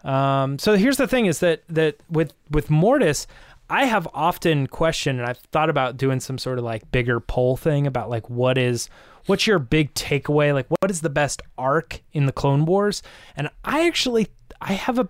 Um, 0.04 0.60
so 0.60 0.76
here's 0.76 0.98
the 0.98 1.08
thing: 1.08 1.26
is 1.26 1.40
that 1.40 1.64
that 1.70 1.98
with 2.10 2.34
with 2.50 2.70
Mortis, 2.70 3.26
I 3.70 3.86
have 3.86 4.08
often 4.14 4.68
questioned, 4.68 5.20
and 5.20 5.28
I've 5.28 5.38
thought 5.38 5.70
about 5.70 5.98
doing 5.98 6.20
some 6.20 6.38
sort 6.38 6.60
of 6.60 6.66
like 6.66 6.92
bigger 6.92 7.20
poll 7.20 7.58
thing 7.58 7.88
about 7.88 8.10
like 8.10 8.30
what 8.30 8.58
is 8.58 8.90
what's 9.26 9.48
your 9.48 9.60
big 9.60 9.94
takeaway, 9.94 10.54
like 10.54 10.68
what 10.68 10.92
is 10.92 11.02
the 11.02 11.10
best 11.10 11.42
arc 11.58 12.02
in 12.12 12.26
the 12.26 12.32
Clone 12.32 12.66
Wars, 12.66 13.02
and 13.36 13.50
I 13.64 13.88
actually 13.88 14.28
I 14.62 14.74
have 14.74 15.00
a 15.00 15.10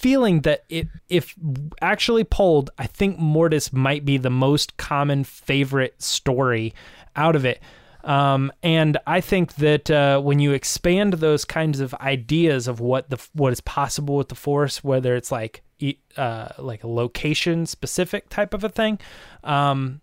feeling 0.00 0.40
that 0.40 0.64
it, 0.70 0.88
if 1.10 1.34
actually 1.82 2.24
polled, 2.24 2.70
I 2.78 2.86
think 2.86 3.18
Mortis 3.18 3.70
might 3.70 4.04
be 4.04 4.16
the 4.16 4.30
most 4.30 4.78
common 4.78 5.24
favorite 5.24 6.00
story 6.00 6.72
out 7.14 7.36
of 7.36 7.44
it. 7.44 7.60
Um, 8.02 8.50
and 8.62 8.96
I 9.06 9.20
think 9.20 9.56
that 9.56 9.90
uh, 9.90 10.20
when 10.20 10.38
you 10.38 10.52
expand 10.52 11.14
those 11.14 11.44
kinds 11.44 11.80
of 11.80 11.92
ideas 11.94 12.66
of 12.66 12.80
what 12.80 13.10
the 13.10 13.18
what 13.34 13.52
is 13.52 13.60
possible 13.60 14.16
with 14.16 14.28
the 14.28 14.34
Force, 14.34 14.82
whether 14.82 15.14
it's 15.14 15.30
like 15.30 15.62
uh, 16.16 16.48
like 16.58 16.82
a 16.82 16.88
location 16.88 17.66
specific 17.66 18.30
type 18.30 18.54
of 18.54 18.64
a 18.64 18.70
thing, 18.70 18.98
um, 19.44 20.00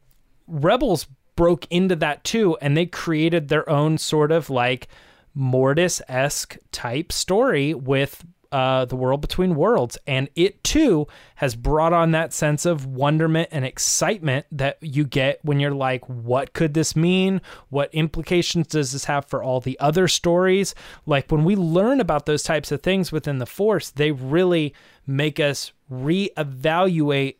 Rebels 0.47 1.07
broke 1.37 1.65
into 1.69 1.95
that 1.95 2.25
too, 2.25 2.57
and 2.61 2.75
they 2.75 2.85
created 2.85 3.47
their 3.47 3.69
own 3.69 3.97
sort 3.97 4.33
of 4.33 4.49
like 4.49 4.89
Mortis 5.33 6.01
esque 6.09 6.57
type 6.73 7.13
story 7.13 7.73
with 7.73 8.25
uh, 8.51 8.85
the 8.85 8.95
world 8.95 9.21
between 9.21 9.55
worlds, 9.55 9.97
and 10.07 10.29
it 10.35 10.63
too 10.63 11.07
has 11.35 11.55
brought 11.55 11.93
on 11.93 12.11
that 12.11 12.33
sense 12.33 12.65
of 12.65 12.85
wonderment 12.85 13.49
and 13.51 13.65
excitement 13.65 14.45
that 14.51 14.77
you 14.81 15.05
get 15.05 15.39
when 15.43 15.59
you're 15.59 15.71
like, 15.71 16.07
what 16.07 16.53
could 16.53 16.73
this 16.73 16.95
mean? 16.95 17.41
What 17.69 17.93
implications 17.93 18.67
does 18.67 18.93
this 18.93 19.05
have 19.05 19.25
for 19.25 19.43
all 19.43 19.59
the 19.59 19.79
other 19.79 20.07
stories? 20.07 20.73
Like 21.05 21.31
when 21.31 21.43
we 21.43 21.55
learn 21.55 21.99
about 21.99 22.25
those 22.25 22.43
types 22.43 22.71
of 22.71 22.81
things 22.81 23.11
within 23.11 23.37
the 23.37 23.45
Force, 23.45 23.91
they 23.91 24.11
really 24.11 24.73
make 25.05 25.39
us 25.39 25.71
reevaluate 25.91 27.35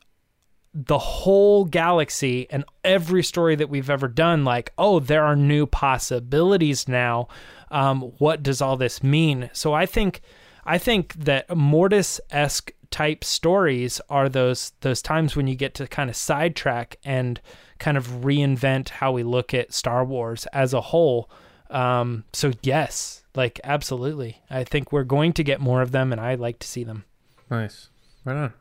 the 0.74 0.98
whole 0.98 1.66
galaxy 1.66 2.48
and 2.50 2.64
every 2.84 3.24
story 3.24 3.56
that 3.56 3.70
we've 3.70 3.90
ever 3.90 4.08
done 4.08 4.46
like 4.46 4.72
oh 4.78 5.00
there 5.00 5.24
are 5.24 5.36
new 5.36 5.66
possibilities 5.66 6.88
now. 6.88 7.28
Um, 7.70 8.02
what 8.20 8.44
does 8.44 8.62
all 8.62 8.78
this 8.78 9.04
mean? 9.04 9.50
So 9.54 9.74
i 9.74 9.86
think 9.86 10.22
i 10.66 10.78
think 10.78 11.14
that 11.14 11.56
mortis-esque 11.56 12.72
type 12.92 13.24
stories 13.24 14.00
are 14.10 14.30
those 14.30 14.72
those 14.82 15.02
times 15.02 15.36
when 15.36 15.48
you 15.48 15.56
get 15.56 15.74
to 15.76 15.88
kind 15.88 16.10
of 16.10 16.16
sidetrack 16.16 16.98
and 17.04 17.42
kind 17.80 17.98
of 17.98 18.08
reinvent 18.08 18.90
how 18.90 19.12
we 19.12 19.24
look 19.24 19.54
at 19.54 19.74
star 19.74 20.04
wars 20.04 20.46
as 20.48 20.74
a 20.74 20.82
whole. 20.82 21.30
Um, 21.70 22.24
so 22.32 22.54
yes 22.62 23.26
like 23.38 23.62
absolutely. 23.64 24.42
I 24.50 24.64
think 24.64 24.92
we're 24.92 25.04
going 25.04 25.32
to 25.34 25.44
get 25.44 25.62
more 25.62 25.82
of 25.82 25.92
them 25.92 26.12
and 26.12 26.20
i 26.20 26.36
like 26.36 26.60
to 26.60 26.68
see 26.68 26.84
them. 26.84 27.06
Nice, 27.50 27.90
right 28.26 28.36
on. 28.36 28.54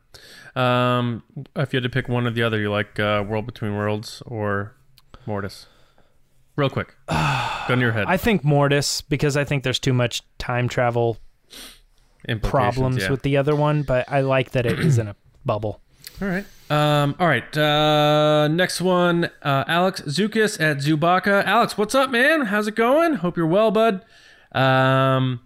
Um, 0.54 1.22
if 1.54 1.72
you 1.72 1.78
had 1.78 1.82
to 1.82 1.90
pick 1.90 2.08
one 2.08 2.26
or 2.26 2.30
the 2.30 2.42
other, 2.42 2.58
you 2.58 2.70
like 2.70 2.98
uh, 2.98 3.24
World 3.26 3.46
Between 3.46 3.76
Worlds 3.76 4.22
or 4.26 4.74
Mortis? 5.26 5.66
Real 6.56 6.70
quick, 6.70 6.94
gun 7.08 7.78
to 7.78 7.80
your 7.80 7.92
head. 7.92 8.06
i 8.08 8.16
think 8.16 8.42
mortis 8.42 9.02
because 9.02 9.36
i 9.36 9.44
think 9.44 9.62
there's 9.62 9.78
too 9.78 9.92
much 9.92 10.22
time 10.38 10.70
travel 10.70 11.18
problems 12.42 13.02
yeah. 13.02 13.10
with 13.10 13.22
the 13.22 13.36
other 13.36 13.54
one, 13.54 13.82
but 13.82 14.10
I 14.10 14.20
like 14.20 14.52
that 14.52 14.66
it 14.66 14.78
is 14.80 14.98
in 14.98 15.08
a 15.08 15.16
bubble. 15.44 15.80
All 16.20 16.28
right. 16.28 16.44
Um, 16.70 17.14
all 17.20 17.26
right. 17.26 17.56
Uh, 17.56 18.48
next 18.48 18.80
one, 18.80 19.30
uh, 19.42 19.64
Alex 19.68 20.02
Zukis 20.02 20.60
at 20.60 20.78
Zubaka. 20.78 21.44
Alex, 21.44 21.78
what's 21.78 21.94
up, 21.94 22.10
man? 22.10 22.46
How's 22.46 22.66
it 22.66 22.74
going? 22.74 23.14
Hope 23.14 23.36
you're 23.36 23.46
well, 23.46 23.70
bud. 23.70 24.04
Um, 24.52 25.40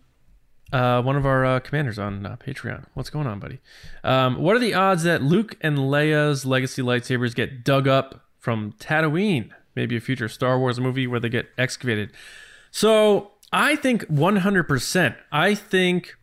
uh, 0.73 1.03
one 1.03 1.17
of 1.17 1.27
our 1.27 1.45
uh, 1.45 1.61
commanders 1.61 1.99
on 1.99 2.25
uh, 2.25 2.37
Patreon. 2.37 2.87
What's 2.95 3.11
going 3.11 3.27
on, 3.27 3.41
buddy? 3.41 3.61
Um, 4.05 4.41
what 4.41 4.57
are 4.57 4.61
the 4.61 4.75
odds 4.75 5.03
that 5.03 5.23
Luke 5.23 5.57
and 5.61 5.79
Leia's 5.79 6.47
legacy 6.47 6.83
lightsabers 6.83 7.35
get 7.35 7.65
dug 7.65 7.89
up 7.89 8.25
from 8.39 8.73
Tatooine? 8.75 9.51
Maybe 9.75 9.97
a 9.97 10.01
future 10.01 10.29
Star 10.29 10.59
Wars 10.59 10.81
movie 10.81 11.07
where 11.07 11.21
they 11.21 11.29
get 11.29 11.49
excavated. 11.59 12.13
So 12.71 13.33
I 13.53 13.77
think 13.77 14.03
100%. 14.05 15.17
I 15.33 15.55
think 15.55 16.17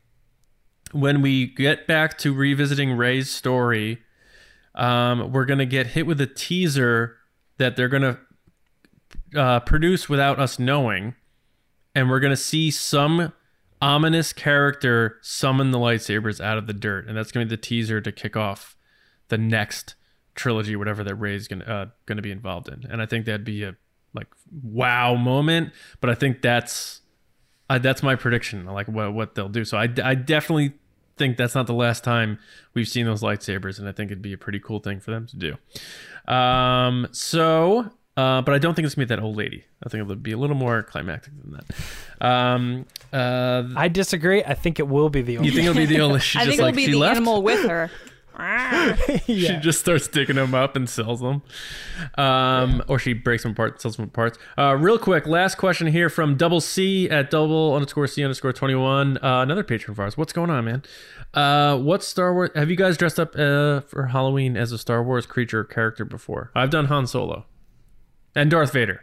when 0.92 1.22
we 1.22 1.48
get 1.48 1.88
back 1.88 2.18
to 2.20 2.34
revisiting 2.34 2.94
Rey's 2.94 3.30
story, 3.30 4.00
um, 4.76 5.32
we're 5.32 5.46
gonna 5.46 5.66
get 5.66 5.88
hit 5.88 6.06
with 6.06 6.22
a 6.22 6.28
teaser 6.28 7.18
that 7.58 7.76
they're 7.76 7.90
gonna 7.90 8.20
uh, 9.36 9.60
produce 9.62 10.08
without 10.08 10.40
us 10.40 10.60
knowing, 10.60 11.16
and 11.94 12.10
we're 12.10 12.20
gonna 12.20 12.38
see 12.38 12.72
some 12.72 13.34
ominous 13.82 14.34
character 14.34 15.18
summon 15.22 15.72
the 15.72 15.80
lightsabers 15.80 16.40
out 16.40 16.58
of 16.58 16.68
the 16.68 16.74
dirt, 16.74 17.08
and 17.08 17.18
that's 17.18 17.32
gonna 17.32 17.46
be 17.46 17.50
the 17.50 17.58
teaser 17.58 18.02
to 18.02 18.12
kick 18.12 18.36
off 18.36 18.76
the 19.30 19.38
next 19.38 19.96
trilogy, 20.36 20.76
whatever 20.76 21.04
that 21.04 21.16
Rey's 21.16 21.48
gonna 21.48 21.66
uh, 21.66 21.86
gonna 22.06 22.22
be 22.22 22.32
involved 22.32 22.70
in. 22.70 22.86
And 22.90 23.02
I 23.02 23.06
think 23.06 23.26
that'd 23.26 23.44
be 23.44 23.64
a 23.64 23.76
like 24.14 24.28
wow 24.64 25.16
moment. 25.16 25.74
But 26.00 26.10
I 26.10 26.16
think 26.16 26.42
that's 26.42 27.02
uh, 27.70 27.80
that's 27.80 28.02
my 28.02 28.16
prediction, 28.16 28.66
like 28.66 28.88
what 28.88 29.14
what 29.14 29.36
they'll 29.36 29.50
do. 29.50 29.66
So 29.66 29.78
I, 29.78 29.90
I 30.04 30.16
definitely 30.16 30.74
think 31.18 31.38
that's 31.38 31.56
not 31.56 31.68
the 31.68 31.74
last 31.74 32.04
time 32.04 32.40
we've 32.74 32.88
seen 32.88 33.06
those 33.06 33.22
lightsabers, 33.22 33.80
and 33.80 33.88
I 33.88 33.92
think 33.92 34.12
it'd 34.12 34.22
be 34.22 34.34
a 34.34 34.38
pretty 34.38 34.60
cool 34.60 34.80
thing 34.80 35.00
for 35.00 35.12
them 35.12 35.28
to 35.28 35.36
do. 35.36 36.32
Um, 36.32 37.08
so, 37.12 37.92
uh, 38.18 38.42
but 38.42 38.54
I 38.54 38.58
don't 38.58 38.74
think 38.74 38.86
it's 38.88 38.96
gonna 38.96 39.06
be 39.06 39.16
that 39.16 39.22
old 39.22 39.38
lady. 39.38 39.64
I 39.86 39.90
think 39.90 40.02
it'll 40.04 40.16
be 40.16 40.32
a 40.32 40.38
little 40.38 40.56
more 40.56 40.84
climactic 40.84 41.34
than 41.42 41.52
that. 41.54 42.26
Um, 42.28 42.86
uh, 43.14 43.64
I 43.76 43.88
disagree. 43.88 44.44
I 44.44 44.56
think 44.56 44.80
it 44.80 44.88
will 44.88 45.10
be 45.10 45.22
the 45.22 45.34
you 45.34 45.52
think 45.52 45.68
it'll 45.68 45.76
be 45.76 45.86
the 45.86 46.02
old? 46.02 46.22
She 46.22 46.40
I 46.40 46.46
just 46.46 46.58
think 46.58 46.62
like 46.64 46.74
it'll 46.74 46.86
be 46.88 46.92
the 46.92 46.98
left. 46.98 47.16
animal 47.18 47.42
with 47.44 47.66
her. 47.66 47.92
She 49.26 49.58
just 49.62 49.80
starts 49.80 50.08
digging 50.08 50.36
them 50.36 50.54
up 50.54 50.76
and 50.76 50.88
sells 50.88 51.22
them. 51.22 51.42
Um, 52.18 52.84
Or 52.88 53.00
she 53.00 53.14
breaks 53.14 53.44
them 53.44 53.54
apart, 53.54 53.82
sells 53.82 53.98
them 53.98 54.06
apart. 54.06 54.38
Uh, 54.58 54.76
real 54.80 55.00
quick, 55.00 55.26
last 55.26 55.56
question 55.56 55.88
here 55.88 56.10
from 56.10 56.38
Double 56.38 56.62
C 56.62 57.10
at 57.10 57.32
double 57.32 57.74
underscore 57.74 58.06
C 58.08 58.24
underscore 58.24 58.54
21. 58.54 59.18
Uh, 59.18 59.42
another 59.42 59.64
patron 59.64 59.94
of 59.94 60.00
ours. 60.00 60.18
What's 60.18 60.34
going 60.34 60.52
on, 60.52 60.66
man? 60.66 60.84
Uh, 61.34 61.78
what 61.80 62.04
Star 62.04 62.34
Wars? 62.34 62.52
Have 62.56 62.70
you 62.70 62.76
guys 62.76 62.96
dressed 62.96 63.20
up 63.20 63.36
uh, 63.36 63.82
for 63.82 64.08
Halloween 64.12 64.56
as 64.56 64.72
a 64.72 64.78
Star 64.78 65.04
Wars 65.04 65.26
creature 65.26 65.62
or 65.62 65.64
character 65.64 66.06
before? 66.06 66.52
I've 66.54 66.70
done 66.70 66.86
Han 66.86 67.08
Solo 67.08 67.46
and 68.38 68.52
Darth 68.52 68.72
Vader. 68.72 69.02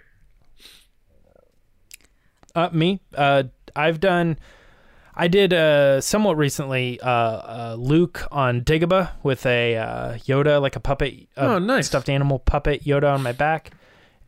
Uh, 2.54 2.68
me. 2.72 3.00
Uh, 3.14 3.44
I've 3.74 4.00
done. 4.00 4.38
I 5.16 5.28
did 5.28 5.52
uh, 5.52 6.00
somewhat 6.00 6.36
recently 6.36 7.00
uh, 7.00 7.08
uh, 7.10 7.76
Luke 7.78 8.26
on 8.32 8.62
Dagobah 8.62 9.12
with 9.22 9.46
a 9.46 9.76
uh, 9.76 10.14
Yoda, 10.18 10.60
like 10.60 10.74
a 10.76 10.80
puppet, 10.80 11.28
Oh, 11.36 11.58
nice. 11.58 11.86
stuffed 11.86 12.08
animal 12.08 12.40
puppet 12.40 12.84
Yoda 12.84 13.12
on 13.12 13.22
my 13.22 13.32
back. 13.32 13.70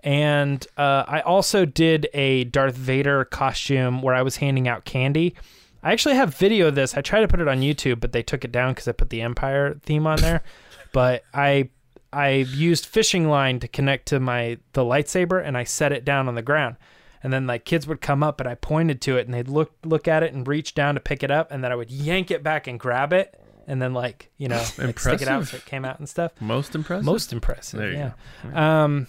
And 0.04 0.64
uh, 0.76 1.04
I 1.08 1.20
also 1.22 1.64
did 1.64 2.08
a 2.14 2.44
Darth 2.44 2.76
Vader 2.76 3.24
costume 3.24 4.00
where 4.02 4.14
I 4.14 4.22
was 4.22 4.36
handing 4.36 4.68
out 4.68 4.84
candy. 4.84 5.34
I 5.82 5.92
actually 5.92 6.14
have 6.16 6.36
video 6.36 6.68
of 6.68 6.76
this. 6.76 6.96
I 6.96 7.00
tried 7.00 7.20
to 7.22 7.28
put 7.28 7.40
it 7.40 7.48
on 7.48 7.60
YouTube, 7.60 7.98
but 7.98 8.12
they 8.12 8.22
took 8.22 8.44
it 8.44 8.52
down 8.52 8.72
because 8.72 8.86
I 8.86 8.92
put 8.92 9.10
the 9.10 9.22
Empire 9.22 9.78
theme 9.82 10.06
on 10.06 10.20
there. 10.20 10.42
but 10.92 11.24
I 11.34 11.70
I 12.12 12.28
used 12.30 12.86
fishing 12.86 13.28
line 13.28 13.60
to 13.60 13.68
connect 13.68 14.06
to 14.08 14.20
my 14.20 14.58
the 14.72 14.82
lightsaber, 14.82 15.42
and 15.44 15.56
I 15.56 15.64
set 15.64 15.92
it 15.92 16.04
down 16.04 16.28
on 16.28 16.34
the 16.34 16.42
ground. 16.42 16.76
and 17.22 17.32
then 17.32 17.46
like 17.46 17.64
kids 17.64 17.86
would 17.86 18.00
come 18.00 18.22
up 18.22 18.40
and 18.40 18.48
I 18.48 18.54
pointed 18.54 19.00
to 19.02 19.16
it 19.16 19.26
and 19.26 19.34
they'd 19.34 19.48
look 19.48 19.72
look 19.84 20.06
at 20.06 20.22
it 20.22 20.32
and 20.32 20.46
reach 20.46 20.74
down 20.74 20.94
to 20.94 21.00
pick 21.00 21.22
it 21.22 21.30
up 21.30 21.50
and 21.50 21.64
then 21.64 21.72
I 21.72 21.74
would 21.74 21.90
yank 21.90 22.30
it 22.30 22.42
back 22.42 22.66
and 22.68 22.78
grab 22.78 23.12
it 23.12 23.34
and 23.66 23.82
then 23.82 23.92
like 23.94 24.30
you 24.36 24.46
know 24.48 24.62
like 24.78 24.98
stick 25.00 25.22
it 25.22 25.28
out 25.28 25.46
so 25.48 25.56
it 25.56 25.64
came 25.64 25.84
out 25.84 25.98
and 25.98 26.08
stuff. 26.08 26.32
Most 26.40 26.74
impressive. 26.76 27.04
Most 27.04 27.32
impressive, 27.32 27.80
There 27.80 27.90
you 27.90 28.12
yeah. 28.52 28.84
Um, 28.84 29.08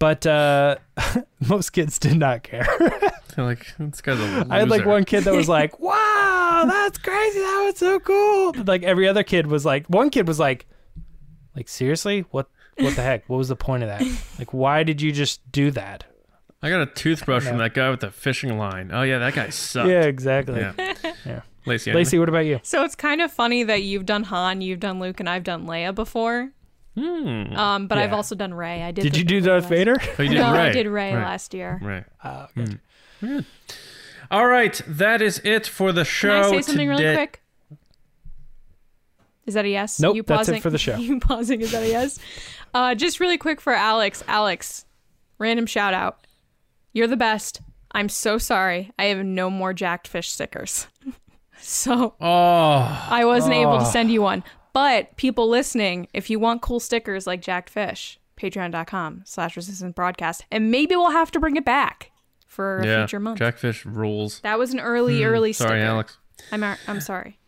but 0.00 0.26
uh, 0.26 0.76
most 1.48 1.70
kids 1.70 1.98
did 2.00 2.16
not 2.16 2.42
care. 2.42 2.66
They're 3.36 3.44
like 3.44 3.66
this 3.78 4.00
guy's 4.00 4.18
a 4.18 4.22
loser. 4.22 4.46
I 4.50 4.58
had 4.58 4.68
like 4.68 4.84
one 4.84 5.04
kid 5.04 5.24
that 5.24 5.34
was 5.34 5.48
like, 5.58 5.78
"Wow, 5.78 6.64
that's 6.66 6.98
crazy! 6.98 7.38
That 7.38 7.62
was 7.66 7.78
so 7.78 8.00
cool." 8.00 8.52
But 8.52 8.66
like 8.66 8.82
every 8.82 9.06
other 9.06 9.22
kid 9.22 9.46
was 9.46 9.64
like, 9.64 9.86
one 9.86 10.10
kid 10.10 10.26
was 10.26 10.38
like, 10.40 10.66
"Like 11.54 11.68
seriously, 11.68 12.24
what? 12.30 12.48
What 12.78 12.96
the 12.96 13.02
heck? 13.02 13.28
What 13.28 13.36
was 13.36 13.48
the 13.48 13.56
point 13.56 13.82
of 13.84 13.88
that? 13.88 14.02
Like, 14.38 14.52
why 14.52 14.82
did 14.82 15.00
you 15.00 15.12
just 15.12 15.40
do 15.52 15.70
that?" 15.72 16.04
I 16.62 16.70
got 16.70 16.80
a 16.80 16.86
toothbrush 16.86 17.44
from 17.44 17.58
that 17.58 17.74
guy 17.74 17.90
with 17.90 18.00
the 18.00 18.10
fishing 18.10 18.56
line. 18.58 18.90
Oh 18.92 19.02
yeah, 19.02 19.18
that 19.18 19.34
guy 19.34 19.50
sucked. 19.50 19.88
Yeah, 19.90 20.02
exactly. 20.02 20.60
Yeah. 20.60 20.94
Yeah. 21.26 21.40
Lacey. 21.66 21.92
Lacey, 21.94 22.18
what 22.18 22.28
about 22.28 22.44
you? 22.44 22.60
So 22.62 22.84
it's 22.84 22.94
kind 22.94 23.22
of 23.22 23.32
funny 23.32 23.62
that 23.64 23.82
you've 23.82 24.04
done 24.04 24.24
Han, 24.24 24.60
you've 24.60 24.80
done 24.80 25.00
Luke, 25.00 25.18
and 25.20 25.28
I've 25.28 25.44
done 25.44 25.66
Leia 25.66 25.94
before. 25.94 26.50
Hmm. 26.94 27.56
Um, 27.56 27.86
but 27.88 27.98
I've 27.98 28.12
also 28.12 28.34
done 28.34 28.52
Rey. 28.54 28.82
I 28.82 28.92
did. 28.92 29.02
Did 29.02 29.16
you 29.16 29.24
do 29.24 29.40
Darth 29.40 29.68
Vader? 29.68 29.96
Oh, 30.18 30.22
you 30.22 30.28
did 30.30 30.38
No, 30.38 30.52
Rey. 30.52 30.60
I 30.68 30.72
did 30.72 30.86
Rey 30.86 31.14
Right. 31.14 31.22
last 31.24 31.54
year. 31.54 31.78
Right. 31.82 32.04
Oh, 32.22 32.46
okay. 32.56 33.44
All 34.30 34.46
right, 34.46 34.80
that 34.86 35.20
is 35.22 35.40
it 35.44 35.66
for 35.66 35.92
the 35.92 36.04
show. 36.04 36.28
Can 36.42 36.44
I 36.44 36.50
say 36.50 36.62
something 36.62 36.88
really 36.88 37.14
quick? 37.14 37.42
Is 39.46 39.54
that 39.54 39.64
a 39.64 39.68
yes? 39.68 40.00
Nope, 40.00 40.16
you 40.16 40.22
that's 40.22 40.48
it 40.48 40.52
pausing, 40.52 40.62
for 40.62 40.70
the 40.70 40.78
show. 40.78 40.96
You 40.98 41.20
pausing? 41.20 41.60
Is 41.60 41.72
that 41.72 41.82
a 41.82 41.88
yes? 41.88 42.18
uh, 42.72 42.94
just 42.94 43.20
really 43.20 43.38
quick 43.38 43.60
for 43.60 43.72
Alex. 43.74 44.22
Alex, 44.26 44.84
random 45.38 45.66
shout 45.66 45.94
out. 45.94 46.26
You're 46.92 47.06
the 47.08 47.16
best. 47.16 47.60
I'm 47.92 48.08
so 48.08 48.38
sorry. 48.38 48.90
I 48.98 49.04
have 49.06 49.24
no 49.24 49.50
more 49.50 49.72
jacked 49.72 50.08
fish 50.08 50.30
stickers. 50.30 50.86
so 51.60 52.14
Oh, 52.20 53.06
I 53.10 53.24
wasn't 53.24 53.54
able 53.54 53.74
Oh. 53.74 53.78
to 53.80 53.84
send 53.84 54.10
you 54.10 54.22
one. 54.22 54.42
But 54.72 55.16
people 55.16 55.48
listening, 55.48 56.08
if 56.12 56.30
you 56.30 56.40
want 56.40 56.62
cool 56.62 56.80
stickers 56.80 57.26
like 57.26 57.40
jacked 57.40 57.70
fish, 57.70 58.18
patreon.com 58.36 59.22
slash 59.24 59.56
resistance 59.56 59.94
broadcast. 59.94 60.44
And 60.50 60.70
maybe 60.70 60.96
we'll 60.96 61.12
have 61.12 61.30
to 61.32 61.38
bring 61.40 61.56
it 61.56 61.64
back 61.64 62.10
for 62.46 62.78
a 62.78 62.86
yeah. 62.86 62.96
future 63.06 63.20
month. 63.20 63.38
Jackfish 63.38 63.84
rules. 63.86 64.40
that 64.40 64.58
was 64.58 64.72
an 64.72 64.80
early, 64.80 65.22
early 65.24 65.52
sticker. 65.52 65.68
Hmm. 65.68 65.72
Sorry, 65.74 65.82
Alex. 65.82 66.18
I'm, 66.50 66.64
I'm 66.88 67.00
sorry. 67.00 67.38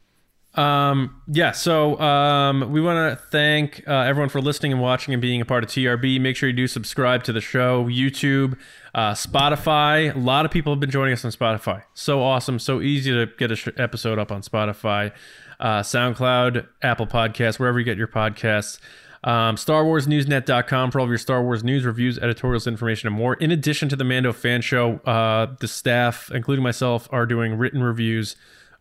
Um, 0.57 1.21
yeah, 1.29 1.53
so 1.53 2.01
um, 2.01 2.73
we 2.73 2.81
want 2.81 3.19
to 3.19 3.25
thank 3.27 3.87
uh, 3.87 3.93
everyone 3.93 4.31
for 4.31 4.41
listening 4.41 4.73
and 4.73 4.81
watching 4.81 5.13
and 5.13 5.21
being 5.21 5.43
a 5.43 5.45
part 5.45 5.63
of 5.63 5.71
TRB. 5.71 6.19
Make 6.19 6.37
sure 6.37 6.49
you 6.49 6.55
do 6.57 6.67
subscribe 6.67 7.25
to 7.25 7.33
the 7.33 7.43
show, 7.43 7.85
YouTube, 7.85 8.57
uh, 8.95 9.13
Spotify. 9.13 10.15
A 10.15 10.19
lot 10.19 10.47
of 10.47 10.51
people 10.51 10.73
have 10.73 10.81
been 10.81 10.91
joining 10.91 11.13
us 11.13 11.25
on 11.27 11.31
Spotify. 11.31 11.83
So 11.93 12.23
awesome, 12.23 12.59
so 12.59 12.81
easy 12.81 13.13
to 13.13 13.27
get 13.37 13.51
a 13.53 13.57
sh- 13.57 13.69
episode 13.77 14.19
up 14.19 14.33
on 14.33 14.41
Spotify, 14.41 15.13
uh, 15.61 15.81
SoundCloud, 15.81 16.67
Apple 16.81 17.07
Podcasts, 17.07 17.59
wherever 17.59 17.79
you 17.79 17.85
get 17.85 17.99
your 17.99 18.09
podcasts. 18.09 18.79
Um, 19.25 19.57
StarWarsNewsNet.com 19.57 20.91
for 20.91 21.01
all 21.01 21.05
of 21.05 21.11
your 21.11 21.19
Star 21.19 21.43
Wars 21.43 21.65
news, 21.65 21.85
reviews, 21.85 22.19
editorials, 22.19 22.67
information, 22.67 23.09
and 23.09 23.17
more. 23.17 23.35
In 23.35 23.51
addition 23.51 23.89
to 23.91 23.97
the 23.97 24.05
Mando 24.05 24.33
fan 24.33 24.63
show, 24.63 24.99
uh, 24.99 25.55
the 25.59 25.69
staff, 25.69 26.31
including 26.33 26.63
myself, 26.63 27.09
are 27.11 27.27
doing 27.27 27.59
written 27.59 27.83
reviews 27.83 28.37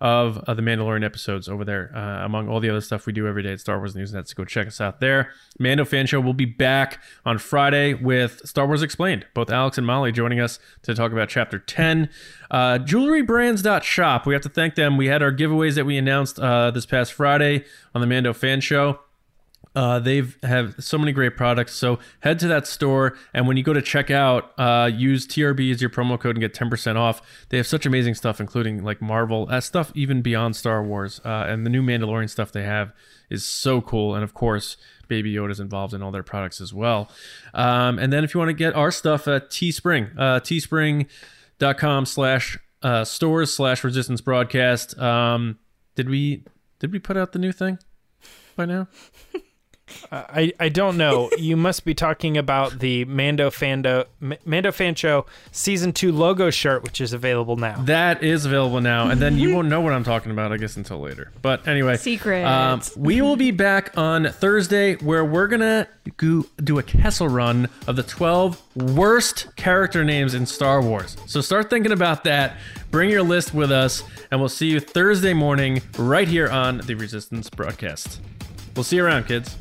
of 0.06 0.38
uh, 0.46 0.54
the 0.54 0.62
Mandalorian 0.62 1.04
episodes 1.04 1.50
over 1.50 1.66
there, 1.66 1.92
uh, 1.96 2.24
among 2.24 2.48
all 2.48 2.60
the 2.60 2.70
other 2.70 2.80
stuff 2.80 3.08
we 3.08 3.12
do 3.12 3.28
every 3.28 3.42
day 3.42 3.54
at 3.54 3.60
Star 3.60 3.80
Wars 3.80 3.96
News 3.96 4.14
Net. 4.14 4.28
So 4.30 4.36
go 4.36 4.46
check 4.46 4.68
us 4.68 4.80
out 4.80 5.00
there. 5.00 5.32
Mando 5.58 5.84
Fan 5.84 6.06
Show 6.06 6.22
will 6.22 6.36
be 6.36 6.46
back 6.46 7.02
on 7.26 7.40
Friday 7.40 7.96
with 7.96 8.48
Star 8.48 8.68
Wars 8.68 8.84
Explained. 8.84 9.26
Both 9.34 9.50
Alex 9.50 9.80
and 9.80 9.88
Mollie 9.88 10.12
joining 10.12 10.40
us 10.40 10.60
to 10.84 10.94
talk 10.94 11.12
about 11.12 11.30
Chapter 11.30 11.58
10. 11.58 12.08
Uh, 12.52 12.78
JewelryBrands.shop. 12.78 14.28
We 14.28 14.36
have 14.36 14.44
to 14.44 14.50
thank 14.50 14.76
them. 14.76 14.96
We 14.96 15.08
had 15.08 15.24
our 15.24 15.32
giveaways 15.32 15.74
that 15.74 15.88
we 15.88 15.98
announced 15.98 16.38
uh, 16.38 16.70
this 16.70 16.86
past 16.86 17.12
Friday 17.12 17.66
on 17.96 18.02
the 18.02 18.08
Mando 18.08 18.32
Fan 18.32 18.62
Show. 18.62 19.00
Uh, 19.76 20.00
they've 20.00 20.38
have 20.44 20.76
so 20.80 20.98
many 20.98 21.12
great 21.12 21.36
products. 21.36 21.74
So 21.74 22.00
head 22.22 22.40
to 22.40 22.48
that 22.48 22.66
store, 22.68 23.18
and 23.34 23.48
when 23.48 23.58
you 23.58 23.64
go 23.64 23.74
to 23.74 23.82
check 23.82 24.10
out, 24.10 24.52
uh, 24.58 24.90
use 24.94 25.28
TRB 25.28 25.72
as 25.72 25.82
your 25.82 25.90
promo 25.90 26.20
code 26.20 26.36
and 26.36 26.42
get 26.42 26.54
ten 26.54 26.70
percent 26.70 26.98
off. 26.98 27.22
They 27.50 27.58
have 27.58 27.68
such 27.68 27.86
amazing 27.86 28.16
stuff, 28.16 28.40
including 28.40 28.84
like 28.84 29.02
Marvel, 29.02 29.48
uh, 29.50 29.62
stuff 29.62 29.92
even 29.96 30.22
beyond 30.22 30.56
Star 30.56 30.84
Wars, 30.84 31.22
uh, 31.26 31.46
and 31.48 31.66
the 31.66 31.70
new 31.70 31.82
Mandalorian 31.82 32.30
stuff 32.30 32.52
they 32.52 32.64
have 32.64 32.94
is 33.30 33.46
so 33.46 33.82
cool. 33.82 34.16
And 34.16 34.24
of 34.24 34.34
course, 34.34 34.78
Baby 35.08 35.34
Yoda's 35.34 35.60
involved 35.60 35.94
in 35.94 36.02
all 36.02 36.12
their 36.12 36.24
products 36.24 36.62
as 36.62 36.74
well. 36.74 37.10
Um, 37.54 38.00
and 38.00 38.14
then 38.14 38.24
if 38.24 38.34
you 38.34 38.40
want 38.40 38.50
to 38.50 38.54
get 38.54 38.76
our 38.76 38.92
stuff 38.92 39.28
at 39.28 39.50
Teespring, 39.50 40.12
uh, 40.18 40.40
teespring.com 40.40 42.06
slash 42.06 42.58
uh, 42.86 43.04
stores 43.04 43.52
slash 43.52 43.84
resistance 43.84 44.22
broadcast. 44.22 44.98
Um, 45.00 45.58
did 45.96 46.08
we 46.08 46.44
did 46.80 46.92
we 46.92 47.00
put 47.00 47.18
out 47.18 47.32
the 47.32 47.40
new 47.40 47.52
thing 47.52 47.80
by 48.56 48.66
now? 48.66 48.88
I, 50.12 50.52
I 50.60 50.70
don't 50.70 50.98
know. 50.98 51.30
you 51.38 51.56
must 51.56 51.86
be 51.86 51.94
talking 51.94 52.38
about 52.38 52.80
the 52.80 53.06
Mando 53.06 53.50
Fando 53.50 54.06
M- 54.22 54.36
Mando 54.44 54.72
Fan 54.72 54.96
Show 54.96 55.26
season 55.52 55.94
two 55.94 56.12
logo 56.12 56.50
shirt, 56.50 56.84
which 56.84 57.00
is 57.00 57.14
available 57.14 57.56
now. 57.56 57.82
That 57.84 58.24
is 58.24 58.46
available 58.46 58.82
now, 58.82 59.10
and 59.10 59.22
then 59.22 59.38
you 59.38 59.54
won't 59.56 59.68
know 59.68 59.82
what 59.82 59.94
I'm 59.94 60.04
talking 60.04 60.32
about, 60.32 60.52
I 60.52 60.58
guess, 60.58 60.76
until 60.76 61.00
later. 61.00 61.32
But 61.42 61.68
anyway, 61.68 61.98
secret. 61.98 62.44
Um, 62.46 62.82
we 62.98 63.22
will 63.22 63.36
be 63.36 63.52
back 63.52 63.96
on 63.98 64.26
Thursday, 64.26 64.96
where 64.96 65.24
we're 65.24 65.48
gonna 65.48 65.88
go, 66.18 66.44
do 66.64 66.80
a 66.80 66.84
Kessel 66.84 67.28
run 67.28 67.70
of 67.88 67.96
the 67.96 68.04
12 68.04 68.62
worst 68.76 69.56
character 69.56 70.04
names 70.04 70.34
in 70.34 70.46
Star 70.46 70.82
Wars. 70.82 71.16
So 71.28 71.42
start 71.42 71.70
thinking 71.70 71.92
about 71.92 72.24
that. 72.24 72.58
Bring 72.92 73.10
your 73.10 73.24
list 73.24 73.54
with 73.54 73.72
us, 73.72 74.04
and 74.32 74.40
we'll 74.40 74.50
see 74.50 74.68
you 74.68 74.80
Thursday 74.80 75.34
morning 75.34 75.82
right 75.98 76.28
here 76.28 76.50
on 76.50 76.80
the 76.80 76.96
Resistance 76.96 77.50
broadcast. 77.50 78.20
We'll 78.76 78.84
see 78.84 78.98
you 78.98 79.06
around, 79.06 79.28
kids. 79.28 79.58